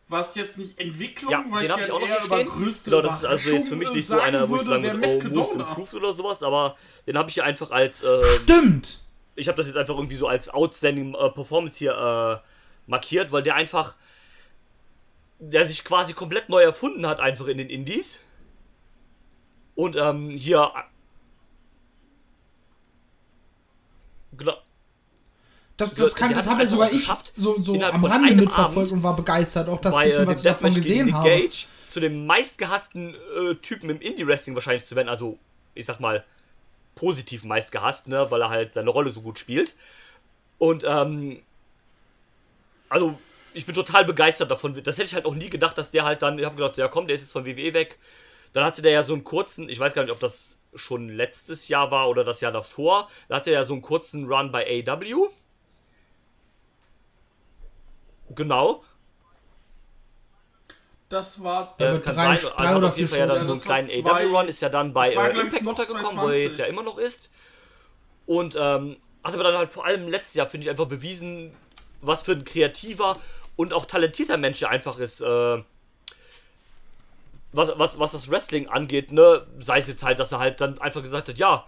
was 0.09 0.35
jetzt 0.35 0.57
nicht 0.57 0.79
Entwicklung, 0.79 1.31
Ja, 1.31 1.43
weil 1.49 1.63
den 1.63 1.71
habe 1.71 1.81
ich 1.81 1.87
ich 1.87 1.93
auch 1.93 1.99
noch 1.99 2.07
eher 2.07 2.23
über 2.23 2.43
größte 2.43 2.89
Genau, 2.89 3.01
das 3.01 3.17
ist 3.17 3.25
also 3.25 3.49
jetzt 3.49 3.69
für 3.69 3.75
mich 3.75 3.91
nicht 3.91 4.07
so 4.07 4.19
einer, 4.19 4.47
wo 4.47 4.57
ich 4.57 4.63
sagen 4.63 4.83
würde, 4.83 5.21
oh, 5.25 5.35
Most. 5.35 5.53
Improved 5.53 5.93
oder 5.95 6.13
sowas, 6.13 6.43
aber 6.43 6.75
den 7.05 7.17
habe 7.17 7.29
ich 7.29 7.41
einfach 7.43 7.71
als, 7.71 8.03
äh, 8.03 8.23
Stimmt! 8.43 9.01
ich 9.35 9.47
habe 9.47 9.57
das 9.57 9.67
jetzt 9.67 9.75
einfach 9.75 9.95
irgendwie 9.95 10.15
so 10.15 10.27
als 10.27 10.49
Outstanding 10.49 11.13
äh, 11.13 11.29
Performance 11.29 11.77
hier 11.79 11.91
äh, 11.91 12.47
markiert, 12.89 13.31
weil 13.31 13.43
der 13.43 13.55
einfach, 13.55 13.95
der 15.39 15.65
sich 15.65 15.83
quasi 15.83 16.13
komplett 16.13 16.49
neu 16.49 16.61
erfunden 16.61 17.05
hat, 17.05 17.19
einfach 17.19 17.47
in 17.47 17.57
den 17.57 17.69
Indies. 17.69 18.19
Und 19.75 19.95
ähm, 19.95 20.29
hier. 20.31 20.71
Genau. 24.37 24.57
Das, 25.77 25.93
das, 25.93 26.15
kann, 26.15 26.33
das 26.33 26.47
habe 26.47 26.61
einfach 26.61 26.71
sogar 26.71 26.91
ich 26.91 26.99
geschafft, 26.99 27.33
so, 27.35 27.61
so 27.61 27.79
am 27.79 28.03
Rande 28.03 28.33
mitverfolgt 28.33 28.77
Abend 28.77 28.91
und 28.93 29.03
war 29.03 29.15
begeistert. 29.15 29.69
Auch 29.69 29.79
das 29.79 29.93
bei 29.93 30.05
bisschen, 30.05 30.23
äh, 30.23 30.27
was 30.27 30.39
ich 30.39 30.43
davon 30.43 30.73
gesehen 30.73 31.13
habe. 31.13 31.29
Gage 31.29 31.65
zu 31.89 31.99
dem 31.99 32.25
meistgehassten 32.25 33.13
äh, 33.13 33.55
Typen 33.55 33.89
im 33.91 34.01
Indie-Wrestling 34.01 34.55
wahrscheinlich 34.55 34.85
zu 34.85 34.95
werden. 34.95 35.07
Also, 35.07 35.37
ich 35.75 35.85
sag 35.85 35.99
mal, 35.99 36.25
positiv 36.95 37.43
meistgehasst, 37.43 38.07
ne, 38.07 38.25
weil 38.31 38.41
er 38.41 38.49
halt 38.49 38.73
seine 38.73 38.89
Rolle 38.89 39.11
so 39.11 39.21
gut 39.21 39.37
spielt. 39.37 39.75
Und, 40.57 40.83
ähm, 40.83 41.43
also, 42.89 43.19
ich 43.53 43.67
bin 43.67 43.75
total 43.75 44.03
begeistert 44.03 44.49
davon. 44.49 44.73
Das 44.83 44.97
hätte 44.97 45.07
ich 45.07 45.13
halt 45.13 45.25
auch 45.25 45.35
nie 45.35 45.49
gedacht, 45.49 45.77
dass 45.77 45.91
der 45.91 46.05
halt 46.05 46.23
dann, 46.23 46.39
ich 46.39 46.45
habe 46.45 46.55
gedacht, 46.55 46.77
ja 46.77 46.87
komm, 46.87 47.05
der 47.05 47.15
ist 47.15 47.21
jetzt 47.21 47.31
von 47.31 47.45
WWE 47.45 47.73
weg. 47.73 47.99
Dann 48.53 48.63
hatte 48.63 48.81
der 48.81 48.91
ja 48.91 49.03
so 49.03 49.13
einen 49.13 49.23
kurzen, 49.23 49.69
ich 49.69 49.79
weiß 49.79 49.93
gar 49.93 50.01
nicht, 50.01 50.11
ob 50.11 50.19
das 50.19 50.56
schon 50.75 51.09
letztes 51.09 51.67
Jahr 51.67 51.91
war 51.91 52.09
oder 52.09 52.23
das 52.23 52.41
Jahr 52.41 52.51
davor, 52.51 53.07
da 53.29 53.37
hatte 53.37 53.49
er 53.51 53.59
ja 53.61 53.63
so 53.65 53.73
einen 53.73 53.81
kurzen 53.81 54.25
Run 54.31 54.51
bei 54.51 54.65
AW. 54.87 55.27
Genau. 58.35 58.83
Das 61.09 61.41
war 61.41 61.75
Ja, 61.79 61.91
das 61.93 62.03
kann 62.03 62.15
drei- 62.15 62.37
sein. 62.37 62.51
Also 62.57 62.77
oder 62.77 62.87
auf 62.87 62.97
jeden 62.97 63.09
Fall 63.09 63.19
ja 63.19 63.27
dann 63.27 63.45
so 63.45 63.53
einen 63.53 63.61
kleinen 63.61 63.89
AW-Run, 63.89 64.47
ist 64.49 64.59
ja 64.61 64.67
dann 64.69 64.93
bei 64.93 65.13
äh, 65.13 65.39
Impact 65.39 65.65
untergekommen, 65.65 66.17
wo 66.21 66.27
er 66.27 66.41
jetzt 66.41 66.57
2020. 66.57 66.59
ja 66.59 66.65
immer 66.65 66.83
noch 66.83 66.97
ist. 66.97 67.31
Und 68.25 68.55
ähm, 68.59 68.97
hat 69.23 69.33
aber 69.33 69.43
dann 69.43 69.57
halt 69.57 69.71
vor 69.71 69.85
allem 69.85 70.09
letztes 70.09 70.33
Jahr, 70.33 70.47
finde 70.47 70.65
ich, 70.65 70.69
einfach 70.69 70.87
bewiesen, 70.87 71.53
was 72.01 72.23
für 72.23 72.33
ein 72.33 72.43
kreativer 72.43 73.17
und 73.55 73.73
auch 73.73 73.85
talentierter 73.85 74.35
Mensch 74.37 74.61
er 74.61 74.69
einfach 74.69 74.99
ist. 74.99 75.21
Äh, 75.21 75.63
was, 77.51 77.71
was, 77.77 77.99
was 77.99 78.11
das 78.11 78.29
Wrestling 78.29 78.67
angeht, 78.67 79.11
ne, 79.11 79.47
sei 79.59 79.79
es 79.79 79.87
jetzt 79.87 80.03
halt, 80.03 80.19
dass 80.19 80.31
er 80.31 80.39
halt 80.39 80.61
dann 80.61 80.77
einfach 80.79 81.01
gesagt 81.01 81.29
hat, 81.29 81.37
ja, 81.37 81.65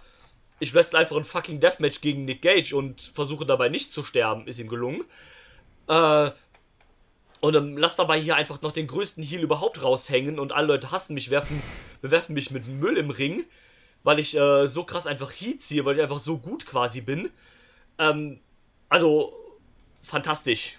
ich 0.59 0.73
wrestle 0.73 0.99
einfach 0.99 1.15
ein 1.15 1.23
fucking 1.23 1.59
Deathmatch 1.59 2.01
gegen 2.01 2.25
Nick 2.25 2.41
Gage 2.41 2.75
und 2.75 3.01
versuche 3.01 3.45
dabei 3.45 3.69
nicht 3.69 3.91
zu 3.91 4.03
sterben, 4.03 4.47
ist 4.47 4.59
ihm 4.59 4.67
gelungen. 4.67 5.03
Äh, 5.87 6.31
und 7.41 7.55
ähm, 7.55 7.77
lass 7.77 7.95
dabei 7.95 8.19
hier 8.19 8.35
einfach 8.35 8.61
noch 8.61 8.73
den 8.73 8.87
größten 8.87 9.23
Heal 9.23 9.41
überhaupt 9.41 9.81
raushängen 9.81 10.39
und 10.39 10.51
alle 10.51 10.67
Leute 10.67 10.91
hassen 10.91 11.13
mich, 11.13 11.29
werfen, 11.29 11.61
bewerfen 12.01 12.33
mich 12.35 12.51
mit 12.51 12.67
Müll 12.67 12.97
im 12.97 13.09
Ring. 13.09 13.45
weil 14.03 14.19
ich 14.19 14.35
äh, 14.35 14.67
so 14.67 14.83
krass 14.83 15.07
einfach 15.07 15.31
Heat 15.31 15.61
ziehe, 15.61 15.85
weil 15.85 15.95
ich 15.95 16.01
einfach 16.01 16.19
so 16.19 16.37
gut 16.37 16.65
quasi 16.65 17.01
bin. 17.01 17.29
Ähm, 17.97 18.39
also, 18.89 19.33
fantastisch. 20.01 20.77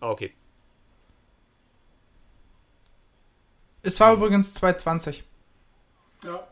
Ah, 0.00 0.10
okay. 0.10 0.32
Es 3.86 4.00
war 4.00 4.14
übrigens 4.14 4.52
220. 4.54 5.22
Ja. 6.24 6.46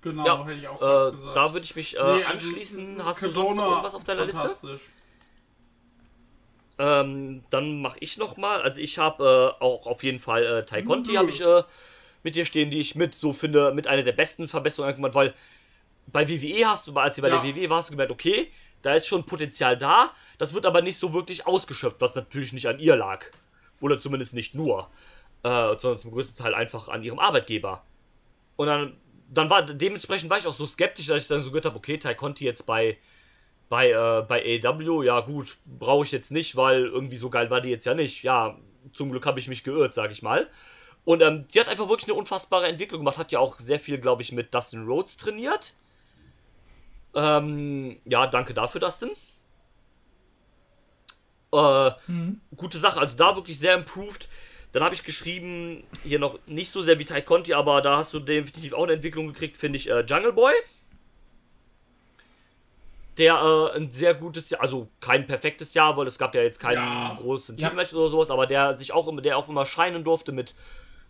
Genau, 0.00 0.26
Ja, 0.26 0.44
hätte 0.46 0.58
ich 0.58 0.66
auch 0.68 1.08
Äh, 1.08 1.12
gesagt. 1.12 1.36
da 1.36 1.52
würde 1.52 1.64
ich 1.64 1.76
mich 1.76 1.96
äh, 1.96 2.02
Nee, 2.02 2.24
also, 2.24 2.28
anschließen. 2.48 3.04
Hast 3.04 3.22
du 3.22 3.26
Cardona, 3.26 3.46
sonst 3.46 3.56
noch 3.56 3.70
irgendwas 3.70 3.94
auf 3.94 4.04
deiner 4.04 4.24
Liste? 4.24 4.40
fantastisch. 4.40 4.80
Ähm, 6.78 7.42
dann 7.50 7.80
mache 7.82 7.98
ich 8.00 8.18
noch 8.18 8.36
mal. 8.36 8.62
Also 8.62 8.80
ich 8.80 8.98
habe 8.98 9.54
äh, 9.60 9.62
auch 9.62 9.86
auf 9.86 10.02
jeden 10.02 10.18
Fall 10.18 10.44
äh, 10.44 10.66
Tai 10.66 10.82
Conti 10.82 11.12
Nö. 11.12 11.18
habe 11.18 11.28
ich 11.30 11.40
äh, 11.40 11.62
mit 12.22 12.34
dir 12.34 12.44
stehen, 12.44 12.70
die 12.70 12.80
ich 12.80 12.94
mit 12.94 13.14
so 13.14 13.32
finde 13.32 13.72
mit 13.72 13.86
einer 13.86 14.02
der 14.02 14.12
besten 14.12 14.48
Verbesserungen 14.48 14.96
gemacht, 14.96 15.14
weil 15.14 15.34
bei 16.06 16.28
WWE 16.28 16.66
hast 16.66 16.86
du, 16.88 16.94
als 16.96 17.16
du 17.16 17.22
bei 17.22 17.28
Ja. 17.28 17.40
der 17.40 17.54
WWE 17.54 17.70
warst, 17.70 17.88
du 17.88 17.92
gemerkt, 17.92 18.10
okay, 18.10 18.50
da 18.80 18.94
ist 18.94 19.06
schon 19.06 19.24
Potenzial 19.24 19.76
da. 19.76 20.10
Das 20.38 20.54
wird 20.54 20.66
aber 20.66 20.82
nicht 20.82 20.96
so 20.96 21.12
wirklich 21.12 21.46
ausgeschöpft, 21.46 22.00
was 22.00 22.14
natürlich 22.16 22.52
nicht 22.52 22.66
an 22.66 22.80
ihr 22.80 22.96
lag 22.96 23.24
oder 23.80 24.00
zumindest 24.00 24.34
nicht 24.34 24.54
nur, 24.54 24.88
äh, 25.42 25.76
sondern 25.80 25.98
zum 25.98 26.12
größten 26.12 26.44
Teil 26.44 26.54
einfach 26.54 26.88
an 26.88 27.02
ihrem 27.02 27.18
Arbeitgeber. 27.18 27.84
Und 28.56 28.66
dann, 28.66 28.96
dann 29.28 29.50
war 29.50 29.62
dementsprechend 29.62 30.30
war 30.30 30.38
ich 30.38 30.46
auch 30.46 30.52
so 30.52 30.66
skeptisch, 30.66 31.06
dass 31.06 31.22
ich 31.22 31.28
dann 31.28 31.42
so 31.42 31.50
gehört 31.50 31.64
habe, 31.64 31.76
okay, 31.76 31.98
Tai 31.98 32.14
Conti 32.14 32.44
jetzt 32.44 32.66
bei 32.66 32.98
bei, 33.72 33.90
äh, 33.90 34.22
bei 34.28 34.60
AEW, 34.62 35.02
ja 35.02 35.20
gut, 35.20 35.56
brauche 35.64 36.04
ich 36.04 36.12
jetzt 36.12 36.30
nicht, 36.30 36.56
weil 36.56 36.84
irgendwie 36.84 37.16
so 37.16 37.30
geil 37.30 37.48
war 37.48 37.62
die 37.62 37.70
jetzt 37.70 37.86
ja 37.86 37.94
nicht. 37.94 38.22
Ja, 38.22 38.58
zum 38.92 39.10
Glück 39.10 39.24
habe 39.24 39.40
ich 39.40 39.48
mich 39.48 39.64
geirrt, 39.64 39.94
sag 39.94 40.10
ich 40.10 40.20
mal. 40.20 40.46
Und 41.06 41.22
ähm, 41.22 41.48
die 41.48 41.58
hat 41.58 41.68
einfach 41.68 41.88
wirklich 41.88 42.06
eine 42.06 42.18
unfassbare 42.18 42.66
Entwicklung 42.66 43.00
gemacht, 43.00 43.16
hat 43.16 43.32
ja 43.32 43.38
auch 43.38 43.58
sehr 43.58 43.80
viel, 43.80 43.96
glaube 43.96 44.20
ich, 44.20 44.30
mit 44.30 44.52
Dustin 44.52 44.84
Rhodes 44.84 45.16
trainiert. 45.16 45.72
Ähm, 47.14 47.98
ja, 48.04 48.26
danke 48.26 48.52
dafür, 48.52 48.82
Dustin. 48.82 49.10
Äh, 51.54 51.92
Gute 52.54 52.76
Sache, 52.76 53.00
also 53.00 53.16
da 53.16 53.36
wirklich 53.36 53.58
sehr 53.58 53.74
improved. 53.74 54.28
Dann 54.72 54.82
habe 54.82 54.94
ich 54.94 55.04
geschrieben, 55.04 55.84
hier 56.02 56.18
noch 56.18 56.38
nicht 56.46 56.70
so 56.70 56.80
sehr 56.80 56.98
wie 56.98 57.04
Tai 57.04 57.20
Conti, 57.20 57.52
aber 57.52 57.82
da 57.82 57.98
hast 57.98 58.14
du 58.14 58.20
definitiv 58.20 58.72
auch 58.72 58.84
eine 58.84 58.94
Entwicklung 58.94 59.26
gekriegt, 59.26 59.58
finde 59.58 59.76
ich, 59.76 59.90
äh, 59.90 60.00
Jungle 60.00 60.32
Boy 60.32 60.52
der 63.18 63.34
äh, 63.74 63.76
ein 63.76 63.90
sehr 63.90 64.14
gutes 64.14 64.50
Jahr, 64.50 64.62
also 64.62 64.88
kein 65.00 65.26
perfektes 65.26 65.74
Jahr, 65.74 65.96
weil 65.96 66.06
es 66.06 66.18
gab 66.18 66.34
ja 66.34 66.42
jetzt 66.42 66.60
keinen 66.60 66.76
Ja. 66.76 67.14
großen 67.18 67.56
Ja. 67.58 67.68
Titelmatch 67.68 67.92
oder 67.94 68.08
sowas, 68.08 68.30
aber 68.30 68.46
der 68.46 68.78
sich 68.78 68.92
auch 68.92 69.06
immer, 69.06 69.20
der 69.20 69.36
auch 69.36 69.48
immer 69.48 69.66
scheinen 69.66 70.04
durfte 70.04 70.32
mit 70.32 70.54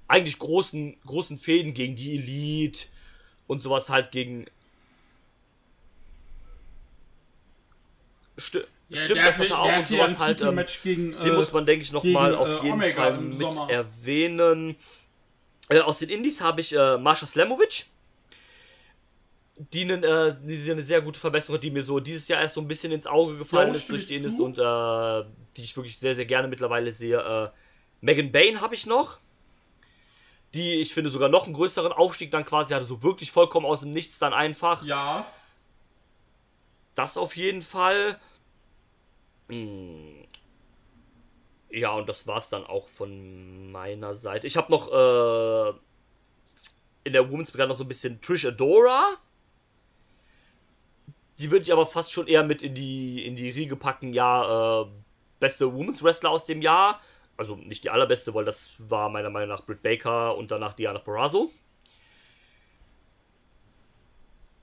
eigentlich 0.08 0.38
großen, 0.38 1.00
großen 1.06 1.38
Fäden 1.38 1.74
gegen 1.74 1.94
die 1.94 2.16
Elite 2.16 2.86
und 3.46 3.62
sowas 3.62 3.88
halt 3.88 4.10
gegen. 4.10 4.46
Sti 8.36 8.62
Ja, 8.92 8.98
Stimmt, 8.98 9.16
der 9.16 9.24
das 9.24 9.38
hat- 9.38 9.44
hatte 9.50 9.58
auch 9.58 9.78
und 9.78 9.90
ja 9.90 10.06
sowas 10.06 10.18
halt. 10.18 10.42
Ähm, 10.42 10.64
gegen, 10.82 11.12
den 11.12 11.32
äh, 11.32 11.36
muss 11.36 11.52
man, 11.52 11.64
denke 11.66 11.82
ich, 11.82 11.92
noch 11.92 12.02
gegen, 12.02 12.12
mal 12.14 12.34
auf 12.34 12.48
äh, 12.48 12.52
jeden 12.64 12.72
Omega 12.74 12.94
Fall 13.02 13.18
mit 13.18 13.38
Sommer. 13.38 13.70
erwähnen. 13.70 14.76
Äh, 15.70 15.80
aus 15.80 15.98
den 15.98 16.10
Indies 16.10 16.40
habe 16.42 16.60
ich 16.60 16.74
äh, 16.76 16.98
Marsha 16.98 17.24
Slamovic, 17.24 17.86
die, 19.72 19.82
äh, 19.88 20.34
die 20.42 20.70
eine 20.70 20.82
sehr 20.82 21.00
gute 21.00 21.18
Verbesserung 21.20 21.60
die 21.60 21.70
mir 21.70 21.82
so 21.82 22.00
dieses 22.00 22.28
Jahr 22.28 22.40
erst 22.40 22.54
so 22.54 22.60
ein 22.60 22.68
bisschen 22.68 22.92
ins 22.92 23.06
Auge 23.06 23.38
gefallen 23.38 23.68
Jo, 23.68 23.74
ist 23.74 23.88
durch 23.88 24.10
Indies 24.10 24.36
zu. 24.36 24.44
und 24.44 24.58
äh, 24.58 25.24
die 25.56 25.62
ich 25.64 25.76
wirklich 25.76 25.98
sehr, 25.98 26.14
sehr 26.14 26.26
gerne 26.26 26.48
mittlerweile 26.48 26.92
sehe. 26.92 27.18
Äh, 27.18 27.48
Megan 28.00 28.30
Bain 28.32 28.60
habe 28.60 28.74
ich 28.74 28.86
noch. 28.86 29.18
Die, 30.54 30.74
ich 30.80 30.92
finde, 30.92 31.08
sogar 31.08 31.30
noch 31.30 31.44
einen 31.46 31.54
größeren 31.54 31.92
Aufstieg 31.92 32.30
dann 32.30 32.44
quasi 32.44 32.74
hatte, 32.74 32.84
so 32.84 33.02
wirklich 33.02 33.30
vollkommen 33.32 33.64
aus 33.64 33.80
dem 33.80 33.92
Nichts 33.92 34.18
dann 34.18 34.34
einfach. 34.34 34.84
Ja, 34.84 35.24
Das 36.94 37.16
auf 37.16 37.36
jeden 37.36 37.62
Fall. 37.62 38.18
Hm. 39.48 40.26
Ja, 41.70 41.92
und 41.94 42.08
das 42.08 42.26
war's 42.26 42.50
dann 42.50 42.64
auch 42.64 42.86
von 42.86 43.72
meiner 43.72 44.14
Seite. 44.14 44.46
Ich 44.46 44.56
habe 44.56 44.70
noch 44.70 44.88
äh, 44.92 45.78
in 47.04 47.12
der 47.12 47.30
Women's 47.30 47.50
Brigade 47.50 47.68
noch 47.68 47.76
so 47.76 47.84
ein 47.84 47.88
bisschen 47.88 48.20
Trish 48.20 48.44
Adora. 48.44 49.16
Die 51.38 51.50
würde 51.50 51.62
ich 51.62 51.72
aber 51.72 51.86
fast 51.86 52.12
schon 52.12 52.26
eher 52.28 52.44
mit 52.44 52.62
in 52.62 52.74
die, 52.74 53.26
in 53.26 53.36
die 53.36 53.50
Riege 53.50 53.76
packen. 53.76 54.12
Ja, 54.12 54.82
äh, 54.82 54.86
beste 55.40 55.72
Women's 55.72 56.02
Wrestler 56.02 56.30
aus 56.30 56.44
dem 56.44 56.60
Jahr. 56.62 57.00
Also 57.36 57.56
nicht 57.56 57.84
die 57.84 57.90
allerbeste, 57.90 58.34
weil 58.34 58.44
das 58.44 58.74
war 58.90 59.08
meiner 59.08 59.30
Meinung 59.30 59.48
nach 59.48 59.64
Britt 59.64 59.82
Baker 59.82 60.36
und 60.36 60.50
danach 60.50 60.74
Diana 60.74 60.98
Perazzo. 60.98 61.50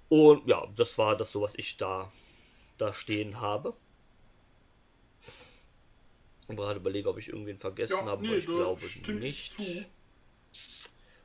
Und 0.10 0.48
ja, 0.48 0.66
das 0.76 0.98
war 0.98 1.16
das 1.16 1.32
so, 1.32 1.42
was 1.42 1.56
ich 1.56 1.78
da, 1.78 2.12
da 2.78 2.94
stehen 2.94 3.42
habe. 3.42 3.74
Ich 6.50 6.56
gerade 6.58 6.80
überlege, 6.80 7.10
ob 7.10 7.18
ich 7.18 7.30
irgendwen 7.30 7.58
vergessen 7.58 7.98
ja 7.98 8.06
habe, 8.06 8.22
nee, 8.22 8.30
aber 8.30 8.38
ich 8.38 8.46
glaube 8.46 8.82
nicht. 9.20 9.24
ich 9.24 9.52
zu. 9.52 9.86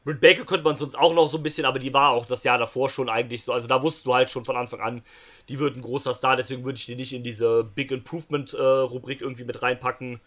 Britt 0.04 0.20
Baker 0.20 0.44
könnte 0.44 0.64
man 0.64 0.76
sonst 0.76 0.96
auch 0.96 1.14
noch 1.14 1.30
so 1.30 1.38
ein 1.38 1.42
bisschen, 1.42 1.64
aber 1.64 1.78
die 1.78 1.94
war 1.94 2.10
auch 2.10 2.26
das 2.26 2.44
Jahr 2.44 2.58
davor 2.58 2.90
schon 2.90 3.08
eigentlich 3.08 3.42
so. 3.42 3.52
Also 3.52 3.66
da 3.66 3.82
wusstest 3.82 4.04
du 4.04 4.14
halt 4.14 4.28
schon 4.28 4.44
von 4.44 4.56
Anfang 4.56 4.80
an, 4.80 5.02
die 5.48 5.58
wird 5.58 5.76
ein 5.76 5.82
großer 5.82 6.12
Star, 6.12 6.36
deswegen 6.36 6.64
würde 6.64 6.76
ich 6.76 6.84
die 6.84 6.94
nicht 6.94 7.14
in 7.14 7.24
diese 7.24 7.64
Big 7.64 7.90
Improvement 7.90 8.52
äh, 8.52 8.62
Rubrik 8.62 9.22
irgendwie 9.22 9.44
mit 9.44 9.62
reinpacken. 9.62 10.20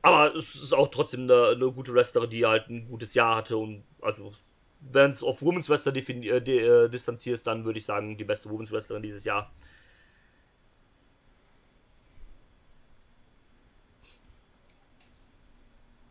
Aber 0.00 0.34
es 0.34 0.54
ist 0.54 0.72
auch 0.72 0.88
trotzdem 0.88 1.22
eine, 1.22 1.48
eine 1.48 1.70
gute 1.72 1.92
Wrestlerin, 1.92 2.30
die 2.30 2.46
halt 2.46 2.70
ein 2.70 2.88
gutes 2.88 3.12
Jahr 3.12 3.36
hatte 3.36 3.58
und 3.58 3.84
also 4.00 4.32
wenn 4.80 5.10
es 5.10 5.22
auf 5.22 5.42
Women's 5.42 5.68
Wrestler 5.68 5.94
äh, 5.94 6.38
äh, 6.38 6.88
distanzierst, 6.88 7.46
dann 7.46 7.64
würde 7.64 7.78
ich 7.78 7.84
sagen, 7.84 8.16
die 8.16 8.24
beste 8.24 8.48
Women's 8.48 8.72
Wrestlerin 8.72 9.02
dieses 9.02 9.24
Jahr. 9.24 9.52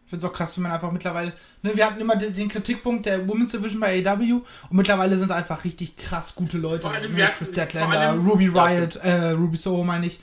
Ich 0.07 0.09
finde 0.11 0.25
es 0.25 0.31
auch 0.31 0.33
krass, 0.33 0.55
wie 0.55 0.61
man 0.61 0.71
einfach 0.71 0.89
mittlerweile. 0.89 1.33
Ne, 1.63 1.75
wir 1.75 1.85
hatten 1.85 1.99
immer 1.99 2.15
den, 2.15 2.33
den 2.33 2.47
Kritikpunkt 2.47 3.05
der 3.05 3.27
Women's 3.27 3.51
Division 3.51 3.81
bei 3.81 4.01
AEW 4.07 4.35
und 4.69 4.77
mittlerweile 4.77 5.17
sind 5.17 5.33
einfach 5.33 5.65
richtig 5.65 5.97
krass 5.97 6.33
gute 6.33 6.57
Leute. 6.57 6.83
Vor 6.83 6.91
allem, 6.91 7.11
ne? 7.11 7.29
Chris 7.35 7.51
allem- 8.13 8.25
Ruby 8.29 8.45
Ja, 8.45 8.65
Riot, 8.65 8.95
äh, 9.03 9.31
Ruby 9.31 9.57
Soho 9.57 9.83
meine 9.83 10.05
ich. 10.07 10.21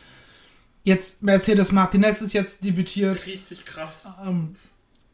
Jetzt 0.84 1.22
Mercedes 1.22 1.70
Martinez 1.72 2.22
ist 2.22 2.32
jetzt 2.32 2.64
debütiert 2.64 3.26
Richtig 3.26 3.66
krass. 3.66 4.08
ähm, 4.26 4.56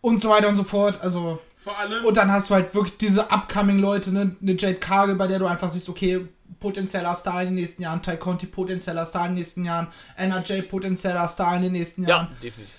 und 0.00 0.22
so 0.22 0.30
weiter 0.30 0.46
und 0.48 0.54
so 0.54 0.62
fort. 0.62 1.00
Also 1.02 1.40
Vor 1.56 1.76
allem, 1.76 2.04
und 2.04 2.16
dann 2.16 2.30
hast 2.30 2.50
du 2.50 2.54
halt 2.54 2.72
wirklich 2.72 2.96
diese 2.96 3.22
upcoming 3.32 3.80
Leute, 3.80 4.12
ne? 4.12 4.36
Eine 4.40 4.52
Jade 4.52 4.74
Cargill, 4.76 5.16
bei 5.16 5.26
der 5.26 5.40
du 5.40 5.46
einfach 5.46 5.70
siehst, 5.72 5.88
okay, 5.88 6.28
potenzieller 6.60 7.16
Star 7.16 7.40
in 7.42 7.48
den 7.48 7.54
nächsten 7.56 7.82
Jahren, 7.82 8.02
Ty 8.02 8.16
Conti 8.18 8.46
potenzieller 8.46 9.04
Star 9.04 9.22
in 9.26 9.30
den 9.32 9.38
nächsten 9.38 9.64
Jahren, 9.64 9.88
Anna 10.16 10.40
J 10.42 10.68
potenzieller 10.68 11.26
Star 11.26 11.56
in 11.56 11.62
den 11.62 11.72
nächsten 11.72 12.04
Jahren. 12.06 12.28
Ja, 12.30 12.36
definitiv. 12.40 12.74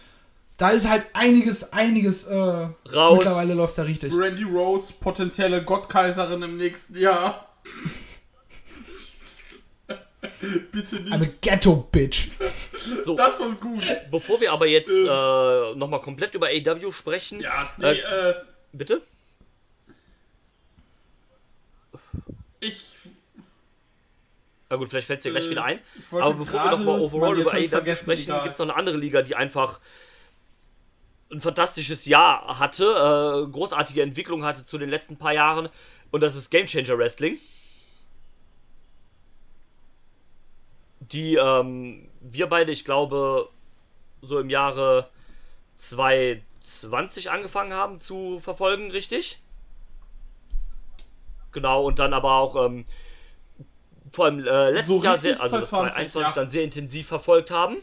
Da 0.62 0.70
ist 0.70 0.88
halt 0.88 1.08
einiges, 1.14 1.74
einiges 1.74 2.26
äh, 2.26 2.36
Raus. 2.36 3.18
mittlerweile 3.18 3.56
läuft 3.56 3.80
da 3.80 3.82
richtig. 3.82 4.14
Randy 4.16 4.44
Rhodes, 4.44 4.92
potenzielle 4.92 5.64
Gottkaiserin 5.64 6.44
im 6.44 6.58
nächsten 6.58 7.00
Jahr. 7.00 7.50
Bitte 10.72 10.98
nicht. 10.98 11.12
I'm 11.12 11.24
a 11.24 11.30
Ghetto 11.42 11.88
Bitch. 11.92 12.28
So, 13.04 13.16
Das 13.16 13.40
war 13.40 13.50
gut. 13.54 13.82
bevor 14.12 14.40
wir 14.40 14.52
aber 14.52 14.68
jetzt 14.68 14.92
äh, 14.92 15.74
nochmal 15.76 16.00
komplett 16.00 16.36
über 16.36 16.50
AW 16.50 16.92
sprechen. 16.92 17.40
Ja, 17.40 17.68
nee, 17.78 17.94
äh, 17.98 18.36
Bitte? 18.72 19.02
ich. 22.60 22.98
Na 24.70 24.76
gut, 24.76 24.90
vielleicht 24.92 25.08
fällt 25.08 25.22
es 25.22 25.24
dir 25.24 25.32
gleich 25.32 25.48
Äh, 25.48 25.50
wieder 25.50 25.64
ein. 25.64 25.80
Aber 26.12 26.36
bevor 26.36 26.64
wir 26.66 26.70
nochmal 26.70 27.00
overall 27.02 27.40
über 27.40 27.50
vergessen, 27.50 28.04
sprechen, 28.04 28.34
gibt 28.44 28.54
es 28.54 28.60
noch 28.60 28.68
eine 28.68 28.76
andere 28.76 28.98
Liga, 28.98 29.24
die 29.24 29.36
einfach 29.36 29.80
ein 31.32 31.42
fantastisches 31.42 32.06
Jahr 32.06 32.60
hatte, 32.60 32.84
äh, 32.84 33.52
großartige 33.52 34.02
Entwicklung 34.02 34.44
hatte 34.44 34.66
zu 34.66 34.78
den 34.78 34.90
letzten 34.90 35.18
paar 35.18 35.34
Jahren. 35.34 35.70
Und 36.12 36.22
das 36.22 36.36
ist 36.36 36.50
Game 36.50 36.68
Changer 36.68 36.98
Wrestling. 36.98 37.40
Die 41.00 41.36
ähm, 41.36 42.10
wir 42.20 42.48
beide, 42.48 42.72
ich 42.72 42.86
glaube, 42.86 43.50
so 44.22 44.40
im 44.40 44.50
Jahre 44.50 45.10
2020 45.78 47.32
angefangen 47.32 47.74
haben 47.74 48.00
zu 48.00 48.40
verfolgen, 48.40 48.92
richtig? 48.92 49.40
Genau, 51.52 51.84
und 51.84 52.00
dann 52.00 52.14
aber 52.14 52.36
auch 52.36 52.66
ähm, 52.66 52.86
vor 54.12 54.26
allem 54.26 54.46
äh, 54.46 54.72
letztes 54.72 54.98
So 54.98 55.04
Jahr, 55.04 55.18
sehr, 55.18 55.42
also 55.42 55.60
das 55.60 55.70
2020, 55.70 56.12
2021 56.14 56.36
ja. 56.36 56.42
dann 56.42 56.50
sehr 56.50 56.64
intensiv 56.64 57.08
verfolgt 57.08 57.52
haben. 57.52 57.78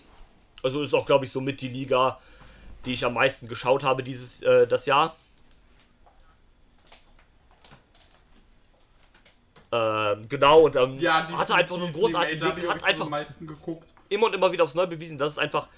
Also 0.62 0.82
ist 0.82 0.94
auch, 0.94 1.06
glaube 1.06 1.24
ich, 1.24 1.30
somit 1.30 1.60
die 1.60 1.68
Liga, 1.68 2.18
die 2.84 2.92
ich 2.92 3.04
am 3.04 3.14
meisten 3.14 3.48
geschaut 3.48 3.82
habe 3.82 4.02
dieses 4.02 4.42
äh, 4.42 4.66
das 4.66 4.86
Jahr. 4.86 5.16
Ähm, 9.70 10.28
genau, 10.28 10.60
und 10.60 10.76
ähm, 10.76 10.98
Ja, 10.98 11.28
hatte 11.36 11.54
einfach 11.54 11.76
eine 11.76 11.92
großartige 11.92 12.44
Entwicklung, 12.46 12.74
hat 12.74 12.84
einfach 12.84 13.04
am 13.04 13.10
meisten 13.10 13.46
geguckt. 13.46 13.86
immer 14.08 14.26
und 14.26 14.34
immer 14.34 14.50
wieder 14.50 14.64
aufs 14.64 14.74
Neue 14.74 14.86
bewiesen, 14.86 15.18
dass 15.18 15.32
es 15.32 15.38
einfach 15.38 15.68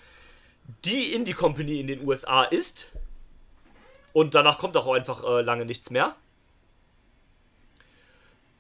die 0.85 1.13
Indie-Company 1.13 1.81
in 1.81 1.89
den 1.89 2.07
USA 2.07 2.45
ist. 2.45 2.93
Und 4.13 4.35
danach 4.35 4.59
kommt 4.59 4.77
auch 4.77 4.93
einfach 4.93 5.25
äh, 5.25 5.43
lange 5.43 5.65
nichts 5.65 5.91
mehr. 5.91 6.15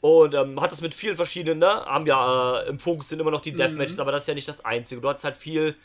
Und 0.00 0.34
ähm, 0.34 0.60
hat 0.60 0.72
das 0.72 0.80
mit 0.80 0.94
vielen 0.94 1.14
verschiedenen, 1.14 1.58
ne? 1.58 1.68
Haben 1.68 2.06
ja 2.06 2.60
äh, 2.60 2.68
im 2.68 2.78
Fokus 2.78 3.10
sind 3.10 3.20
immer 3.20 3.30
noch 3.30 3.42
die 3.42 3.52
Deathmatches, 3.52 3.98
aber 4.00 4.12
das 4.12 4.22
ist 4.22 4.28
ja 4.28 4.34
nicht 4.34 4.48
das 4.48 4.64
Einzige. 4.64 5.00
Du 5.00 5.08
hast 5.08 5.24
halt 5.24 5.36
viel 5.36 5.76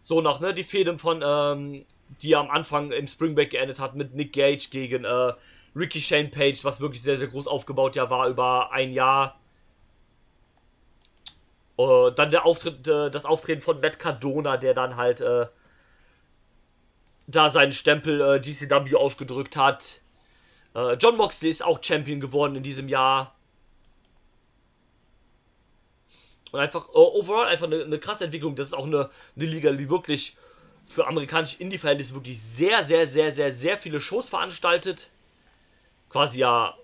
so 0.00 0.20
noch, 0.20 0.40
ne? 0.40 0.54
Die 0.54 0.62
Fehden 0.62 0.98
von, 0.98 1.22
ähm, 1.26 1.84
die 2.22 2.36
am 2.36 2.50
Anfang 2.50 2.92
im 2.92 3.06
Springback 3.06 3.50
geendet 3.50 3.80
hat 3.80 3.94
mit 3.94 4.14
Nick 4.14 4.32
Gage 4.32 4.68
gegen 4.70 5.04
äh, 5.04 5.32
Ricky 5.74 6.00
Shane 6.00 6.30
Page, 6.30 6.64
was 6.64 6.80
wirklich 6.80 7.02
sehr, 7.02 7.18
sehr 7.18 7.28
groß 7.28 7.46
aufgebaut 7.46 7.96
ja 7.96 8.10
war 8.10 8.28
über 8.28 8.72
ein 8.72 8.92
Jahr. 8.92 9.38
Uh, 11.76 12.10
dann 12.10 12.30
der 12.30 12.46
Auftritt, 12.46 12.86
äh, 12.86 13.10
das 13.10 13.24
Auftreten 13.24 13.60
von 13.60 13.80
Matt 13.80 13.98
Cardona, 13.98 14.56
der 14.56 14.74
dann 14.74 14.96
halt 14.96 15.20
äh, 15.20 15.46
da 17.26 17.50
seinen 17.50 17.72
Stempel 17.72 18.20
äh, 18.20 18.40
GCW 18.40 18.94
aufgedrückt 18.94 19.56
hat. 19.56 20.00
Äh, 20.74 20.94
John 20.94 21.16
Moxley 21.16 21.50
ist 21.50 21.64
auch 21.64 21.82
Champion 21.82 22.20
geworden 22.20 22.54
in 22.54 22.62
diesem 22.62 22.88
Jahr. 22.88 23.34
Und 26.52 26.60
einfach, 26.60 26.88
uh, 26.90 27.18
overall 27.18 27.46
einfach 27.46 27.66
eine, 27.66 27.82
eine, 27.82 27.98
krasse 27.98 28.24
Entwicklung. 28.24 28.54
Das 28.54 28.68
ist 28.68 28.74
auch 28.74 28.86
eine, 28.86 29.10
eine 29.34 29.46
Liga, 29.46 29.72
die 29.72 29.90
wirklich 29.90 30.36
für 30.86 31.06
amerikanische 31.06 31.62
Indie-Verhältnisse 31.62 32.14
wirklich 32.14 32.42
sehr, 32.42 32.82
sehr, 32.82 33.06
sehr, 33.06 33.32
sehr, 33.32 33.52
sehr 33.52 33.76
viele 33.76 34.00
Shows 34.00 34.28
veranstaltet. 34.28 35.10
Quasi 36.08 36.40
ja 36.40 36.74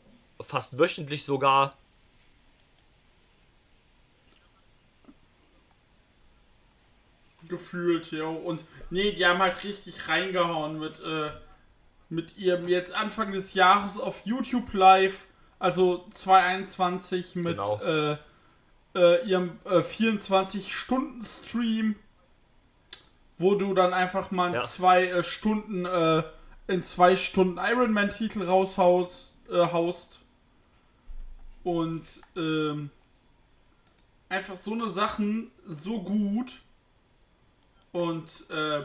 fast 0.41 0.79
wöchentlich 0.79 1.25
sogar. 1.25 1.77
gefühlt, 7.51 8.11
ja. 8.13 8.25
Und 8.25 8.65
nee, 8.89 9.13
die 9.13 9.27
haben 9.27 9.41
halt 9.41 9.63
richtig 9.63 10.09
reingehauen 10.09 10.79
mit, 10.79 11.01
äh, 11.01 11.33
mit 12.09 12.39
ihrem 12.39 12.67
jetzt 12.69 12.95
Anfang 12.95 13.33
des 13.33 13.53
Jahres 13.53 14.01
auf 14.01 14.25
YouTube 14.25 14.73
Live, 14.73 15.27
also 15.59 16.07
2021 16.15 17.37
mit 17.37 17.59
genau. 17.59 17.79
äh, 17.83 18.17
äh, 18.95 19.29
ihrem 19.29 19.59
24-Stunden-Stream, 19.65 21.91
äh, 21.91 21.95
wo 23.41 23.55
du 23.57 23.75
dann 23.75 23.93
einfach 23.93 24.31
mal 24.31 24.55
ja. 24.55 24.65
zwei 24.65 25.07
äh, 25.07 25.23
Stunden 25.23 25.85
äh, 25.87 26.23
in 26.69 26.85
zwei 26.85 27.17
Stunden 27.17 27.59
Ironman-Titel 27.59 28.45
raushaust. 28.45 29.33
haust. 29.51 30.21
Und 31.65 32.05
ähm, 32.37 32.91
einfach 34.29 34.57
so 34.57 34.73
eine 34.73 34.89
Sachen 34.89 35.51
so 35.67 36.01
gut 36.01 36.61
und 37.93 38.29
äh, 38.51 38.85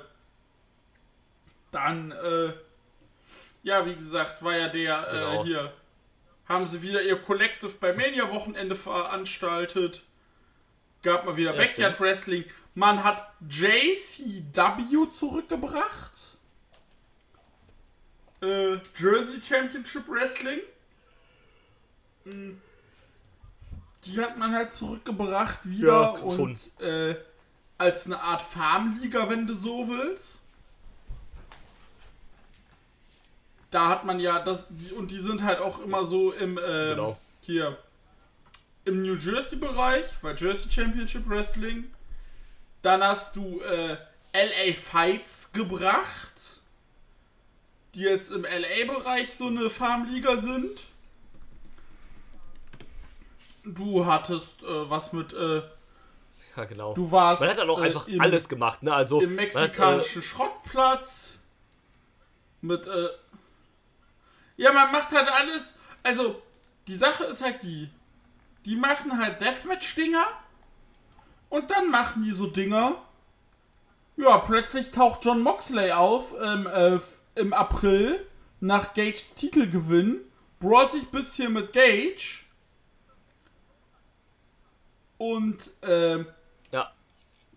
dann, 1.71 2.11
äh, 2.11 2.53
ja, 3.63 3.85
wie 3.85 3.95
gesagt, 3.95 4.43
war 4.43 4.57
ja 4.57 4.67
der 4.67 5.07
äh, 5.07 5.11
genau. 5.11 5.41
äh, 5.41 5.45
hier. 5.45 5.73
Haben 6.47 6.67
sie 6.67 6.81
wieder 6.81 7.01
ihr 7.01 7.17
Collective 7.17 7.73
bei 7.79 7.93
Mania-Wochenende 7.93 8.75
veranstaltet. 8.75 10.03
Gab 11.01 11.25
mal 11.25 11.37
wieder 11.37 11.51
ja, 11.51 11.57
Backyard 11.57 11.95
stimmt. 11.95 11.99
Wrestling. 11.99 12.45
Man 12.75 13.03
hat 13.03 13.25
JCW 13.49 15.09
zurückgebracht. 15.09 16.37
Äh, 18.41 18.73
Jersey 18.97 19.41
Championship 19.41 20.07
Wrestling. 20.09 20.59
Hm. 22.25 22.61
Die 24.03 24.21
hat 24.21 24.37
man 24.37 24.53
halt 24.53 24.73
zurückgebracht 24.73 25.67
wieder 25.67 25.87
ja, 25.87 26.09
und 26.09 26.59
äh, 26.79 27.15
als 27.77 28.05
eine 28.05 28.19
Art 28.19 28.41
Farmliga, 28.41 29.29
wenn 29.29 29.47
du 29.47 29.55
so 29.55 29.87
willst. 29.87 30.39
Da 33.71 33.87
hat 33.87 34.05
man 34.05 34.19
ja 34.19 34.39
das, 34.39 34.65
und 34.97 35.11
die 35.11 35.19
sind 35.19 35.43
halt 35.43 35.59
auch 35.59 35.81
immer 35.81 36.03
so 36.03 36.33
im, 36.33 36.57
äh, 36.57 36.91
genau. 36.91 37.17
hier, 37.41 37.77
im 38.83 39.01
New 39.01 39.15
Jersey-Bereich, 39.15 40.05
weil 40.21 40.35
Jersey 40.35 40.69
Championship 40.69 41.27
Wrestling. 41.27 41.91
Dann 42.85 43.03
hast 43.03 43.35
du 43.35 43.61
äh, 43.61 43.97
LA 44.31 44.75
Fights 44.75 45.51
gebracht, 45.53 46.35
die 47.95 48.01
jetzt 48.01 48.29
im 48.29 48.43
LA-Bereich 48.43 49.33
so 49.33 49.47
eine 49.47 49.71
Farmliga 49.71 50.37
sind. 50.37 50.83
Du 53.63 54.05
hattest 54.05 54.61
äh, 54.61 54.87
was 54.87 55.13
mit 55.13 55.33
äh, 55.33 55.63
ja, 56.55 56.65
genau. 56.65 56.93
Du 56.93 57.09
warst. 57.09 57.41
Man 57.41 57.49
hat 57.49 57.57
dann 57.57 57.71
auch 57.71 57.81
äh, 57.81 57.85
einfach 57.85 58.07
im, 58.07 58.21
alles 58.21 58.47
gemacht, 58.47 58.83
ne? 58.83 58.93
Also. 58.93 59.19
Im 59.19 59.33
mexikanischen 59.33 59.87
hat, 59.97 60.15
äh, 60.15 60.21
Schrottplatz. 60.21 61.37
Mit, 62.61 62.85
äh. 62.85 63.09
Ja, 64.57 64.71
man 64.71 64.91
macht 64.91 65.11
halt 65.11 65.27
alles. 65.27 65.73
Also, 66.03 66.39
die 66.87 66.95
Sache 66.95 67.23
ist 67.23 67.41
halt 67.41 67.63
die. 67.63 67.89
Die 68.65 68.75
machen 68.75 69.17
halt 69.17 69.41
Deathmatch-Dinger. 69.41 70.27
Und 71.55 71.71
dann 71.71 71.89
machen 71.89 72.23
die 72.23 72.33
so 72.33 72.47
Dinger. 72.47 72.97
Ja, 74.17 74.39
plötzlich 74.39 74.91
taucht 74.91 75.23
John 75.23 75.41
Moxley 75.41 75.93
auf 75.93 76.35
ähm, 76.37 76.67
äh, 76.67 76.99
im 77.35 77.53
April 77.53 78.27
nach 78.59 78.93
Gages 78.93 79.35
Titelgewinn. 79.35 80.19
Brawlt 80.59 80.91
sich 80.91 81.03
ein 81.03 81.11
bisschen 81.11 81.53
mit 81.53 81.71
Gage. 81.71 82.43
Und 85.17 85.71
äh, 85.81 86.25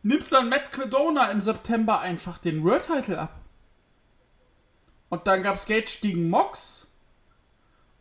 nimmt 0.04 0.30
dann 0.30 0.48
Matt 0.48 0.70
Cardona 0.70 1.32
im 1.32 1.40
September 1.40 1.98
einfach 1.98 2.38
den 2.38 2.62
World 2.62 2.86
Title 2.86 3.18
ab. 3.18 3.40
Und 5.08 5.26
dann 5.26 5.42
gab's 5.42 5.66
Gage 5.66 5.98
gegen 6.00 6.30
Mox. 6.30 6.86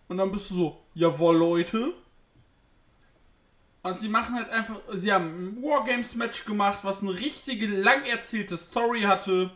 Und 0.10 0.18
dann 0.18 0.32
bist 0.32 0.52
du 0.52 0.54
so, 0.54 0.86
jawohl 0.94 1.38
Leute. 1.38 1.94
Und 3.88 4.00
sie 4.00 4.10
machen 4.10 4.36
halt 4.36 4.50
einfach, 4.50 4.76
sie 4.94 5.12
haben 5.14 5.26
ein 5.26 5.64
Wargames-Match 5.64 6.46
gemacht, 6.46 6.80
was 6.84 7.02
eine 7.02 7.18
richtige, 7.18 7.68
lang 7.68 8.06
erzählte 8.06 8.58
Story 8.58 9.02
hatte. 9.02 9.52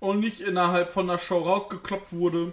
Und 0.00 0.20
nicht 0.20 0.40
innerhalb 0.40 0.90
von 0.90 1.06
der 1.06 1.18
Show 1.18 1.38
rausgekloppt 1.38 2.12
wurde. 2.12 2.52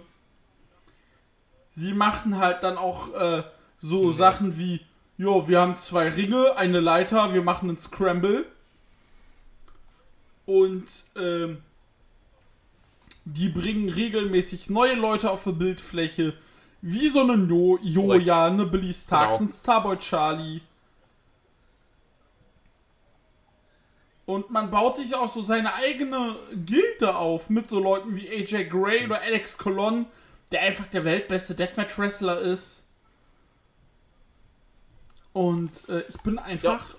Sie 1.68 1.94
machen 1.94 2.38
halt 2.38 2.64
dann 2.64 2.78
auch 2.78 3.14
äh, 3.14 3.44
so 3.80 4.06
mhm. 4.06 4.14
Sachen 4.14 4.58
wie, 4.58 4.82
jo, 5.18 5.48
wir 5.48 5.60
haben 5.60 5.78
zwei 5.78 6.08
Ringe, 6.10 6.56
eine 6.56 6.80
Leiter, 6.80 7.34
wir 7.34 7.42
machen 7.42 7.70
einen 7.70 7.80
Scramble. 7.80 8.46
Und 10.46 10.88
ähm, 11.16 11.64
die 13.26 13.50
bringen 13.50 13.90
regelmäßig 13.90 14.70
neue 14.70 14.96
Leute 14.96 15.32
auf 15.32 15.44
die 15.44 15.52
Bildfläche. 15.52 16.34
Wie 16.82 17.10
so 17.10 17.22
eine 17.22 17.38
no 17.38 17.78
Joja, 17.82 18.48
eine 18.48 18.66
Billy 18.66 18.94
Starks, 18.94 19.38
genau. 19.38 19.50
ein 19.50 19.54
Starboy 19.54 19.98
Charlie. 19.98 20.62
Und 24.26 24.50
man 24.50 24.72
baut 24.72 24.98
sich 24.98 25.14
auch 25.14 25.32
so 25.32 25.42
seine 25.42 25.74
eigene 25.74 26.38
Gilde 26.66 27.16
auf 27.16 27.50
mit 27.50 27.68
so 27.68 27.80
Leuten 27.80 28.16
wie 28.16 28.30
AJ 28.30 28.70
Gray 28.70 29.06
oder 29.06 29.22
Alex 29.22 29.58
Colon, 29.58 30.06
der 30.52 30.62
einfach 30.62 30.88
der 30.88 31.04
weltbeste 31.04 31.54
Deathmatch-Wrestler 31.54 32.40
ist. 32.40 32.84
Und 35.34 35.88
äh, 35.90 36.04
ich 36.08 36.18
bin 36.22 36.40
einfach 36.40 36.96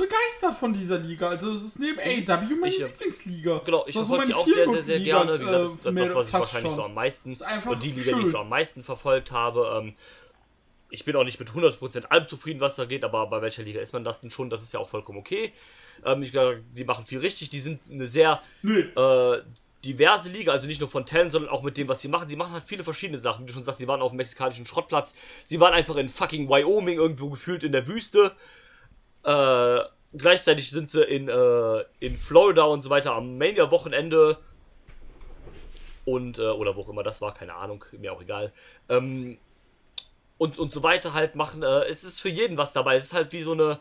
begeistert 0.00 0.56
von 0.56 0.72
dieser 0.72 0.98
Liga. 0.98 1.28
Also 1.28 1.52
es 1.52 1.62
ist 1.62 1.78
neben 1.78 1.98
AEW 1.98 2.56
meine 2.56 2.72
ich, 2.72 2.78
Lieblingsliga. 2.78 3.60
Genau, 3.64 3.84
ich 3.86 3.94
verfolge 3.94 4.26
die 4.26 4.34
auch 4.34 4.46
sehr, 4.46 4.68
sehr, 4.68 4.82
sehr 4.82 5.00
gerne. 5.00 5.34
Wie 5.38 5.44
gesagt, 5.44 5.62
das 5.62 5.70
ist 5.70 5.86
äh, 5.86 5.92
das, 5.92 6.14
was 6.14 6.28
ich 6.28 6.32
wahrscheinlich 6.32 6.70
schon. 6.70 6.76
so 6.76 6.84
am 6.84 6.94
meisten, 6.94 7.30
und 7.32 7.84
die 7.84 7.90
Liga, 7.90 8.02
schön. 8.02 8.16
die 8.16 8.22
ich 8.22 8.32
so 8.32 8.38
am 8.38 8.48
meisten 8.48 8.82
verfolgt 8.82 9.32
habe. 9.32 9.80
Ähm, 9.80 9.94
ich 10.92 11.04
bin 11.04 11.14
auch 11.14 11.24
nicht 11.24 11.38
mit 11.38 11.50
100% 11.50 12.06
allem 12.06 12.26
zufrieden, 12.26 12.60
was 12.60 12.76
da 12.76 12.84
geht, 12.84 13.04
aber 13.04 13.26
bei 13.28 13.42
welcher 13.42 13.62
Liga 13.62 13.80
ist 13.80 13.92
man 13.92 14.02
das 14.02 14.20
denn 14.20 14.30
schon? 14.30 14.50
Das 14.50 14.62
ist 14.62 14.72
ja 14.72 14.80
auch 14.80 14.88
vollkommen 14.88 15.18
okay. 15.18 15.52
Ähm, 16.04 16.22
ich 16.22 16.32
glaube, 16.32 16.62
die 16.74 16.84
machen 16.84 17.06
viel 17.06 17.18
richtig. 17.18 17.50
Die 17.50 17.60
sind 17.60 17.80
eine 17.88 18.06
sehr 18.06 18.42
nee. 18.62 18.80
äh, 18.80 19.42
diverse 19.84 20.30
Liga, 20.30 20.52
also 20.52 20.66
nicht 20.66 20.80
nur 20.80 20.90
von 20.90 21.06
Talent, 21.06 21.32
sondern 21.32 21.50
auch 21.50 21.62
mit 21.62 21.76
dem, 21.76 21.88
was 21.88 22.02
sie 22.02 22.08
machen. 22.08 22.28
Sie 22.28 22.36
machen 22.36 22.52
halt 22.52 22.64
viele 22.66 22.84
verschiedene 22.84 23.18
Sachen. 23.18 23.42
Wie 23.42 23.46
du 23.46 23.52
schon 23.52 23.62
sagst, 23.62 23.78
sie 23.78 23.88
waren 23.88 24.02
auf 24.02 24.12
dem 24.12 24.16
mexikanischen 24.16 24.66
Schrottplatz. 24.66 25.14
Sie 25.46 25.60
waren 25.60 25.72
einfach 25.72 25.96
in 25.96 26.08
fucking 26.08 26.48
Wyoming 26.48 26.98
irgendwo 26.98 27.30
gefühlt 27.30 27.62
in 27.62 27.72
der 27.72 27.86
Wüste. 27.86 28.32
Äh, 29.24 29.80
gleichzeitig 30.12 30.70
sind 30.70 30.90
sie 30.90 31.02
in, 31.04 31.28
äh, 31.28 31.84
in 32.00 32.16
Florida 32.16 32.64
und 32.64 32.82
so 32.82 32.90
weiter 32.90 33.14
am 33.14 33.38
Mania-Wochenende. 33.38 34.38
Und, 36.04 36.38
äh, 36.38 36.42
oder 36.48 36.76
wo 36.76 36.82
auch 36.82 36.88
immer 36.88 37.02
das 37.02 37.20
war, 37.20 37.34
keine 37.34 37.54
Ahnung, 37.54 37.84
mir 37.92 38.12
auch 38.12 38.22
egal. 38.22 38.52
Ähm, 38.88 39.38
und, 40.38 40.58
und 40.58 40.72
so 40.72 40.82
weiter 40.82 41.12
halt 41.14 41.34
machen. 41.34 41.62
Äh, 41.62 41.84
es 41.84 42.04
ist 42.04 42.20
für 42.20 42.30
jeden 42.30 42.56
was 42.56 42.72
dabei. 42.72 42.96
Es 42.96 43.06
ist 43.06 43.12
halt 43.12 43.32
wie 43.32 43.42
so 43.42 43.52
eine, 43.52 43.78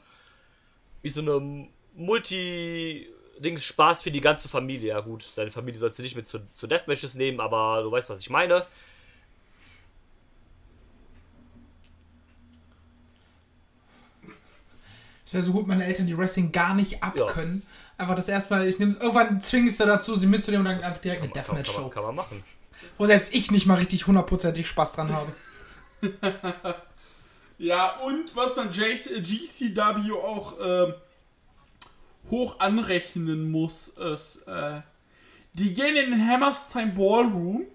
wie 1.01 1.09
so 1.09 1.21
eine 1.21 1.67
Multi- 1.95 3.09
Dings 3.39 3.63
Spaß 3.63 4.01
für 4.01 4.11
die 4.11 4.21
ganze 4.21 4.49
Familie. 4.49 4.89
Ja 4.89 4.99
gut, 4.99 5.31
deine 5.35 5.51
Familie 5.51 5.79
sollst 5.79 5.97
du 5.97 6.03
nicht 6.03 6.15
mit 6.15 6.27
zu, 6.27 6.39
zu 6.53 6.67
Deathmatches 6.67 7.15
nehmen, 7.15 7.39
aber 7.39 7.81
du 7.83 7.91
weißt, 7.91 8.09
was 8.09 8.19
ich 8.19 8.29
meine. 8.29 8.65
Es 15.29 15.33
wäre 15.33 15.43
so 15.43 15.51
gut, 15.51 15.67
meine 15.67 15.85
Eltern 15.85 16.07
die 16.07 16.17
Wrestling 16.17 16.51
gar 16.51 16.73
nicht 16.73 17.03
abkönnen. 17.03 17.61
Ja. 17.61 18.01
Einfach 18.01 18.15
das 18.15 18.27
erstmal, 18.27 18.67
ich 18.67 18.79
nehme 18.79 18.95
irgendwann 18.95 19.39
zwingst 19.43 19.79
du 19.79 19.85
dazu, 19.85 20.15
sie 20.15 20.25
mitzunehmen 20.25 20.65
und 20.65 20.73
dann 20.73 20.83
einfach 20.83 21.01
direkt 21.01 21.21
eine 21.21 21.31
Deathmatch-Show. 21.31 21.83
Kann, 21.83 21.91
kann, 21.91 22.03
man 22.03 22.15
machen. 22.15 22.43
Wo 22.97 23.05
selbst 23.05 23.31
ich 23.35 23.51
nicht 23.51 23.67
mal 23.67 23.75
richtig 23.75 24.07
hundertprozentig 24.07 24.67
Spaß 24.67 24.93
dran 24.93 25.13
habe. 25.13 25.31
Ja, 27.59 27.97
und 27.99 28.33
was 28.37 28.55
man 28.55 28.71
JC, 28.71 29.21
GCW 29.21 30.13
auch 30.13 30.55
ähm, 30.61 30.93
hoch 32.31 32.57
anrechnen 32.61 33.51
muss, 33.51 33.89
ist, 33.89 34.47
äh, 34.47 34.81
die 35.53 35.73
gehen 35.73 35.97
in 35.97 36.11
den 36.11 36.27
Hammerstein 36.27 36.95
Ballroom. 36.95 37.67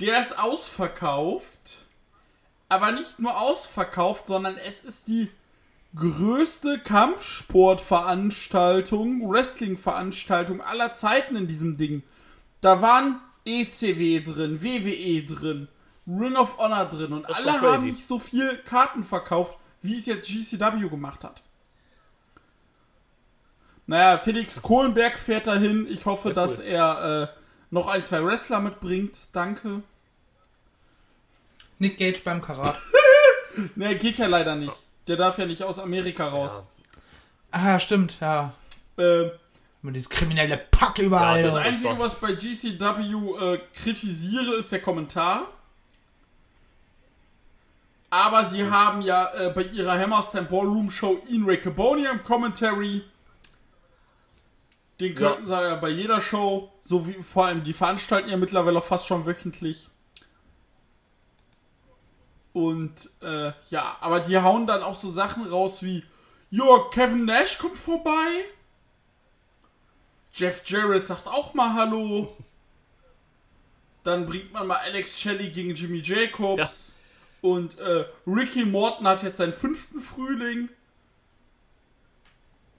Der 0.00 0.18
ist 0.18 0.38
ausverkauft. 0.38 1.81
Aber 2.72 2.90
nicht 2.90 3.18
nur 3.18 3.38
ausverkauft, 3.38 4.28
sondern 4.28 4.56
es 4.56 4.82
ist 4.82 5.06
die 5.06 5.28
größte 5.94 6.78
Kampfsportveranstaltung, 6.78 9.30
Wrestling-Veranstaltung 9.30 10.62
aller 10.62 10.94
Zeiten 10.94 11.36
in 11.36 11.46
diesem 11.46 11.76
Ding. 11.76 12.02
Da 12.62 12.80
waren 12.80 13.20
ECW 13.44 14.22
drin, 14.22 14.62
WWE 14.62 15.22
drin, 15.22 15.68
Ring 16.06 16.34
of 16.34 16.56
Honor 16.56 16.86
drin 16.86 17.12
und 17.12 17.26
alle 17.26 17.60
haben 17.60 17.84
nicht 17.84 18.06
so 18.06 18.18
viel 18.18 18.56
Karten 18.56 19.02
verkauft, 19.02 19.58
wie 19.82 19.98
es 19.98 20.06
jetzt 20.06 20.28
GCW 20.28 20.88
gemacht 20.88 21.24
hat. 21.24 21.42
Naja, 23.86 24.16
Felix 24.16 24.62
Kohlenberg 24.62 25.18
fährt 25.18 25.46
dahin. 25.46 25.86
Ich 25.90 26.06
hoffe, 26.06 26.28
Ja, 26.28 26.30
cool. 26.30 26.34
dass 26.34 26.58
er 26.58 27.22
äh, 27.24 27.28
noch 27.70 27.88
ein, 27.88 28.02
zwei 28.02 28.24
Wrestler 28.24 28.60
mitbringt. 28.60 29.20
Danke. 29.32 29.82
Nick 31.82 31.98
Gage 31.98 32.20
beim 32.24 32.40
Karat. 32.40 32.76
Ne, 33.74 33.94
geht 33.96 34.16
ja 34.16 34.28
leider 34.28 34.54
nicht. 34.56 34.72
Der 35.06 35.16
darf 35.16 35.36
ja 35.36 35.44
nicht 35.44 35.62
aus 35.62 35.78
Amerika 35.78 36.26
raus. 36.26 36.62
Ah, 37.50 37.78
stimmt, 37.78 38.16
ja. 38.18 38.54
Ähm, 38.96 39.30
Immer 39.82 39.92
dieses 39.92 40.08
kriminelle 40.08 40.56
Pack 40.70 40.98
überall. 41.00 41.40
Ja, 41.40 41.46
Das 41.48 41.56
Ja, 41.56 41.60
Einzige, 41.60 41.98
was 41.98 42.14
bei 42.14 42.32
GCW 42.32 43.54
äh, 43.54 43.60
kritisiere, 43.74 44.54
ist 44.54 44.72
der 44.72 44.80
Kommentar. 44.80 45.48
Aber 48.08 48.44
sie 48.46 48.64
haben 48.70 49.02
ja 49.02 49.30
äh, 49.34 49.50
bei 49.50 49.64
ihrer 49.64 49.98
Hammerstein 49.98 50.46
Ballroom 50.48 50.90
Show 50.90 51.20
Ian 51.28 51.44
Riccaboni 51.44 52.06
im 52.06 52.22
Commentary. 52.22 53.02
Den 55.00 55.14
Ja. 55.14 55.18
könnten 55.30 55.46
sie 55.46 55.52
ja 55.52 55.74
bei 55.76 55.90
jeder 55.90 56.22
Show, 56.22 56.72
so 56.84 57.06
wie 57.06 57.14
vor 57.22 57.46
allem 57.46 57.64
die 57.64 57.74
veranstalten 57.74 58.30
ja 58.30 58.38
mittlerweile 58.38 58.80
fast 58.80 59.06
schon 59.06 59.26
wöchentlich. 59.26 59.88
Und 62.52 63.10
äh, 63.22 63.52
ja, 63.70 63.96
aber 64.00 64.20
die 64.20 64.38
hauen 64.38 64.66
dann 64.66 64.82
auch 64.82 64.94
so 64.94 65.10
Sachen 65.10 65.46
raus 65.46 65.82
wie, 65.82 66.04
ja, 66.50 66.64
Kevin 66.90 67.24
Nash 67.24 67.58
kommt 67.58 67.78
vorbei. 67.78 68.44
Jeff 70.34 70.62
Jarrett 70.66 71.06
sagt 71.06 71.26
auch 71.26 71.54
mal 71.54 71.72
Hallo. 71.74 72.36
Dann 74.02 74.26
bringt 74.26 74.52
man 74.52 74.66
mal 74.66 74.76
Alex 74.76 75.18
Shelley 75.18 75.50
gegen 75.50 75.74
Jimmy 75.74 76.00
Jacobs. 76.00 76.94
Und 77.40 77.78
äh, 77.78 78.04
Ricky 78.26 78.64
Morton 78.64 79.06
hat 79.06 79.22
jetzt 79.22 79.38
seinen 79.38 79.52
fünften 79.52 80.00
Frühling. 80.00 80.68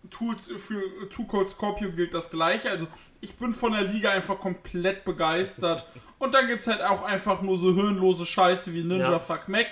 Tut 0.10 0.40
für 0.42 1.10
Two 1.10 1.26
Cold 1.26 1.50
Scorpio 1.50 1.92
gilt 1.92 2.14
das 2.14 2.30
gleiche. 2.30 2.70
Also 2.70 2.88
ich 3.24 3.34
bin 3.36 3.54
von 3.54 3.72
der 3.72 3.84
Liga 3.84 4.12
einfach 4.12 4.38
komplett 4.38 5.06
begeistert. 5.06 5.86
Und 6.20 6.34
dann 6.34 6.48
gibt 6.48 6.62
es 6.62 6.68
halt 6.68 6.82
auch 6.82 7.04
einfach 7.04 7.42
nur 7.42 7.58
so 7.58 7.74
hirnlose 7.74 8.26
Scheiße 8.26 8.74
wie 8.74 8.84
Ninja 8.84 9.12
Ja. 9.12 9.20
Fuck 9.20 9.48
Mac. 9.48 9.68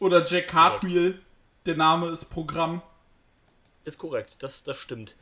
Oder 0.00 0.24
Jack 0.24 0.48
Cartwheel. 0.48 1.20
Der 1.66 1.76
Name 1.76 2.08
ist 2.08 2.24
Programm. 2.26 2.82
Ist 3.84 3.98
korrekt, 3.98 4.42
das, 4.42 4.64
das 4.64 4.76
stimmt. 4.76 5.14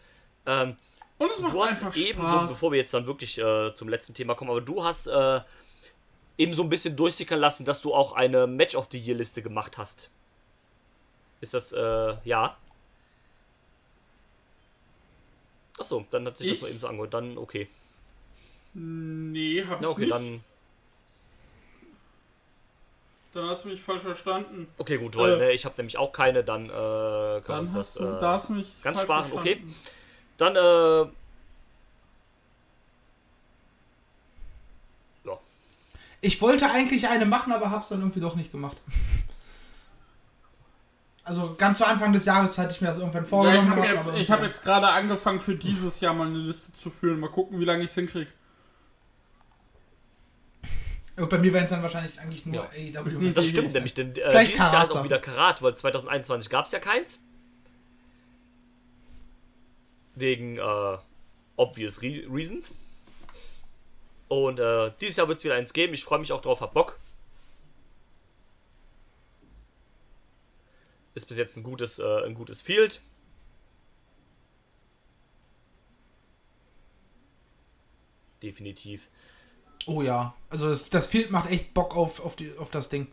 Ähm, 0.46 0.76
Und 1.18 1.30
es 1.30 1.40
macht 1.40 1.54
du 1.54 1.62
hast 1.64 1.82
einfach 1.84 1.96
eben 1.96 2.20
so, 2.22 2.26
Spaß. 2.26 2.48
bevor 2.52 2.72
wir 2.72 2.78
jetzt 2.78 2.94
dann 2.94 3.06
wirklich 3.06 3.38
äh, 3.38 3.72
zum 3.74 3.88
letzten 3.88 4.14
Thema 4.14 4.34
kommen, 4.34 4.50
aber 4.50 4.60
du 4.62 4.82
hast 4.82 5.06
äh, 5.08 5.40
eben 6.38 6.54
so 6.54 6.62
ein 6.62 6.68
bisschen 6.70 6.96
durchsickern 6.96 7.38
lassen, 7.38 7.64
dass 7.64 7.82
du 7.82 7.94
auch 7.94 8.12
eine 8.12 8.46
Match 8.46 8.74
of 8.74 8.88
the 8.90 8.98
Year 8.98 9.16
Liste 9.16 9.42
gemacht 9.42 9.76
hast. 9.78 10.10
Ist 11.40 11.52
das, 11.54 11.72
äh, 11.72 12.14
ja? 12.24 12.56
Achso, 15.78 16.06
dann 16.10 16.26
hat 16.26 16.36
sich 16.38 16.46
das 16.48 16.58
Ich? 16.58 16.62
mal 16.62 16.68
eben 16.70 16.78
so 16.80 16.86
angehört. 16.88 17.14
Dann, 17.14 17.38
okay. 17.38 17.68
nee, 18.74 19.64
hab 19.64 19.80
Na, 19.80 19.88
ich 19.88 19.90
okay, 19.90 20.06
nicht. 20.06 20.10
dann, 20.10 20.44
Dann 23.34 23.48
hast 23.48 23.64
du 23.64 23.68
mich 23.68 23.82
falsch 23.82 24.02
verstanden. 24.02 24.66
okay, 24.78 24.98
gut, 24.98 25.16
weil 25.16 25.36
Äh, 25.36 25.38
ne, 25.38 25.52
ich 25.52 25.64
habe 25.64 25.74
nämlich 25.78 25.98
auch 25.98 26.12
keine, 26.12 26.44
dann 26.44 26.66
äh, 26.70 27.40
kann 27.42 27.44
Dann 27.46 27.64
uns 27.64 27.74
hast 27.74 27.96
das, 27.96 27.96
du, 27.96 28.04
äh, 28.04 28.20
da 28.20 28.32
hast 28.34 28.48
du 28.48 28.54
mich 28.54 28.72
ganz 28.82 28.98
falsch 28.98 29.04
sparen, 29.04 29.32
okay. 29.32 29.62
Dann, 30.38 30.56
äh, 30.56 31.10
ja, 35.24 35.38
Ich 36.20 36.40
wollte 36.40 36.70
eigentlich 36.70 37.08
eine 37.08 37.24
machen, 37.26 37.52
aber 37.52 37.70
hab's 37.70 37.88
dann 37.88 38.00
irgendwie 38.00 38.20
doch 38.20 38.36
nicht 38.36 38.52
gemacht. 38.52 38.76
Also 41.26 41.56
ganz 41.56 41.78
zu 41.78 41.84
Anfang 41.84 42.12
des 42.12 42.24
Jahres 42.24 42.56
hatte 42.56 42.72
ich 42.72 42.80
mir 42.80 42.86
das 42.86 42.98
irgendwann 42.98 43.22
Ja, 43.22 43.24
ich 43.24 43.28
vorgenommen. 43.28 43.70
habe 43.76 43.86
jetzt, 43.88 44.08
aber 44.08 44.16
ich 44.16 44.30
hab 44.30 44.42
jetzt 44.44 44.62
gerade 44.62 44.86
angefangen 44.86 45.40
für 45.40 45.56
dieses 45.56 45.98
Jahr 45.98 46.14
mal 46.14 46.28
eine 46.28 46.38
Liste 46.38 46.72
zu 46.72 46.88
führen. 46.88 47.18
Mal 47.18 47.30
gucken, 47.30 47.58
wie 47.58 47.64
lange 47.64 47.82
ich 47.82 47.90
es 47.90 47.94
hinkriege. 47.94 48.30
Und 51.16 51.28
bei 51.28 51.38
mir 51.38 51.52
wären 51.52 51.64
es 51.64 51.70
dann 51.70 51.82
wahrscheinlich 51.82 52.20
eigentlich 52.20 52.46
nur 52.46 52.54
Ja. 52.54 53.00
AEW. 53.02 53.32
Das 53.32 53.46
stimmt 53.46 53.72
nämlich, 53.74 53.94
denn 53.94 54.14
äh, 54.14 54.20
Vielleicht 54.30 54.52
dieses 54.52 54.70
Jahr 54.70 54.84
ist 54.84 54.90
Karat 54.90 55.00
auch 55.00 55.04
wieder 55.04 55.18
Karat, 55.18 55.62
weil 55.62 55.74
2021 55.76 56.48
gab 56.48 56.66
es 56.66 56.70
ja 56.70 56.78
keins. 56.78 57.20
Wegen 60.14 60.58
äh, 60.58 60.98
obvious 61.56 62.02
re 62.02 62.22
reasons. 62.30 62.72
Und 64.28 64.60
äh, 64.60 64.92
dieses 65.00 65.16
Jahr 65.16 65.26
wird 65.26 65.38
es 65.38 65.44
wieder 65.44 65.56
eins 65.56 65.72
geben. 65.72 65.92
Ich 65.92 66.04
freue 66.04 66.20
mich 66.20 66.32
auch 66.32 66.40
drauf, 66.40 66.60
hab 66.60 66.72
Bock. 66.72 67.00
Ist 71.16 71.26
bis 71.26 71.38
jetzt 71.38 71.56
ein 71.56 71.62
gutes, 71.62 71.98
äh, 71.98 72.24
ein 72.26 72.34
gutes 72.34 72.60
Field. 72.60 73.00
Definitiv. 78.42 79.08
Oh 79.86 80.02
ja, 80.02 80.34
also 80.50 80.68
das, 80.68 80.90
das 80.90 81.06
Field 81.06 81.30
macht 81.30 81.50
echt 81.50 81.72
Bock 81.72 81.96
auf, 81.96 82.22
auf, 82.22 82.36
die, 82.36 82.52
auf 82.58 82.70
das 82.70 82.90
Ding. 82.90 83.06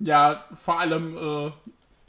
Ja, 0.00 0.44
vor 0.52 0.80
allem 0.80 1.16
äh, 1.16 1.52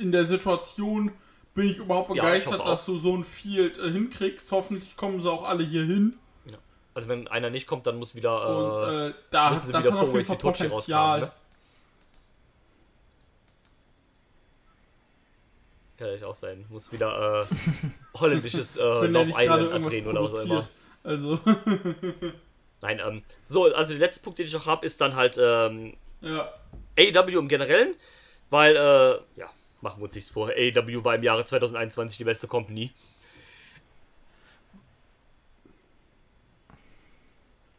in 0.02 0.12
der 0.12 0.26
Situation 0.26 1.12
bin 1.54 1.70
ich 1.70 1.78
überhaupt 1.78 2.10
Ja, 2.10 2.34
ich 2.34 2.44
begeistert, 2.44 2.66
dass 2.66 2.86
du 2.86 2.98
so 2.98 3.16
ein 3.16 3.24
Field 3.24 3.78
äh, 3.78 3.91
hinkriegst. 3.91 4.52
Hoffentlich 4.52 4.98
kommen 4.98 5.22
sie 5.22 5.30
auch 5.30 5.44
alle 5.44 5.64
hier 5.64 5.84
hin. 5.84 6.18
Ja. 6.50 6.58
Also 6.95 7.10
wenn 7.10 7.28
einer 7.28 7.52
nicht 7.52 7.68
kommt, 7.68 7.86
dann 7.86 8.00
muss 8.00 8.16
wieder. 8.16 8.41
Äh, 8.41 8.56
Und 8.56 9.12
äh, 9.12 9.14
da 9.30 9.52
müssen 9.52 9.68
sie 9.68 9.72
das 9.72 9.86
wieder 9.86 9.94
hat 9.94 10.02
auf 10.02 10.10
Four 10.10 10.18
jeden 10.18 10.28
Fall 10.28 10.38
Tochi 10.38 10.64
Potenzial. 10.64 11.20
rauskramen, 11.20 11.22
ne? 11.26 11.43
Kann 16.04 16.20
ja 16.20 16.28
auch 16.28 16.36
sein. 16.36 16.66
Muss 16.70 16.92
wieder 16.92 17.48
äh, 17.50 17.56
holländisches 18.20 18.76
äh, 18.76 18.82
Love 18.82 19.32
Island 19.38 19.72
andrehen 19.72 20.06
oder 20.06 20.24
was 20.24 20.34
auch 20.34 20.44
immer. 20.44 20.70
Also, 21.02 21.40
Nein, 22.82 23.02
ähm, 23.06 23.24
so, 23.46 23.74
also 23.74 23.94
der 23.94 24.00
letzte 24.00 24.22
Punkt, 24.22 24.40
den 24.40 24.48
ich 24.48 24.54
noch 24.54 24.66
habe, 24.66 24.86
ist 24.86 25.00
dann 25.00 25.16
halt 25.16 25.38
ähm, 25.42 25.96
ja. 26.20 26.54
AEW 27.00 27.40
im 27.40 27.48
Generellen, 27.48 27.96
weil, 28.50 28.76
äh, 28.76 29.40
ja, 29.40 29.50
machen 29.80 30.02
wir 30.02 30.06
uns 30.06 30.16
nichts 30.16 30.30
vor, 30.30 30.50
AEW 30.50 31.06
war 31.06 31.16
im 31.16 31.24
Jahre 31.24 31.46
2021 31.46 32.18
die 32.18 32.26
beste 32.26 32.48
Company. 32.48 32.92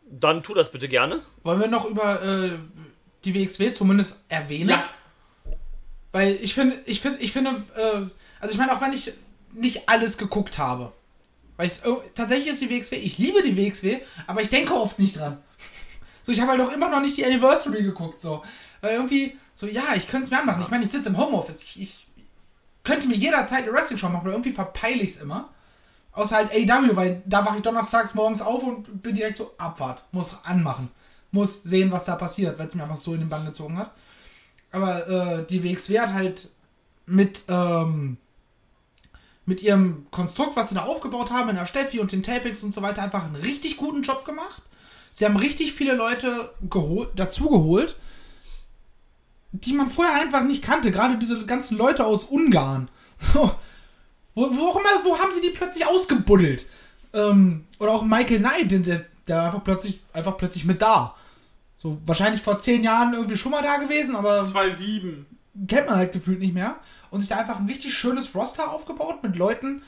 Dann 0.09 0.43
tu 0.43 0.55
das 0.55 0.73
bitte 0.73 0.89
gerne. 0.89 1.21
Wollen 1.43 1.61
wir 1.61 1.69
noch 1.69 1.85
über 1.85 2.23
äh, 2.23 2.53
die 3.25 3.35
WXW 3.35 3.73
zumindest 3.73 4.21
erwähnen? 4.31 4.71
Ja, 4.71 4.85
Weil 6.15 6.39
ich 6.41 6.55
finde, 6.55 6.77
ich 6.87 7.01
finde, 7.01 7.19
ich 7.19 7.33
finde, 7.33 7.51
äh, 7.75 8.07
also 8.39 8.53
ich 8.53 8.57
meine, 8.57 8.73
auch 8.73 8.81
wenn 8.81 8.93
ich 8.93 9.13
nicht 9.53 9.89
alles 9.89 10.17
geguckt 10.17 10.61
habe, 10.61 10.93
weil 11.57 11.67
ich 11.67 11.81
tatsächlich 12.15 12.51
ist 12.51 12.63
die 12.63 12.71
WXW, 12.71 12.95
ich 12.95 13.19
liebe 13.19 13.43
die 13.43 13.57
WXW, 13.57 13.99
aber 14.29 14.41
ich 14.41 14.49
denke 14.49 14.75
oft 14.75 15.01
nicht 15.01 15.19
dran. 15.19 15.39
So, 16.23 16.31
ich 16.31 16.41
habe 16.41 16.53
halt 16.53 16.61
auch 16.61 16.71
immer 16.71 16.89
noch 16.89 17.01
nicht 17.01 17.17
die 17.17 17.27
Anniversary 17.27 17.83
geguckt, 17.83 18.21
so. 18.21 18.45
Weil 18.81 18.95
irgendwie, 18.95 19.37
so, 19.57 19.67
ja, 19.67 19.83
ich 19.97 20.07
könnte 20.07 20.27
es 20.27 20.31
mir 20.31 20.39
anmachen. 20.39 20.63
Ich 20.63 20.71
meine, 20.71 20.85
ich 20.85 20.91
sitze 20.93 21.09
im 21.09 21.17
Homeoffice, 21.17 21.65
ich, 21.65 21.81
ich 21.81 22.07
könnte 22.85 23.09
mir 23.09 23.17
jederzeit 23.17 23.65
eine 23.65 23.73
Wrestling-Show 23.73 24.09
machen, 24.09 24.21
aber 24.21 24.31
irgendwie 24.31 24.53
verpeile 24.53 25.03
ich 25.03 25.11
es 25.11 25.21
immer. 25.21 25.49
Außer 26.13 26.37
halt 26.37 26.53
AW, 26.53 26.95
weil 26.95 27.25
da 27.27 27.45
wache 27.45 27.57
ich 27.57 27.63
donnerstags 27.63 28.15
morgens 28.15 28.41
auf 28.41 28.63
und 28.63 29.03
bin 29.03 29.17
direkt 29.17 29.39
so, 29.39 29.51
Abfahrt. 29.59 30.05
Muss 30.13 30.39
anmachen. 30.45 30.91
Muss 31.33 31.65
sehen, 31.65 31.91
was 31.91 32.05
da 32.05 32.15
passiert, 32.15 32.57
weil 32.57 32.69
es 32.69 32.77
mir 32.77 32.85
einfach 32.85 32.97
so 32.97 33.15
in 33.15 33.21
den 33.21 33.29
Bann 33.29 33.45
gezogen 33.45 33.79
hat. 33.79 33.91
Aber 34.75 35.09
äh, 35.09 35.47
die 35.47 35.63
WXW 35.63 36.01
hat 36.01 36.13
halt 36.15 36.49
mit, 37.07 37.45
ähm, 37.49 38.17
mit 39.47 39.63
ihrem 39.63 40.07
Konstrukt, 40.11 40.57
was 40.57 40.71
sie 40.71 40.75
da 40.75 40.83
aufgebaut 40.83 41.31
haben, 41.31 41.49
in 41.49 41.55
der 41.55 41.67
Steffi 41.67 42.01
und 42.01 42.11
den 42.11 42.25
Tapings 42.25 42.65
und 42.65 42.75
so 42.75 42.83
weiter, 42.83 43.03
einfach 43.03 43.25
einen 43.25 43.37
richtig 43.37 43.77
guten 43.77 44.03
Job 44.03 44.25
gemacht. 44.25 44.63
Sie 45.13 45.25
haben 45.25 45.37
richtig 45.37 45.75
viele 45.75 45.95
Leute 45.95 46.53
gehol 46.69 47.09
dazugeholt, 47.15 47.95
die 49.53 49.75
man 49.75 49.89
vorher 49.89 50.21
einfach 50.21 50.43
nicht 50.43 50.65
kannte. 50.65 50.91
Gerade 50.91 51.19
diese 51.19 51.47
ganzen 51.47 51.79
Leute 51.79 52.05
aus 52.05 52.25
Ungarn. 52.25 52.89
Wo, 54.37 54.51
wo, 54.51 54.71
immer, 54.81 55.05
wo 55.05 55.17
haben 55.17 55.31
sie 55.31 55.43
die 55.43 55.51
plötzlich 55.51 55.87
ausgebuddelt? 55.87 56.67
Ähm, 57.13 57.67
oder 57.79 57.93
auch 57.93 58.03
Michael 58.03 58.41
Knight, 58.41 58.73
der, 58.73 59.05
der 59.29 59.43
einfach 59.45 59.63
plötzlich, 59.63 60.01
einfach 60.13 60.37
plötzlich 60.37 60.65
mit 60.65 60.83
da. 60.83 61.15
So 61.85 62.01
wahrscheinlich 62.07 62.43
vor 62.43 62.59
zehn 62.61 62.83
Jahren 62.83 63.13
irgendwie 63.15 63.37
schon 63.37 63.53
mal 63.53 63.63
da 63.63 63.77
gewesen, 63.77 64.17
aber 64.17 64.43
2-7. 64.43 65.27
kennt 65.69 65.87
man 65.87 65.97
halt 65.97 66.13
gefühlt 66.13 66.39
nicht 66.41 66.55
mehr. 66.55 66.77
Und 67.11 67.21
sich 67.21 67.29
da 67.29 67.37
einfach 67.37 67.61
ein 67.61 67.67
richtig 67.67 67.95
schönes 67.95 68.35
Roster 68.35 68.73
aufgebaut 68.73 69.23
mit 69.23 69.37
Leuten, 69.37 69.83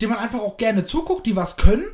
denen 0.00 0.12
man 0.12 0.18
einfach 0.20 0.40
auch 0.40 0.56
gerne 0.56 0.84
zuguckt, 0.86 1.26
die 1.26 1.36
was 1.36 1.56
können. 1.58 1.84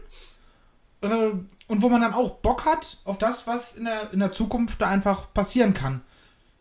Äh, 1.02 1.32
Und 1.66 1.82
wo 1.82 1.88
man 1.88 2.00
dann 2.00 2.14
auch 2.14 2.36
Bock 2.36 2.64
hat 2.64 2.98
auf 3.04 3.18
das, 3.18 3.46
was 3.48 3.76
in 3.76 3.84
der, 3.84 4.12
in 4.12 4.20
der 4.20 4.30
Zukunft 4.32 4.80
da 4.80 4.88
einfach 4.88 5.34
passieren 5.34 5.74
kann. 5.74 6.02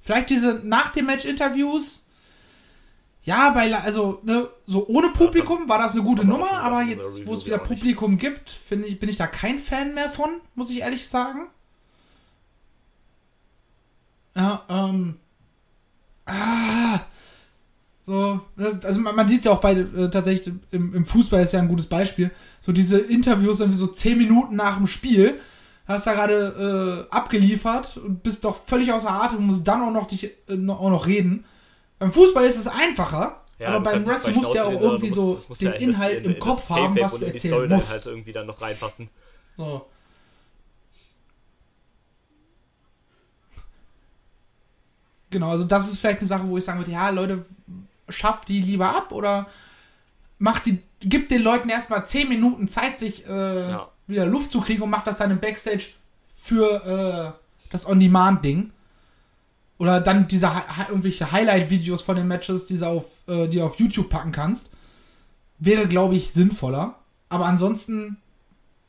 Vielleicht 0.01 0.31
diese 0.31 0.59
nach 0.63 0.91
dem 0.91 1.05
Match-Interviews. 1.05 2.07
Ja, 3.21 3.51
bei, 3.51 3.67
La- 3.67 3.79
also, 3.81 4.19
ne, 4.23 4.47
so 4.67 4.87
ohne 4.87 5.09
Publikum 5.09 5.69
war 5.69 5.77
das 5.79 5.93
eine 5.93 6.03
gute 6.03 6.23
auch 6.23 6.25
Nummer, 6.27 6.51
aber 6.51 6.81
jetzt, 6.83 7.25
wo 7.27 7.33
es 7.35 7.45
wieder. 7.45 7.57
Publikum 7.59 8.17
gibt, 8.17 8.49
finde 8.49 8.87
ich, 8.87 8.99
bin 8.99 9.09
ich 9.09 9.17
da 9.17 9.25
kein 9.27 9.57
Fan 9.59 9.93
mehr 9.95 10.09
von, 10.09 10.41
muss 10.55 10.69
ich 10.71 10.79
ehrlich 10.81 11.07
sagen. 11.07 11.47
Ja, 14.35 14.63
ähm. 14.69 15.15
Ah. 16.25 16.99
So, 18.03 18.39
ne, 18.55 18.79
also 18.83 18.99
man, 18.99 19.15
man 19.15 19.27
sieht 19.27 19.39
es 19.39 19.45
ja 19.45 19.51
auch 19.51 19.61
bei, 19.61 19.73
äh, 19.73 20.09
tatsächlich 20.11 20.53
im, 20.71 20.93
im 20.93 21.05
Fußball 21.05 21.41
ist 21.41 21.53
ja 21.53 21.59
ein 21.59 21.67
gutes 21.67 21.87
Beispiel. 21.87 22.29
So 22.61 22.71
diese 22.71 22.99
Interviews 22.99 23.59
irgendwie 23.59 23.79
so 23.79 23.87
10 23.87 24.17
Minuten 24.17 24.55
nach 24.55 24.77
dem 24.77 24.85
Spiel, 24.87 25.39
hast 25.87 26.05
da 26.05 26.13
gerade 26.13 27.07
äh, 27.09 27.15
abgeliefert 27.15 27.97
und 27.97 28.21
bist 28.21 28.43
doch 28.43 28.57
völlig 28.67 28.93
außer 28.93 29.09
Atem 29.09 29.39
und 29.39 29.45
musst 29.47 29.67
dann 29.67 29.81
auch 29.81 29.91
noch 29.91 30.07
dich 30.07 30.25
äh, 30.25 30.55
noch, 30.55 30.79
auch 30.81 30.89
noch 30.91 31.07
reden. 31.07 31.45
Beim 31.97 32.11
Fußball 32.13 32.45
ist 32.45 32.57
es 32.57 32.67
einfacher, 32.67 33.41
Ja, 33.57 33.69
aber 33.69 33.79
beim 33.79 34.05
Wrestling 34.05 34.35
musst 34.35 34.51
du 34.51 34.55
ja 34.57 34.65
auch 34.65 34.81
irgendwie 34.81 35.09
so 35.11 35.39
den 35.59 35.67
ja 35.67 35.71
Inhalt 35.73 36.19
in- 36.19 36.25
im 36.25 36.31
in 36.33 36.39
Kopf 36.39 36.69
haben, 36.69 36.95
was 36.99 37.17
du 37.17 37.25
erzählen 37.25 37.69
musst. 37.69 37.91
halt 37.91 38.05
irgendwie 38.05 38.33
dann 38.33 38.45
noch 38.47 38.61
reinpassen. 38.61 39.09
So. 39.57 39.85
Genau, 45.35 45.49
also 45.49 45.65
das 45.65 45.91
ist 45.91 45.99
vielleicht 45.99 46.19
eine 46.19 46.29
Sache, 46.29 46.47
wo 46.47 46.57
ich 46.57 46.63
sagen 46.63 46.79
würde, 46.79 46.91
ja, 46.91 47.09
Leute, 47.09 47.43
schafft 48.07 48.47
die 48.47 48.61
lieber 48.61 48.95
ab 48.95 49.11
oder 49.11 49.47
macht 50.39 50.65
die, 50.65 50.81
gibt 51.01 51.29
den 51.29 51.41
Leuten 51.41 51.67
erstmal 51.67 52.07
10 52.07 52.29
Minuten 52.29 52.69
Zeit, 52.69 53.01
sich 53.01 53.27
äh, 53.27 53.71
Ja. 53.71 53.89
wieder 54.07 54.25
Luft 54.27 54.49
zu 54.49 54.61
kriegen 54.61 54.81
und 54.81 54.89
macht 54.89 55.07
das 55.07 55.17
dann 55.17 55.31
im 55.31 55.41
Backstage 55.41 55.87
für 56.33 57.35
äh, 57.35 57.69
das 57.69 57.85
On-Demand-Ding. 57.85 58.71
Oder 59.77 59.99
dann 59.99 60.29
diese 60.29 60.49
irgendwelche 60.87 61.29
Highlight-Videos 61.33 62.01
von 62.01 62.15
den 62.15 62.29
Matches, 62.29 62.67
die, 62.67 62.81
auf, 62.81 63.03
äh, 63.27 63.49
die 63.49 63.57
du 63.57 63.65
auf 63.65 63.77
YouTube 63.77 64.09
packen 64.09 64.31
kannst. 64.31 64.69
Wäre, 65.59 65.89
glaube 65.89 66.15
ich, 66.15 66.31
sinnvoller. 66.31 66.95
Aber 67.27 67.45
ansonsten 67.47 68.21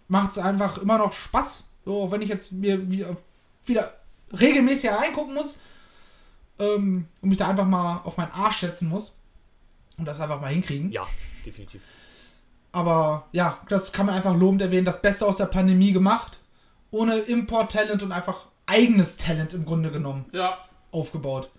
macht 0.06 0.30
es 0.30 0.38
einfach 0.38 0.78
immer 0.78 0.98
noch 0.98 1.12
Spaß. 1.12 1.68
So, 1.84 2.02
auch 2.04 2.12
wenn 2.12 2.22
ich 2.22 2.28
jetzt 2.28 2.52
mir 2.52 2.88
wieder, 2.88 3.16
wieder 3.64 3.92
regelmäßig 4.32 4.92
reingucken 4.92 5.34
muss 5.34 5.58
ähm, 6.58 7.06
und 7.20 7.28
mich 7.28 7.38
da 7.38 7.48
einfach 7.48 7.66
mal 7.66 8.00
auf 8.04 8.16
meinen 8.16 8.32
Arsch 8.32 8.60
setzen 8.60 8.88
muss 8.88 9.18
und 9.98 10.04
das 10.06 10.20
einfach 10.20 10.40
mal 10.40 10.48
hinkriegen. 10.52 10.90
Ja, 10.92 11.06
definitiv. 11.44 11.82
Aber 12.72 13.26
ja, 13.32 13.58
das 13.68 13.92
kann 13.92 14.06
man 14.06 14.14
einfach 14.14 14.36
lobend 14.36 14.60
erwähnen. 14.62 14.84
Das 14.84 15.00
Beste 15.00 15.26
aus 15.26 15.36
der 15.38 15.46
Pandemie 15.46 15.92
gemacht. 15.92 16.38
Ohne 16.90 17.16
Import-Talent 17.16 18.02
und 18.02 18.12
einfach 18.12 18.46
eigenes 18.66 19.16
Talent 19.16 19.54
im 19.54 19.64
Grunde 19.64 19.90
genommen 19.90 20.26
Ja. 20.32 20.58
aufgebaut. 20.92 21.50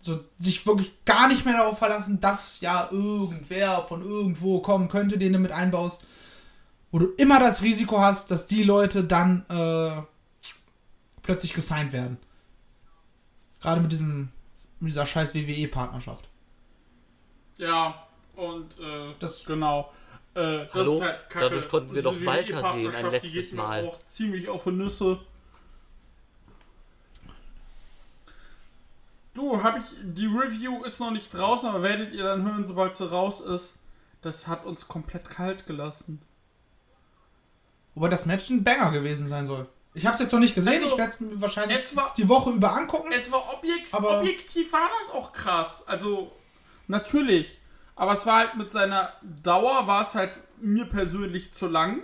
So, 0.00 0.20
sich 0.40 0.66
wirklich 0.66 0.92
gar 1.04 1.28
nicht 1.28 1.44
mehr 1.44 1.56
darauf 1.56 1.78
verlassen, 1.78 2.20
dass 2.20 2.60
ja 2.60 2.88
irgendwer 2.90 3.82
von 3.86 4.02
irgendwo 4.02 4.60
kommen 4.60 4.88
könnte, 4.88 5.18
den 5.18 5.32
du 5.32 5.38
mit 5.38 5.52
einbaust. 5.52 6.06
Wo 6.90 6.98
du 6.98 7.06
immer 7.16 7.38
das 7.40 7.62
Risiko 7.62 8.00
hast, 8.00 8.30
dass 8.30 8.46
die 8.46 8.64
Leute 8.64 9.04
dann 9.04 9.44
äh, 9.48 10.02
plötzlich 11.22 11.54
gesigned 11.54 11.92
werden. 11.92 12.18
Gerade 13.62 13.80
mit 13.80 13.92
diesem 13.92 14.28
mit 14.80 14.90
dieser 14.90 15.06
scheiß 15.06 15.34
WWE-Partnerschaft. 15.34 16.28
Ja, 17.56 18.06
und 18.34 18.78
äh, 18.80 19.14
Das- 19.20 19.44
genau. 19.46 19.92
Äh, 20.34 20.64
das 20.66 20.74
Hallo? 20.74 20.94
ist 20.94 21.02
halt 21.02 21.30
kacke. 21.30 21.44
Dadurch 21.44 21.68
konnten 21.68 21.94
wir 21.94 22.02
doch 22.02 22.24
Walter 22.24 22.72
sehen, 22.72 22.92
ein 22.94 23.10
letztes 23.10 23.52
Mal. 23.52 23.86
auch 23.86 23.98
ziemlich 24.08 24.48
auf 24.48 24.64
die 24.64 24.70
Nüsse. 24.72 25.20
Du, 29.34 29.62
hab 29.62 29.76
ich. 29.78 29.84
Die 30.02 30.26
Review 30.26 30.84
ist 30.84 31.00
noch 31.00 31.10
nicht 31.10 31.32
draußen, 31.32 31.68
aber 31.68 31.82
werdet 31.82 32.12
ihr 32.12 32.24
dann 32.24 32.44
hören, 32.44 32.66
sobald 32.66 32.94
sie 32.96 33.08
raus 33.08 33.40
ist. 33.40 33.76
Das 34.20 34.46
hat 34.46 34.64
uns 34.66 34.88
komplett 34.88 35.28
kalt 35.28 35.66
gelassen. 35.66 36.20
Wobei 37.94 38.08
das 38.08 38.26
Match 38.26 38.48
ein 38.50 38.62
Banger 38.64 38.90
gewesen 38.92 39.28
sein 39.28 39.46
soll. 39.46 39.68
Ich 39.94 40.06
habe 40.06 40.14
es 40.14 40.20
jetzt 40.20 40.32
noch 40.32 40.40
nicht 40.40 40.54
gesehen, 40.54 40.82
Also, 40.82 40.92
ich 40.92 40.98
werde 40.98 41.12
es 41.12 41.20
mir 41.20 41.40
wahrscheinlich 41.40 41.78
es 41.78 41.94
war- 41.94 42.14
die 42.16 42.28
Woche 42.28 42.50
über 42.50 42.72
angucken. 42.72 43.12
Es 43.12 43.30
war 43.30 43.52
objekt, 43.52 43.92
Aber- 43.92 44.20
objektiv 44.20 44.72
war 44.72 44.88
das 45.00 45.10
auch 45.10 45.32
krass. 45.32 45.86
Also, 45.86 46.32
natürlich. 46.88 47.60
Aber 47.94 48.12
es 48.14 48.24
war 48.24 48.38
halt 48.38 48.56
mit 48.56 48.72
seiner 48.72 49.12
Dauer, 49.42 49.86
war 49.86 50.00
es 50.00 50.14
halt 50.14 50.32
mir 50.58 50.86
persönlich 50.86 51.52
zu 51.52 51.66
lang. 51.66 52.02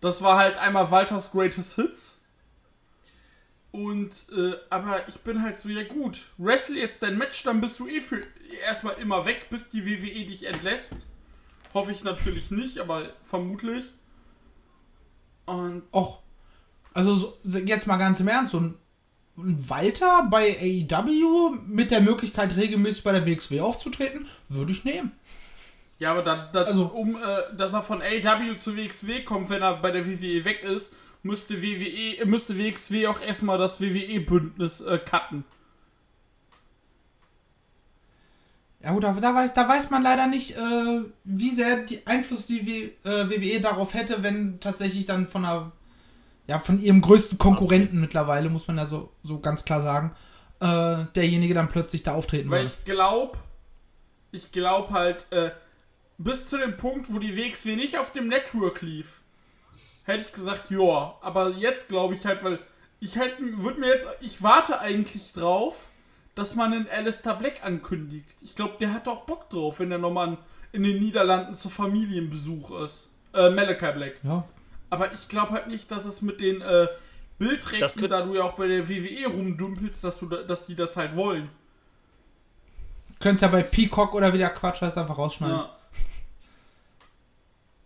Das 0.00 0.22
war 0.22 0.38
halt 0.38 0.56
einmal 0.56 0.90
Walters 0.90 1.30
Greatest 1.30 1.74
Hits. 1.74 2.18
Und, 3.72 4.10
äh, 4.36 4.54
aber 4.70 5.06
ich 5.08 5.20
bin 5.20 5.42
halt 5.42 5.58
so, 5.58 5.68
ja 5.68 5.84
gut, 5.84 6.22
wrestle 6.38 6.78
jetzt 6.78 7.02
dein 7.02 7.16
Match, 7.16 7.42
dann 7.42 7.60
bist 7.60 7.78
du 7.78 7.88
eh 7.88 8.00
für 8.00 8.20
erstmal 8.66 8.94
immer 8.94 9.24
weg, 9.24 9.46
bis 9.50 9.70
die 9.70 9.84
WWE 9.86 10.24
dich 10.26 10.44
entlässt. 10.44 10.94
Hoffe 11.72 11.92
ich 11.92 12.04
natürlich 12.04 12.50
nicht, 12.50 12.78
aber 12.78 13.10
vermutlich. 13.22 13.92
Und 15.46 15.82
Och, 15.92 16.21
also 16.94 17.38
so, 17.42 17.58
jetzt 17.58 17.86
mal 17.86 17.96
ganz 17.96 18.20
im 18.20 18.28
Ernst, 18.28 18.52
so 18.52 18.60
ein, 18.60 18.74
ein 19.38 19.68
Walter 19.68 20.28
bei 20.30 20.56
AEW 20.60 21.56
mit 21.66 21.90
der 21.90 22.00
Möglichkeit 22.00 22.56
regelmäßig 22.56 23.02
bei 23.04 23.12
der 23.12 23.26
WXW 23.26 23.60
aufzutreten, 23.60 24.26
würde 24.48 24.72
ich 24.72 24.84
nehmen. 24.84 25.12
Ja, 25.98 26.10
aber 26.12 26.22
dann, 26.22 26.48
dann 26.52 26.66
Also- 26.66 26.86
um, 26.86 27.16
äh, 27.16 27.56
dass 27.56 27.72
er 27.74 27.82
von 27.82 28.02
AW 28.02 28.58
zu 28.58 28.76
WXW 28.76 29.22
kommt, 29.24 29.48
wenn 29.50 29.62
er 29.62 29.76
bei 29.76 29.90
der 29.90 30.06
WWE 30.06 30.44
weg 30.44 30.62
ist, 30.64 30.92
müsste 31.22 31.62
WWE, 31.62 32.18
äh, 32.18 32.24
müsste 32.24 32.58
WXW 32.58 33.06
auch 33.06 33.20
erstmal 33.20 33.56
das 33.58 33.80
WWE-Bündnis 33.80 34.80
äh, 34.80 34.98
cutten. 34.98 35.44
Ja 38.82 38.90
gut, 38.92 39.04
da, 39.04 39.12
da, 39.12 39.32
weiß, 39.34 39.54
da 39.54 39.68
weiß 39.68 39.90
man 39.90 40.02
leider 40.02 40.26
nicht, 40.26 40.56
äh, 40.56 41.02
wie 41.22 41.50
sehr 41.50 41.76
die 41.84 42.04
Einfluss 42.04 42.48
die 42.48 42.66
w, 42.66 42.90
äh, 43.08 43.30
WWE 43.30 43.60
darauf 43.60 43.94
hätte, 43.94 44.24
wenn 44.24 44.58
tatsächlich 44.58 45.04
dann 45.06 45.28
von 45.28 45.44
einer, 45.44 45.70
ja, 46.52 46.58
von 46.58 46.78
ihrem 46.78 47.00
größten 47.00 47.38
Konkurrenten 47.38 47.98
mittlerweile, 47.98 48.50
muss 48.50 48.68
man 48.68 48.76
ja 48.76 48.84
so, 48.84 49.10
so 49.22 49.40
ganz 49.40 49.64
klar 49.64 49.80
sagen, 49.80 50.14
äh, 50.60 51.06
derjenige 51.14 51.54
dann 51.54 51.70
plötzlich 51.70 52.02
da 52.02 52.12
auftreten 52.12 52.50
Weil 52.50 52.64
würde. 52.64 52.74
ich 52.76 52.84
glaube, 52.84 53.38
ich 54.32 54.52
glaube 54.52 54.90
halt, 54.92 55.32
äh, 55.32 55.52
bis 56.18 56.48
zu 56.48 56.58
dem 56.58 56.76
Punkt, 56.76 57.10
wo 57.10 57.18
die 57.18 57.36
WXW 57.36 57.74
nicht 57.74 57.96
auf 57.96 58.12
dem 58.12 58.28
Network 58.28 58.82
lief, 58.82 59.22
hätte 60.04 60.24
ich 60.26 60.32
gesagt, 60.32 60.70
ja. 60.70 61.14
Aber 61.22 61.52
jetzt 61.52 61.88
glaube 61.88 62.12
ich 62.12 62.26
halt, 62.26 62.44
weil 62.44 62.58
ich 63.00 63.16
halt, 63.16 63.36
würde 63.40 63.80
mir 63.80 63.88
jetzt, 63.88 64.06
ich 64.20 64.42
warte 64.42 64.78
eigentlich 64.78 65.32
drauf, 65.32 65.88
dass 66.34 66.54
man 66.54 66.74
einen 66.74 66.88
Alistair 66.88 67.34
Black 67.34 67.64
ankündigt. 67.64 68.36
Ich 68.42 68.54
glaube, 68.54 68.74
der 68.78 68.92
hat 68.92 69.08
auch 69.08 69.22
Bock 69.24 69.48
drauf, 69.48 69.80
wenn 69.80 69.88
der 69.88 69.98
nochmal 69.98 70.36
in 70.72 70.82
den 70.82 71.00
Niederlanden 71.00 71.54
zur 71.54 71.70
Familienbesuch 71.70 72.82
ist. 72.82 73.08
Äh, 73.32 73.48
Malachi 73.48 73.92
Black. 73.92 74.20
Ja, 74.22 74.44
Aber 74.92 75.10
ich 75.14 75.26
glaube 75.26 75.52
halt 75.52 75.68
nicht, 75.68 75.90
dass 75.90 76.04
es 76.04 76.20
mit 76.20 76.38
den 76.38 76.60
äh, 76.60 76.66
Das 76.84 76.90
Bildrechten, 77.38 78.10
da 78.10 78.20
du 78.20 78.34
ja 78.34 78.42
auch 78.42 78.52
bei 78.52 78.66
der 78.66 78.90
WWE 78.90 79.26
rumdümpelst, 79.26 80.04
dass, 80.04 80.18
du 80.18 80.26
da, 80.26 80.42
dass 80.42 80.66
die 80.66 80.76
das 80.76 80.98
halt 80.98 81.16
wollen. 81.16 81.48
könntest 83.18 83.40
ja 83.40 83.48
bei 83.48 83.62
Peacock 83.62 84.12
oder 84.12 84.34
wie 84.34 84.38
der 84.38 84.50
Quatsch 84.50 84.82
heißt 84.82 84.98
einfach 84.98 85.16
rausschneiden. 85.16 85.56
Ja. 85.56 85.74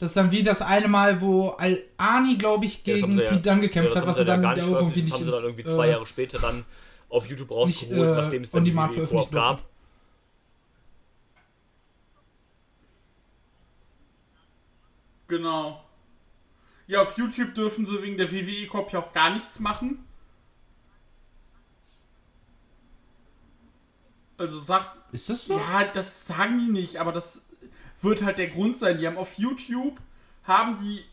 Das 0.00 0.10
ist 0.10 0.16
dann 0.16 0.32
wie 0.32 0.42
das 0.42 0.62
eine 0.62 0.88
Mal, 0.88 1.20
wo 1.20 1.50
Al-Ani, 1.50 2.38
glaube 2.38 2.64
ich, 2.64 2.82
gegen 2.82 3.16
ja- 3.16 3.28
Pete 3.28 3.40
Dunne 3.40 3.60
gekämpft 3.60 3.94
Ja, 3.94 4.00
hat, 4.00 4.08
was 4.08 4.18
er 4.18 4.24
dann 4.24 4.44
auch 4.44 4.56
irgendwie 4.56 5.02
nicht 5.02 5.12
Das 5.12 5.20
haben 5.20 5.24
sie 5.26 5.30
dann 5.30 5.44
irgendwie 5.44 5.64
zwei 5.64 5.86
äh, 5.86 5.90
Jahre 5.92 6.06
später 6.06 6.40
dann 6.40 6.64
auf 7.08 7.28
YouTube 7.28 7.50
nicht, 7.50 7.84
rausgeholt, 7.84 8.00
äh, 8.18 8.20
nachdem 8.20 8.42
es 8.42 8.50
dann 8.50 8.64
die 8.64 8.72
veröffentlicht 8.72 9.12
Koop 9.12 9.30
gab. 9.30 9.62
Genau. 15.28 15.85
Ja, 16.86 17.02
auf 17.02 17.18
YouTube 17.18 17.54
dürfen 17.54 17.86
sie 17.86 18.02
wegen 18.02 18.16
der 18.16 18.30
WWE 18.30 18.66
Corp 18.68 18.92
ja 18.92 19.00
auch 19.00 19.12
gar 19.12 19.30
nichts 19.30 19.58
machen. 19.58 20.04
Also 24.38 24.60
sagt, 24.60 24.90
Ist 25.12 25.30
das 25.30 25.44
so? 25.46 25.56
ja, 25.58 25.84
das 25.84 26.26
sagen 26.26 26.58
die 26.58 26.70
nicht, 26.70 26.98
aber 26.98 27.12
das 27.12 27.44
wird 28.02 28.22
halt 28.22 28.38
der 28.38 28.48
Grund 28.48 28.78
sein. 28.78 28.98
Die 28.98 29.06
haben 29.06 29.16
auf 29.16 29.38
YouTube 29.38 29.98
haben 30.44 30.78
die 30.78 31.04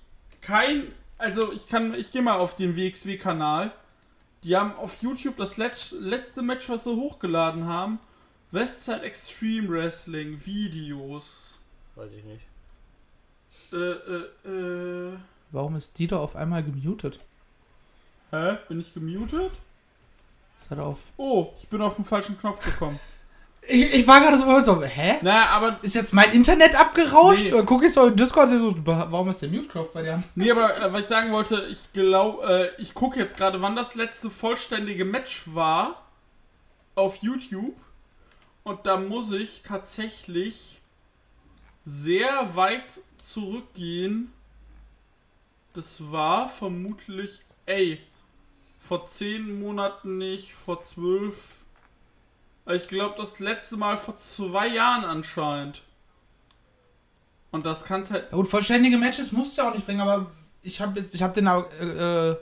kein, 0.41 0.91
also 1.17 1.51
ich 1.53 1.67
kann, 1.67 1.93
ich 1.93 2.11
gehe 2.11 2.21
mal 2.21 2.35
auf 2.37 2.55
den 2.55 2.75
WXW-Kanal. 2.75 3.71
Die 4.43 4.55
haben 4.57 4.75
auf 4.75 5.01
YouTube 5.01 5.37
das 5.37 5.55
letz, 5.57 5.91
letzte 5.91 6.41
Match, 6.41 6.67
was 6.69 6.83
sie 6.83 6.93
hochgeladen 6.95 7.65
haben, 7.65 7.99
Westside 8.51 9.01
Extreme 9.01 9.69
Wrestling 9.69 10.45
Videos. 10.45 11.57
Weiß 11.95 12.11
ich 12.11 12.23
nicht. 12.25 12.45
Äh, 13.71 13.77
äh, 13.77 15.13
äh. 15.13 15.17
Warum 15.53 15.75
ist 15.75 15.99
die 15.99 16.07
da 16.07 16.17
auf 16.17 16.35
einmal 16.35 16.63
gemutet? 16.63 17.19
Hä? 18.31 18.57
Bin 18.67 18.79
ich 18.79 18.91
gemutet? 18.91 19.51
Was 20.59 20.71
hat 20.71 20.79
auf? 20.79 20.97
Oh, 21.15 21.53
ich 21.61 21.67
bin 21.67 21.79
auf 21.79 21.95
den 21.95 22.05
falschen 22.05 22.37
Knopf 22.37 22.59
gekommen. 22.61 22.99
Ich, 23.65 23.93
ich 23.93 24.05
war 24.05 24.19
gerade 24.19 24.37
so, 24.37 24.59
so, 24.65 24.83
hä? 24.83 25.19
naja, 25.21 25.45
aber 25.51 25.79
Ist 25.83 25.95
jetzt 25.95 26.13
mein 26.13 26.33
Internet 26.33 26.77
abgerauscht? 26.77 27.43
Nee. 27.43 27.53
Oder 27.53 27.63
gucke 27.63 27.85
ich 27.85 27.93
so 27.93 28.07
in 28.07 28.17
Discord 28.17 28.49
so, 28.49 28.75
warum 28.83 29.29
ist 29.29 29.41
der 29.41 29.47
Mute-Knopf 29.47 29.93
bei 29.93 30.01
dir? 30.01 30.21
Nee, 30.35 30.51
aber 30.51 30.75
äh, 30.77 30.91
was 30.91 31.03
ich 31.03 31.07
sagen 31.07 31.31
wollte, 31.31 31.65
ich 31.71 31.79
glaube, 31.93 32.73
äh, 32.77 32.81
ich 32.81 32.93
gucke 32.93 33.17
jetzt 33.17 33.37
gerade, 33.37 33.61
wann 33.61 33.77
das 33.77 33.95
letzte 33.95 34.29
vollständige 34.29 35.05
Match 35.05 35.43
war 35.45 36.03
auf 36.95 37.15
YouTube. 37.23 37.77
Und 38.63 38.85
da 38.85 38.97
muss 38.97 39.31
ich 39.31 39.61
tatsächlich 39.65 40.81
sehr 41.85 42.57
weit 42.57 42.99
zurückgehen. 43.23 44.33
Das 45.73 46.11
war 46.11 46.47
vermutlich, 46.47 47.39
ey, 47.65 47.99
vor 48.79 49.07
zehn 49.07 49.59
Monaten 49.59 50.17
nicht, 50.17 50.53
vor 50.53 50.83
zwölf. 50.83 51.55
Ich 52.67 52.87
glaube, 52.87 53.15
das 53.17 53.39
letzte 53.39 53.75
Mal 53.77 53.97
vor 53.97 54.17
zwei 54.17 54.67
Jahren 54.67 55.03
anscheinend. 55.03 55.81
Und 57.51 57.65
das 57.65 57.83
kann's 57.85 58.09
halt 58.11 58.25
Ja 58.31 58.37
gut, 58.37 58.47
vollständige 58.47 58.97
Matches 58.97 59.31
musst 59.31 59.57
du 59.57 59.61
ja 59.61 59.69
auch 59.69 59.73
nicht 59.73 59.85
bringen, 59.85 60.01
aber 60.01 60.27
ich 60.61 60.81
habe 60.81 60.99
jetzt, 61.01 61.13
ich 61.13 61.21
habe 61.21 61.33
den, 61.33 61.47
äh, 61.47 62.31
äh, 62.31 62.37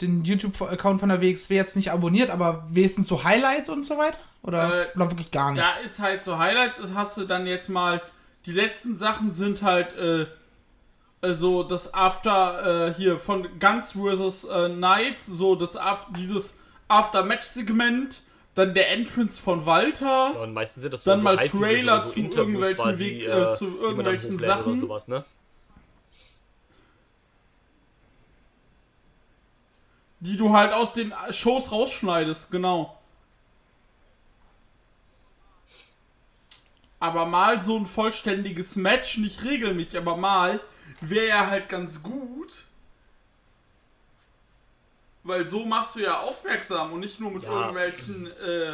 den 0.00 0.24
YouTube-Account 0.24 1.00
von 1.00 1.08
der 1.08 1.20
WXW 1.20 1.54
jetzt 1.54 1.76
nicht 1.76 1.90
abonniert, 1.92 2.30
aber 2.30 2.64
wenigstens 2.68 3.08
so 3.08 3.24
Highlights 3.24 3.68
und 3.68 3.84
so 3.84 3.98
weiter? 3.98 4.18
Oder, 4.42 4.86
Äh, 4.86 4.96
oder 4.96 5.10
wirklich 5.10 5.30
gar 5.30 5.52
nicht? 5.52 5.62
Da 5.62 5.72
ist 5.84 5.98
halt 6.00 6.24
so 6.24 6.38
Highlights, 6.38 6.78
ist, 6.78 6.94
hast 6.94 7.16
du 7.16 7.26
dann 7.26 7.46
jetzt 7.46 7.68
mal, 7.68 8.00
die 8.46 8.52
letzten 8.52 8.96
Sachen 8.96 9.32
sind 9.32 9.62
halt, 9.62 9.94
äh, 9.94 10.26
so 11.22 11.62
das 11.62 11.92
After, 11.92 12.88
äh, 12.88 12.94
hier 12.94 13.18
von 13.18 13.46
Guns 13.58 13.92
vs. 13.92 14.44
Äh, 14.44 14.68
Night, 14.70 15.22
so 15.22 15.54
das 15.54 15.76
Af 15.76 16.06
dieses 16.16 16.56
After-Match-Segment, 16.88 18.22
dann 18.54 18.74
der 18.74 18.90
Entrance 18.90 19.40
von 19.40 19.64
Walter, 19.66 20.32
Ja, 20.34 20.40
und 20.42 20.52
meistens 20.54 20.82
sind 20.82 20.92
das 20.92 21.04
Dann 21.04 21.18
so 21.18 21.24
mal 21.24 21.36
Trailer 21.36 22.00
so 22.02 22.10
zu 22.10 22.20
irgendwelchen 22.20 22.74
quasi, 22.76 23.04
Weg- 23.04 23.26
äh, 23.26 23.42
äh, 23.52 23.56
zu 23.56 23.78
irgendwelchen 23.80 24.38
Sachen. 24.38 24.72
Oder 24.72 24.80
sowas, 24.80 25.08
ne? 25.08 25.24
die 30.20 30.36
du 30.36 30.52
halt 30.52 30.72
aus 30.72 30.92
den 30.92 31.14
Shows 31.30 31.72
rausschneidest, 31.72 32.50
genau. 32.50 32.96
Aber 36.98 37.24
mal 37.24 37.62
so 37.62 37.78
ein 37.78 37.86
vollständiges 37.86 38.76
Match, 38.76 39.16
nicht 39.16 39.42
regelmäßig, 39.44 39.96
aber 39.96 40.18
mal, 40.18 40.60
wäre 41.00 41.26
ja 41.28 41.46
halt 41.48 41.68
ganz 41.68 42.02
gut. 42.02 42.64
Weil 45.22 45.46
so 45.46 45.66
machst 45.66 45.96
du 45.96 46.00
ja 46.00 46.20
aufmerksam 46.20 46.92
und 46.92 47.00
nicht 47.00 47.20
nur 47.20 47.30
mit 47.30 47.44
Ja. 47.44 47.50
irgendwelchen 47.52 48.26
äh, 48.38 48.72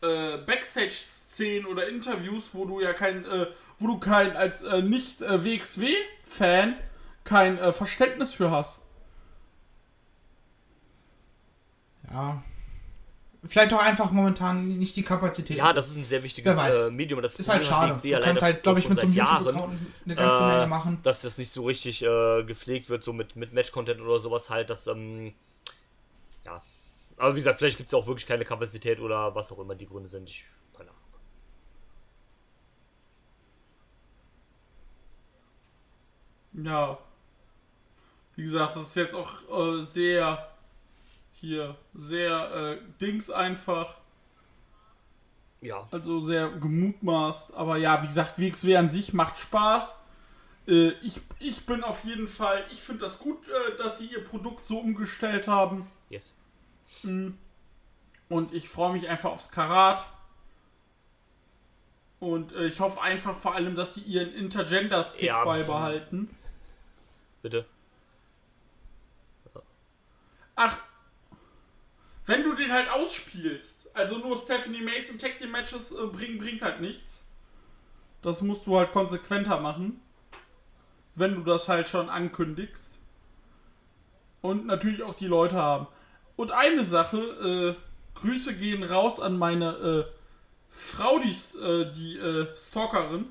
äh, 0.00 0.38
Backstage-Szenen 0.38 1.66
oder 1.66 1.88
Interviews, 1.88 2.50
wo 2.52 2.64
du 2.64 2.80
ja 2.80 2.92
kein, 2.92 3.24
äh, 3.24 3.46
wo 3.78 3.86
du 3.86 3.98
kein 3.98 4.36
als 4.36 4.62
äh, 4.64 4.82
nicht 4.82 5.22
äh, 5.22 5.44
WXW-Fan 5.44 6.76
kein 7.24 7.58
äh, 7.58 7.72
Verständnis 7.72 8.32
für 8.32 8.50
hast. 8.50 8.78
Ja. 12.10 12.42
Vielleicht 13.44 13.72
auch 13.72 13.80
einfach 13.80 14.10
momentan 14.10 14.66
nicht 14.78 14.96
die 14.96 15.04
Kapazität. 15.04 15.58
Ja, 15.58 15.72
das 15.72 15.90
ist 15.90 15.96
ein 15.96 16.04
sehr 16.04 16.24
wichtiges 16.24 16.58
äh, 16.58 16.90
Medium. 16.90 17.22
Das 17.22 17.36
ist 17.36 17.48
halt 17.48 17.62
Problem 17.62 17.76
hat 17.76 17.88
schade. 17.88 17.92
WXW 17.92 18.10
Du 18.10 18.20
kannst 18.20 18.42
halt, 18.42 18.62
glaube 18.64 18.80
ich, 18.80 18.88
mit 18.88 19.00
so 19.00 19.06
einem 19.06 19.14
YouTube-Account 19.14 19.78
eine 20.04 20.14
ganze 20.16 20.40
äh, 20.40 20.46
Menge 20.46 20.66
machen. 20.66 20.98
dass 21.04 21.22
das 21.22 21.38
nicht 21.38 21.50
so 21.50 21.64
richtig 21.64 22.02
äh, 22.02 22.42
gepflegt 22.42 22.90
wird, 22.90 23.04
so 23.04 23.12
mit, 23.12 23.36
mit 23.36 23.52
Match-Content 23.52 24.00
oder 24.00 24.18
sowas 24.18 24.50
halt, 24.50 24.70
dass, 24.70 24.88
ähm, 24.88 25.34
ja. 26.44 26.60
Aber 27.16 27.34
wie 27.34 27.38
gesagt, 27.38 27.58
vielleicht 27.58 27.76
gibt 27.76 27.88
es 27.88 27.94
auch 27.94 28.08
wirklich 28.08 28.26
keine 28.26 28.44
Kapazität 28.44 28.98
oder 28.98 29.32
was 29.36 29.52
auch 29.52 29.60
immer 29.60 29.76
die 29.76 29.86
Gründe 29.86 30.08
sind. 30.08 30.28
Ich, 30.28 30.44
keine 30.76 30.90
Ahnung. 30.90 31.00
Ja. 36.66 36.98
Wie 38.34 38.42
gesagt, 38.42 38.74
das 38.74 38.88
ist 38.88 38.96
jetzt 38.96 39.14
auch 39.14 39.32
äh, 39.48 39.84
sehr 39.84 40.48
hier, 41.40 41.76
sehr 41.94 42.50
äh, 42.54 42.78
Dings 43.00 43.30
einfach, 43.30 43.96
Ja, 45.60 45.86
also 45.90 46.20
sehr 46.20 46.48
gemutmaßt. 46.50 47.54
Aber 47.54 47.76
ja, 47.76 48.02
wie 48.02 48.06
gesagt, 48.06 48.38
WXW 48.38 48.76
an 48.76 48.88
sich 48.88 49.12
macht 49.12 49.38
Spaß. 49.38 49.98
Äh, 50.66 50.90
ich, 51.02 51.20
ich 51.38 51.64
bin 51.66 51.82
auf 51.84 52.04
jeden 52.04 52.26
Fall, 52.26 52.64
ich 52.70 52.80
finde 52.80 53.00
das 53.04 53.18
gut, 53.18 53.38
äh, 53.48 53.76
dass 53.76 53.98
sie 53.98 54.06
ihr 54.06 54.24
Produkt 54.24 54.66
so 54.66 54.78
umgestellt 54.78 55.48
haben. 55.48 55.86
yes. 56.10 56.34
Und 57.02 58.52
ich 58.52 58.68
freue 58.68 58.92
mich 58.92 59.08
einfach 59.08 59.30
aufs 59.30 59.50
Karat. 59.50 60.08
Und 62.20 62.52
äh, 62.52 62.66
ich 62.66 62.80
hoffe 62.80 63.00
einfach 63.00 63.36
vor 63.36 63.54
allem, 63.54 63.74
dass 63.76 63.94
sie 63.94 64.00
ihren 64.00 64.32
Intergender-Stick 64.32 65.22
Ja. 65.22 65.44
beibehalten. 65.44 66.28
Bitte. 67.42 67.64
Ach, 70.56 70.78
wenn 72.28 72.44
du 72.44 72.54
den 72.54 72.72
halt 72.72 72.90
ausspielst, 72.90 73.88
also 73.94 74.18
nur 74.18 74.36
Stephanie 74.36 74.82
Mason 74.82 75.18
Tag 75.18 75.38
Team 75.38 75.50
Matches 75.50 75.92
äh, 75.92 76.06
bringen, 76.06 76.38
bringt 76.38 76.62
halt 76.62 76.80
nichts. 76.80 77.24
Das 78.22 78.42
musst 78.42 78.66
du 78.66 78.76
halt 78.76 78.92
konsequenter 78.92 79.60
machen. 79.60 80.00
Wenn 81.14 81.34
du 81.36 81.42
das 81.42 81.68
halt 81.68 81.88
schon 81.88 82.10
ankündigst. 82.10 82.98
Und 84.40 84.66
natürlich 84.66 85.02
auch 85.02 85.14
die 85.14 85.26
Leute 85.26 85.56
haben. 85.56 85.88
Und 86.36 86.52
eine 86.52 86.84
Sache, 86.84 87.76
äh, 87.76 88.18
Grüße 88.20 88.54
gehen 88.54 88.82
raus 88.82 89.20
an 89.20 89.36
meine 89.36 89.72
äh, 89.72 90.04
Frau, 90.68 91.18
die, 91.18 91.30
äh, 91.58 91.90
die 91.90 92.18
äh, 92.18 92.54
Stalkerin. 92.54 93.30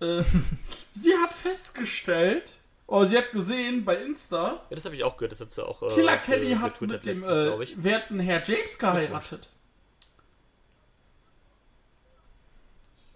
Äh, 0.00 0.24
sie 0.94 1.16
hat 1.16 1.32
festgestellt, 1.32 2.58
oder 2.86 3.06
sie 3.06 3.18
hat 3.18 3.32
gesehen 3.32 3.84
bei 3.84 3.96
Insta, 3.96 4.60
Ja, 4.70 4.76
das 4.76 4.84
habe 4.84 4.94
ich 4.94 5.02
auch 5.04 5.16
gehört. 5.16 5.32
Das 5.32 5.40
hat 5.40 5.50
sie 5.52 5.66
auch. 5.66 5.82
Äh, 5.82 5.88
Killer 5.94 6.16
Kelly 6.18 6.54
hat 6.54 6.80
mit 6.80 6.90
dem 7.04 7.18
letztens, 7.20 7.44
glaub 7.44 7.60
äh, 7.60 7.62
ich. 7.64 7.82
werten 7.82 8.20
Herr 8.20 8.42
James 8.42 8.78
geheiratet. 8.78 9.48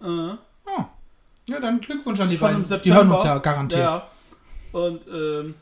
Äh, 0.02 0.34
Oh. 0.66 0.84
Ja, 1.46 1.58
dann 1.58 1.80
Glückwunsch 1.80 2.20
an 2.20 2.30
die 2.30 2.36
schon 2.36 2.46
beiden. 2.48 2.60
im 2.60 2.64
September. 2.64 2.94
Die 2.94 2.94
hören 3.08 3.12
uns 3.12 3.24
ja 3.24 3.38
garantiert. 3.38 3.80
Ja. 3.80 4.08
Und 4.72 5.06
ähm, 5.08 5.54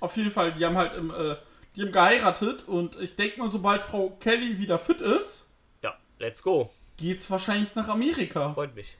auf 0.00 0.16
jeden 0.16 0.30
Fall, 0.32 0.52
die 0.54 0.64
haben 0.64 0.76
halt 0.76 0.92
im, 0.94 1.10
äh, 1.10 1.36
die 1.76 1.82
haben 1.82 1.92
geheiratet 1.92 2.66
und 2.66 2.98
ich 3.00 3.14
denke 3.14 3.38
mal, 3.38 3.48
sobald 3.48 3.80
Frau 3.82 4.10
Kelly 4.18 4.58
wieder 4.58 4.78
fit 4.78 5.00
ist, 5.00 5.44
Ja, 5.82 5.94
let's 6.18 6.42
go. 6.42 6.70
geht's 6.96 7.30
wahrscheinlich 7.30 7.74
nach 7.76 7.88
Amerika. 7.88 8.52
Freut 8.54 8.74
mich. 8.74 8.96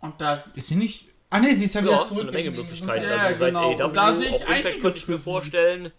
Und 0.00 0.20
da 0.20 0.42
Ist 0.54 0.68
sie 0.68 0.76
nicht. 0.76 1.06
Ah 1.30 1.40
ne, 1.40 1.54
sie 1.56 1.64
ist 1.64 1.74
ja 1.74 1.82
wieder 1.82 1.92
Ja, 1.92 2.02
zurück. 2.02 2.22
eine 2.22 2.32
Menge 2.32 2.50
Möglichkeiten. 2.52 3.04
Ja, 3.04 3.16
also 3.16 3.38
sei 3.40 3.48
es 3.48 3.54
genau. 3.54 3.70
AEW, 3.72 3.84
Und 3.84 3.96
da 3.96 4.14
sehe 4.16 4.28
ich 4.28 4.44
auch 4.44 4.48
Impact 4.50 4.80
könnte 4.80 4.98
ich 4.98 5.08
mir 5.08 5.18
vorstellen. 5.18 5.92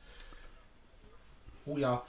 Oh 1.66 1.78
ja. 1.78 2.02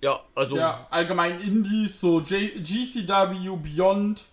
Ja, 0.00 0.20
also 0.34 0.56
ja, 0.56 0.86
allgemein 0.90 1.40
Indies, 1.40 1.98
so 2.00 2.20
J 2.20 2.52
GCW, 2.62 3.56
Beyond. 3.56 4.26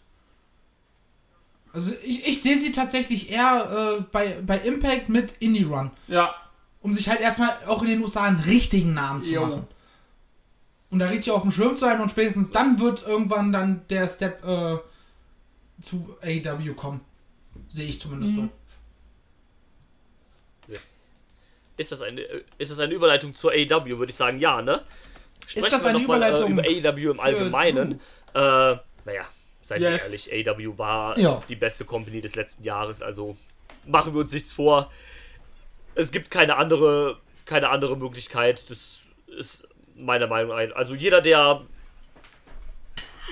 Also 1.73 1.93
ich, 2.03 2.25
ich 2.27 2.41
sehe 2.41 2.57
sie 2.57 2.71
tatsächlich 2.71 3.31
eher 3.31 3.97
äh, 3.99 4.03
bei, 4.11 4.39
bei 4.45 4.57
Impact 4.59 5.09
mit 5.09 5.33
Indie 5.39 5.63
Run. 5.63 5.91
Ja, 6.07 6.33
Um 6.81 6.93
sich 6.93 7.09
halt 7.09 7.19
erstmal 7.19 7.49
auch 7.67 7.81
in 7.81 7.89
den 7.89 8.01
USA 8.03 8.23
einen 8.25 8.39
richtigen 8.39 8.93
Namen 8.93 9.21
zu 9.23 9.31
Jo. 9.31 9.45
machen. 9.45 9.67
Und 10.95 10.99
da 10.99 11.07
richtig 11.07 11.33
auf 11.33 11.41
dem 11.41 11.51
Schirm 11.51 11.75
zu 11.75 11.81
sein 11.81 11.99
und 11.99 12.09
spätestens 12.09 12.51
dann 12.51 12.79
wird 12.79 13.05
irgendwann 13.05 13.51
dann 13.51 13.81
der 13.89 14.07
Step 14.07 14.41
äh, 14.45 14.77
zu 15.81 16.15
AEW 16.23 16.73
kommen. 16.73 17.01
Sehe 17.67 17.85
ich 17.85 17.99
zumindest 17.99 18.31
Mhm. 18.31 18.49
ist 21.75 21.91
das 21.91 22.01
eine, 22.01 22.21
ist 22.57 22.71
das 22.71 22.79
eine 22.79 22.93
Überleitung 22.93 23.35
zur 23.35 23.51
AEW, 23.51 23.97
würde 23.99 24.09
ich 24.11 24.15
sagen, 24.15 24.39
ja, 24.39 24.61
ne? 24.61 24.83
Sprechen 25.45 25.69
das 25.69 25.83
wir 25.83 25.89
eine 25.89 25.99
noch 25.99 26.07
mal, 26.07 26.23
äh, 26.23 26.27
Überleitung 26.29 26.51
über 26.53 26.63
AEW 26.63 27.11
im 27.11 27.19
Allgemeinen. 27.19 27.91
Äh, 28.33 28.37
naja, 28.39 29.25
seien 29.63 29.81
wir 29.81 29.91
Yes. 29.91 30.03
ehrlich, 30.31 30.47
AEW 30.47 30.77
war 30.77 31.19
Ja. 31.19 31.41
die 31.49 31.57
beste 31.57 31.83
Company 31.83 32.21
des 32.21 32.35
letzten 32.35 32.63
Jahres, 32.63 33.01
also 33.01 33.35
machen 33.85 34.13
wir 34.13 34.21
uns 34.21 34.31
nichts 34.31 34.53
vor. 34.53 34.89
Es 35.93 36.13
gibt 36.13 36.31
keine 36.31 36.55
andere, 36.55 37.17
keine 37.45 37.67
andere 37.67 37.97
Möglichkeit. 37.97 38.63
Das 38.69 38.99
ist 39.37 39.67
meiner 39.95 40.27
Meinung 40.27 40.55
nach. 40.55 40.75
Also 40.75 40.95
jeder, 40.95 41.21
der 41.21 41.61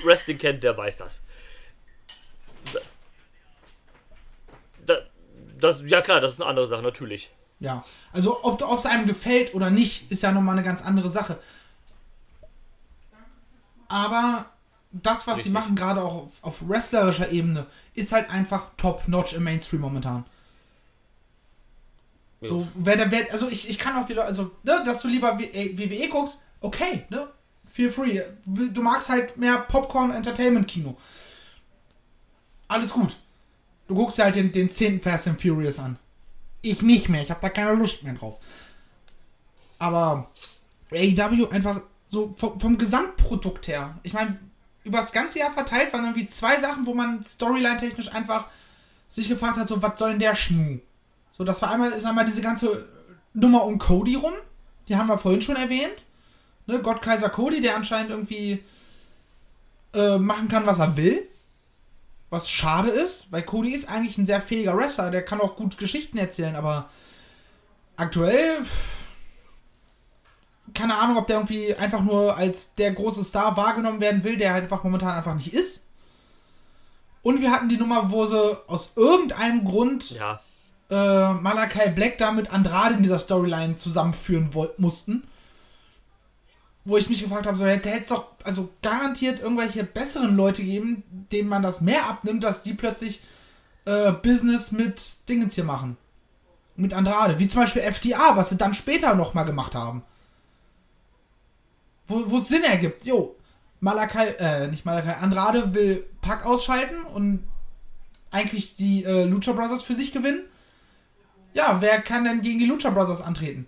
Wrestling 0.03 0.37
kennt, 0.37 0.63
der 0.63 0.77
weiß 0.77 0.97
das. 0.97 1.21
Da, 4.85 4.95
das. 5.59 5.81
Ja 5.85 6.01
klar, 6.01 6.19
das 6.19 6.33
ist 6.33 6.41
eine 6.41 6.49
andere 6.49 6.67
Sache, 6.67 6.81
natürlich. 6.83 7.31
Ja. 7.59 7.85
Also 8.11 8.43
ob 8.43 8.79
es 8.79 8.85
einem 8.85 9.07
gefällt 9.07 9.53
oder 9.53 9.69
nicht, 9.69 10.11
ist 10.11 10.23
ja 10.23 10.31
nochmal 10.31 10.57
eine 10.57 10.65
ganz 10.65 10.83
andere 10.83 11.09
Sache. 11.09 11.39
Aber 13.87 14.45
das, 14.91 15.27
was 15.27 15.35
sie 15.35 15.49
Richtig. 15.49 15.53
machen, 15.53 15.75
gerade 15.75 16.01
auch 16.03 16.25
auf, 16.25 16.43
auf 16.43 16.67
wrestlerischer 16.67 17.31
Ebene, 17.31 17.65
ist 17.93 18.11
halt 18.11 18.29
einfach 18.29 18.69
top-notch 18.77 19.33
im 19.33 19.43
Mainstream 19.43 19.81
momentan. 19.81 20.25
So, 22.41 22.67
wer, 22.73 23.09
wer, 23.09 23.31
also 23.31 23.47
ich, 23.47 23.69
ich 23.69 23.79
kann 23.79 23.95
auch 23.95 24.05
die 24.05 24.13
Leute, 24.13 24.27
also, 24.27 24.51
ne, 24.63 24.83
dass 24.85 25.01
du 25.01 25.07
lieber 25.07 25.39
W- 25.39 25.45
äh, 25.45 25.77
WWE 25.77 26.09
guckst, 26.09 26.43
okay, 26.63 27.05
ne? 27.09 27.27
Feel 27.67 27.91
free. 27.91 28.21
Du 28.45 28.81
magst 28.81 29.09
halt 29.09 29.37
mehr 29.37 29.57
Popcorn-Entertainment-Kino. 29.57 30.95
Alles 32.67 32.91
gut. 32.91 33.15
Du 33.87 33.95
guckst 33.95 34.17
dir 34.17 34.25
halt 34.25 34.35
den, 34.35 34.51
den 34.51 34.69
10. 34.69 35.01
Fast 35.01 35.27
and 35.27 35.41
Furious 35.41 35.79
an. 35.79 35.97
Ich 36.61 36.81
nicht 36.81 37.09
mehr, 37.09 37.21
ich 37.21 37.29
habe 37.29 37.41
da 37.41 37.49
keine 37.49 37.73
Lust 37.73 38.03
mehr 38.03 38.13
drauf. 38.13 38.39
Aber 39.79 40.31
AEW 40.91 41.49
einfach 41.49 41.81
so 42.05 42.33
vom, 42.37 42.59
vom 42.59 42.77
Gesamtprodukt 42.77 43.67
her. 43.67 43.99
Ich 44.03 44.13
meine, 44.13 44.39
über 44.83 44.99
das 44.99 45.11
ganze 45.11 45.39
Jahr 45.39 45.51
verteilt 45.51 45.91
waren 45.93 46.05
irgendwie 46.05 46.27
zwei 46.27 46.59
Sachen, 46.59 46.85
wo 46.85 46.93
man 46.93 47.23
storyline-technisch 47.23 48.11
einfach 48.13 48.47
sich 49.09 49.27
gefragt 49.29 49.57
hat, 49.57 49.67
so, 49.67 49.81
was 49.81 49.97
soll 49.99 50.11
denn 50.11 50.19
der 50.19 50.35
Schmuh? 50.35 50.79
So, 51.31 51.43
das 51.43 51.61
war 51.61 51.71
einmal, 51.71 51.91
ist 51.91 52.05
einmal 52.05 52.25
diese 52.25 52.41
ganze 52.41 52.87
Nummer 53.33 53.63
um 53.65 53.79
Cody 53.79 54.15
rum. 54.15 54.33
Die 54.87 54.95
haben 54.95 55.07
wir 55.07 55.17
vorhin 55.17 55.41
schon 55.41 55.55
erwähnt. 55.55 56.05
Ne, 56.65 56.81
Gott 56.81 57.01
Kaiser 57.01 57.29
Cody, 57.29 57.61
der 57.61 57.75
anscheinend 57.75 58.09
irgendwie 58.11 58.63
äh, 59.93 60.17
machen 60.17 60.47
kann, 60.47 60.65
was 60.65 60.79
er 60.79 60.95
will. 60.95 61.27
Was 62.29 62.49
schade 62.49 62.89
ist, 62.89 63.31
weil 63.31 63.43
Cody 63.43 63.73
ist 63.73 63.87
eigentlich 63.89 64.17
ein 64.17 64.25
sehr 64.25 64.41
fähiger 64.41 64.75
Wrestler, 64.75 65.11
der 65.11 65.23
kann 65.23 65.39
auch 65.39 65.55
gut 65.55 65.77
Geschichten 65.77 66.17
erzählen, 66.17 66.55
aber 66.55 66.89
aktuell 67.95 68.63
keine 70.73 70.97
Ahnung, 70.97 71.17
ob 71.17 71.27
der 71.27 71.37
irgendwie 71.37 71.75
einfach 71.75 72.01
nur 72.01 72.35
als 72.35 72.73
der 72.75 72.91
große 72.93 73.23
Star 73.23 73.55
wahrgenommen 73.57 73.99
werden 73.99 74.23
will, 74.23 74.37
der 74.37 74.53
halt 74.53 74.63
einfach 74.63 74.83
momentan 74.83 75.15
einfach 75.15 75.35
nicht 75.35 75.53
ist. 75.53 75.87
Und 77.21 77.41
wir 77.41 77.51
hatten 77.51 77.69
die 77.69 77.77
Nummer, 77.77 78.11
wo 78.11 78.25
sie 78.25 78.57
aus 78.67 78.93
irgendeinem 78.95 79.63
Grund 79.63 80.11
Ja, 80.11 80.41
äh, 80.89 81.33
Malakai 81.33 81.89
Black 81.89 82.17
da 82.17 82.31
mit 82.31 82.51
Andrade 82.51 82.95
in 82.95 83.03
dieser 83.03 83.19
Storyline 83.19 83.75
zusammenführen 83.77 84.49
mussten. 84.77 85.23
Wo 86.85 86.97
ich 86.97 87.09
mich 87.09 87.23
gefragt 87.23 87.47
habe, 87.47 87.57
so 87.57 87.65
hätte 87.65 87.89
es 87.89 88.09
doch 88.09 88.27
also 88.43 88.69
garantiert 88.81 89.41
irgendwelche 89.41 89.83
besseren 89.83 90.35
Leute 90.35 90.63
geben, 90.63 91.03
denen 91.31 91.47
man 91.47 91.61
das 91.61 91.81
mehr 91.81 92.07
abnimmt, 92.07 92.43
dass 92.43 92.63
die 92.63 92.73
plötzlich 92.73 93.21
äh, 93.85 94.11
Business 94.11 94.71
mit 94.71 95.29
Dingens 95.29 95.55
hier 95.55 95.63
machen. 95.63 95.97
Mit 96.75 96.93
Andrade. 96.93 97.39
Wie 97.39 97.47
zum 97.47 97.61
Beispiel 97.61 97.83
FDA, 97.83 98.35
was 98.35 98.49
sie 98.49 98.57
dann 98.57 98.73
später 98.73 99.15
nochmal 99.15 99.45
gemacht 99.45 99.75
haben. 99.75 100.03
Wo 102.07 102.37
es 102.37 102.49
Sinn 102.49 102.63
ergibt. 102.63 103.05
Jo, 103.05 103.35
Malakai, 103.83 104.27
äh, 104.39 104.67
nicht 104.69 104.85
Malakai, 104.85 105.13
Andrade 105.21 105.73
will 105.73 106.05
Pack 106.21 106.45
ausschalten 106.45 107.03
und 107.03 107.43
eigentlich 108.31 108.75
die 108.75 109.03
äh, 109.03 109.25
Lucha 109.25 109.51
Brothers 109.51 109.83
für 109.83 109.93
sich 109.93 110.11
gewinnen. 110.11 110.43
Ja, 111.53 111.81
wer 111.81 112.01
kann 112.01 112.23
denn 112.23 112.41
gegen 112.41 112.59
die 112.59 112.65
Lucha 112.65 112.89
Brothers 112.89 113.21
antreten? 113.21 113.67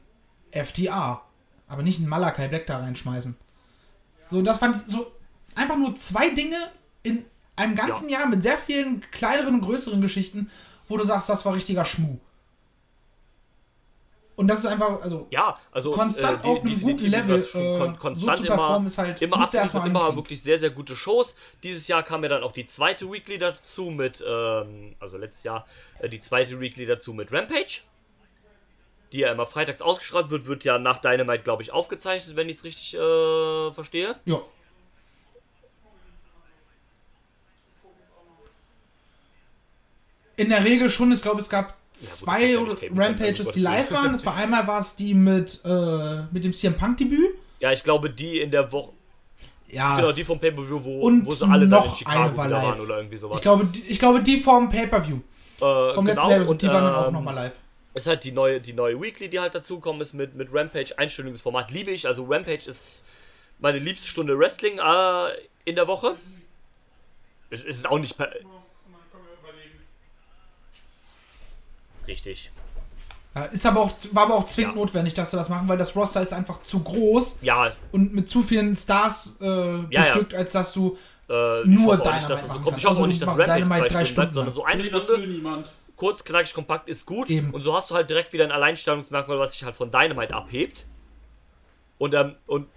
FDA. 0.52 1.24
Aber 1.68 1.82
nicht 1.84 2.00
einen 2.00 2.10
Malakai 2.10 2.48
Black 2.48 2.68
da 2.68 2.80
reinschmeißen. 2.80 3.36
So, 4.32 4.42
das 4.42 4.58
fand 4.60 4.76
ich 4.78 4.92
so 4.92 5.12
einfach 5.56 5.78
nur 5.78 5.96
zwei 5.96 6.30
Dinge 6.30 6.72
in 7.04 7.26
einem 7.56 7.76
ganzen 7.76 8.10
Jahr 8.10 8.28
mit 8.28 8.44
sehr 8.44 8.58
vielen 8.58 9.02
kleineren 9.12 9.56
und 9.56 9.62
größeren 9.62 10.02
Geschichten, 10.02 10.50
wo 10.88 10.98
du 10.98 11.06
sagst, 11.06 11.30
das 11.30 11.46
war 11.46 11.54
richtiger 11.54 11.86
Schmuh. 11.86 12.18
Und 14.36 14.48
das 14.50 14.60
ist 14.60 14.66
einfach, 14.66 15.02
also, 15.02 15.28
ja, 15.32 15.58
also 15.72 15.92
Konstant 15.92 16.44
die- 16.44 16.50
auf 16.50 16.60
einem 16.62 16.82
guten 16.82 17.06
Level, 17.06 17.40
äh, 17.40 17.78
kon 17.80 17.94
so 17.94 17.98
konstant 18.00 18.38
zu 18.40 18.44
performen 18.44 18.78
immer, 18.80 18.88
ist 18.88 18.98
halt- 18.98 19.22
immer 19.22 19.38
musst 19.38 19.54
du 19.54 19.58
erst 19.58 19.74
mal 19.74 19.80
abgeliefert, 19.80 20.08
immer 20.10 20.16
wirklich 20.18 20.44
sehr, 20.44 20.60
sehr 20.60 20.70
gute 20.72 20.96
Shows. 20.98 21.36
Dieses 21.64 21.88
Jahr 21.88 22.04
kam 22.04 22.22
ja 22.24 22.28
dann 22.30 22.44
auch 22.44 22.52
die 22.52 22.66
zweite 22.66 23.10
Weekly 23.10 23.38
dazu 23.38 23.86
mit, 23.92 24.22
ähm, 24.28 24.96
also 25.00 25.16
letztes 25.18 25.44
Jahr 25.46 25.66
äh, 26.00 26.10
die 26.10 26.20
zweite 26.20 26.60
Weekly 26.60 26.86
dazu 26.86 27.14
mit 27.14 27.32
Rampage. 27.32 27.82
Die 29.16 29.22
ja 29.22 29.32
immer 29.32 29.46
freitags 29.46 29.82
ausgestrahlt 29.82 30.30
wird, 30.30 30.46
wird 30.46 30.66
ja 30.66 30.78
nach 30.78 30.98
Dynamite, 30.98 31.42
glaube 31.42 31.64
ich, 31.64 31.72
aufgezeichnet, 31.72 32.36
wenn 32.36 32.50
ich 32.50 32.58
es 32.58 32.64
richtig 32.66 32.96
äh, 32.96 33.72
verstehe. 33.72 34.14
ja. 34.26 34.42
In 40.36 40.50
der 40.50 40.66
Regel 40.66 40.90
schon, 40.90 41.14
ich 41.14 41.22
glaube, 41.22 41.40
es 41.40 41.48
gab 41.48 41.78
zwei 41.96 42.44
ja 42.44 42.62
können, 42.66 43.00
Rampages, 43.00 43.52
die 43.52 43.62
live 43.62 43.90
waren. 43.92 44.12
Das 44.12 44.26
war 44.26 44.36
einmal 44.36 44.68
war 44.68 44.82
es 44.82 44.98
die 44.98 45.14
mit, 45.14 45.62
äh, 45.64 46.24
mit 46.34 46.44
dem 46.44 46.52
CM 46.52 46.76
Punk 46.76 46.98
Debüt. 46.98 47.36
Ja, 47.62 47.72
ich 47.72 47.86
glaube, 47.86 48.10
die 48.10 48.42
in 48.42 48.52
der 48.52 48.70
Woche, 48.74 48.92
Ja. 49.70 49.96
genau, 49.96 50.12
die 50.12 50.26
vom 50.26 50.42
Pay-Per-View, 50.42 50.84
wo, 50.84 51.00
Und 51.04 51.26
wo 51.26 51.32
sie 51.32 51.46
alle 51.46 51.70
dann 51.70 51.80
in 51.84 51.88
noch 51.88 51.96
Chicago 51.96 52.20
eine 52.20 52.36
war 52.36 52.52
waren 52.52 52.82
oder 52.82 52.98
irgendwie 52.98 53.16
sowas. 53.16 53.38
Ich 53.38 53.44
glaube, 53.44 53.64
die, 53.64 53.82
ich 53.84 53.98
glaube, 53.98 54.22
die 54.22 54.42
vom 54.42 54.68
Pay-Per-View. 54.68 55.16
äh, 55.16 55.60
Vom 55.60 56.06
letzten 56.06 56.06
genau, 56.06 56.28
Pay-Per-View, 56.28 56.52
und, 56.52 56.62
die 56.62 56.68
waren 56.68 56.84
dann 56.84 56.96
auch 56.96 57.08
ähm, 57.08 57.14
nochmal 57.14 57.36
live. 57.36 57.60
Ist 57.96 58.08
halt 58.08 58.24
die 58.24 58.32
neue, 58.32 58.62
die 58.62 58.74
neue 58.74 59.02
Weekly, 59.02 59.30
die 59.30 59.40
halt 59.40 59.56
dazugekommen 59.56 60.02
ist 60.02 60.14
mit, 60.14 60.36
mit 60.36 60.50
Rampage. 60.54 60.98
Einstelliges 60.98 61.42
Format 61.42 61.72
liebe 61.72 61.92
ich. 61.92 62.08
Also 62.08 62.26
Rampage 62.26 62.70
ist 62.70 63.06
meine 63.60 63.80
liebste 63.80 64.08
Stunde 64.08 64.38
Wrestling 64.38 64.78
äh, 64.80 65.30
in 65.66 65.76
der 65.76 65.88
Woche. 65.88 66.16
Es 67.50 67.60
es 67.62 67.78
ist 67.78 67.88
auch 67.90 68.00
nicht 68.00 68.18
per 68.18 68.30
Richtig. 72.08 72.52
Ja, 73.34 73.46
ist 73.46 73.66
aber 73.66 73.82
auch, 73.82 73.92
war 74.12 74.24
aber 74.24 74.36
auch 74.36 74.48
zwingend 74.48 74.76
Ja. 74.76 74.80
notwendig, 74.82 75.14
dass 75.14 75.32
sie 75.32 75.38
das 75.38 75.50
machen, 75.50 75.68
weil 75.68 75.78
das 75.78 75.96
Roster 75.96 76.22
ist 76.22 76.32
einfach 76.34 76.62
zu 76.64 76.82
groß 76.84 77.40
Ja, 77.42 77.74
und 77.92 78.14
mit 78.14 78.30
zu 78.30 78.44
vielen 78.44 78.76
Stars 78.76 79.38
äh, 79.42 79.46
ja. 79.46 79.84
bestückt, 80.14 80.34
als 80.36 80.52
dass 80.54 80.72
du 80.74 80.98
äh, 81.30 81.62
ich 81.64 81.68
Nur 81.68 81.98
hoffe 81.98 82.04
auch 82.04 82.14
nicht, 82.14 82.28
Dynamite 82.28 82.28
dass 82.30 82.42
das 82.42 82.50
so 82.52 82.60
kommt. 82.60 82.78
Ich 82.78 82.86
hoffe 82.86 82.88
Also 82.90 83.02
auch 83.04 83.08
nicht, 83.08 83.22
dass 83.22 83.28
machst 83.28 83.42
Rampage 83.42 83.64
Dynamite 83.64 83.88
zwei 83.88 83.90
drei 83.90 84.06
Stunden 84.06 84.16
bleibt, 84.16 84.32
Stunden 84.32 84.34
sondern 84.36 84.54
so 84.54 84.64
eine 84.66 84.84
Nee, 84.84 84.90
das 84.90 85.04
Stunde. 85.04 85.22
will 85.24 85.30
niemand. 85.36 85.74
Kurz, 85.96 86.24
knackig, 86.24 86.54
kompakt 86.54 86.90
ist 86.90 87.06
gut. 87.06 87.30
Eben. 87.30 87.52
Und 87.52 87.62
so 87.62 87.76
hast 87.76 87.90
du 87.90 87.96
halt 87.96 88.10
direkt 88.10 88.34
wieder 88.34 88.44
ein 88.44 88.52
Alleinstellungsmerkmal, 88.52 89.40
was 89.40 89.54
sich 89.54 89.64
halt 89.64 89.76
von 89.76 89.92
Dynamite 89.92 90.34
abhebt. 90.34 90.86
Und, 91.98 92.14
ähm, 92.14 92.36
und 92.48 92.68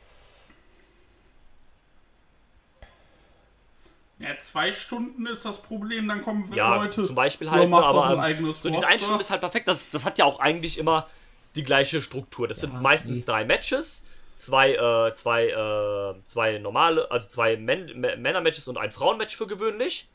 Ja, 4.21 4.37
zwei 4.39 4.73
Stunden 4.73 5.27
ist 5.27 5.45
das 5.45 5.63
Problem, 5.63 6.09
dann 6.09 6.23
kommen 6.23 6.53
ja, 6.53 6.75
Leute. 6.83 7.07
zum 7.07 7.15
Beispiel 7.15 7.47
Ja, 7.47 7.53
halt, 7.53 7.71
doch 7.73 7.87
aber 7.87 8.07
ein 8.07 8.13
ähm, 8.15 8.19
eigenes 8.21 8.61
so 8.61 8.69
diese 8.69 8.81
Roster. 8.81 8.89
eine 8.89 9.01
Stunde 9.01 9.21
ist 9.21 9.31
halt 9.31 9.41
perfekt. 9.41 9.69
Das, 9.69 9.91
das 9.91 10.05
hat 10.05 10.19
ja 10.19 10.25
auch 10.25 10.41
eigentlich 10.41 10.77
immer 10.79 11.07
die 11.55 11.63
gleiche 11.63 12.03
Struktur. 12.03 12.49
Das 12.49 12.59
sind 12.61 12.81
meistens 12.83 13.19
eh. 13.19 13.23
drei 13.23 13.45
Matches, 13.45 14.03
zwei, 14.37 14.73
äh, 14.75 15.15
zwei, 15.15 15.47
äh, 15.51 16.21
zwei 16.25 16.59
normale, 16.59 17.09
also 17.13 17.29
zwei 17.29 17.57
Män 17.57 17.87
Mä- 17.91 18.17
Männer-Matches 18.17 18.67
und 18.67 18.77
ein 18.77 18.91
Frauen-Match 18.91 19.37
für 19.37 19.47
gewöhnlich. 19.47 20.09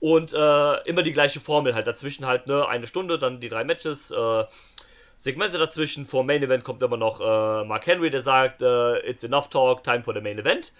Und 0.00 0.32
äh, 0.32 0.88
immer 0.88 1.02
die 1.02 1.12
gleiche 1.12 1.40
Formel 1.40 1.74
halt. 1.74 1.86
Dazwischen 1.86 2.26
halt, 2.26 2.46
ne, 2.46 2.66
eine 2.68 2.86
Stunde, 2.86 3.18
dann 3.18 3.40
die 3.40 3.48
drei 3.48 3.64
Matches, 3.64 4.10
äh, 4.10 4.44
Segmente 5.16 5.58
dazwischen. 5.58 6.06
Vor 6.06 6.24
Main 6.24 6.42
Event 6.42 6.62
kommt 6.64 6.82
immer 6.82 6.96
noch 6.96 7.20
äh, 7.20 7.64
Mark 7.64 7.86
Henry, 7.86 8.08
der 8.08 8.22
sagt, 8.22 8.62
äh, 8.62 8.98
it's 9.00 9.24
enough 9.24 9.48
talk, 9.48 9.82
time 9.82 10.02
for 10.02 10.14
the 10.14 10.20
Main 10.20 10.38
Event. 10.38 10.72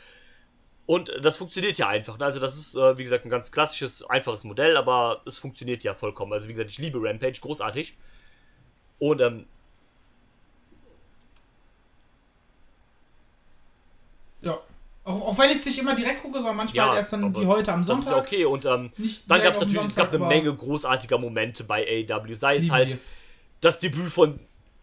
Und 0.86 1.12
das 1.20 1.36
funktioniert 1.36 1.76
ja 1.76 1.88
einfach. 1.88 2.18
Ne? 2.18 2.24
Also 2.24 2.40
das 2.40 2.56
ist, 2.56 2.74
äh, 2.74 2.96
wie 2.96 3.02
gesagt, 3.02 3.26
ein 3.26 3.28
ganz 3.28 3.52
klassisches, 3.52 4.08
einfaches 4.08 4.44
Modell, 4.44 4.76
aber 4.76 5.20
es 5.26 5.38
funktioniert 5.38 5.82
ja 5.84 5.94
vollkommen. 5.94 6.32
Also 6.32 6.48
wie 6.48 6.52
gesagt, 6.52 6.70
ich 6.70 6.78
liebe 6.78 6.98
Rampage, 7.02 7.40
großartig. 7.42 7.94
Und 8.98 9.20
ähm, 9.20 9.46
ja. 14.40 14.58
Auch, 15.08 15.28
auch 15.28 15.38
wenn 15.38 15.50
ich 15.50 15.56
es 15.56 15.64
nicht 15.64 15.78
immer 15.78 15.94
direkt 15.94 16.20
gucke, 16.20 16.36
sondern 16.36 16.56
manchmal 16.56 16.86
ja, 16.88 16.96
erst 16.96 17.14
dann 17.14 17.34
wie 17.34 17.46
heute 17.46 17.72
am 17.72 17.80
das 17.80 17.86
Sonntag. 17.86 18.04
ist 18.04 18.10
ja 18.10 18.18
okay. 18.18 18.44
Und 18.44 18.66
ähm, 18.66 18.90
dann 19.26 19.42
gab 19.42 19.54
es 19.54 19.60
natürlich, 19.60 19.86
es 19.86 19.94
gab 19.94 20.12
eine 20.12 20.22
Menge 20.26 20.54
großartiger 20.54 21.16
Momente 21.16 21.64
bei 21.64 21.82
AEW. 21.82 22.34
Sei 22.34 22.56
es 22.56 22.70
halt 22.70 22.90
wir. 22.90 22.98
das 23.62 23.78
Debüt 23.78 24.12
von 24.12 24.38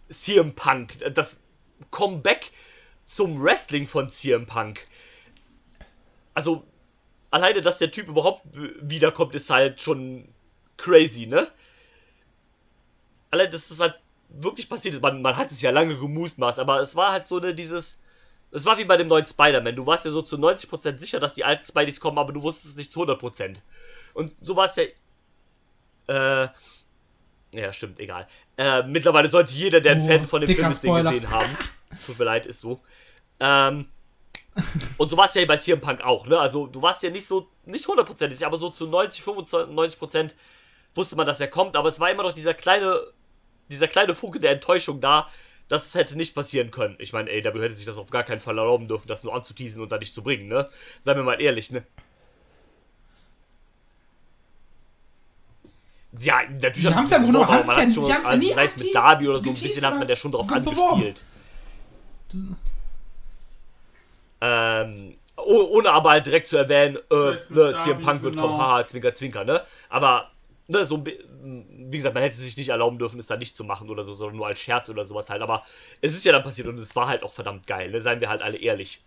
CM 0.09 0.55
Punk, 0.55 0.97
das 1.13 1.41
Comeback 1.91 2.51
zum 3.05 3.39
Wrestling 3.43 3.85
von 3.85 4.09
CM 4.09 4.47
Punk. 4.47 4.87
Also, 6.33 6.63
alleine, 7.29 7.61
dass 7.61 7.77
der 7.77 7.91
Typ 7.91 8.07
überhaupt 8.07 8.41
wiederkommt, 8.81 9.35
ist 9.35 9.51
halt 9.51 9.79
schon 9.79 10.27
crazy, 10.77 11.27
ne? 11.27 11.47
Allein, 13.29 13.51
dass 13.51 13.67
das 13.67 13.79
halt 13.79 13.93
wirklich 14.29 14.67
passiert 14.67 14.95
ist. 14.95 15.01
Man, 15.03 15.21
man 15.21 15.37
hat 15.37 15.51
es 15.51 15.61
ja 15.61 15.69
lange 15.69 15.95
gemutmaßt, 15.95 16.57
aber 16.57 16.81
es 16.81 16.95
war 16.95 17.11
halt 17.11 17.27
so 17.27 17.37
eine, 17.37 17.53
dieses. 17.53 17.99
Es 18.51 18.65
war 18.65 18.77
wie 18.77 18.85
bei 18.85 18.97
dem 18.97 19.07
neuen 19.07 19.25
Spider-Man. 19.25 19.75
Du 19.75 19.85
warst 19.85 20.05
ja 20.05 20.11
so 20.11 20.21
zu 20.21 20.37
90% 20.37 20.97
sicher, 20.97 21.19
dass 21.19 21.33
die 21.33 21.43
alten 21.43 21.65
Spideys 21.65 21.99
kommen, 21.99 22.17
aber 22.17 22.31
du 22.31 22.41
wusstest 22.41 22.73
es 22.73 22.75
nicht 22.77 22.91
zu 22.91 23.01
100%. 23.01 23.57
Und 24.13 24.33
so 24.41 24.55
war 24.55 24.65
es 24.65 24.75
ja. 24.75 24.83
Äh. 26.07 26.47
Ja, 27.53 27.71
stimmt, 27.71 27.99
egal. 27.99 28.27
Äh, 28.57 28.83
mittlerweile 28.83 29.29
sollte 29.29 29.53
jeder, 29.53 29.79
der 29.81 29.93
ein 29.93 30.01
Oh, 30.01 30.07
Fan 30.07 30.25
von 30.25 30.41
dem 30.41 30.53
Film 30.53 30.69
ist, 30.69 30.83
den 30.83 30.93
gesehen 30.93 31.29
haben. 31.29 31.57
Tut 32.05 32.19
mir 32.19 32.25
leid, 32.25 32.45
ist 32.45 32.59
so. 32.59 32.81
Ähm, 33.39 33.87
und 34.97 35.09
so 35.09 35.17
war 35.17 35.25
es 35.25 35.33
ja 35.33 35.45
bei 35.45 35.57
CM 35.57 35.81
Punk 35.81 36.01
auch, 36.01 36.25
ne? 36.27 36.39
Also 36.39 36.67
du 36.67 36.81
warst 36.81 37.03
ja 37.03 37.09
nicht 37.09 37.25
so, 37.25 37.49
nicht 37.65 37.87
hundertprozentig, 37.87 38.45
aber 38.45 38.57
so 38.57 38.69
zu 38.69 38.87
90, 38.87 39.21
95 39.23 39.99
Prozent 39.99 40.35
wusste 40.93 41.15
man, 41.17 41.25
dass 41.25 41.41
er 41.41 41.47
kommt, 41.47 41.75
aber 41.75 41.89
es 41.89 41.99
war 41.99 42.09
immer 42.09 42.23
noch 42.23 42.31
dieser 42.31 42.53
kleine, 42.53 43.01
dieser 43.69 43.87
kleine 43.87 44.15
Funke 44.15 44.39
der 44.39 44.51
Enttäuschung 44.51 45.01
da, 45.01 45.29
dass 45.67 45.87
es 45.87 45.95
hätte 45.95 46.15
nicht 46.15 46.35
passieren 46.35 46.71
können. 46.71 46.95
Ich 46.99 47.11
meine, 47.13 47.29
ey, 47.31 47.45
AW 47.47 47.59
hätte 47.61 47.73
sich 47.75 47.85
das 47.85 47.97
auf 47.97 48.09
gar 48.11 48.23
keinen 48.23 48.39
Fall 48.41 48.57
erlauben 48.57 48.87
dürfen, 48.87 49.07
das 49.07 49.23
nur 49.23 49.33
anzuteasen 49.33 49.81
und 49.81 49.91
dann 49.91 49.99
nicht 49.99 50.13
zu 50.13 50.21
bringen, 50.23 50.47
ne? 50.47 50.69
Seien 50.99 51.17
wir 51.17 51.23
mal 51.23 51.41
ehrlich, 51.41 51.71
ne? 51.71 51.83
Ja, 56.17 56.41
natürlich 56.49 56.75
Sie 56.75 56.83
ja 56.85 56.91
Grunde- 56.93 57.19
beworben, 57.19 57.35
aber 57.43 57.53
haben's 57.53 57.67
man 57.67 57.75
ja- 57.77 57.81
hat 57.83 57.93
schon, 57.93 58.03
sie 58.05 58.09
ja 58.11 58.21
also 58.23 58.37
nie 58.39 58.51
es 58.51 58.77
mit 58.77 58.95
Darby 58.95 59.27
oder 59.27 59.39
so, 59.39 59.49
ein 59.49 59.53
bisschen 59.53 59.85
hat 59.85 59.97
man 59.97 60.07
ja 60.07 60.15
schon 60.15 60.31
drauf 60.31 60.49
angespielt. 60.51 61.25
Ähm, 64.41 65.17
oh- 65.37 65.67
ohne 65.71 65.89
aber 65.91 66.11
halt 66.11 66.25
direkt 66.25 66.47
zu 66.47 66.57
erwähnen, 66.57 66.97
äh, 67.09 67.35
ne, 67.49 67.75
CM 67.83 68.01
Punk 68.01 68.21
wird 68.23 68.35
genau. 68.35 68.47
kommen, 68.47 68.59
haha, 68.61 68.85
Zwinker, 68.85 69.13
Zwinker, 69.15 69.43
ne? 69.43 69.61
Aber, 69.89 70.29
ne, 70.67 70.85
so, 70.85 71.03
wie 71.05 71.97
gesagt, 71.97 72.13
man 72.15 72.23
hätte 72.23 72.35
sich 72.35 72.57
nicht 72.57 72.69
erlauben 72.69 72.97
dürfen, 72.99 73.19
es 73.19 73.27
da 73.27 73.37
nicht 73.37 73.55
zu 73.55 73.63
machen 73.63 73.89
oder 73.89 74.03
so, 74.03 74.15
sondern 74.15 74.37
nur 74.37 74.47
als 74.47 74.59
Scherz 74.59 74.89
oder 74.89 75.05
sowas 75.05 75.29
halt. 75.29 75.41
Aber 75.41 75.63
es 76.01 76.13
ist 76.15 76.25
ja 76.25 76.31
dann 76.31 76.43
passiert 76.43 76.67
und 76.67 76.79
es 76.79 76.95
war 76.95 77.07
halt 77.07 77.23
auch 77.23 77.33
verdammt 77.33 77.67
geil, 77.67 77.91
ne? 77.91 78.01
Seien 78.01 78.19
wir 78.19 78.29
halt 78.29 78.41
alle 78.41 78.57
ehrlich. 78.57 79.01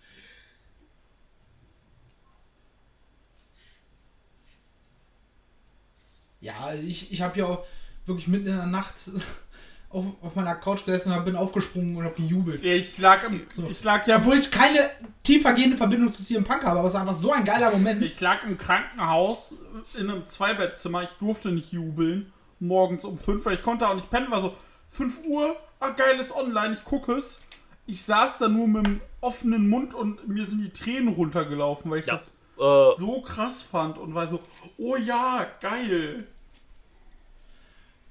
Ja, 6.40 6.72
ich, 6.74 7.12
ich 7.12 7.20
habe 7.20 7.38
ja 7.38 7.46
auch 7.46 7.66
wirklich 8.06 8.28
mitten 8.28 8.46
in 8.46 8.56
der 8.56 8.66
Nacht 8.66 9.10
auf, 9.90 10.04
auf 10.22 10.34
meiner 10.34 10.54
Couch 10.54 10.84
gesessen 10.84 11.12
und 11.12 11.24
bin 11.24 11.34
aufgesprungen 11.36 11.96
und 11.96 12.04
habe 12.04 12.14
gejubelt. 12.16 12.62
Ich 12.62 12.98
lag 12.98 13.24
im, 13.24 13.46
ich 13.70 13.84
lag 13.84 14.06
ja, 14.06 14.16
Obwohl 14.16 14.34
ich 14.38 14.50
keine 14.50 14.78
tiefergehende 15.22 15.76
Verbindung 15.76 16.12
zu 16.12 16.22
CM 16.22 16.44
Punk 16.44 16.64
habe, 16.64 16.78
aber 16.78 16.88
es 16.88 16.94
war 16.94 17.00
einfach 17.02 17.14
so 17.14 17.32
ein 17.32 17.44
geiler 17.44 17.70
Moment. 17.70 18.02
ich 18.02 18.20
lag 18.20 18.44
im 18.44 18.58
Krankenhaus 18.58 19.54
in 19.98 20.10
einem 20.10 20.26
Zweibettzimmer. 20.26 21.02
Ich 21.04 21.10
durfte 21.20 21.50
nicht 21.50 21.72
jubeln. 21.72 22.32
Morgens 22.60 23.04
um 23.04 23.16
5, 23.16 23.44
weil 23.46 23.54
ich 23.54 23.62
konnte 23.62 23.88
auch 23.88 23.94
nicht 23.94 24.10
pennen. 24.10 24.30
War 24.30 24.40
so 24.42 24.52
5 24.88 25.24
Uhr, 25.26 25.56
ah 25.80 25.90
geiles 25.90 26.34
Online, 26.34 26.74
ich 26.74 26.84
gucke 26.84 27.12
es. 27.12 27.40
Ich 27.86 28.02
saß 28.04 28.38
da 28.38 28.48
nur 28.48 28.66
mit 28.68 28.84
dem 28.84 29.00
offenen 29.20 29.68
Mund 29.68 29.94
und 29.94 30.26
mir 30.28 30.44
sind 30.44 30.60
die 30.62 30.70
Tränen 30.70 31.14
runtergelaufen, 31.14 31.90
weil 31.90 32.00
ich 32.00 32.06
Ja. 32.06 32.14
das 32.14 32.34
Äh, 32.58 32.98
so 32.98 33.22
krass 33.22 33.62
fand 33.62 33.96
und 33.98 34.14
war 34.14 34.26
so, 34.26 34.40
oh 34.78 34.96
ja, 34.96 35.46
geil. 35.60 36.26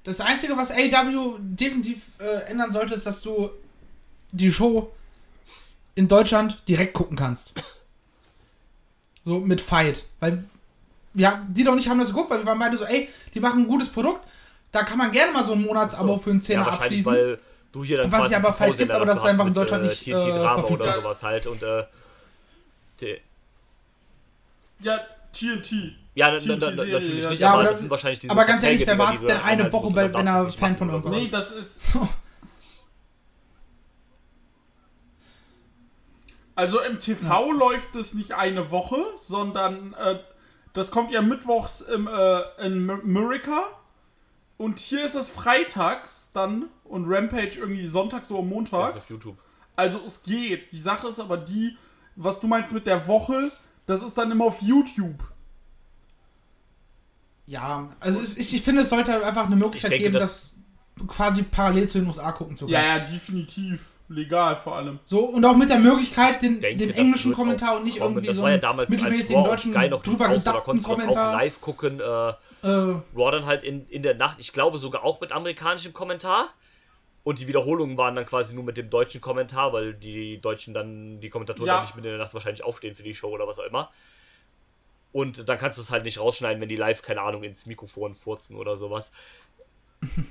Das 0.08 0.20
Einzige, 0.22 0.56
was 0.56 0.70
AEW 0.70 1.36
definitiv 1.38 2.02
äh, 2.18 2.50
ändern 2.50 2.72
sollte, 2.72 2.94
ist, 2.94 3.04
dass 3.06 3.20
du 3.20 3.50
die 4.32 4.50
Show 4.50 4.90
in 5.94 6.08
Deutschland 6.08 6.62
direkt 6.66 6.94
gucken 6.94 7.14
kannst. 7.14 7.52
So 9.22 9.38
mit 9.40 9.60
Fight. 9.60 10.04
Weil 10.20 10.44
wir, 11.12 11.46
die 11.50 11.62
doch 11.62 11.74
nicht 11.74 11.90
haben 11.90 11.98
das 12.00 12.08
geguckt, 12.08 12.30
weil 12.30 12.38
wir 12.38 12.46
waren 12.46 12.58
beide 12.58 12.78
so, 12.78 12.86
ey, 12.86 13.10
die 13.34 13.40
machen 13.40 13.62
ein 13.62 13.68
gutes 13.68 13.90
Produkt. 13.90 14.26
Da 14.72 14.82
kann 14.82 14.96
man 14.96 15.12
gerne 15.12 15.30
mal 15.32 15.44
so 15.44 15.52
ein 15.52 15.60
Monatsabo 15.60 16.16
für 16.16 16.30
einen 16.30 16.40
ja, 16.40 16.44
Zehner 16.46 16.66
wahrscheinlich, 16.66 17.06
abschließen. 17.06 17.12
weil 17.12 17.38
du 17.72 17.84
hier 17.84 17.98
dann 17.98 18.10
Was 18.10 18.30
ja 18.30 18.38
aber 18.38 18.54
vielleicht 18.54 18.78
gibt, 18.78 18.90
aber 18.90 19.04
das 19.04 19.18
ist 19.18 19.26
einfach 19.26 19.46
in 19.46 19.52
Deutschland 19.54 19.82
mit, 19.82 19.90
nicht, 19.92 20.08
äh, 20.08 20.12
TNT 20.12 20.68
äh, 20.68 20.72
oder 20.72 20.94
sowas 20.94 21.22
halt 21.22 21.46
und, 21.46 21.62
äh, 21.62 21.84
T- 22.96 23.20
Ja, 24.80 25.00
TNT. 25.32 25.92
Ja, 26.14 26.30
na, 26.32 26.38
na, 26.44 26.56
na, 26.56 26.70
natürlich 26.84 27.22
ja. 27.24 27.30
nicht, 27.30 27.40
Ja, 27.40 27.50
aber 27.50 27.60
aber 27.60 27.68
das 27.70 27.78
sind 27.78 27.90
wahrscheinlich 27.90 28.18
diese 28.18 28.32
aber 28.32 28.44
ganz 28.44 28.62
ehrlich, 28.62 28.86
wer 28.86 28.98
wartet 28.98 29.28
denn 29.28 29.36
eine 29.36 29.72
Woche 29.72 29.92
bei- 29.94 30.12
wenn 30.12 30.26
er 30.26 30.50
Fan 30.50 30.76
von 30.76 30.88
irgendwas. 30.90 31.12
Nee, 31.12 31.28
das 31.30 31.50
ist. 31.52 31.80
Also 36.54 36.80
im 36.80 36.98
TV 36.98 37.52
läuft 37.52 37.94
es 37.94 38.14
nicht 38.14 38.32
eine 38.32 38.70
Woche, 38.70 38.96
sondern 39.16 39.94
äh, 39.94 40.18
das 40.72 40.90
kommt 40.90 41.12
ja 41.12 41.22
mittwochs 41.22 41.82
im, 41.82 42.08
äh, 42.08 42.66
in 42.66 42.90
America. 42.90 43.62
Und 44.56 44.80
hier 44.80 45.04
ist 45.04 45.14
es 45.14 45.28
freitags 45.28 46.30
dann 46.34 46.64
und 46.82 47.04
Rampage 47.08 47.58
irgendwie 47.60 47.86
sonntags 47.86 48.30
oder 48.32 48.40
Das 48.42 48.50
montags. 48.50 48.96
ist 48.96 49.02
auf 49.04 49.10
YouTube. 49.10 49.38
Also 49.76 50.00
es 50.04 50.22
geht. 50.24 50.72
Die 50.72 50.78
Sache 50.80 51.06
ist 51.08 51.20
aber 51.20 51.36
die, 51.36 51.76
was 52.16 52.40
du 52.40 52.48
meinst 52.48 52.72
mit 52.72 52.88
der 52.88 53.06
Woche, 53.06 53.52
das 53.86 54.02
ist 54.02 54.18
dann 54.18 54.32
immer 54.32 54.46
auf 54.46 54.60
YouTube. 54.60 55.22
Ja, 57.48 57.88
also 57.98 58.20
es, 58.20 58.36
ich, 58.36 58.54
ich 58.54 58.62
finde, 58.62 58.82
es 58.82 58.90
sollte 58.90 59.24
einfach 59.24 59.46
eine 59.46 59.56
Möglichkeit 59.56 59.92
Ich 59.92 60.02
denke, 60.02 60.18
geben, 60.18 60.20
das, 60.20 60.56
quasi 61.06 61.42
parallel 61.44 61.88
zu 61.88 61.98
den 61.98 62.06
USA 62.06 62.30
gucken 62.32 62.56
zu 62.56 62.66
können. 62.66 62.74
Ja, 62.74 62.98
ja, 62.98 62.98
definitiv. 63.00 63.92
Legal 64.10 64.56
vor 64.56 64.76
allem. 64.76 64.98
So, 65.04 65.20
und 65.26 65.44
auch 65.44 65.56
mit 65.56 65.68
der 65.70 65.78
Möglichkeit, 65.78 66.40
den, 66.42 66.60
denke, 66.60 66.86
den 66.86 66.94
englischen 66.96 67.32
Kommentar 67.34 67.76
und 67.76 67.84
nicht 67.84 67.98
kommen. 67.98 68.12
irgendwie 68.12 68.26
das 68.28 68.36
so 68.36 68.42
war 68.42 68.50
ja 68.50 68.58
damals 68.58 68.90
als 68.90 69.30
Raw 69.30 69.44
deutschen 69.44 69.72
Sky 69.72 69.88
noch 69.88 70.02
drüber 70.02 70.26
raus, 70.28 70.44
da 70.44 70.52
konntest 70.60 70.88
du 70.88 70.92
das 70.92 71.00
auch 71.00 71.04
Kommentar. 71.06 71.32
live 71.32 71.60
gucken. 71.60 72.00
Äh, 72.00 72.32
Äh, 72.66 72.66
Raw 73.14 73.30
dann 73.30 73.46
halt 73.46 73.62
in, 73.62 73.86
in 73.86 74.02
der 74.02 74.14
Nacht, 74.14 74.36
ich 74.40 74.52
glaube 74.52 74.78
sogar 74.78 75.04
auch 75.04 75.20
mit 75.20 75.32
amerikanischem 75.32 75.92
Kommentar. 75.92 76.48
Und 77.22 77.38
die 77.40 77.48
Wiederholungen 77.48 77.96
waren 77.98 78.14
dann 78.14 78.24
quasi 78.24 78.54
nur 78.54 78.64
mit 78.64 78.76
dem 78.78 78.88
deutschen 78.88 79.20
Kommentar, 79.20 79.72
weil 79.74 79.92
die 79.92 80.40
Deutschen 80.40 80.72
dann, 80.72 81.20
die 81.20 81.28
Kommentatoren 81.28 81.66
Ja. 81.68 81.74
dann 81.76 81.84
nicht 81.84 81.94
mit 81.94 82.04
in 82.04 82.10
der 82.12 82.18
Nacht 82.18 82.32
wahrscheinlich 82.32 82.64
aufstehen 82.64 82.94
für 82.94 83.02
die 83.02 83.14
Show 83.14 83.28
oder 83.28 83.46
was 83.46 83.58
auch 83.58 83.64
immer. 83.66 83.90
Und 85.12 85.48
dann 85.48 85.58
kannst 85.58 85.78
du 85.78 85.82
es 85.82 85.90
halt 85.90 86.04
nicht 86.04 86.20
rausschneiden, 86.20 86.60
wenn 86.60 86.68
die 86.68 86.76
live, 86.76 87.02
keine 87.02 87.22
Ahnung, 87.22 87.42
ins 87.42 87.66
Mikrofon 87.66 88.14
furzen 88.14 88.56
oder 88.56 88.76
sowas. 88.76 89.12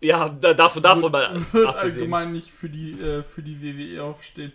ja, 0.00 0.28
da, 0.28 0.54
davon, 0.54 0.82
davon 0.82 1.12
mal 1.12 1.34
Wird 1.52 1.68
abgesehen. 1.68 1.92
allgemein 2.02 2.32
nicht 2.32 2.50
für 2.50 2.68
die, 2.70 2.92
äh, 3.00 3.22
für 3.22 3.42
die 3.42 3.60
WWE 3.60 4.02
aufstehen. 4.02 4.52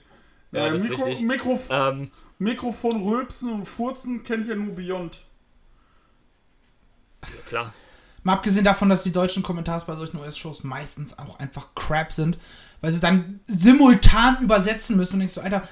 Ja, 0.51 0.67
Äh, 0.67 0.71
das 0.71 0.81
ist 0.81 0.89
Mikro, 0.89 1.05
richtig. 1.05 1.25
Mikrof 1.25 1.67
Ähm, 1.69 2.11
Mikrofon 2.39 3.01
rülpsen 3.03 3.51
und 3.51 3.65
furzen 3.65 4.23
kenne 4.23 4.43
ich 4.43 4.49
ja 4.49 4.55
nur 4.55 4.73
Beyond. 4.75 5.21
klar. 7.47 7.73
Mal 8.23 8.33
abgesehen 8.33 8.65
davon, 8.65 8.89
dass 8.89 9.03
die 9.03 9.11
deutschen 9.11 9.43
Kommentars 9.43 9.85
bei 9.85 9.95
solchen 9.95 10.17
US-Shows 10.17 10.63
meistens 10.63 11.17
auch 11.19 11.37
einfach 11.39 11.75
crap 11.75 12.11
sind, 12.11 12.39
weil 12.81 12.91
sie 12.91 12.99
dann 12.99 13.39
simultan 13.45 14.41
übersetzen 14.41 14.97
müssen 14.97 15.13
und 15.13 15.19
denkst 15.19 15.35
so, 15.35 15.41
Alter, 15.41 15.67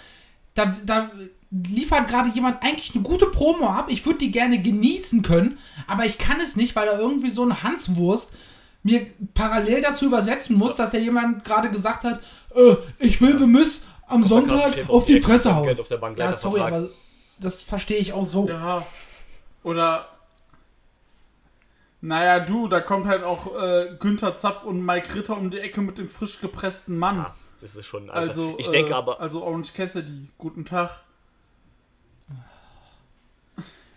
da, 0.53 0.75
da 0.85 1.09
liefert 1.53 2.07
gerade 2.07 2.29
jemand 2.29 2.63
eigentlich 2.63 2.95
eine 2.95 3.03
gute 3.03 3.27
Promo 3.27 3.67
ab, 3.67 3.85
ich 3.89 4.05
würde 4.05 4.19
die 4.19 4.31
gerne 4.31 4.61
genießen 4.61 5.21
können, 5.21 5.59
aber 5.87 6.05
ich 6.05 6.17
kann 6.17 6.39
es 6.39 6.55
nicht, 6.55 6.75
weil 6.75 6.87
da 6.87 6.97
irgendwie 6.97 7.29
so 7.29 7.43
ein 7.43 7.61
Hanswurst 7.63 8.33
mir 8.81 9.05
parallel 9.33 9.81
dazu 9.81 10.05
übersetzen 10.05 10.57
muss, 10.57 10.75
dass 10.75 10.91
der 10.91 11.01
jemand 11.01 11.45
gerade 11.45 11.69
gesagt 11.69 12.03
hat, 12.03 12.21
äh, 12.55 12.75
ich 12.99 13.21
will 13.21 13.37
The 13.37 13.45
Miz 13.45 13.83
am 14.07 14.23
Sonntag 14.23 14.73
Chef 14.73 14.89
auf 14.89 15.05
die 15.05 15.21
Fresse 15.21 15.55
hauen. 15.55 15.79
auf 15.79 15.87
der 15.87 15.97
Bank, 15.97 16.17
Ja, 16.17 16.33
sorry, 16.33 16.59
aber 16.59 16.89
das 17.39 17.61
verstehe 17.61 17.97
ich 17.97 18.13
auch 18.13 18.25
so. 18.25 18.47
Ja. 18.47 18.85
Oder. 19.63 20.09
Naja, 22.01 22.41
du, 22.41 22.67
da 22.67 22.81
kommt 22.81 23.05
halt 23.07 23.23
auch 23.23 23.55
äh, 23.55 23.95
Günther 23.97 24.35
Zapf 24.35 24.65
und 24.65 24.83
Mike 24.85 25.15
Ritter 25.15 25.37
um 25.37 25.49
die 25.49 25.59
Ecke 25.59 25.79
mit 25.79 25.97
dem 25.97 26.09
frisch 26.09 26.41
gepressten 26.41 26.97
Mann. 26.97 27.17
Ja, 27.17 27.35
das 27.61 27.75
ist 27.77 27.85
schon. 27.85 28.09
Also, 28.09 28.29
Also, 28.29 28.55
ich 28.57 28.67
äh, 28.67 28.71
denke 28.71 28.95
aber. 28.95 29.21
Also 29.21 29.41
Orange 29.41 29.71
Cassidy, 29.73 30.27
guten 30.37 30.65
Tag. 30.65 31.03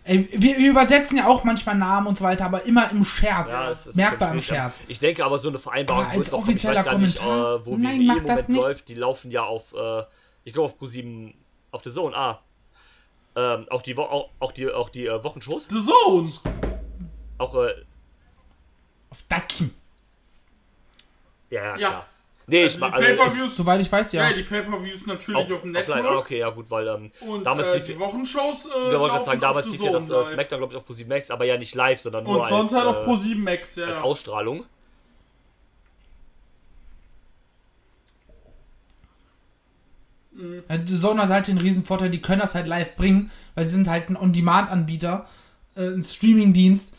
Ey, 0.07 0.27
wir, 0.31 0.57
wir 0.57 0.69
übersetzen 0.69 1.17
ja 1.17 1.27
auch 1.27 1.43
manchmal 1.43 1.75
Namen 1.75 2.07
und 2.07 2.17
so 2.17 2.23
weiter, 2.23 2.45
aber 2.45 2.63
immer 2.63 2.89
im 2.91 3.03
Scherz. 3.03 3.51
Ja, 3.51 3.69
es 3.69 3.87
ist 3.87 3.95
Merkbar 3.95 4.33
im. 4.33 4.41
Scherz. 4.41 4.81
Ich 4.87 4.99
denke 4.99 5.23
aber, 5.25 5.37
so 5.37 5.49
eine 5.49 5.59
Vereinbarung 5.59 6.05
Aber 6.05 6.11
als 6.13 6.31
noch 6.31 6.39
kommen. 6.39 6.55
Ich 6.55 6.63
weiß 6.63 6.71
offizieller 6.77 6.83
gar 6.83 6.97
nicht, 6.97 7.17
Kommentar? 7.19 7.55
äh, 7.55 7.65
wo 7.65 7.75
Nein, 7.77 7.99
WWE 8.07 8.17
im 8.17 8.23
Moment 8.23 8.49
läuft. 8.49 8.87
Die 8.87 8.93
laufen 8.95 9.31
ja 9.31 9.43
auf, 9.43 9.73
äh, 9.73 10.03
ich 10.45 10.53
glaube 10.53 10.65
auf 10.73 10.79
Pro7, 10.81 11.33
auf 11.71 11.81
der 11.81 11.91
Zone, 11.91 12.15
ah. 12.15 12.39
Ähm, 13.35 13.65
auch 13.69 13.81
die, 13.83 13.95
Wo 13.97 14.01
auch, 14.03 14.29
auch 14.39 14.51
die, 14.51 14.71
auch 14.71 14.89
die 14.89 15.05
äh, 15.05 15.23
Wochenshows. 15.23 15.67
The 15.69 15.77
Zone! 15.85 16.29
Auch, 17.37 17.53
äh, 17.53 17.73
Auf 19.11 19.21
Datchen. 19.29 19.73
ja, 21.49 21.61
ja, 21.63 21.77
Ja. 21.77 21.87
klar. 21.89 22.05
Nee, 22.49 22.63
Also 22.63 22.75
ich 22.75 22.79
mag, 22.79 22.95
die 22.97 23.03
also, 23.03 23.17
Pay-Per-Views- 23.17 23.55
Soweit 23.57 23.81
ich 23.81 23.91
weiß, 23.91 24.11
Ja, 24.13 24.29
ja. 24.29 24.35
die 24.35 24.43
Pay-Per-Views 24.43 25.05
natürlich 25.05 25.37
auch, 25.37 25.51
auf 25.51 25.61
dem. 25.63 25.71
Network. 25.73 26.05
Ah, 26.05 26.15
okay, 26.17 26.39
ja 26.39 26.49
gut, 26.49 26.71
weil 26.71 26.87
ähm, 26.87 27.11
Und 27.27 27.45
damals 27.45 27.67
äh, 27.67 27.75
lief, 27.77 27.85
die 27.87 27.99
Wochenshows 27.99 28.65
äh, 28.67 28.93
ich 28.93 28.97
wollte 28.99 29.23
sagen, 29.25 29.41
damals 29.41 29.65
auf 29.65 29.71
lief 29.73 29.81
ja 29.83 29.91
das 29.91 30.09
äh. 30.09 30.23
Smackdown, 30.23 30.59
glaube 30.59 30.73
ich, 30.73 30.77
auf 30.77 30.87
Pro7 30.89 31.07
Max, 31.09 31.29
aber 31.29 31.43
ja 31.43 31.57
nicht 31.57 31.75
live, 31.75 31.99
sondern 31.99 32.23
nur 32.23 32.41
Und 32.41 32.47
sonst 32.49 32.73
als, 32.73 32.85
halt 32.85 32.95
auf 32.95 33.05
äh, 33.05 33.09
Pro7 33.09 33.35
Max, 33.37 33.75
ja. 33.75 33.87
als 33.87 33.97
ja. 33.97 34.03
Ausstrahlung. 34.03 34.63
Ja, 40.69 40.77
Die 40.77 40.95
Zone 40.95 41.21
hat 41.23 41.29
halt 41.29 41.47
den 41.47 41.57
riesen 41.57 41.83
Vorteil, 41.83 42.09
die 42.09 42.21
können 42.21 42.41
das 42.41 42.53
halt 42.55 42.67
live 42.67 42.95
bringen, 42.95 43.31
weil 43.55 43.65
sie 43.67 43.73
sind 43.75 43.89
halt 43.89 44.09
ein 44.09 44.17
On-Demand-Anbieter, 44.17 45.27
äh, 45.75 45.87
ein 45.87 46.01
Streaming-Dienst. 46.03 46.95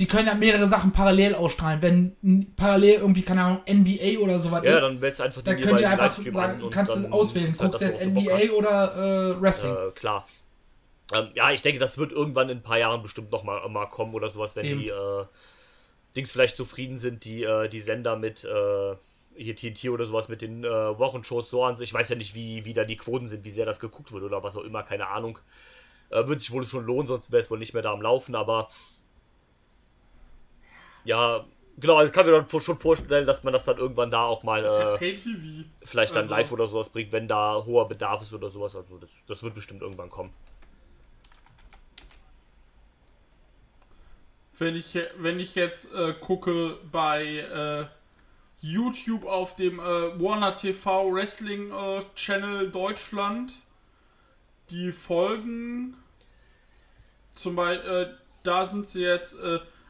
Die 0.00 0.06
können 0.06 0.26
ja 0.26 0.34
mehrere 0.34 0.66
Sachen 0.66 0.92
parallel 0.92 1.34
ausstrahlen. 1.34 1.80
Wenn 1.82 2.54
parallel 2.56 3.00
irgendwie, 3.00 3.22
keine 3.22 3.42
Ahnung, 3.42 3.62
NBA 3.70 4.18
oder 4.18 4.40
sowas 4.40 4.62
Ja, 4.64 4.74
ist, 4.74 4.82
dann 4.82 5.00
wählst 5.00 5.20
du 5.20 5.24
einfach 5.24 5.42
dann 5.42 5.56
den 5.56 5.64
jeweiligen 5.64 5.88
einfach 5.88 6.06
Livestream 6.06 6.34
sagen, 6.34 6.62
an 6.64 6.70
kannst 6.70 6.96
du 6.96 7.08
auswählen, 7.12 7.48
halt 7.58 7.58
guckst 7.58 7.80
du 7.80 7.84
jetzt. 7.86 8.04
NBA 8.04 8.52
oder 8.56 8.94
äh, 9.36 9.40
Wrestling. 9.40 9.72
Äh, 9.72 9.90
klar. 9.92 10.26
Ähm, 11.12 11.28
ja, 11.34 11.50
ich 11.52 11.62
denke, 11.62 11.78
das 11.78 11.98
wird 11.98 12.12
irgendwann 12.12 12.48
in 12.48 12.58
ein 12.58 12.62
paar 12.62 12.78
Jahren 12.78 13.02
bestimmt 13.02 13.30
noch 13.30 13.44
mal, 13.44 13.86
kommen 13.88 14.14
oder 14.14 14.30
sowas, 14.30 14.56
wenn 14.56 14.66
Eben. 14.66 14.80
die 14.80 14.88
äh, 14.88 15.24
Dings 16.16 16.32
vielleicht 16.32 16.56
zufrieden 16.56 16.98
sind, 16.98 17.24
die, 17.24 17.44
äh, 17.44 17.68
die 17.68 17.80
Sender 17.80 18.16
mit 18.16 18.44
äh, 18.44 18.96
hier 19.36 19.56
TNT 19.56 19.90
oder 19.90 20.06
sowas 20.06 20.28
mit 20.28 20.42
den 20.42 20.64
äh, 20.64 20.68
Wochenshows 20.98 21.50
so 21.50 21.64
an 21.64 21.76
sich. 21.76 21.90
Ich 21.90 21.94
weiß 21.94 22.08
ja 22.08 22.16
nicht, 22.16 22.34
wie, 22.34 22.64
wie 22.64 22.72
da 22.72 22.84
die 22.84 22.96
Quoten 22.96 23.26
sind, 23.26 23.44
wie 23.44 23.50
sehr 23.50 23.66
das 23.66 23.80
geguckt 23.80 24.12
wird 24.12 24.22
oder 24.24 24.42
was 24.42 24.56
auch 24.56 24.64
immer, 24.64 24.82
keine 24.82 25.08
Ahnung. 25.08 25.38
Wird 26.10 26.42
sich 26.42 26.52
wohl 26.52 26.64
schon 26.64 26.84
lohnen, 26.84 27.08
sonst 27.08 27.32
wäre 27.32 27.40
es 27.40 27.50
wohl 27.50 27.58
nicht 27.58 27.72
mehr 27.72 27.82
da 27.82 27.90
am 27.90 28.02
Laufen, 28.02 28.36
aber 28.36 28.68
ja, 31.04 31.44
genau, 31.78 32.02
ich 32.02 32.12
kann 32.12 32.26
mir 32.26 32.32
dann 32.32 32.48
schon 32.60 32.78
vorstellen, 32.78 33.26
dass 33.26 33.42
man 33.44 33.52
das 33.52 33.64
dann 33.64 33.78
irgendwann 33.78 34.10
da 34.10 34.24
auch 34.24 34.42
mal 34.42 34.64
äh, 34.64 35.16
vielleicht 35.84 36.14
dann 36.14 36.22
Also- 36.24 36.34
live 36.34 36.52
oder 36.52 36.66
sowas 36.66 36.88
bringt, 36.90 37.12
wenn 37.12 37.28
da 37.28 37.62
hoher 37.64 37.88
Bedarf 37.88 38.22
ist 38.22 38.32
oder 38.32 38.50
sowas. 38.50 38.74
Also 38.76 38.98
das, 38.98 39.10
das 39.26 39.42
wird 39.42 39.54
bestimmt 39.54 39.82
irgendwann 39.82 40.10
kommen. 40.10 40.32
Wenn 44.56 44.76
ich, 44.76 44.96
wenn 45.18 45.40
ich 45.40 45.56
jetzt 45.56 45.92
äh, 45.92 46.12
gucke 46.14 46.78
bei 46.92 47.24
äh, 47.24 47.86
YouTube 48.60 49.24
auf 49.24 49.56
dem 49.56 49.80
äh, 49.80 49.82
Warner 49.82 50.56
TV 50.56 51.12
Wrestling 51.12 51.72
äh, 51.72 52.02
Channel 52.14 52.70
Deutschland, 52.70 53.52
die 54.70 54.92
Folgen, 54.92 55.96
zum 57.34 57.56
Beispiel, 57.56 57.90
äh, 57.90 58.06
da 58.44 58.66
sind 58.66 58.86
sie 58.86 59.00
jetzt, 59.02 59.34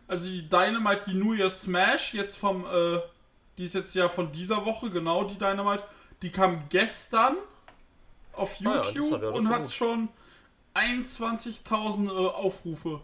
also 0.08 0.26
die 0.28 0.48
Dynamite, 0.48 1.02
die 1.08 1.14
New 1.14 1.32
Year 1.32 1.50
Smash, 1.50 2.14
jetzt 2.14 2.36
vom, 2.36 2.64
äh, 2.66 3.00
die 3.58 3.66
ist 3.66 3.74
jetzt 3.74 3.94
ja 3.94 4.08
von 4.08 4.32
dieser 4.32 4.64
Woche, 4.64 4.90
genau 4.90 5.24
die 5.24 5.38
Dynamite, 5.38 5.84
die 6.22 6.30
kam 6.30 6.68
gestern 6.68 7.36
auf 8.32 8.56
Ah 8.60 8.64
ja, 8.64 8.90
YouTube 8.90 9.04
interessant, 9.04 9.22
ja, 9.22 9.28
und 9.30 9.48
hat 9.48 9.62
gut. 9.62 9.72
schon 9.72 10.08
21.000 10.74 12.08
äh, 12.08 12.10
Aufrufe. 12.10 13.00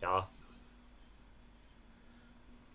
Ja, 0.00 0.28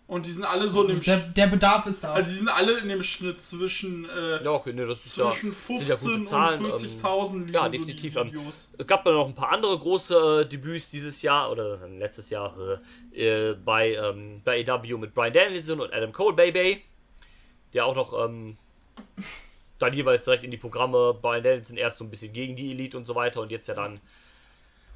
Und 0.06 0.26
die 0.26 0.32
sind 0.32 0.44
alle 0.44 0.68
so 0.68 0.82
in 0.82 0.88
dem 0.88 1.00
Der, 1.00 1.16
der 1.16 1.46
Bedarf 1.46 1.86
ist 1.86 2.04
da. 2.04 2.12
Also 2.12 2.30
die 2.30 2.36
sind 2.36 2.48
alle 2.48 2.78
in 2.78 2.88
dem 2.88 3.02
Schnitt 3.02 3.40
zwischen, 3.40 4.06
äh, 4.08 4.44
ja, 4.44 4.50
okay, 4.50 4.74
nee, 4.74 4.84
das 4.84 5.06
ist 5.06 5.16
ja, 5.16 5.30
zwischen 5.30 5.54
sind 5.66 5.88
ja 5.88 5.96
15 5.96 6.12
gute 6.12 6.24
Zahlen. 6.24 6.64
und 6.64 6.82
ähm, 6.82 7.00
40.000 7.00 7.38
liegen 7.38 7.52
ja, 7.54 7.68
definitiv, 7.70 8.16
ähm. 8.16 8.32
Es 8.76 8.86
gab 8.86 9.04
dann 9.04 9.14
noch 9.14 9.26
ein 9.26 9.34
paar 9.34 9.52
andere 9.52 9.78
große 9.78 10.42
äh, 10.42 10.46
Debüts 10.46 10.90
dieses 10.90 11.22
Jahr 11.22 11.50
oder 11.50 11.80
äh, 11.82 11.98
letztes 11.98 12.28
Jahr 12.28 12.54
äh, 13.14 13.50
äh, 13.50 13.54
bei, 13.54 13.94
ähm, 13.94 14.42
bei 14.44 14.62
AW 14.68 14.98
mit 14.98 15.14
Brian 15.14 15.32
Danielson 15.32 15.80
und 15.80 15.92
Adam 15.94 16.12
Cole 16.12 16.36
Baby, 16.36 16.82
der 17.72 17.86
auch 17.86 17.96
noch 17.96 18.26
ähm, 18.26 18.58
dann 19.78 19.94
jeweils 19.94 20.26
direkt 20.26 20.44
in 20.44 20.50
die 20.50 20.58
Programme. 20.58 21.16
Brian 21.20 21.42
Danielson 21.42 21.78
erst 21.78 21.96
so 21.96 22.04
ein 22.04 22.10
bisschen 22.10 22.34
gegen 22.34 22.56
die 22.56 22.72
Elite 22.72 22.98
und 22.98 23.06
so 23.06 23.14
weiter 23.14 23.40
und 23.40 23.50
jetzt 23.50 23.68
ja 23.68 23.74
dann 23.74 24.00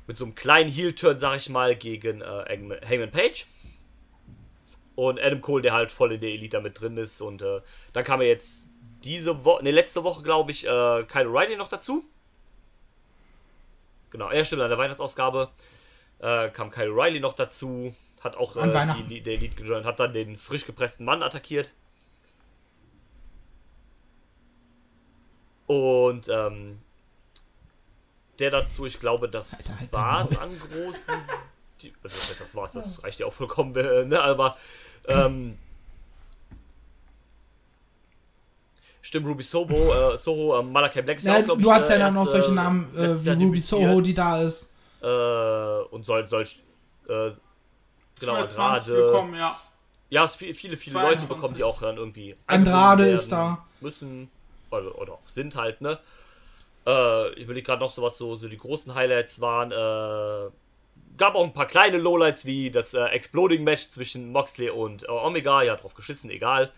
mit 0.06 0.18
so 0.18 0.24
einem 0.24 0.34
kleinen 0.34 0.70
Heel-Turn, 0.70 1.18
sag 1.18 1.36
ich 1.36 1.48
mal, 1.48 1.74
gegen 1.76 2.20
äh, 2.20 2.24
Hangman 2.24 2.78
Hangman 2.86 3.10
Page. 3.10 3.46
Und 4.98 5.20
Adam 5.20 5.40
Cole, 5.40 5.62
der 5.62 5.74
halt 5.74 5.92
voll 5.92 6.10
in 6.10 6.20
der 6.20 6.30
Elite 6.30 6.56
damit 6.56 6.80
drin 6.80 6.96
ist. 6.96 7.20
Und 7.20 7.40
äh, 7.40 7.60
dann 7.92 8.02
kam 8.02 8.20
ja 8.20 8.26
jetzt 8.26 8.66
diese 9.04 9.44
Woche, 9.44 9.62
ne, 9.62 9.70
letzte 9.70 10.02
Woche, 10.02 10.24
glaube 10.24 10.50
ich, 10.50 10.66
äh, 10.66 11.04
Kyle 11.04 11.28
O'Reilly 11.28 11.56
noch 11.56 11.68
dazu. 11.68 12.02
Genau, 14.10 14.32
ja, 14.32 14.44
stimmt, 14.44 14.62
an 14.62 14.70
der 14.70 14.78
Weihnachtsausgabe 14.78 15.50
äh, 16.18 16.48
kam 16.48 16.72
Kyle 16.72 16.90
O'Reilly 16.90 17.20
noch 17.20 17.34
dazu. 17.34 17.94
Hat 18.24 18.36
auch 18.36 18.56
äh, 18.56 19.04
die, 19.08 19.20
der 19.20 19.34
Elite 19.34 19.54
gejoint, 19.54 19.86
hat 19.86 20.00
dann 20.00 20.12
den 20.12 20.34
frisch 20.34 20.66
gepressten 20.66 21.06
Mann 21.06 21.22
attackiert. 21.22 21.72
Und 25.68 26.28
ähm, 26.28 26.80
der 28.40 28.50
dazu, 28.50 28.84
ich 28.84 28.98
glaube, 28.98 29.28
das 29.28 29.54
Alter, 29.54 29.78
halt 29.78 29.92
war 29.92 30.22
es 30.22 30.30
dein 30.30 30.38
an 30.40 30.58
großen. 30.58 31.14
Die, 31.82 31.94
also, 32.02 32.34
das 32.40 32.56
war's, 32.56 32.72
das 32.72 33.04
reicht 33.04 33.20
ja 33.20 33.26
auch 33.26 33.32
vollkommen, 33.32 33.70
ne? 34.08 34.20
Aber 34.20 34.56
ähm, 35.08 35.58
stimmt, 39.00 39.26
Ruby 39.26 39.42
Soho, 39.42 40.12
äh, 40.14 40.18
Soho, 40.18 40.58
ähm, 40.58 40.72
Malachi 40.72 41.02
Black 41.02 41.16
ist 41.18 41.26
ja, 41.26 41.38
auch, 41.38 41.44
glaube 41.44 41.60
ich, 41.60 41.66
du 41.66 41.72
hast 41.72 41.88
ja 41.88 41.96
äh, 41.96 41.98
dann 41.98 42.14
noch 42.14 42.22
erst, 42.22 42.32
solche 42.32 42.50
äh, 42.50 42.54
Namen 42.54 42.94
äh, 42.96 43.24
wie 43.24 43.44
Ruby. 43.44 43.60
Soho, 43.60 44.00
die 44.00 44.14
da 44.14 44.42
ist. 44.42 44.72
äh, 45.02 45.06
und 45.90 46.04
soll, 46.04 46.28
soll 46.28 46.42
äh, 46.42 47.30
genau, 48.20 48.46
22 48.46 48.58
Andrade. 48.58 48.94
gekommen, 48.94 49.34
ja. 49.34 49.60
Ja, 50.10 50.24
es 50.24 50.36
viele, 50.36 50.54
viele, 50.54 50.76
viele 50.76 50.94
22. 50.94 51.20
Leute 51.20 51.34
bekommen, 51.34 51.54
die 51.54 51.64
auch 51.64 51.80
dann 51.80 51.96
irgendwie. 51.96 52.34
Andrade 52.46 53.08
ist 53.08 53.30
da. 53.30 53.66
Müssen, 53.80 54.30
also, 54.70 54.94
oder 54.94 55.14
auch 55.14 55.26
sind 55.26 55.54
halt, 55.54 55.80
ne? 55.80 55.98
Äh, 56.86 57.32
ich 57.34 57.46
will 57.46 57.60
gerade 57.60 57.80
noch 57.80 57.92
so 57.92 58.02
was 58.02 58.16
so, 58.16 58.36
so 58.36 58.48
die 58.48 58.56
großen 58.56 58.94
Highlights 58.94 59.40
waren. 59.40 59.70
Äh, 59.70 60.50
gab 61.18 61.34
auch 61.34 61.44
ein 61.44 61.52
paar 61.52 61.66
kleine 61.66 61.98
Lowlights 61.98 62.46
wie 62.46 62.70
das 62.70 62.94
äh, 62.94 63.04
Exploding 63.06 63.64
Match 63.64 63.90
zwischen 63.90 64.32
Moxley 64.32 64.70
und 64.70 65.02
äh, 65.02 65.08
Omega. 65.08 65.62
Ja, 65.62 65.76
drauf 65.76 65.94
geschissen, 65.94 66.30
egal. 66.30 66.72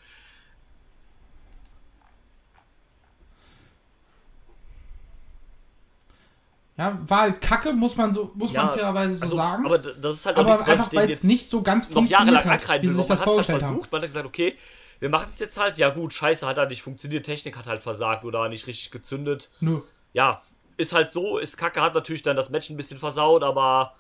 Ja, 6.76 6.98
war 7.06 7.20
halt 7.20 7.42
kacke, 7.42 7.74
muss 7.74 7.96
man 7.96 8.14
so, 8.14 8.32
muss 8.34 8.54
man 8.54 8.70
fairerweise 8.70 9.14
so 9.14 9.24
also, 9.24 9.36
sagen. 9.36 9.66
Aber 9.66 9.76
das 9.76 10.14
ist 10.14 10.24
halt 10.24 10.36
auch 10.36 10.40
Aber 10.40 10.52
nichts, 10.52 10.66
einfach, 10.66 10.88
denen 10.88 11.02
weil 11.02 11.10
es 11.10 11.18
jetzt 11.18 11.24
nicht 11.24 11.46
so 11.46 11.60
ganz 11.60 11.84
funktioniert 11.84 12.42
jahrelang 12.42 12.68
hat, 12.68 12.82
wie 12.82 12.88
sie 12.88 12.94
sich 12.94 13.06
das 13.06 13.10
hat 13.10 13.18
es 13.18 13.20
halt 13.20 13.32
vorgestellt 13.32 13.62
haben. 13.62 13.74
versucht, 13.74 13.92
man 13.92 14.00
hat 14.00 14.08
gesagt, 14.08 14.26
okay, 14.26 14.56
wir 14.98 15.10
machen 15.10 15.28
es 15.30 15.40
jetzt 15.40 15.60
halt. 15.60 15.76
Ja 15.76 15.90
gut, 15.90 16.14
scheiße, 16.14 16.46
hat 16.46 16.56
halt 16.56 16.70
nicht 16.70 16.80
funktioniert, 16.80 17.26
Technik 17.26 17.58
hat 17.58 17.66
halt 17.66 17.82
versagt 17.82 18.24
oder 18.24 18.48
nicht 18.48 18.66
richtig 18.66 18.90
gezündet. 18.90 19.50
Nö. 19.60 19.82
Ja, 20.14 20.40
ist 20.78 20.94
halt 20.94 21.12
so, 21.12 21.36
ist 21.36 21.58
kacke, 21.58 21.82
hat 21.82 21.94
natürlich 21.94 22.22
dann 22.22 22.36
das 22.36 22.48
Match 22.48 22.70
ein 22.70 22.78
bisschen 22.78 22.98
versaut, 22.98 23.42
aber... 23.42 23.94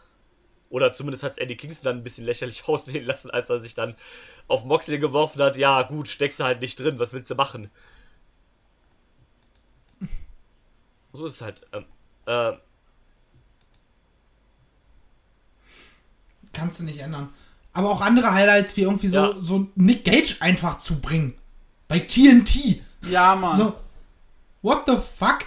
Oder 0.70 0.92
zumindest 0.92 1.22
hat 1.24 1.32
es 1.32 1.38
Eddie 1.38 1.56
Kingston 1.56 1.84
dann 1.84 1.96
ein 1.98 2.04
bisschen 2.04 2.24
lächerlich 2.24 2.64
aussehen 2.68 3.04
lassen, 3.04 3.30
als 3.30 3.50
er 3.50 3.60
sich 3.60 3.74
dann 3.74 3.94
auf 4.48 4.64
Moxley 4.64 4.98
geworfen 4.98 5.42
hat. 5.42 5.56
Ja 5.56 5.82
gut, 5.82 6.08
steckst 6.08 6.40
du 6.40 6.44
halt 6.44 6.60
nicht 6.60 6.78
drin, 6.78 6.98
was 6.98 7.12
willst 7.12 7.30
du 7.30 7.34
machen? 7.34 7.70
So 11.12 11.26
ist 11.26 11.34
es 11.34 11.42
halt. 11.42 11.66
Ähm, 11.72 11.84
äh, 12.26 12.52
Kannst 16.52 16.80
du 16.80 16.84
nicht 16.84 16.98
ändern. 16.98 17.32
Aber 17.72 17.90
auch 17.90 18.00
andere 18.00 18.32
Highlights, 18.32 18.76
wie 18.76 18.82
irgendwie 18.82 19.08
so, 19.08 19.16
Ja. 19.16 19.34
so 19.38 19.68
Nick 19.76 20.04
Gage 20.04 20.36
einfach 20.40 20.78
zu 20.78 21.00
bringen. 21.00 21.34
Bei 21.88 22.00
TNT. 22.00 22.82
Ja, 23.08 23.34
Mann. 23.36 23.56
So, 23.56 23.74
what 24.62 24.84
the 24.86 24.96
fuck? 24.96 25.46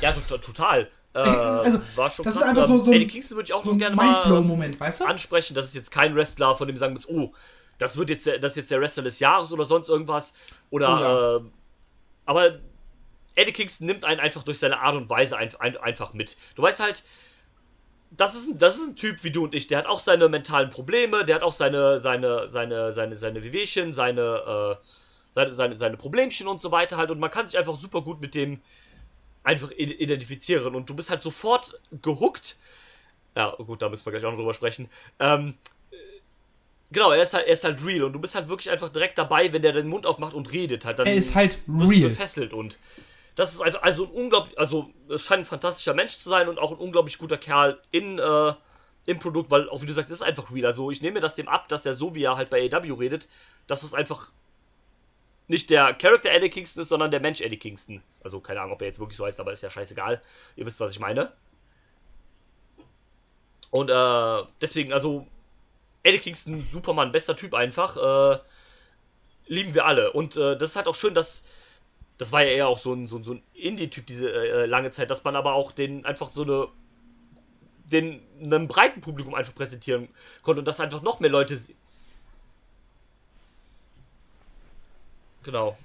ja, 0.00 0.12
to 0.12 0.38
total. 0.38 0.90
Äh, 1.14 1.18
also, 1.20 1.80
war 1.96 2.10
schon 2.10 2.24
das 2.24 2.34
ist 2.34 2.40
krass. 2.40 2.50
einfach 2.50 2.66
so- 2.66 2.78
so 2.78 2.90
ein- 2.90 2.96
Eddie 2.96 3.06
Kingston 3.06 3.36
würde 3.36 3.46
ich 3.48 3.52
auch 3.54 3.64
So 3.64 3.76
gerne 3.76 3.96
mal 3.96 4.06
ähm, 4.06 4.12
Mindblow-Moment, 4.12 4.80
weißt 4.80 5.00
du? 5.00 5.04
ansprechen. 5.06 5.54
Das 5.54 5.66
ist 5.66 5.74
jetzt 5.74 5.90
kein 5.90 6.14
Wrestler, 6.14 6.56
von 6.56 6.66
dem 6.68 6.76
sagen 6.76 6.94
muss, 6.94 7.08
oh, 7.08 7.32
das 7.78 7.96
wird 7.96 8.10
jetzt 8.10 8.26
der, 8.26 8.38
das 8.38 8.52
ist 8.52 8.56
jetzt 8.56 8.70
der 8.70 8.80
Wrestler 8.80 9.02
des 9.02 9.20
Jahres 9.20 9.50
oder 9.52 9.64
sonst 9.64 9.88
irgendwas. 9.88 10.34
Oder, 10.70 10.88
Oh 10.96 11.00
ja. 11.00 11.36
ähm, 11.36 11.52
aber 12.26 12.58
Eddie 13.36 13.52
Kingston 13.52 13.86
nimmt 13.86 14.04
einen 14.04 14.20
einfach 14.20 14.42
durch 14.42 14.58
seine 14.58 14.78
Art 14.80 14.94
und 14.94 15.10
Weise 15.10 15.36
ein, 15.36 15.52
ein, 15.58 15.76
einfach 15.78 16.12
mit. 16.14 16.36
Du 16.54 16.62
weißt 16.62 16.80
halt, 16.80 17.02
das 18.16 18.36
ist, 18.36 18.48
ein, 18.48 18.58
das 18.58 18.76
ist 18.76 18.86
ein 18.88 18.96
Typ 18.96 19.24
wie 19.24 19.32
du 19.32 19.42
und 19.44 19.54
ich, 19.56 19.66
der 19.66 19.78
hat 19.78 19.86
auch 19.86 19.98
seine 19.98 20.28
mentalen 20.28 20.70
Probleme, 20.70 21.24
der 21.24 21.36
hat 21.36 21.42
auch 21.42 21.52
seine, 21.52 21.98
seine, 21.98 22.48
seine, 22.48 22.92
seine, 22.92 23.16
seine 23.16 23.42
Wehwehchen, 23.42 23.92
seine, 23.92 24.78
äh, 24.80 24.86
seine, 25.32 25.52
seine, 25.52 25.74
seine 25.74 25.96
Problemchen 25.96 26.46
und 26.46 26.62
so 26.62 26.70
weiter 26.70 26.96
halt. 26.96 27.10
Und 27.10 27.18
man 27.18 27.30
kann 27.32 27.48
sich 27.48 27.58
einfach 27.58 27.76
super 27.76 28.02
gut 28.02 28.20
mit 28.20 28.36
dem 28.36 28.60
einfach 29.44 29.70
identifizieren. 29.70 30.74
Und 30.74 30.90
du 30.90 30.94
bist 30.96 31.10
halt 31.10 31.22
sofort 31.22 31.78
gehuckt. 32.02 32.56
Ja, 33.36 33.50
gut, 33.56 33.82
da 33.82 33.88
müssen 33.88 34.04
wir 34.06 34.12
gleich 34.12 34.24
auch 34.24 34.30
noch 34.30 34.38
drüber 34.38 34.54
sprechen. 34.54 34.88
Ähm, 35.20 35.54
äh, 35.90 35.96
genau, 36.90 37.12
er 37.12 37.22
ist, 37.22 37.34
halt, 37.34 37.46
er 37.46 37.52
ist 37.52 37.64
halt 37.64 37.84
real 37.84 38.04
und 38.04 38.12
du 38.12 38.18
bist 38.20 38.34
halt 38.34 38.48
wirklich 38.48 38.70
einfach 38.70 38.88
direkt 38.88 39.18
dabei, 39.18 39.52
wenn 39.52 39.62
der 39.62 39.72
den 39.72 39.88
Mund 39.88 40.06
aufmacht 40.06 40.34
und 40.34 40.52
redet. 40.52 40.84
Halt, 40.84 40.98
dann 40.98 41.06
Er 41.06 41.14
ist 41.14 41.34
halt 41.34 41.58
real. 41.68 42.08
gefesselt 42.08 42.52
und 42.52 42.78
das 43.36 43.52
ist 43.52 43.60
einfach, 43.60 43.82
also 43.82 44.04
ein 44.04 44.10
unglaublich, 44.12 44.56
also 44.58 44.88
es 45.08 45.22
scheint 45.26 45.42
ein 45.42 45.44
fantastischer 45.44 45.94
Mensch 45.94 46.16
zu 46.18 46.28
sein 46.28 46.48
und 46.48 46.58
auch 46.58 46.70
ein 46.70 46.78
unglaublich 46.78 47.18
guter 47.18 47.36
Kerl 47.36 47.80
in, 47.90 48.18
äh, 48.20 48.52
im 49.06 49.18
Produkt, 49.18 49.50
weil 49.50 49.68
auch 49.68 49.82
wie 49.82 49.86
du 49.86 49.92
sagst, 49.92 50.10
es 50.10 50.20
ist 50.20 50.26
einfach 50.26 50.52
real. 50.52 50.66
Also 50.66 50.90
ich 50.92 51.02
nehme 51.02 51.14
mir 51.14 51.20
das 51.20 51.34
dem 51.34 51.48
ab, 51.48 51.68
dass 51.68 51.84
er 51.84 51.94
so 51.94 52.14
wie 52.14 52.22
er 52.22 52.36
halt 52.36 52.50
bei 52.50 52.70
AW 52.72 52.92
redet, 52.92 53.26
dass 53.66 53.82
es 53.82 53.92
einfach 53.92 54.30
nicht 55.46 55.70
der 55.70 55.92
Charakter 55.94 56.30
Eddie 56.30 56.48
Kingston 56.48 56.82
ist, 56.82 56.88
sondern 56.88 57.10
der 57.10 57.20
Mensch 57.20 57.40
Eddie 57.40 57.58
Kingston. 57.58 58.02
Also 58.22 58.40
keine 58.40 58.60
Ahnung, 58.60 58.72
ob 58.72 58.82
er 58.82 58.88
jetzt 58.88 58.98
wirklich 58.98 59.16
so 59.16 59.26
heißt, 59.26 59.40
aber 59.40 59.52
ist 59.52 59.62
ja 59.62 59.70
scheißegal. 59.70 60.22
Ihr 60.56 60.66
wisst, 60.66 60.80
was 60.80 60.92
ich 60.92 61.00
meine. 61.00 61.32
Und 63.70 63.90
äh, 63.90 64.42
deswegen, 64.60 64.92
also 64.92 65.26
Eddie 66.02 66.18
Kingston, 66.18 66.66
Superman, 66.70 67.12
bester 67.12 67.36
Typ 67.36 67.54
einfach. 67.54 67.96
Äh, 67.96 68.38
lieben 69.46 69.74
wir 69.74 69.84
alle. 69.86 70.12
Und 70.12 70.36
äh, 70.36 70.56
das 70.56 70.70
ist 70.70 70.76
halt 70.76 70.86
auch 70.86 70.94
schön, 70.94 71.14
dass. 71.14 71.44
Das 72.16 72.30
war 72.30 72.44
ja 72.44 72.50
eher 72.50 72.68
auch 72.68 72.78
so 72.78 72.94
ein, 72.94 73.08
so, 73.08 73.20
so 73.24 73.32
ein 73.32 73.42
Indie-Typ 73.54 74.06
diese 74.06 74.32
äh, 74.32 74.66
lange 74.66 74.92
Zeit, 74.92 75.10
dass 75.10 75.24
man 75.24 75.34
aber 75.34 75.54
auch 75.54 75.72
den 75.72 76.06
einfach 76.06 76.30
so 76.30 76.42
eine. 76.42 76.68
den 77.86 78.22
einem 78.40 78.68
breiten 78.68 79.00
Publikum 79.00 79.34
einfach 79.34 79.54
präsentieren 79.54 80.08
konnte 80.42 80.60
und 80.60 80.64
dass 80.68 80.80
einfach 80.80 81.02
noch 81.02 81.20
mehr 81.20 81.30
Leute. 81.30 81.58
Genau. 85.44 85.76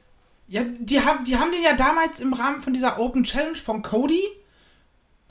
Ja, 0.47 0.63
die 0.63 0.99
haben, 0.99 1.25
die 1.25 1.37
haben 1.37 1.51
den 1.51 1.61
ja 1.61 1.73
damals 1.75 2.19
im 2.19 2.33
Rahmen 2.33 2.61
von 2.61 2.73
dieser 2.73 2.99
Open 2.99 3.23
Challenge 3.23 3.55
von 3.57 3.83
Cody, 3.83 4.23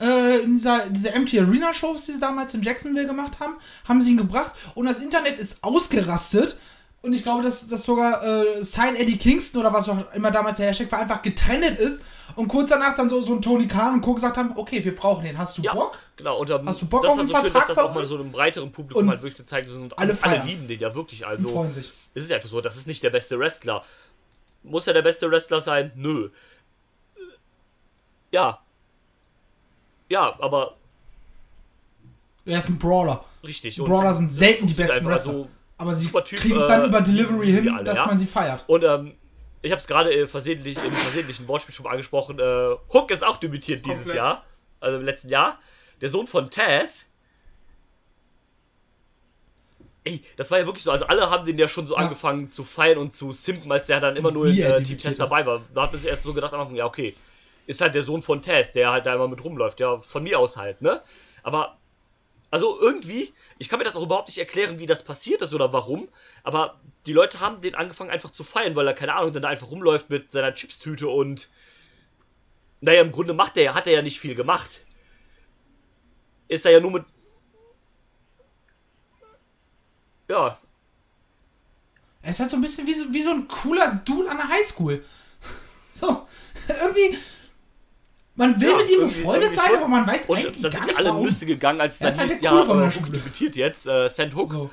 äh, 0.01 0.39
in 0.39 0.55
dieser, 0.55 0.87
dieser 0.89 1.13
Empty 1.13 1.39
Arena 1.39 1.73
Shows, 1.73 2.05
die 2.05 2.13
sie 2.13 2.19
damals 2.21 2.53
in 2.53 2.63
Jacksonville 2.63 3.05
gemacht 3.07 3.39
haben, 3.41 3.55
haben 3.87 4.01
sie 4.01 4.11
ihn 4.11 4.17
gebracht 4.17 4.51
und 4.75 4.85
das 4.85 4.99
Internet 5.01 5.37
ist 5.39 5.63
ausgerastet. 5.63 6.57
Und 7.01 7.13
ich 7.13 7.23
glaube, 7.23 7.43
dass, 7.43 7.65
dass 7.69 7.83
sogar 7.83 8.21
äh, 8.25 8.61
Sign 8.63 8.95
Eddie 8.97 9.17
Kingston 9.17 9.61
oder 9.61 9.71
was 9.71 9.87
auch 9.87 10.13
immer 10.13 10.31
damals 10.31 10.57
der 10.57 10.67
Hashtag 10.67 10.91
war, 10.91 10.99
einfach 10.99 11.21
getrennt 11.21 11.79
ist. 11.79 12.01
Und 12.35 12.49
kurz 12.49 12.69
danach 12.69 12.93
dann 12.95 13.09
so, 13.09 13.21
so 13.21 13.33
ein 13.35 13.41
Tony 13.41 13.67
Khan 13.69 13.93
und 13.95 14.01
Co. 14.01 14.13
gesagt 14.13 14.37
haben, 14.37 14.51
okay, 14.55 14.83
wir 14.83 14.93
brauchen 14.93 15.23
den. 15.23 15.37
Hast 15.37 15.57
du 15.57 15.61
Ja, 15.61 15.73
Bock? 15.73 15.97
genau. 16.17 16.39
Und 16.39 16.49
ähm, 16.49 16.67
Hast 16.67 16.81
du 16.81 16.87
Bock 16.87 17.03
das 17.03 17.11
auf 17.13 17.17
ist 17.17 17.23
einen 17.23 17.33
halt 17.33 17.45
so 17.45 17.47
schön, 17.47 17.53
dass 17.53 17.63
Vertrag 17.63 17.67
das 17.75 17.77
auch 17.77 17.93
mal 17.95 18.05
so 18.05 18.15
einem 18.15 18.31
breiteren 18.31 18.71
Publikum 18.73 19.09
halt 19.09 19.21
wirklich 19.21 19.37
gezeigt 19.37 19.69
ist. 19.69 19.75
Und 19.75 19.97
alle 19.97 20.17
alle, 20.21 20.43
lieben 20.45 20.67
den 20.67 20.79
ja 20.79 20.93
wirklich. 20.93 21.23
Und 21.23 21.29
Also, 21.29 21.47
freuen 21.47 21.71
sich. 21.71 21.89
es 22.13 22.23
ist 22.23 22.31
einfach 22.33 22.49
so, 22.49 22.59
das 22.59 22.75
ist 22.75 22.85
nicht 22.85 23.01
der 23.01 23.11
beste 23.11 23.39
Wrestler. 23.39 23.81
Muss 24.63 24.87
er 24.87 24.93
der 24.93 25.01
beste 25.01 25.29
Wrestler 25.29 25.59
sein? 25.59 25.91
Nö. 25.95 26.29
Ja. 28.31 28.59
Ja, 30.09 30.35
aber 30.39 30.75
Er 32.45 32.59
ist 32.59 32.69
ein 32.69 32.79
Brawler. 32.79 33.23
Richtig. 33.43 33.77
Brawler 33.77 34.13
sind 34.13 34.31
selten 34.31 34.67
die 34.67 34.73
besten. 34.73 35.05
Wrestler. 35.05 35.31
Also, 35.33 35.49
Aber 35.77 35.95
sie 35.95 36.09
kriegen 36.09 36.57
es 36.59 36.67
dann 36.67 36.83
äh, 36.83 36.87
über 36.87 37.01
Delivery 37.01 37.51
hin, 37.51 37.69
alle, 37.69 37.83
dass 37.83 37.97
ja. 37.99 38.05
man 38.05 38.19
sie 38.19 38.25
feiert. 38.25 38.65
Und 38.67 38.83
ähm, 38.83 39.15
ich 39.61 39.71
habe 39.71 39.79
es 39.79 39.87
gerade 39.87 40.13
äh, 40.13 40.27
versehentlich 40.27 40.77
im 40.83 40.91
versehentlichen 40.91 41.47
Wortspiel 41.47 41.73
schon 41.73 41.83
mal 41.83 41.91
angesprochen. 41.91 42.39
Äh, 42.39 42.75
Hook 42.93 43.11
ist 43.11 43.23
auch 43.25 43.37
debütiert 43.37 43.85
dieses 43.85 44.05
Komplett. 44.05 44.15
Jahr, 44.17 44.43
also 44.79 44.97
im 44.97 45.05
letzten 45.05 45.29
Jahr. 45.29 45.57
Der 46.01 46.09
Sohn 46.09 46.27
von 46.27 46.49
Taz. 46.49 47.05
Ey, 50.05 50.21
das 50.37 50.49
war 50.49 50.59
ja 50.59 50.65
wirklich 50.65 50.83
so. 50.83 50.91
Also 50.91 51.05
alle 51.05 51.29
haben 51.29 51.45
den 51.45 51.57
ja 51.57 51.67
schon 51.67 51.85
so 51.87 51.95
Ja. 51.95 52.01
angefangen 52.01 52.49
zu 52.49 52.63
feiern 52.63 52.97
und 52.97 53.13
zu 53.13 53.31
simpen, 53.31 53.71
als 53.71 53.87
der 53.87 53.99
dann 53.99 54.15
immer 54.15 54.31
nur 54.31 54.47
in 54.47 54.59
äh, 54.59 54.81
Team 54.81 54.97
ist. 54.97 55.19
dabei 55.19 55.45
war. 55.45 55.61
Da 55.73 55.83
hat 55.83 55.91
man 55.91 55.99
sich 56.01 56.09
erst 56.09 56.23
so 56.23 56.33
gedacht 56.33 56.53
am 56.53 56.61
Anfang, 56.61 56.75
ja 56.75 56.85
okay, 56.85 57.15
ist 57.67 57.81
halt 57.81 57.93
der 57.93 58.03
Sohn 58.03 58.21
von 58.21 58.41
Taz, 58.41 58.71
der 58.71 58.91
halt 58.91 59.05
da 59.05 59.13
immer 59.13 59.27
mit 59.27 59.43
rumläuft. 59.43 59.79
Ja, 59.79 59.99
von 59.99 60.23
mir 60.23 60.39
aus 60.39 60.57
halt, 60.57 60.81
ne? 60.81 61.01
Aber 61.43 61.77
also 62.51 62.79
irgendwie, 62.81 63.31
ich 63.59 63.69
kann 63.69 63.77
mir 63.77 63.85
das 63.85 63.95
auch 63.95 64.01
überhaupt 64.03 64.27
nicht 64.27 64.39
erklären, 64.39 64.79
wie 64.79 64.87
das 64.87 65.03
passiert 65.03 65.41
ist 65.43 65.53
oder 65.53 65.71
warum, 65.71 66.09
aber 66.43 66.79
die 67.05 67.13
Leute 67.13 67.41
haben 67.41 67.61
den 67.61 67.75
angefangen 67.75 68.09
einfach 68.09 68.31
zu 68.31 68.43
feiern, 68.43 68.75
weil 68.75 68.87
er, 68.87 68.93
keine 68.95 69.15
Ahnung, 69.15 69.33
dann 69.33 69.43
da 69.43 69.49
einfach 69.49 69.69
rumläuft 69.69 70.09
mit 70.09 70.31
seiner 70.31 70.53
Chipstüte 70.55 71.07
und 71.07 71.47
naja, 72.81 73.01
im 73.01 73.11
Grunde 73.11 73.33
macht 73.33 73.57
er, 73.57 73.75
hat 73.75 73.87
er 73.87 73.93
ja 73.93 74.01
nicht 74.01 74.19
viel 74.19 74.35
gemacht. 74.35 74.81
Ist 76.47 76.65
er 76.65 76.71
ja 76.71 76.79
nur 76.79 76.91
mit 76.91 77.05
ja, 80.29 80.57
Er 82.21 82.31
ist 82.31 82.39
halt 82.39 82.49
so 82.49 82.57
ein 82.57 82.61
bisschen 82.61 82.85
wie 82.87 82.93
so, 82.93 83.11
wie 83.13 83.21
so 83.21 83.31
ein 83.31 83.47
cooler 83.47 84.01
Dude 84.05 84.29
an 84.29 84.37
der 84.37 84.47
Highschool. 84.49 85.03
So, 85.93 86.25
irgendwie. 86.69 87.17
Man 88.35 88.57
will 88.61 88.69
Ja, 88.69 88.77
mit 88.77 88.89
ihm 88.89 88.99
befreundet 89.01 89.53
sein, 89.53 89.75
aber 89.75 89.87
man 89.89 90.07
weiß 90.07 90.27
und 90.29 90.37
eigentlich 90.37 90.61
dann 90.61 90.71
gar 90.71 90.79
sind 90.79 90.81
nicht 90.87 90.91
ja 90.93 90.97
alle 90.97 91.09
warum. 91.09 91.25
Nüsse 91.25 91.45
gegangen, 91.45 91.81
als 91.81 91.99
Er 91.99 92.05
dann 92.11 92.13
ist 92.13 92.19
halt 92.21 92.31
Cool 92.39 92.43
Jahr 92.45 92.65
von 92.65 92.77
der 92.77 92.87
äh, 92.87 92.91
Hook 92.95 93.11
debütiert 93.11 93.55
jetzt, 93.57 93.85
äh, 93.85 94.07
Sand 94.07 94.33
Hook. 94.33 94.49
So. 94.51 94.69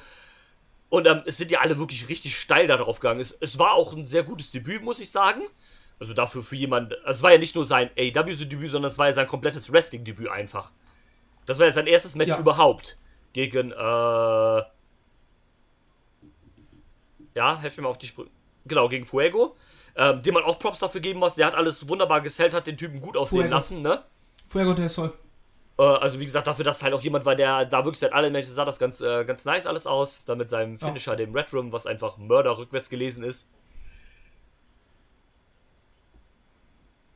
Und 0.88 1.08
ähm, 1.08 1.22
es 1.26 1.38
sind 1.38 1.50
ja 1.50 1.58
alle 1.62 1.76
wirklich 1.80 2.08
richtig 2.08 2.38
steil 2.38 2.68
darauf 2.68 3.00
gegangen. 3.00 3.18
Es, 3.18 3.36
es 3.40 3.58
war 3.58 3.72
auch 3.72 3.92
ein 3.92 4.06
sehr 4.06 4.22
gutes 4.22 4.52
Debüt, 4.52 4.84
muss 4.84 5.00
ich 5.00 5.10
sagen. 5.10 5.40
Also 5.98 6.12
dafür 6.14 6.44
für 6.44 6.54
jemanden. 6.54 6.94
Es 7.06 7.24
war 7.24 7.32
ja 7.32 7.38
nicht 7.38 7.56
nur 7.56 7.64
sein 7.64 7.90
AEW-Debüt, 7.98 8.70
sondern 8.70 8.92
es 8.92 8.98
war 8.98 9.08
ja 9.08 9.14
sein 9.14 9.26
komplettes 9.26 9.72
Wrestling-Debüt 9.72 10.28
einfach. 10.28 10.70
Das 11.46 11.58
war 11.58 11.66
ja 11.66 11.72
sein 11.72 11.88
erstes 11.88 12.14
Match 12.14 12.28
Ja. 12.28 12.38
überhaupt. 12.38 12.98
Gegen, 13.32 13.72
äh. 13.72 14.62
Ja, 17.36 17.60
helf 17.60 17.76
mir 17.76 17.84
mal 17.84 17.90
auf 17.90 17.98
die 17.98 18.06
Sprünge. 18.06 18.30
Genau, 18.64 18.88
gegen 18.88 19.06
Fuego. 19.06 19.56
Ähm, 19.94 20.22
dem 20.22 20.34
man 20.34 20.42
auch 20.42 20.58
Props 20.58 20.80
dafür 20.80 21.00
geben 21.00 21.20
muss. 21.20 21.36
Der 21.36 21.46
hat 21.46 21.54
alles 21.54 21.88
wunderbar 21.88 22.20
gesellt, 22.20 22.52
hat 22.52 22.66
den 22.66 22.76
Typen 22.76 23.00
gut 23.00 23.16
aussehen 23.16 23.40
Fuego. 23.40 23.54
lassen, 23.54 23.82
ne? 23.82 24.02
Fuego 24.48 24.74
del 24.74 24.88
Sol. 24.88 25.12
Äh, 25.78 25.82
also 25.82 26.18
wie 26.18 26.24
gesagt, 26.24 26.46
dafür, 26.46 26.64
dass 26.64 26.82
halt 26.82 26.94
auch 26.94 27.02
jemand 27.02 27.24
war, 27.24 27.34
der 27.34 27.66
da 27.66 27.84
wirklich 27.84 28.00
seit 28.00 28.12
allen 28.12 28.32
Matches 28.32 28.54
sah 28.54 28.64
das 28.64 28.78
ganz, 28.78 29.00
äh, 29.00 29.24
ganz 29.24 29.44
nice 29.44 29.66
alles 29.66 29.86
aus. 29.86 30.24
Dann 30.24 30.38
mit 30.38 30.48
seinem. 30.50 30.78
Finisher, 30.78 31.14
dem 31.16 31.34
Red 31.34 31.52
Room, 31.52 31.72
was 31.72 31.86
einfach 31.86 32.16
Mörder 32.18 32.58
rückwärts 32.58 32.90
gelesen 32.90 33.22
ist. 33.22 33.48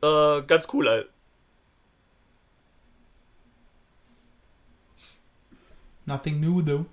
Äh, 0.02 0.42
ganz 0.42 0.68
cool, 0.72 0.86
ey. 0.86 1.04
Nothing 6.06 6.40
new, 6.40 6.62
though. 6.62 6.86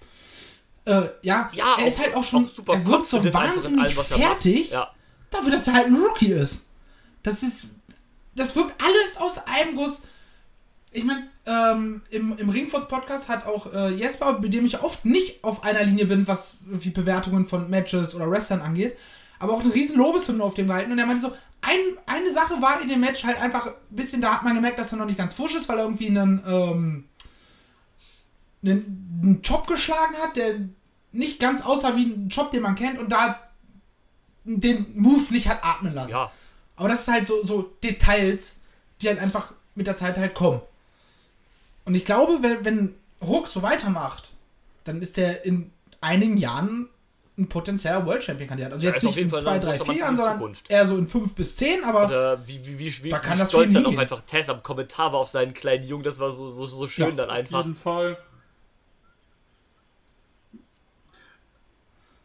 Äh, 0.87 1.09
ja, 1.21 1.49
Ja, 1.53 1.65
er 1.79 1.87
ist 1.87 1.97
auch- 1.99 2.03
halt 2.03 2.15
auch 2.15 2.23
schon, 2.23 2.45
auch 2.45 2.49
super 2.49 2.73
er 2.73 2.85
wirkt 2.87 3.09
so 3.09 3.33
wahnsinnig 3.33 3.83
allem, 3.83 3.97
er 3.97 4.03
fertig, 4.03 4.71
Ja. 4.71 4.91
dafür, 5.29 5.51
dass 5.51 5.67
er 5.67 5.73
halt 5.73 5.87
ein 5.87 5.95
Rookie 5.95 6.31
ist. 6.31 6.65
Das 7.23 7.43
ist, 7.43 7.67
das 8.35 8.55
wirkt 8.55 8.81
alles 8.83 9.17
aus 9.17 9.37
einem 9.45 9.75
Guss. 9.75 10.03
Ich 10.91 11.03
meine, 11.03 11.27
ähm, 11.45 12.01
im, 12.09 12.37
im 12.37 12.49
Ringforce-Podcast 12.49 13.27
hat 13.27 13.45
auch 13.45 13.71
äh, 13.73 13.89
Jesper, 13.89 14.39
mit 14.39 14.53
dem 14.53 14.65
ich 14.65 14.81
oft 14.81 15.03
nicht 15.05 15.43
auf 15.43 15.63
einer 15.63 15.83
Linie 15.83 16.05
bin, 16.05 16.27
was 16.27 16.59
irgendwie 16.67 16.89
Bewertungen 16.91 17.45
von 17.45 17.69
Matches 17.69 18.15
oder 18.15 18.29
Wrestlern 18.31 18.61
angeht, 18.61 18.97
aber 19.39 19.53
auch 19.53 19.59
eine 19.61 19.73
riesen 19.73 19.97
Lobeshymne 19.97 20.41
auf 20.43 20.53
dem 20.53 20.67
gehalten 20.67 20.91
und 20.91 20.99
er 20.99 21.05
meinte 21.05 21.21
so, 21.21 21.33
ein, 21.61 21.77
eine 22.05 22.31
Sache 22.31 22.61
war 22.61 22.79
in 22.81 22.87
dem 22.87 23.01
Match 23.01 23.23
halt 23.25 23.41
einfach 23.41 23.65
ein 23.67 23.73
bisschen, 23.89 24.21
da 24.21 24.35
hat 24.35 24.43
man 24.43 24.55
gemerkt, 24.55 24.79
dass 24.79 24.91
er 24.93 24.97
noch 24.99 25.05
nicht 25.05 25.17
ganz 25.17 25.33
frisch 25.33 25.55
ist, 25.55 25.67
weil 25.67 25.77
er 25.79 25.83
irgendwie 25.85 26.07
einen, 26.07 26.41
ähm, 26.47 27.03
einen, 28.63 29.19
einen 29.21 29.41
Chop 29.41 29.67
geschlagen 29.67 30.15
hat, 30.21 30.35
der 30.35 30.59
nicht 31.11 31.39
ganz 31.39 31.63
aussah 31.63 31.95
wie 31.95 32.05
ein 32.05 32.29
Chop, 32.29 32.51
den 32.51 32.61
man 32.61 32.75
kennt 32.75 32.99
und 32.99 33.11
da 33.11 33.39
den 34.43 34.85
Move 34.95 35.33
nicht 35.33 35.47
hat 35.47 35.63
atmen 35.63 35.93
lassen. 35.93 36.11
Ja. 36.11 36.31
Aber 36.75 36.89
das 36.89 37.01
ist 37.01 37.07
halt 37.07 37.27
so, 37.27 37.43
so 37.45 37.73
Details, 37.83 38.59
die 39.01 39.09
halt 39.09 39.19
einfach 39.19 39.53
mit 39.75 39.87
der 39.87 39.97
Zeit 39.97 40.17
halt 40.17 40.33
kommen. 40.33 40.61
Und 41.85 41.95
ich 41.95 42.05
glaube, 42.05 42.39
wenn, 42.41 42.63
wenn 42.65 42.95
Hook 43.25 43.47
so 43.47 43.61
weitermacht, 43.61 44.31
dann 44.83 45.01
ist 45.01 45.17
der 45.17 45.43
in 45.45 45.71
einigen 46.01 46.37
Jahren 46.37 46.87
ein 47.37 47.47
potenzieller 47.47 48.05
World 48.05 48.23
Champion 48.23 48.49
Kandidat. 48.49 48.73
Also 48.73 48.85
Ja, 48.85 48.93
jetzt 48.93 49.05
auf 49.05 49.15
nicht 49.15 49.23
in 49.23 49.29
Fall 49.29 49.41
zwei, 49.41 49.51
ein 49.51 49.61
drei, 49.61 49.71
großer 49.77 49.85
Mann 49.85 49.95
vier 49.95 49.95
für 49.95 49.99
Jahren, 49.99 50.15
die 50.15 50.21
sondern 50.21 50.37
Zukunft. 50.39 50.71
eher 50.71 50.87
so 50.87 50.97
in 50.97 51.07
fünf 51.07 51.35
bis 51.35 51.55
zehn, 51.55 51.83
aber 51.83 52.05
Und, 52.05 52.11
äh, 52.11 52.47
wie, 52.47 52.65
wie, 52.65 52.79
wie, 52.79 53.03
wie, 53.03 53.09
Da 53.09 53.19
kann 53.19 53.35
wie 53.35 53.39
das 53.39 53.49
stolz 53.49 53.73
dann 53.73 53.85
auch 53.85 53.97
einfach 53.97 54.21
Tess 54.21 54.49
am 54.49 54.63
Kommentar 54.63 55.13
war 55.13 55.19
auf 55.19 55.27
seinen 55.29 55.53
kleinen 55.53 55.87
Jungen, 55.87 56.03
das 56.03 56.19
war 56.19 56.31
so, 56.31 56.49
so, 56.49 56.65
so 56.65 56.87
schön 56.87 57.09
Ja, 57.09 57.11
dann 57.11 57.29
Auf 57.29 57.35
einfach. 57.35 57.63
jeden 57.63 57.75
Fall. 57.75 58.17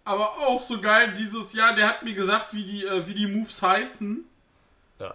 Aber 0.04 0.38
auch 0.46 0.60
so 0.60 0.80
geil 0.80 1.12
dieses 1.12 1.52
Jahr, 1.52 1.74
der 1.74 1.88
hat 1.88 2.02
mir 2.02 2.14
gesagt, 2.14 2.52
wie 2.54 2.64
die, 2.64 2.84
äh, 2.84 3.06
wie 3.06 3.14
die 3.14 3.26
Moves 3.26 3.62
heißen. 3.62 4.24
Ja. 4.98 5.14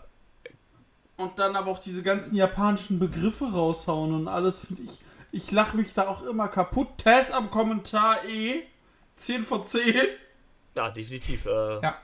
Und 1.17 1.39
dann 1.39 1.55
aber 1.55 1.71
auch 1.71 1.79
diese 1.79 2.03
ganzen 2.03 2.35
japanischen 2.35 2.99
Begriffe 2.99 3.51
raushauen 3.51 4.13
und 4.13 4.27
alles, 4.27 4.61
finde 4.61 4.83
ich. 4.83 4.99
Ich 5.31 5.51
lache 5.51 5.75
mich 5.75 5.93
da 5.93 6.07
auch 6.07 6.23
immer 6.23 6.47
kaputt. 6.47 6.97
Tess 6.97 7.31
am 7.31 7.51
Kommentar 7.51 8.23
eh. 8.25 8.63
10 9.17 9.43
von 9.43 9.65
10. 9.65 9.95
Ja, 10.75 10.89
definitiv. 10.89 11.45
Äh, 11.45 11.81
ja. 11.81 11.97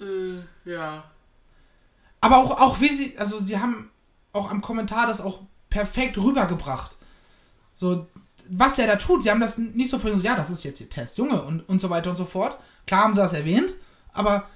Äh, 0.00 0.40
ja. 0.64 1.04
Aber 2.20 2.38
auch, 2.38 2.60
auch 2.60 2.80
wie 2.80 2.88
sie, 2.88 3.16
also 3.16 3.38
sie 3.40 3.58
haben 3.58 3.90
auch 4.32 4.50
am 4.50 4.60
Kommentar 4.60 5.06
das 5.06 5.20
auch 5.20 5.42
perfekt 5.70 6.18
rübergebracht. 6.18 6.96
So, 7.74 8.06
was 8.48 8.78
er 8.78 8.86
da 8.86 8.96
tut, 8.96 9.22
sie 9.22 9.30
haben 9.30 9.40
das 9.40 9.58
nicht 9.58 9.90
so 9.90 9.98
für 9.98 10.16
so, 10.16 10.22
ja, 10.24 10.34
das 10.36 10.50
ist 10.50 10.64
jetzt 10.64 10.80
ihr 10.80 10.90
Test, 10.90 11.18
Junge, 11.18 11.42
und, 11.42 11.60
und 11.68 11.80
so 11.80 11.90
weiter 11.90 12.10
und 12.10 12.16
so 12.16 12.24
fort. 12.24 12.58
Klar 12.86 13.04
haben 13.04 13.14
sie 13.14 13.20
das 13.20 13.32
erwähnt, 13.32 13.74
aber 14.12 14.48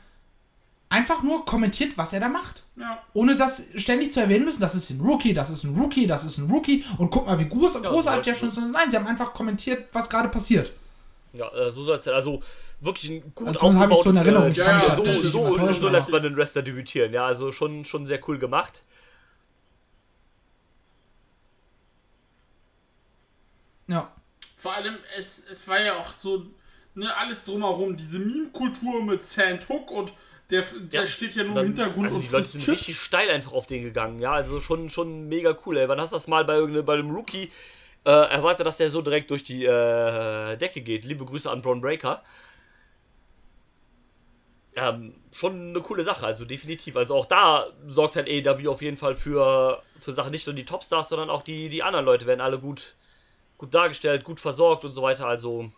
einfach 0.90 1.22
nur 1.22 1.44
kommentiert, 1.44 1.92
was 1.96 2.12
er 2.12 2.20
da 2.20 2.28
macht. 2.28 2.64
Ja. 2.76 3.02
Ohne 3.12 3.36
das 3.36 3.66
ständig 3.76 4.12
zu 4.12 4.20
erwähnen 4.20 4.44
müssen, 4.44 4.60
das 4.60 4.74
ist 4.74 4.90
ein 4.90 5.00
Rookie, 5.00 5.34
das 5.34 5.50
ist 5.50 5.64
ein 5.64 5.74
Rookie, 5.76 6.06
das 6.06 6.24
ist 6.24 6.38
ein 6.38 6.50
Rookie 6.50 6.84
und 6.98 7.10
guck 7.10 7.26
mal, 7.26 7.38
wie 7.38 7.48
groß, 7.48 7.82
großartig 7.82 8.24
der 8.24 8.34
so- 8.34 8.54
schon 8.54 8.64
ist. 8.66 8.72
Nein, 8.72 8.90
sie 8.90 8.96
haben 8.96 9.06
einfach 9.06 9.32
kommentiert, 9.34 9.86
was 9.92 10.08
gerade 10.08 10.28
passiert. 10.28 10.72
Ja, 11.34 11.48
äh, 11.52 11.70
so 11.70 11.84
soll 11.84 11.98
es 11.98 12.04
sein. 12.04 12.14
Also 12.14 12.42
wirklich 12.80 13.10
ein 13.10 13.32
gut 13.34 13.48
Also 13.48 13.74
habe 13.74 13.92
ich 13.92 13.98
so 14.02 14.10
in 14.10 14.16
aufgebautes, 14.16 14.16
Erinnerung. 14.16 14.52
äh, 14.52 14.54
ja, 14.54 14.86
ja, 14.86 14.94
so, 14.96 15.04
so, 15.04 15.10
immer 15.10 15.20
so, 15.30 15.66
täuschen, 15.66 15.92
lässt 15.92 16.10
man 16.10 16.22
den 16.22 16.36
Wrestler 16.36 16.62
debütieren. 16.62 17.12
Ja, 17.12 17.26
also 17.26 17.52
schon, 17.52 17.84
schon 17.84 18.06
sehr 18.06 18.20
cool 18.28 18.38
gemacht. 18.38 18.82
Ja. 23.88 24.12
Vor 24.56 24.74
allem, 24.74 24.96
es, 25.16 25.42
es 25.50 25.66
war 25.66 25.80
ja 25.80 25.96
auch 25.98 26.12
so, 26.20 26.46
ne, 26.94 27.14
alles 27.16 27.44
drumherum. 27.44 27.96
Diese 27.96 28.18
Meme-Kultur 28.18 29.02
mit 29.02 29.24
Sandhook 29.24 29.90
und 29.90 30.12
der, 30.50 30.62
der 30.62 31.02
Ja, 31.02 31.06
steht 31.06 31.34
ja 31.34 31.44
nur 31.44 31.54
Dann- 31.54 31.66
im 31.66 31.72
Hintergrund 31.74 32.06
also 32.06 32.16
und 32.18 32.24
die 32.26 32.32
Leute 32.32 32.44
sind 32.46 32.60
Chips. 32.62 32.78
richtig 32.80 33.00
steil 33.00 33.28
einfach 33.30 33.52
auf 33.52 33.66
den 33.66 33.82
gegangen. 33.82 34.18
Ja, 34.20 34.32
also 34.32 34.60
schon, 34.60 34.88
schon 34.88 35.28
mega 35.28 35.56
cool. 35.66 35.76
Ey. 35.78 35.88
Wann 35.88 36.00
hast 36.00 36.12
du 36.12 36.16
das 36.16 36.26
mal 36.28 36.44
bei, 36.44 36.54
irgendeinem- 36.54 36.84
bei 36.86 36.94
einem 36.94 37.10
Rookie 37.10 37.50
äh, 38.04 38.10
erwartet, 38.10 38.66
dass 38.66 38.76
der 38.78 38.88
so 38.88 39.02
direkt 39.02 39.30
durch 39.30 39.44
die 39.44 39.64
äh, 39.64 40.56
Decke 40.56 40.80
geht? 40.80 41.04
Liebe 41.04 41.24
Grüße 41.24 41.50
an 41.50 41.60
Braun 41.62 41.80
Breaker. 41.80 42.22
Ähm, 44.76 45.14
schon 45.32 45.70
eine 45.70 45.80
coole 45.80 46.04
Sache, 46.04 46.24
also 46.26 46.44
definitiv. 46.44 46.96
Also 46.96 47.14
auch 47.16 47.26
da 47.26 47.66
sorgt 47.86 48.14
halt 48.16 48.28
AEW 48.28 48.68
auf 48.70 48.80
jeden 48.80 48.96
Fall 48.96 49.14
für, 49.16 49.82
für 49.98 50.12
Sachen, 50.12 50.30
nicht 50.30 50.46
nur 50.46 50.54
die 50.54 50.64
Topstars, 50.64 51.08
sondern 51.08 51.30
auch 51.30 51.42
die, 51.42 51.68
die 51.68 51.82
anderen 51.82 52.04
Leute 52.04 52.26
werden 52.26 52.40
alle 52.40 52.58
gut, 52.58 52.94
gut 53.58 53.74
dargestellt, 53.74 54.24
gut 54.24 54.40
versorgt 54.40 54.84
und 54.84 54.92
so 54.92 55.02
weiter. 55.02 55.26
Also 55.26 55.70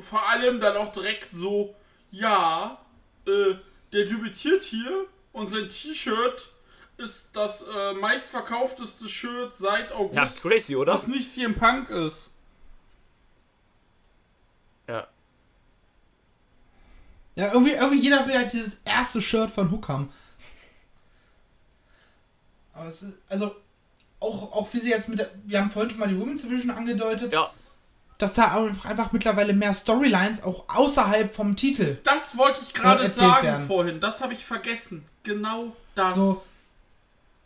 Vor 0.00 0.26
allem 0.28 0.60
dann 0.60 0.76
auch 0.76 0.92
direkt 0.92 1.28
so, 1.32 1.74
ja, 2.12 2.78
äh, 3.26 3.54
der 3.92 4.04
debütiert 4.04 4.62
hier 4.62 5.06
und 5.32 5.50
sein 5.50 5.68
T-Shirt 5.68 6.48
ist 6.98 7.26
das 7.32 7.62
äh, 7.62 7.94
meistverkaufteste 7.94 9.08
Shirt 9.08 9.56
seit 9.56 9.90
ja, 9.90 9.96
August, 9.96 10.40
crazy, 10.42 10.76
oder? 10.76 10.94
was 10.94 11.06
nicht 11.06 11.30
CM 11.30 11.54
Punk 11.54 11.90
ist. 11.90 12.30
Ja. 14.88 15.06
Ja, 17.36 17.52
irgendwie, 17.52 17.72
irgendwie 17.72 18.00
jeder 18.00 18.26
will 18.26 18.36
halt 18.36 18.52
dieses 18.52 18.80
erste 18.84 19.22
Shirt 19.22 19.50
von 19.50 19.70
Hook 19.70 19.88
haben. 19.88 20.12
Aber 22.78 22.88
es 22.88 23.02
ist, 23.02 23.18
also, 23.28 23.54
auch, 24.20 24.52
auch 24.52 24.72
wie 24.72 24.80
sie 24.80 24.90
jetzt 24.90 25.08
mit 25.08 25.18
der, 25.18 25.30
wir 25.44 25.60
haben 25.60 25.70
vorhin 25.70 25.90
schon 25.90 26.00
mal 26.00 26.08
die 26.08 26.18
Women's 26.18 26.42
Division 26.42 26.70
angedeutet, 26.70 27.32
Ja, 27.32 27.50
dass 28.18 28.34
da 28.34 28.56
einfach, 28.56 28.84
einfach 28.84 29.12
mittlerweile 29.12 29.52
mehr 29.52 29.72
Storylines 29.72 30.42
auch 30.42 30.64
außerhalb 30.68 31.32
vom 31.34 31.54
Titel. 31.54 31.98
Das 32.02 32.36
wollte 32.36 32.60
ich 32.62 32.74
gerade 32.74 33.08
sagen 33.10 33.46
werden. 33.46 33.66
vorhin. 33.66 34.00
Das 34.00 34.20
habe 34.20 34.32
ich 34.32 34.44
vergessen. 34.44 35.04
Genau 35.22 35.76
das. 35.94 36.16
So. 36.16 36.44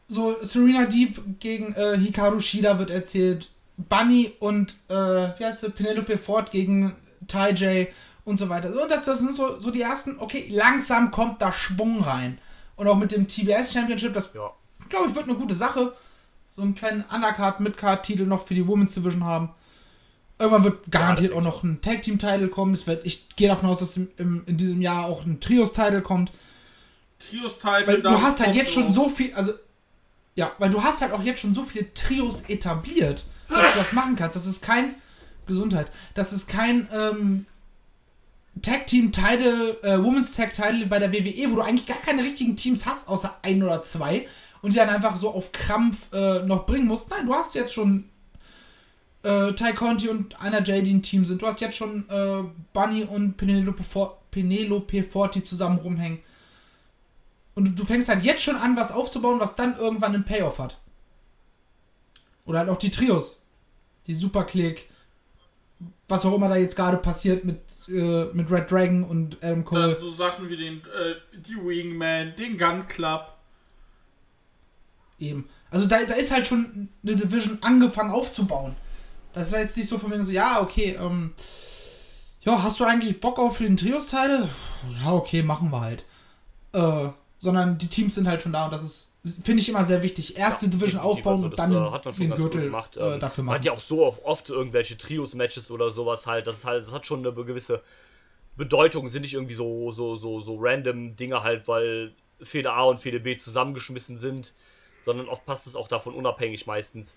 so 0.09 0.37
Serena 0.43 0.87
Deep 0.87 1.21
gegen 1.41 1.75
äh, 1.75 1.99
Hikaru 1.99 2.41
Shida 2.41 2.79
wird 2.79 2.91
erzählt. 2.91 3.51
Bunny 3.77 4.35
und 4.41 4.77
äh, 4.89 4.95
wie 4.95 5.45
heißt 5.45 5.61
sie? 5.61 5.71
Penelope 5.71 6.17
Ford 6.17 6.51
gegen 6.51 6.97
Ty 7.29 7.51
J 7.51 7.89
und 8.25 8.39
so 8.39 8.49
weiter. 8.49 8.69
Und 8.69 8.91
das, 8.91 9.05
das 9.05 9.19
sind 9.19 9.35
so, 9.35 9.59
so 9.59 9.71
die 9.71 9.83
ersten, 9.83 10.19
okay, 10.21 10.49
langsam 10.51 11.11
kommt 11.11 11.43
da 11.43 11.53
Schwung 11.53 12.03
rein. 12.03 12.39
Und 12.77 12.89
auch 12.89 12.97
mit 12.97 13.13
dem 13.13 13.29
TBS 13.29 13.73
Championship, 13.73 14.15
das 14.15 14.33
Ja. 14.33 14.53
Glaube 14.93 15.09
ich 15.09 15.15
wird 15.15 15.29
eine 15.29 15.39
gute 15.39 15.55
Sache. 15.55 15.93
So 16.51 16.63
einen 16.63 16.75
kleinen 16.75 17.05
Undercard, 17.13 17.61
Midcard-Titel 17.61 18.25
noch 18.25 18.47
für 18.47 18.55
die 18.55 18.67
Women's 18.67 18.95
Division 18.95 19.25
haben. 19.25 19.51
Irgendwann 20.39 20.65
wird 20.65 20.91
garantiert 20.91 21.31
das 21.31 21.39
auch 21.39 21.43
noch 21.43 21.63
ein 21.63 21.81
Tag 21.81 22.03
Team 22.03 22.19
Title 22.19 22.49
kommen. 22.49 22.75
Es 22.75 22.87
wird, 22.87 23.07
ich 23.07 23.29
gehe 23.37 23.49
davon 23.49 23.69
aus, 23.69 23.79
dass 23.79 23.97
im, 23.97 24.11
im, 24.19 24.43
in 24.47 24.59
diesem 24.59 24.83
Jahr 24.83 25.07
auch 25.07 25.25
ein 25.25 25.41
Trios 25.41 25.73
Title 25.73 26.03
kommt. 26.03 26.31
Trios-Title. 27.31 27.87
Weil 27.87 28.03
du 28.03 28.21
hast 28.21 28.41
halt 28.41 28.55
jetzt 28.55 28.73
schon 28.73 28.93
so 28.93 29.09
viel, 29.09 29.33
also 29.35 29.53
ja, 30.35 30.53
weil 30.59 30.71
du 30.71 30.83
hast 30.83 31.01
halt 31.01 31.13
auch 31.13 31.23
jetzt 31.23 31.41
schon 31.41 31.55
so 31.55 31.65
viele 31.65 31.93
Trios 31.95 32.43
etabliert, 32.49 33.25
dass 33.49 33.73
du 33.73 33.79
das 33.79 33.93
machen 33.93 34.17
kannst. 34.17 34.37
Das 34.37 34.47
ist 34.47 34.63
kein 34.63 34.95
Gesundheit. 35.47 35.91
Das 36.15 36.33
ist 36.33 36.49
kein 36.49 36.89
ähm, 36.93 37.47
Tag 38.61 38.87
Team 38.87 39.13
Title, 39.13 39.79
äh, 39.83 40.03
Women's 40.03 40.35
Tag 40.35 40.53
Title 40.53 40.87
bei 40.87 40.99
der 40.99 41.13
WWE, 41.13 41.51
wo 41.51 41.57
du 41.57 41.63
eigentlich 41.63 41.87
gar 41.87 41.99
keine 41.99 42.23
richtigen 42.23 42.57
Teams 42.57 42.85
hast, 42.85 43.09
außer 43.09 43.39
ein 43.43 43.63
oder 43.63 43.83
zwei 43.83 44.27
und 44.63 44.73
die 44.73 44.79
dann 44.79 44.89
einfach 44.89 45.17
so 45.17 45.31
auf 45.31 45.53
Krampf 45.53 46.13
äh, 46.13 46.43
noch 46.45 46.65
bringen 46.65 46.87
musst. 46.87 47.11
Nein, 47.11 47.27
du 47.27 47.35
hast 47.35 47.55
jetzt 47.55 47.75
schon 47.75 48.09
äh, 49.23 49.53
Ty 49.53 49.75
Conti 49.75 50.09
und 50.09 50.41
einer 50.41 50.63
J, 50.63 50.85
die 50.85 50.95
ein 50.95 51.03
Team 51.03 51.25
sind. 51.25 51.43
Du 51.43 51.47
hast 51.47 51.61
jetzt 51.61 51.77
schon 51.77 52.09
äh, 52.09 52.43
Bunny 52.73 53.05
und 53.05 53.37
Penelope, 53.37 53.83
For 53.83 54.19
Penelope 54.31 55.03
Forti 55.03 55.43
zusammen 55.43 55.79
rumhängen. 55.79 56.21
Und 57.55 57.69
du, 57.69 57.73
du 57.73 57.85
fängst 57.85 58.09
halt 58.09 58.25
jetzt 58.25 58.43
schon 58.43 58.57
an, 58.57 58.77
was 58.77 58.93
aufzubauen, 58.93 59.41
was 59.41 59.57
dann 59.57 59.77
irgendwann 59.77 60.15
einen 60.15 60.25
Payoff 60.25 60.59
hat. 60.59 60.79
Oder 62.45 62.61
halt 62.61 62.71
auch 62.71 62.79
die 62.79 62.91
Trios. 62.91 63.43
Die 64.07 64.15
Superclick. 64.15 64.89
Was 66.09 66.25
auch 66.25 66.35
immer 66.35 66.49
da 66.49 66.57
jetzt 66.57 66.77
gerade 66.77 66.97
passiert 66.97 67.45
mit, 67.45 67.61
äh, 67.89 68.27
mit 68.33 68.51
Red 68.51 68.71
Dragon 68.71 69.05
und 69.05 69.43
Adam 69.43 69.65
Cole. 69.65 69.93
Dann 69.93 70.01
so 70.01 70.13
Sachen 70.13 70.49
wie 70.49 70.57
den, 70.57 70.79
äh, 70.79 71.15
die 71.37 71.57
Wingman, 71.57 72.35
den 72.37 72.57
Gun 72.57 72.87
Club. 72.87 73.33
Eben. 75.23 75.49
Also 75.71 75.87
da, 75.87 76.03
da 76.05 76.15
ist 76.15 76.33
halt 76.33 76.47
schon 76.47 76.89
eine 77.03 77.17
Division 77.17 77.59
angefangen 77.63 78.11
aufzubauen. 78.11 78.77
Das 79.33 79.49
ist 79.49 79.55
jetzt 79.57 79.77
nicht 79.77 79.89
so 79.89 79.99
von 79.99 80.11
mir 80.11 80.23
so, 80.23 80.31
ja, 80.31 80.61
okay, 80.61 80.99
ähm, 81.01 81.33
ja, 82.43 82.63
hast 82.63 82.81
du 82.81 82.85
eigentlich 82.85 83.21
Bock 83.21 83.39
auf 83.39 83.59
den 83.59 83.77
Trios-Title? 83.77 84.49
Ja, 85.03 85.13
okay, 85.15 85.43
machen 85.43 85.71
wir 85.71 85.81
halt. 85.81 86.05
Äh, 86.73 87.09
sondern 87.39 87.79
die 87.79 87.89
Teams 87.89 88.15
sind 88.15 88.29
halt 88.29 88.43
schon 88.43 88.53
da 88.53 88.67
und 88.67 88.73
das 88.75 88.83
ist, 88.83 89.13
finde 89.43 89.63
ich 89.63 89.69
immer 89.69 89.85
sehr 89.85 90.03
wichtig. 90.03 90.37
Erste 90.37 90.67
Division 90.69 91.01
definitiv. 91.01 91.19
aufbauen 91.27 91.35
Also 91.35 91.45
und 91.47 91.51
das, 91.53 91.57
dann 91.59 91.73
äh, 91.73 91.75
den, 91.75 91.93
hat 91.93 92.05
man 92.05 92.15
schon 92.15 92.29
den 92.29 92.37
Gürtel 92.37 92.63
gemacht. 92.63 92.97
äh, 92.97 93.15
Ähm, 93.15 93.21
dafür 93.21 93.45
Man 93.45 93.55
hat 93.55 93.61
machen. 93.61 93.67
ja 93.67 93.73
auch 93.73 93.81
so 93.81 94.17
oft 94.25 94.51
irgendwelche 94.51 94.99
Trios-Matches 94.99 95.71
oder 95.71 95.91
sowas 95.91 96.27
halt. 96.27 96.47
Das 96.47 96.59
ist 96.59 96.65
halt, 96.65 96.85
das 96.85 96.93
hat 96.93 97.07
schon 97.07 97.27
eine 97.27 97.33
gewisse 97.33 97.83
Bedeutung, 98.57 99.09
sind 99.09 99.23
nicht 99.23 99.35
irgendwie 99.35 99.55
so, 99.55 99.93
so, 99.93 100.17
so, 100.17 100.41
so 100.41 100.57
random 100.61 101.17
Dinge 101.17 101.43
halt, 101.43 101.67
weil 101.69 102.13
Fehde 102.41 102.73
A 102.73 102.83
und 102.83 102.99
Fehde 102.99 103.21
B 103.21 103.37
zusammengeschmissen 103.37 104.19
sind, 104.19 104.53
sondern 105.03 105.29
oft 105.29 105.45
passt 105.45 105.67
es 105.67 105.77
auch 105.77 105.89
davon 105.89 106.15
unabhängig 106.15 106.67
meistens. 106.67 107.17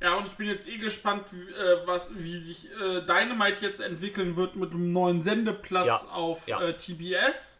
Ja, 0.00 0.16
und 0.16 0.26
ich 0.26 0.32
bin 0.32 0.48
jetzt 0.48 0.66
eh 0.68 0.78
gespannt, 0.78 1.26
wie, 1.30 1.42
äh, 1.52 1.86
was, 1.86 2.10
wie 2.18 2.36
sich 2.36 2.68
äh, 2.72 3.02
Dynamite 3.02 3.64
jetzt 3.64 3.80
entwickeln 3.80 4.34
wird 4.34 4.56
mit 4.56 4.72
einem 4.72 4.92
neuen 4.92 5.22
Sendeplatz 5.22 5.86
Ja, 5.86 5.96
auf 6.10 6.48
ja. 6.48 6.60
Äh, 6.60 6.76
TBS. 6.76 7.58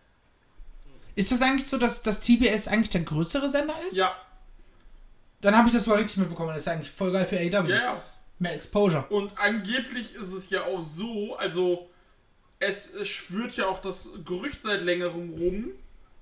Ist 1.14 1.30
das 1.30 1.40
eigentlich 1.40 1.68
so, 1.68 1.78
dass 1.78 2.02
das 2.02 2.20
TBS 2.20 2.66
eigentlich 2.66 2.90
der 2.90 3.02
größere 3.02 3.48
Sender 3.48 3.74
ist? 3.86 3.96
Ja, 3.96 4.16
Dann 5.40 5.56
habe 5.56 5.68
ich 5.68 5.74
das 5.74 5.86
mal 5.86 5.98
richtig 5.98 6.16
mitbekommen. 6.18 6.48
Das 6.48 6.62
ist 6.62 6.68
eigentlich 6.68 6.90
voll 6.90 7.12
geil 7.12 7.26
für 7.26 7.36
AEW. 7.38 7.68
ja, 7.68 7.76
ja. 7.76 8.02
Mehr 8.40 8.54
Exposure. 8.54 9.04
Und 9.10 9.38
angeblich 9.38 10.16
ist 10.16 10.32
es 10.32 10.50
ja 10.50 10.64
auch 10.64 10.82
so, 10.82 11.36
also 11.36 11.88
es, 12.62 12.92
es 12.94 13.08
schwört 13.08 13.56
ja 13.56 13.66
auch 13.66 13.80
das 13.80 14.08
Gerücht 14.24 14.62
seit 14.62 14.82
längerem 14.82 15.30
rum, 15.30 15.66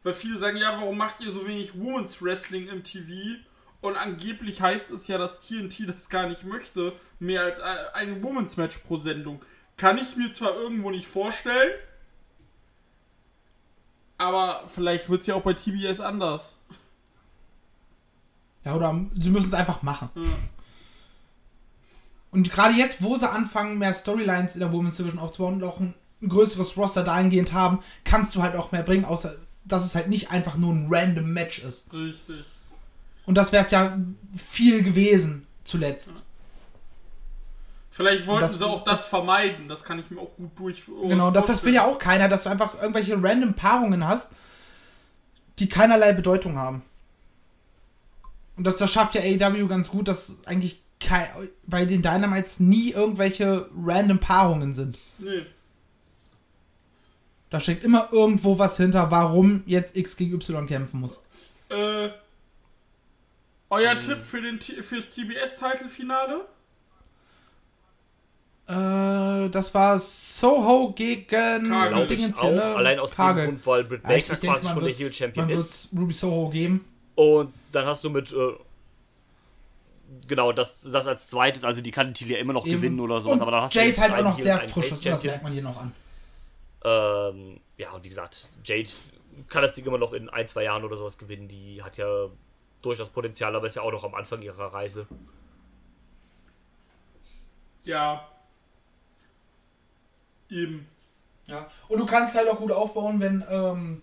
weil 0.03 0.15
viele 0.15 0.39
sagen, 0.39 0.57
ja, 0.57 0.73
warum 0.73 0.97
macht 0.97 1.21
ihr 1.21 1.31
so 1.31 1.47
wenig 1.47 1.79
Women's 1.79 2.23
Wrestling 2.23 2.69
im 2.69 2.83
TV? 2.83 3.39
Und 3.83 3.97
angeblich 3.97 4.61
heißt 4.61 4.91
es 4.91 5.07
ja, 5.07 5.19
dass 5.19 5.41
TNT 5.41 5.89
das 5.89 6.09
gar 6.09 6.29
nicht 6.29 6.45
möchte, 6.45 6.95
mehr 7.19 7.43
als 7.43 7.61
ein 7.61 7.79
ein 7.95 8.23
Women's 8.23 8.57
Match 8.57 8.79
pro 8.79 8.99
Sendung. 8.99 9.43
Kann 9.77 9.99
ich 9.99 10.17
mir 10.17 10.33
zwar 10.33 10.55
irgendwo 10.55 10.91
nicht 10.91 11.07
vorstellen, 11.07 11.73
aber 14.19 14.65
vielleicht 14.67 15.09
wird 15.09 15.23
es 15.23 15.27
ja 15.27 15.35
auch 15.35 15.43
bei 15.43 15.55
TBS 15.55 16.01
anders. 16.01 16.55
Ja, 18.65 18.75
oder 18.75 18.99
sie 19.19 19.31
müssen 19.31 19.49
es 19.49 19.55
einfach 19.55 19.83
machen. 19.83 20.11
Ja. 20.15 20.23
Und 22.31 22.51
gerade 22.51 22.75
jetzt, 22.75 23.03
wo 23.03 23.17
sie 23.17 23.29
anfangen, 23.29 23.79
mehr 23.79 23.95
Storylines 23.95 24.55
in 24.55 24.61
der 24.61 24.73
Women's 24.73 24.97
Division 24.97 25.19
aufzubauen 25.19 25.55
und 25.55 25.65
auch 25.65 25.81
ein, 25.81 25.95
ein 26.23 26.29
größeres 26.29 26.77
Roster 26.77 27.03
dahingehend 27.03 27.53
haben, 27.53 27.81
kannst 28.05 28.35
du 28.35 28.43
halt 28.43 28.55
auch 28.57 28.73
mehr 28.73 28.83
bringen, 28.83 29.05
außer 29.05 29.35
dass 29.65 29.85
es 29.85 29.95
halt 29.95 30.09
nicht 30.09 30.31
einfach 30.31 30.57
nur 30.57 30.73
ein 30.73 30.87
random 30.91 31.33
Match 31.33 31.61
ist. 31.61 31.93
Richtig. 31.93 32.45
Und 33.27 33.37
das 33.37 33.53
wäre 33.53 33.65
es 33.65 33.71
ja 33.71 33.97
viel 34.37 34.83
gewesen 34.83 35.47
zuletzt. 35.65 36.15
Vielleicht 37.91 38.27
wollten 38.27 38.43
das- 38.43 38.55
sie 38.59 38.65
auch 38.67 38.85
das, 38.85 39.01
das- 39.03 39.09
vermeiden, 39.11 39.69
das 39.69 39.83
kann 39.85 39.99
ich 39.99 40.11
mir 40.11 40.21
auch 40.21 40.35
gut 40.37 40.51
durch. 40.57 40.83
Genau, 40.87 41.31
das, 41.31 41.45
das 41.47 41.65
will 41.65 41.75
ja 41.75 41.85
auch 41.87 41.99
keiner, 41.99 42.29
dass 42.29 42.45
du 42.45 42.49
einfach 42.51 42.81
irgendwelche 42.81 43.23
random 43.23 43.55
Paarungen 43.55 44.07
hast, 44.07 44.33
die 45.59 45.69
keinerlei 45.69 46.13
Bedeutung 46.13 46.57
haben. 46.57 46.83
Und 48.57 48.67
das, 48.67 48.77
das 48.77 48.91
schafft 48.93 49.15
ja 49.15 49.23
AEW 49.23 49.67
ganz 49.69 49.89
gut, 49.91 50.09
dass 50.09 50.39
eigentlich 50.47 50.83
bei 51.67 51.87
den 51.87 52.03
Dynamites 52.03 52.61
nie 52.61 52.91
irgendwelche 52.91 53.69
random 53.77 54.19
Paarungen 54.19 54.75
sind. 54.75 54.99
Nee. 55.19 55.47
Da 57.51 57.59
steckt 57.59 57.85
immer 57.85 58.09
irgendwo 58.13 58.59
was 58.59 58.77
hinter, 58.77 59.11
warum 59.11 59.63
jetzt 59.67 59.97
X 59.97 60.17
gegen 60.17 60.35
Y 60.35 60.67
kämpfen 60.67 61.01
muss. 61.01 61.27
Äh, 61.69 62.11
euer 63.71 64.01
Tipp 64.01 64.21
für 64.21 64.41
den, 64.41 64.61
fürs 64.61 65.11
TBS-Titelfinale? 65.11 66.47
Äh, 68.69 69.51
das 69.51 69.75
war 69.75 69.99
Soho 69.99 70.93
gegen 70.93 71.27
Kagel. 71.27 72.07
Dingens 72.07 72.39
auch. 72.39 72.77
Allein 72.77 73.01
aus 73.01 73.17
Kagel. 73.17 73.47
dem 73.47 73.51
Grund, 73.51 73.67
weil 73.67 73.85
Britt 73.85 74.03
Baker 74.05 74.37
quasi 74.37 74.69
schon 74.69 74.85
der 74.85 74.95
Heel 74.95 75.13
Champion 75.13 75.47
man 75.47 75.57
ist. 75.57 75.89
Ruby 75.93 76.13
Soho 76.13 76.51
geben. 76.51 76.85
Und 77.17 77.53
dann 77.73 77.85
hast 77.85 78.05
du 78.05 78.11
mit, 78.11 78.33
äh, 78.33 78.37
genau, 80.29 80.53
das, 80.53 80.83
das 80.83 81.09
als 81.09 81.27
zweites, 81.27 81.65
also 81.65 81.81
die 81.81 81.91
kann 81.91 82.07
den 82.07 82.15
Titel 82.15 82.33
ja 82.33 82.39
immer 82.39 82.53
noch 82.53 82.65
Eben. 82.65 82.77
gewinnen 82.77 83.01
oder 83.01 83.21
sowas, 83.21 83.41
Und 83.41 83.43
aber 83.43 83.51
dann 83.51 83.63
hast 83.63 83.75
du 83.75 83.79
Jade 83.79 83.89
jetzt 83.91 84.01
halt 84.01 84.13
auch 84.13 84.23
noch 84.23 84.39
sehr 84.39 84.61
frisch, 84.69 84.89
das, 84.89 85.23
merkt 85.25 85.43
man 85.43 85.53
hier 85.53 85.63
noch 85.63 85.81
an. 85.81 85.93
Ähm, 86.85 87.61
ja, 87.77 87.91
und 87.93 88.05
wie 88.05 88.09
gesagt, 88.09 88.49
Jade 88.65 88.89
kann 89.49 89.63
das 89.63 89.75
Ding 89.75 89.85
immer 89.87 89.99
noch 89.99 90.13
in 90.13 90.29
ein, 90.29 90.47
zwei 90.47 90.65
Jahren 90.65 90.85
oder 90.85 90.97
sowas 90.97 91.19
gewinnen. 91.19 91.49
Die 91.49 91.83
hat 91.83 91.97
ja 91.99 92.29
durchaus 92.83 93.11
Potenzial, 93.11 93.55
aber 93.55 93.67
ist 93.67 93.77
ja 93.77 93.83
auch 93.83 93.93
noch 93.93 94.05
am 94.05 94.15
Anfang 94.15 94.43
ihrer 94.43 94.73
Reise. 94.73 95.07
Ja. 97.85 98.27
Eben. 100.51 100.87
Ja. 101.47 101.67
Und 101.89 101.99
du 101.99 102.07
kannst 102.07 102.37
halt 102.37 102.49
auch 102.49 102.59
gut 102.59 102.73
aufbauen, 102.73 103.21
wenn 103.21 103.45
ähm, 103.49 104.03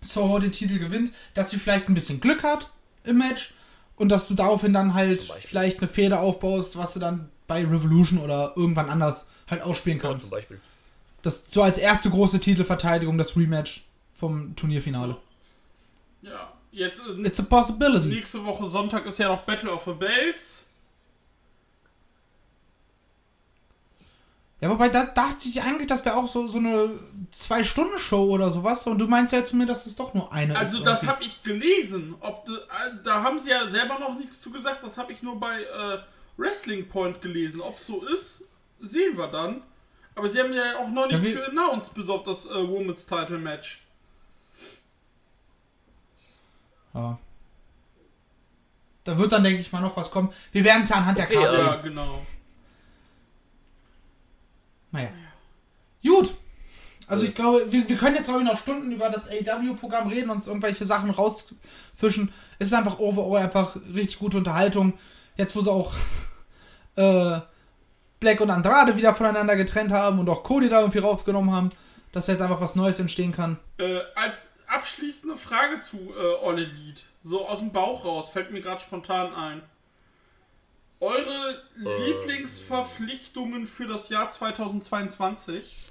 Soho 0.00 0.38
den 0.38 0.52
Titel 0.52 0.78
gewinnt, 0.78 1.12
dass 1.34 1.50
sie 1.50 1.58
vielleicht 1.58 1.88
ein 1.88 1.94
bisschen 1.94 2.20
Glück 2.20 2.42
hat 2.42 2.70
im 3.04 3.18
Match 3.18 3.52
und 3.96 4.08
dass 4.08 4.28
du 4.28 4.34
daraufhin 4.34 4.72
dann 4.72 4.94
halt 4.94 5.22
vielleicht 5.22 5.78
eine 5.78 5.88
Feder 5.88 6.20
aufbaust, 6.20 6.76
was 6.76 6.94
du 6.94 7.00
dann 7.00 7.30
bei 7.46 7.60
Revolution 7.64 8.18
oder 8.18 8.52
irgendwann 8.56 8.88
anders 8.90 9.30
halt 9.48 9.62
ausspielen 9.62 9.98
Ja, 9.98 10.08
kannst. 10.08 10.22
zum 10.22 10.30
Beispiel. 10.30 10.60
Das 11.22 11.50
so 11.50 11.62
als 11.62 11.78
erste 11.78 12.10
große 12.10 12.40
Titelverteidigung, 12.40 13.16
das 13.16 13.36
Rematch 13.36 13.84
vom 14.14 14.54
Turnierfinale. 14.56 15.16
Ja. 16.22 16.52
Jetzt, 16.72 17.00
äh, 17.00 17.26
It's 17.26 17.38
a 17.38 17.42
possibility. 17.44 18.08
nächste 18.08 18.44
Woche 18.44 18.66
Sonntag 18.68 19.04
ist 19.06 19.18
ja 19.18 19.28
noch 19.28 19.42
Battle 19.42 19.70
of 19.72 19.84
the 19.84 19.92
Bells. 19.92 20.62
Ja, 24.60 24.70
wobei 24.70 24.88
da 24.88 25.04
dachte 25.04 25.48
ich 25.48 25.60
eigentlich, 25.60 25.88
das 25.88 26.04
wäre 26.04 26.14
auch 26.16 26.28
so, 26.28 26.46
so 26.46 26.58
eine 26.58 26.90
Zwei-Stunden-Show 27.32 28.30
oder 28.30 28.52
sowas. 28.52 28.86
Und 28.86 28.98
du 28.98 29.08
meinst 29.08 29.32
ja 29.32 29.44
zu 29.44 29.56
mir, 29.56 29.66
dass 29.66 29.86
es 29.86 29.96
doch 29.96 30.14
nur 30.14 30.32
eine 30.32 30.56
Also 30.56 30.78
ist. 30.78 30.86
das 30.86 31.02
irgendwie. 31.02 31.12
habe 31.14 31.24
ich 31.24 31.42
gelesen. 31.42 32.14
Ob 32.20 32.46
de, 32.46 32.54
äh, 32.54 32.58
da 33.02 33.22
haben 33.24 33.40
sie 33.40 33.50
ja 33.50 33.68
selber 33.68 33.98
noch 33.98 34.16
nichts 34.16 34.40
zu 34.40 34.52
gesagt. 34.52 34.84
Das 34.84 34.98
habe 34.98 35.12
ich 35.12 35.20
nur 35.20 35.38
bei 35.40 35.62
äh, 35.64 35.98
Wrestling 36.36 36.88
Point 36.88 37.20
gelesen. 37.20 37.60
Ob 37.60 37.76
so 37.78 38.04
ist, 38.06 38.44
sehen 38.80 39.16
wir 39.18 39.26
dann. 39.26 39.62
Aber 40.14 40.28
sie 40.28 40.38
haben 40.40 40.52
ja 40.52 40.78
auch 40.78 40.88
noch 40.90 41.06
nicht 41.06 41.22
Ja, 41.22 41.30
für 41.30 41.46
announced, 41.48 41.94
bis 41.94 42.08
auf 42.08 42.22
das 42.22 42.46
äh, 42.46 42.68
Women's 42.68 43.06
Title 43.06 43.38
Match. 43.38 43.82
Ja. 46.94 47.18
Da 49.04 49.18
wird 49.18 49.32
dann, 49.32 49.42
denke 49.42 49.60
ich 49.60 49.72
mal, 49.72 49.80
noch 49.80 49.96
was 49.96 50.10
kommen. 50.10 50.32
Wir 50.52 50.64
werden 50.64 50.82
es 50.84 50.90
ja 50.90 50.96
anhand 50.96 51.18
Okay, 51.18 51.32
der 51.32 51.40
Karte 51.42 51.58
Ja, 51.60 51.72
sehen. 51.72 51.82
genau. 51.82 52.22
Naja. 54.90 55.08
Gut. 56.04 56.34
Also 57.08 57.24
ich 57.24 57.34
glaube, 57.34 57.70
wir, 57.72 57.88
wir 57.88 57.96
können 57.96 58.14
jetzt 58.16 58.26
glaube 58.26 58.40
ich 58.42 58.46
noch 58.46 58.58
Stunden 58.58 58.92
über 58.92 59.10
das 59.10 59.28
AW-Programm 59.28 60.08
reden 60.08 60.30
und 60.30 60.36
uns 60.36 60.46
irgendwelche 60.46 60.86
Sachen 60.86 61.10
rausfischen. 61.10 62.32
Es 62.58 62.68
ist 62.68 62.74
einfach 62.74 62.98
overall 62.98 63.42
einfach 63.42 63.76
richtig 63.92 64.18
gute 64.18 64.36
Unterhaltung. 64.38 64.94
Jetzt 65.36 65.56
wo 65.56 65.60
sie 65.62 65.70
auch 65.70 65.94
äh, 66.96 67.40
Black 68.22 68.40
und 68.40 68.50
Andrade 68.50 68.96
wieder 68.96 69.14
voneinander 69.14 69.56
getrennt 69.56 69.90
haben 69.90 70.20
und 70.20 70.28
auch 70.30 70.44
Cody 70.44 70.68
da 70.68 70.78
irgendwie 70.78 71.00
raufgenommen 71.00 71.52
haben, 71.52 71.70
dass 72.12 72.28
jetzt 72.28 72.40
einfach 72.40 72.60
was 72.60 72.76
Neues 72.76 73.00
entstehen 73.00 73.32
kann. 73.32 73.58
Äh, 73.78 73.98
als 74.14 74.52
abschließende 74.68 75.36
Frage 75.36 75.80
zu 75.80 75.96
äh, 76.16 76.46
All 76.46 76.56
Elite, 76.56 77.02
so 77.24 77.48
aus 77.48 77.58
dem 77.58 77.72
Bauch 77.72 78.04
raus, 78.04 78.30
fällt 78.30 78.52
mir 78.52 78.60
gerade 78.60 78.80
spontan 78.80 79.34
ein. 79.34 79.62
Eure 81.00 81.60
Lieblingsverpflichtungen 81.74 83.66
für 83.66 83.88
das 83.88 84.08
Jahr 84.08 84.30
2022? 84.30 85.90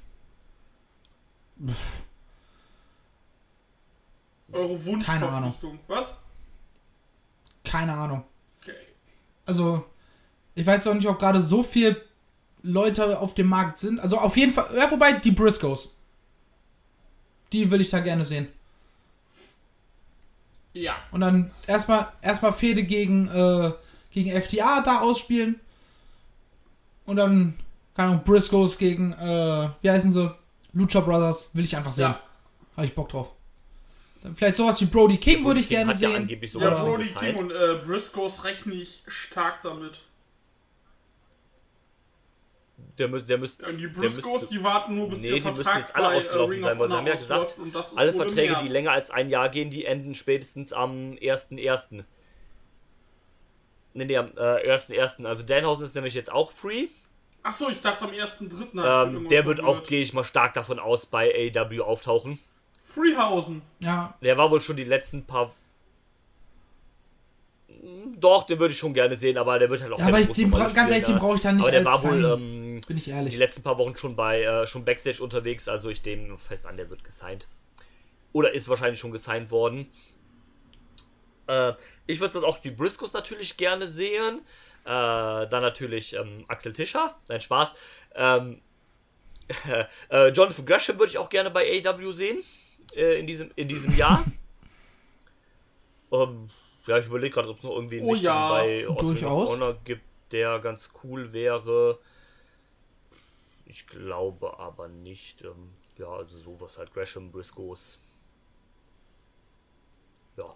Eure 4.54 4.86
Wunschverpflichtung. 4.86 5.80
Was? 5.88 6.14
Keine 7.66 7.92
Ahnung. 7.94 8.24
Okay. 8.62 8.78
Also, 9.46 9.84
ich 10.56 10.66
weiß 10.66 10.88
auch 10.88 10.94
nicht, 10.94 11.10
ob 11.10 11.20
gerade 11.20 11.42
so 11.42 11.62
viel 11.62 12.02
Leute 12.64 13.20
auf 13.20 13.34
dem 13.34 13.48
Markt 13.48 13.80
sind. 13.80 14.00
Also 14.00 14.18
auf 14.18 14.38
jeden 14.38 14.52
Fall, 14.54 14.68
ja, 14.76 14.90
wobei 14.92 15.14
die 15.14 15.32
Briscoes. 15.32 15.90
Die 17.52 17.70
will 17.70 17.82
ich 17.82 17.90
da 17.90 18.00
gerne 18.00 18.24
sehen. 18.26 18.48
Ja. 20.74 20.96
Und 21.12 21.22
dann 21.22 21.52
erstmal 21.68 22.08
erstmal 22.22 22.54
Fehde 22.54 22.84
gegen, 22.84 23.28
äh, 23.28 23.72
gegen 24.12 24.30
FDA 24.32 24.82
da 24.82 25.02
ausspielen. 25.02 25.60
Und 27.06 27.18
dann, 27.18 27.56
keine 27.96 28.10
Ahnung, 28.10 28.24
Briscoes 28.24 28.78
gegen, 28.78 29.12
äh, 29.14 29.70
wie 29.82 29.92
heißen 29.92 30.12
sie? 30.12 30.34
Lucha 30.74 31.02
Brothers. 31.02 31.50
Will 31.54 31.66
ich 31.66 31.76
einfach 31.76 31.92
sehen. 31.92 32.04
Ja. 32.04 32.22
Habe 32.78 32.86
ich 32.86 32.96
Bock 32.96 33.10
drauf. 33.10 33.34
Dann 34.24 34.36
vielleicht 34.36 34.56
sowas 34.56 34.80
wie 34.80 34.86
Brody 34.86 35.18
King 35.18 35.44
würde 35.44 35.60
ich 35.60 35.68
King 35.68 35.78
gerne 35.80 35.94
hat 35.94 36.00
ja 36.00 36.10
sehen. 36.10 36.22
angeblich 36.22 36.54
Ja, 36.54 36.60
sogar 36.60 36.78
schon 36.78 36.86
Brody. 36.86 37.08
King 37.10 37.36
und 37.36 37.52
äh, 37.52 37.82
Briscoes 37.84 38.44
rechne 38.44 38.76
ich 38.76 39.04
stark 39.08 39.62
damit. 39.64 40.02
Der, 42.98 43.08
der 43.08 43.38
müsste. 43.38 43.64
Ja, 43.64 43.72
die 43.72 43.88
Briscoes, 43.88 44.42
müsste 44.42 44.48
die 44.56 44.64
warten 44.64 44.96
nur, 44.96 45.10
bis 45.10 45.20
Nee, 45.20 45.30
ihr 45.30 45.42
die 45.42 45.52
müssen 45.52 45.78
jetzt 45.78 45.96
alle 45.96 46.14
äh, 46.14 46.18
ausgelaufen 46.18 46.62
sein, 46.62 46.80
weil 46.80 46.90
sie 46.90 46.98
haben 46.98 47.08
ja 47.08 47.16
gesagt, 47.16 47.56
alle 47.96 48.14
Verträge, 48.14 48.58
die 48.62 48.68
länger 48.68 48.92
als 48.92 49.12
ein 49.12 49.30
Jahr 49.30 49.50
gehen, 49.50 49.70
die 49.70 49.86
enden 49.86 50.16
spätestens 50.16 50.74
am 50.74 51.14
1.1. 51.14 52.04
Nee, 53.94 54.06
nee, 54.06 54.18
am 54.18 54.28
äh, 54.38 54.74
1.1. 54.74 55.26
Also 55.26 55.44
Danhausen 55.44 55.86
ist 55.86 55.96
nämlich 55.96 56.14
jetzt 56.14 56.32
auch 56.32 56.52
free. 56.52 56.88
Achso, 57.44 57.70
ich 57.70 57.82
dachte 57.82 58.06
am 58.06 58.12
1.3. 58.12 59.08
Ähm, 59.08 59.28
der 59.28 59.46
wird 59.46 59.62
auch, 59.62 59.84
gehe 59.84 60.02
ich 60.02 60.14
mal 60.14 60.24
stark 60.24 60.54
davon 60.54 60.80
aus, 60.80 61.06
bei 61.06 61.52
AW 61.56 61.82
auftauchen. 61.82 62.40
Freehausen. 62.84 63.62
Ja, 63.80 64.14
Der 64.22 64.38
war 64.38 64.52
wohl 64.52 64.62
schon 64.62 64.76
die 64.76 64.84
letzten 64.84 65.26
paar. 65.26 65.54
Hm, 67.68 68.20
Doch, 68.20 68.44
den 68.44 68.60
würde 68.60 68.74
ich 68.74 68.78
schon 68.78 68.94
gerne 68.94 69.16
sehen, 69.18 69.38
aber 69.38 69.58
der 69.58 69.70
wird 69.70 69.82
halt 69.82 69.94
auch 69.94 70.00
ja 70.00 70.08
aber 70.08 70.20
ich, 70.20 70.32
den 70.32 70.52
ganz 70.52 70.78
ehrlich, 70.92 71.04
den 71.04 71.18
brauche 71.18 71.36
ich 71.36 71.42
dann 71.42 71.56
nicht 71.56 71.64
Aber 71.64 71.72
der 71.72 71.88
als 71.88 72.04
war 72.04 72.12
wohl 72.12 72.38
Signing, 72.38 72.61
ähm, 72.82 72.88
bin 72.88 72.98
ich 72.98 73.06
die 73.06 73.12
ehrlich. 73.12 73.38
letzten 73.38 73.64
paar 73.64 73.78
Wochen 73.78 73.96
schon 73.98 74.16
bei 74.16 74.44
äh, 74.44 74.68
schon 74.68 74.86
Backstage 74.86 75.22
unterwegs, 75.24 75.68
also 75.68 75.90
ich 75.90 76.04
nehme 76.06 76.38
fest 76.38 76.66
an, 76.66 76.78
der 76.78 76.90
wird 76.90 77.04
gesigned. 77.04 77.48
Oder 78.34 78.54
ist 78.54 78.70
wahrscheinlich 78.70 79.00
schon 79.00 79.12
gesigned 79.12 79.52
worden. 79.52 79.92
Äh, 81.48 81.74
ich 82.08 82.20
würde 82.20 82.36
dann 82.36 82.44
auch 82.46 82.60
die 82.60 82.72
Briscoes 82.72 83.14
natürlich 83.14 83.58
gerne 83.58 83.88
sehen. 83.88 84.42
Äh, 84.84 84.86
dann 84.86 85.62
natürlich 85.62 86.16
ähm, 86.16 86.46
Axel 86.48 86.74
Tischer, 86.74 87.16
sein 87.24 87.42
Spaß. 87.42 87.76
Ähm, 88.16 88.62
äh, 90.10 90.30
Jonathan 90.30 90.66
Gresham 90.66 90.98
würde 90.98 91.12
ich 91.12 91.18
auch 91.18 91.30
gerne 91.30 91.52
bei 91.52 91.84
AEW 91.86 92.14
sehen. 92.14 92.42
Äh, 92.96 93.20
in, 93.20 93.28
diesem, 93.28 93.52
in 93.56 93.68
diesem 93.68 93.96
Jahr. 93.96 94.24
ähm, 96.12 96.50
ja, 96.88 96.98
ich 96.98 97.06
überlege 97.06 97.34
gerade, 97.34 97.50
ob 97.50 97.58
es 97.58 97.64
noch 97.64 97.76
irgendwie 97.76 98.00
einen 98.00 98.10
Oh 98.10 98.16
ja, 98.16 98.50
bei 98.50 98.88
aus 98.88 99.10
Ring 99.10 99.24
of. 99.26 99.50
Honor 99.50 99.78
gibt, 99.84 100.04
der 100.32 100.60
ganz 100.60 100.92
cool 101.04 101.32
wäre. 101.32 102.00
Ich 103.72 103.88
glaube 103.88 104.60
aber 104.60 104.90
nicht. 104.90 105.42
Ähm, 105.44 105.72
ja, 105.98 106.08
also 106.08 106.38
sowas 106.38 106.78
halt. 106.78 106.94
Gresham, 106.94 107.32
Briscoes. 107.32 108.00
Ja. 110.38 110.56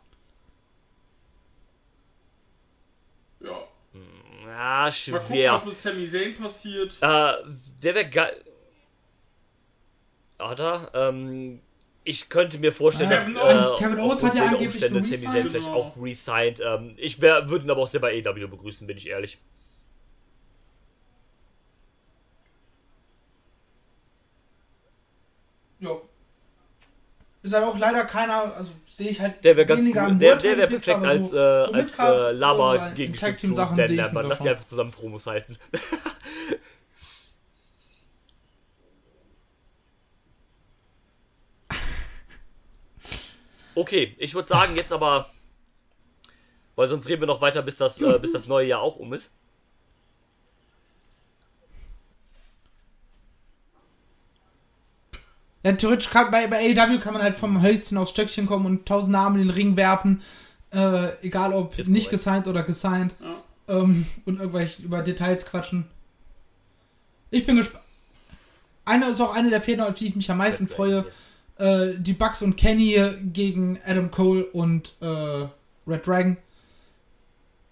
Ja. 3.40 3.68
Ja, 4.46 4.90
Mal 4.90 4.92
gucken, 4.92 5.26
schwer. 5.28 5.54
was 5.54 5.66
mit 5.66 5.80
Sami 5.80 6.08
Zayn 6.10 6.36
passiert. 6.36 6.98
Äh, 7.02 7.34
der 7.82 7.96
wäre 7.96 8.10
geil. 8.10 8.44
Oder? 10.38 10.92
Ähm, 10.94 11.62
ich 12.04 12.30
könnte 12.30 12.58
mir 12.60 12.74
vorstellen, 12.74 13.12
Ah, 13.14 13.16
dass 13.16 13.26
Kevin 13.28 13.38
äh, 13.38 13.40
Owens- 13.62 13.80
Kevin 13.80 14.00
Owens 14.00 14.24
hat 14.24 14.36
ja 14.36 14.44
angeblich 14.44 14.68
Umstände 14.74 15.02
Sami 15.02 15.10
geresigned. 15.12 15.34
Zayn 15.34 15.50
vielleicht 15.50 15.70
auch 15.70 15.96
resigned. 15.98 16.60
Ähm, 16.60 16.94
ich 16.98 17.22
würde 17.22 17.64
ihn 17.64 17.72
aber 17.72 17.82
auch 17.84 17.88
sehr 17.88 18.02
bei 18.02 18.22
AW 18.26 18.48
begrüßen, 18.48 18.86
bin 18.86 18.98
ich 18.98 19.08
ehrlich. 19.08 19.40
Ja. 25.80 26.02
Ist 27.46 27.54
halt 27.54 27.64
auch 27.64 27.78
leider 27.78 28.06
keiner, 28.06 28.56
also 28.56 28.72
sehe 28.88 29.12
ich 29.12 29.22
halt 29.22 29.44
Der 29.44 29.56
wäre 29.56 29.68
ganz 29.68 29.82
weniger 29.82 30.06
cool. 30.06 30.12
am 30.14 30.20
Der, 30.20 30.36
der 30.36 30.58
wäre 30.58 30.68
perfekt 30.68 30.98
aber 30.98 31.08
als, 31.08 31.30
so- 31.30 31.38
äh, 31.38 31.66
so 31.66 31.72
als 31.74 32.00
äh, 32.00 32.34
so 32.34 32.40
Lava 32.40 32.88
in 32.88 32.96
Gegenstück 32.96 33.40
zu 33.40 33.54
Dan 33.54 33.96
Lambert. 33.96 34.26
Lass 34.26 34.40
die 34.40 34.50
einfach 34.50 34.66
zusammen 34.66 34.90
Promos 34.90 35.28
halten. 35.28 35.56
okay, 43.76 44.16
ich 44.18 44.34
würde 44.34 44.48
sagen, 44.48 44.76
jetzt 44.76 44.94
aber. 44.94 45.30
Weil 46.76 46.90
sonst 46.90 47.08
reden 47.08 47.22
wir 47.22 47.28
noch 47.28 47.42
weiter, 47.42 47.62
bis 47.62 47.78
das, 47.78 48.02
äh, 48.02 48.20
bis 48.20 48.34
das 48.34 48.48
neue 48.48 48.68
Jahr 48.68 48.82
auch 48.82 48.98
um 48.98 49.14
ist. 49.14 49.34
Ja, 55.66 55.72
theoretisch 55.74 56.12
kann, 56.12 56.30
bei, 56.30 56.46
bei 56.46 56.58
AEW 56.78 57.00
kann 57.00 57.14
man 57.14 57.24
halt 57.24 57.38
vom 57.38 57.62
Hölzchen 57.64 57.98
aufs 57.98 58.12
Stöckchen 58.12 58.46
kommen 58.46 58.68
und 58.68 58.86
tausend 58.86 59.14
Namen 59.14 59.42
in 59.42 59.48
den 59.48 59.50
Ring 59.56 59.76
werfen. 59.76 60.22
Äh, 60.72 61.08
egal 61.26 61.54
ob 61.54 61.78
Ist 61.80 61.90
nicht 61.90 62.12
gesigned 62.12 62.48
oder 62.48 62.62
gesigned. 62.62 63.16
Ja. 63.20 63.80
Ähm, 63.80 64.06
und 64.26 64.40
irgendwelche 64.40 64.84
über 64.84 65.02
Details 65.02 65.44
quatschen. 65.48 65.88
Ich 67.32 67.48
bin 67.48 67.56
gespannt. 67.56 67.84
Eine 68.86 69.08
ist 69.08 69.20
auch 69.20 69.34
eine 69.34 69.50
der 69.50 69.60
Fäden, 69.62 69.82
auf 69.82 69.98
die 69.98 70.06
ich 70.06 70.16
mich 70.16 70.30
am 70.30 70.38
meisten 70.38 70.68
freue. 70.68 71.04
Äh, 71.58 71.94
die 71.98 72.14
Bucks 72.14 72.44
und 72.44 72.58
Kenny 72.58 73.02
gegen 73.34 73.80
Adam 73.88 74.12
Cole 74.12 74.46
und 74.46 74.94
äh, 75.02 75.48
Red 75.88 76.06
Dragon. 76.06 76.38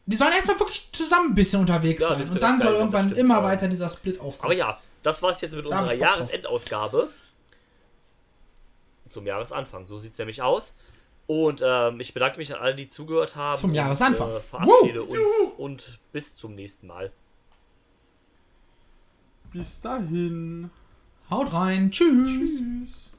Die 0.08 0.16
sollen 0.16 0.34
erstmal 0.34 0.60
wirklich 0.60 0.90
zusammen 0.92 1.30
ein 1.32 1.36
bisschen 1.36 1.60
unterwegs 1.62 2.02
Ja, 2.02 2.10
sein. 2.10 2.28
Und 2.28 2.42
dann 2.42 2.60
soll 2.60 2.74
irgendwann 2.74 3.04
das 3.04 3.12
stimmt, 3.12 3.20
immer 3.20 3.36
aber- 3.38 3.48
weiter 3.50 3.68
dieser 3.68 3.90
Split 3.90 4.20
aufkommen. 4.20 4.46
Aber 4.52 4.56
ja, 4.56 4.80
das 5.04 5.22
war's 5.22 5.42
jetzt 5.42 5.56
mit 5.56 5.64
Da 5.66 5.70
unserer 5.80 5.96
Bock 5.96 6.00
drauf. 6.00 7.08
Zum 9.10 9.26
Jahresanfang, 9.26 9.86
so 9.86 10.00
sieht's 10.00 10.18
nämlich 10.18 10.42
aus. 10.42 10.76
Und 11.28 11.62
ähm, 11.66 12.00
ich 12.00 12.14
bedanke 12.14 12.38
mich 12.38 12.54
an 12.54 12.62
alle, 12.62 12.76
die 12.76 12.90
zugehört 12.90 13.36
haben. 13.36 13.58
Zum 13.58 13.70
und, 13.72 13.76
Jahresanfang. 13.76 14.36
Äh, 14.36 14.40
verabschiede 14.40 15.08
Woo! 15.08 15.14
uns 15.14 15.28
und 15.58 16.00
bis 16.12 16.36
zum 16.36 16.56
nächsten 16.56 16.88
Mal. 16.88 17.12
Bis 19.52 19.82
dahin. 19.82 20.70
Haut 21.30 21.54
rein. 21.54 21.92
Tschüss. 21.92 22.28
Tschüss. 22.28 23.10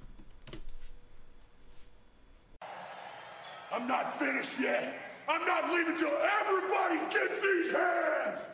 I'm 3.70 3.86
not 3.88 4.18
finished 4.18 4.60
yet. 4.60 4.94
I'm 5.28 5.44
not 5.46 5.72
leaving 5.72 5.96
till 5.96 6.12
everybody 6.40 7.00
gets 7.10 7.40
these 7.40 7.72
hands. 7.72 8.50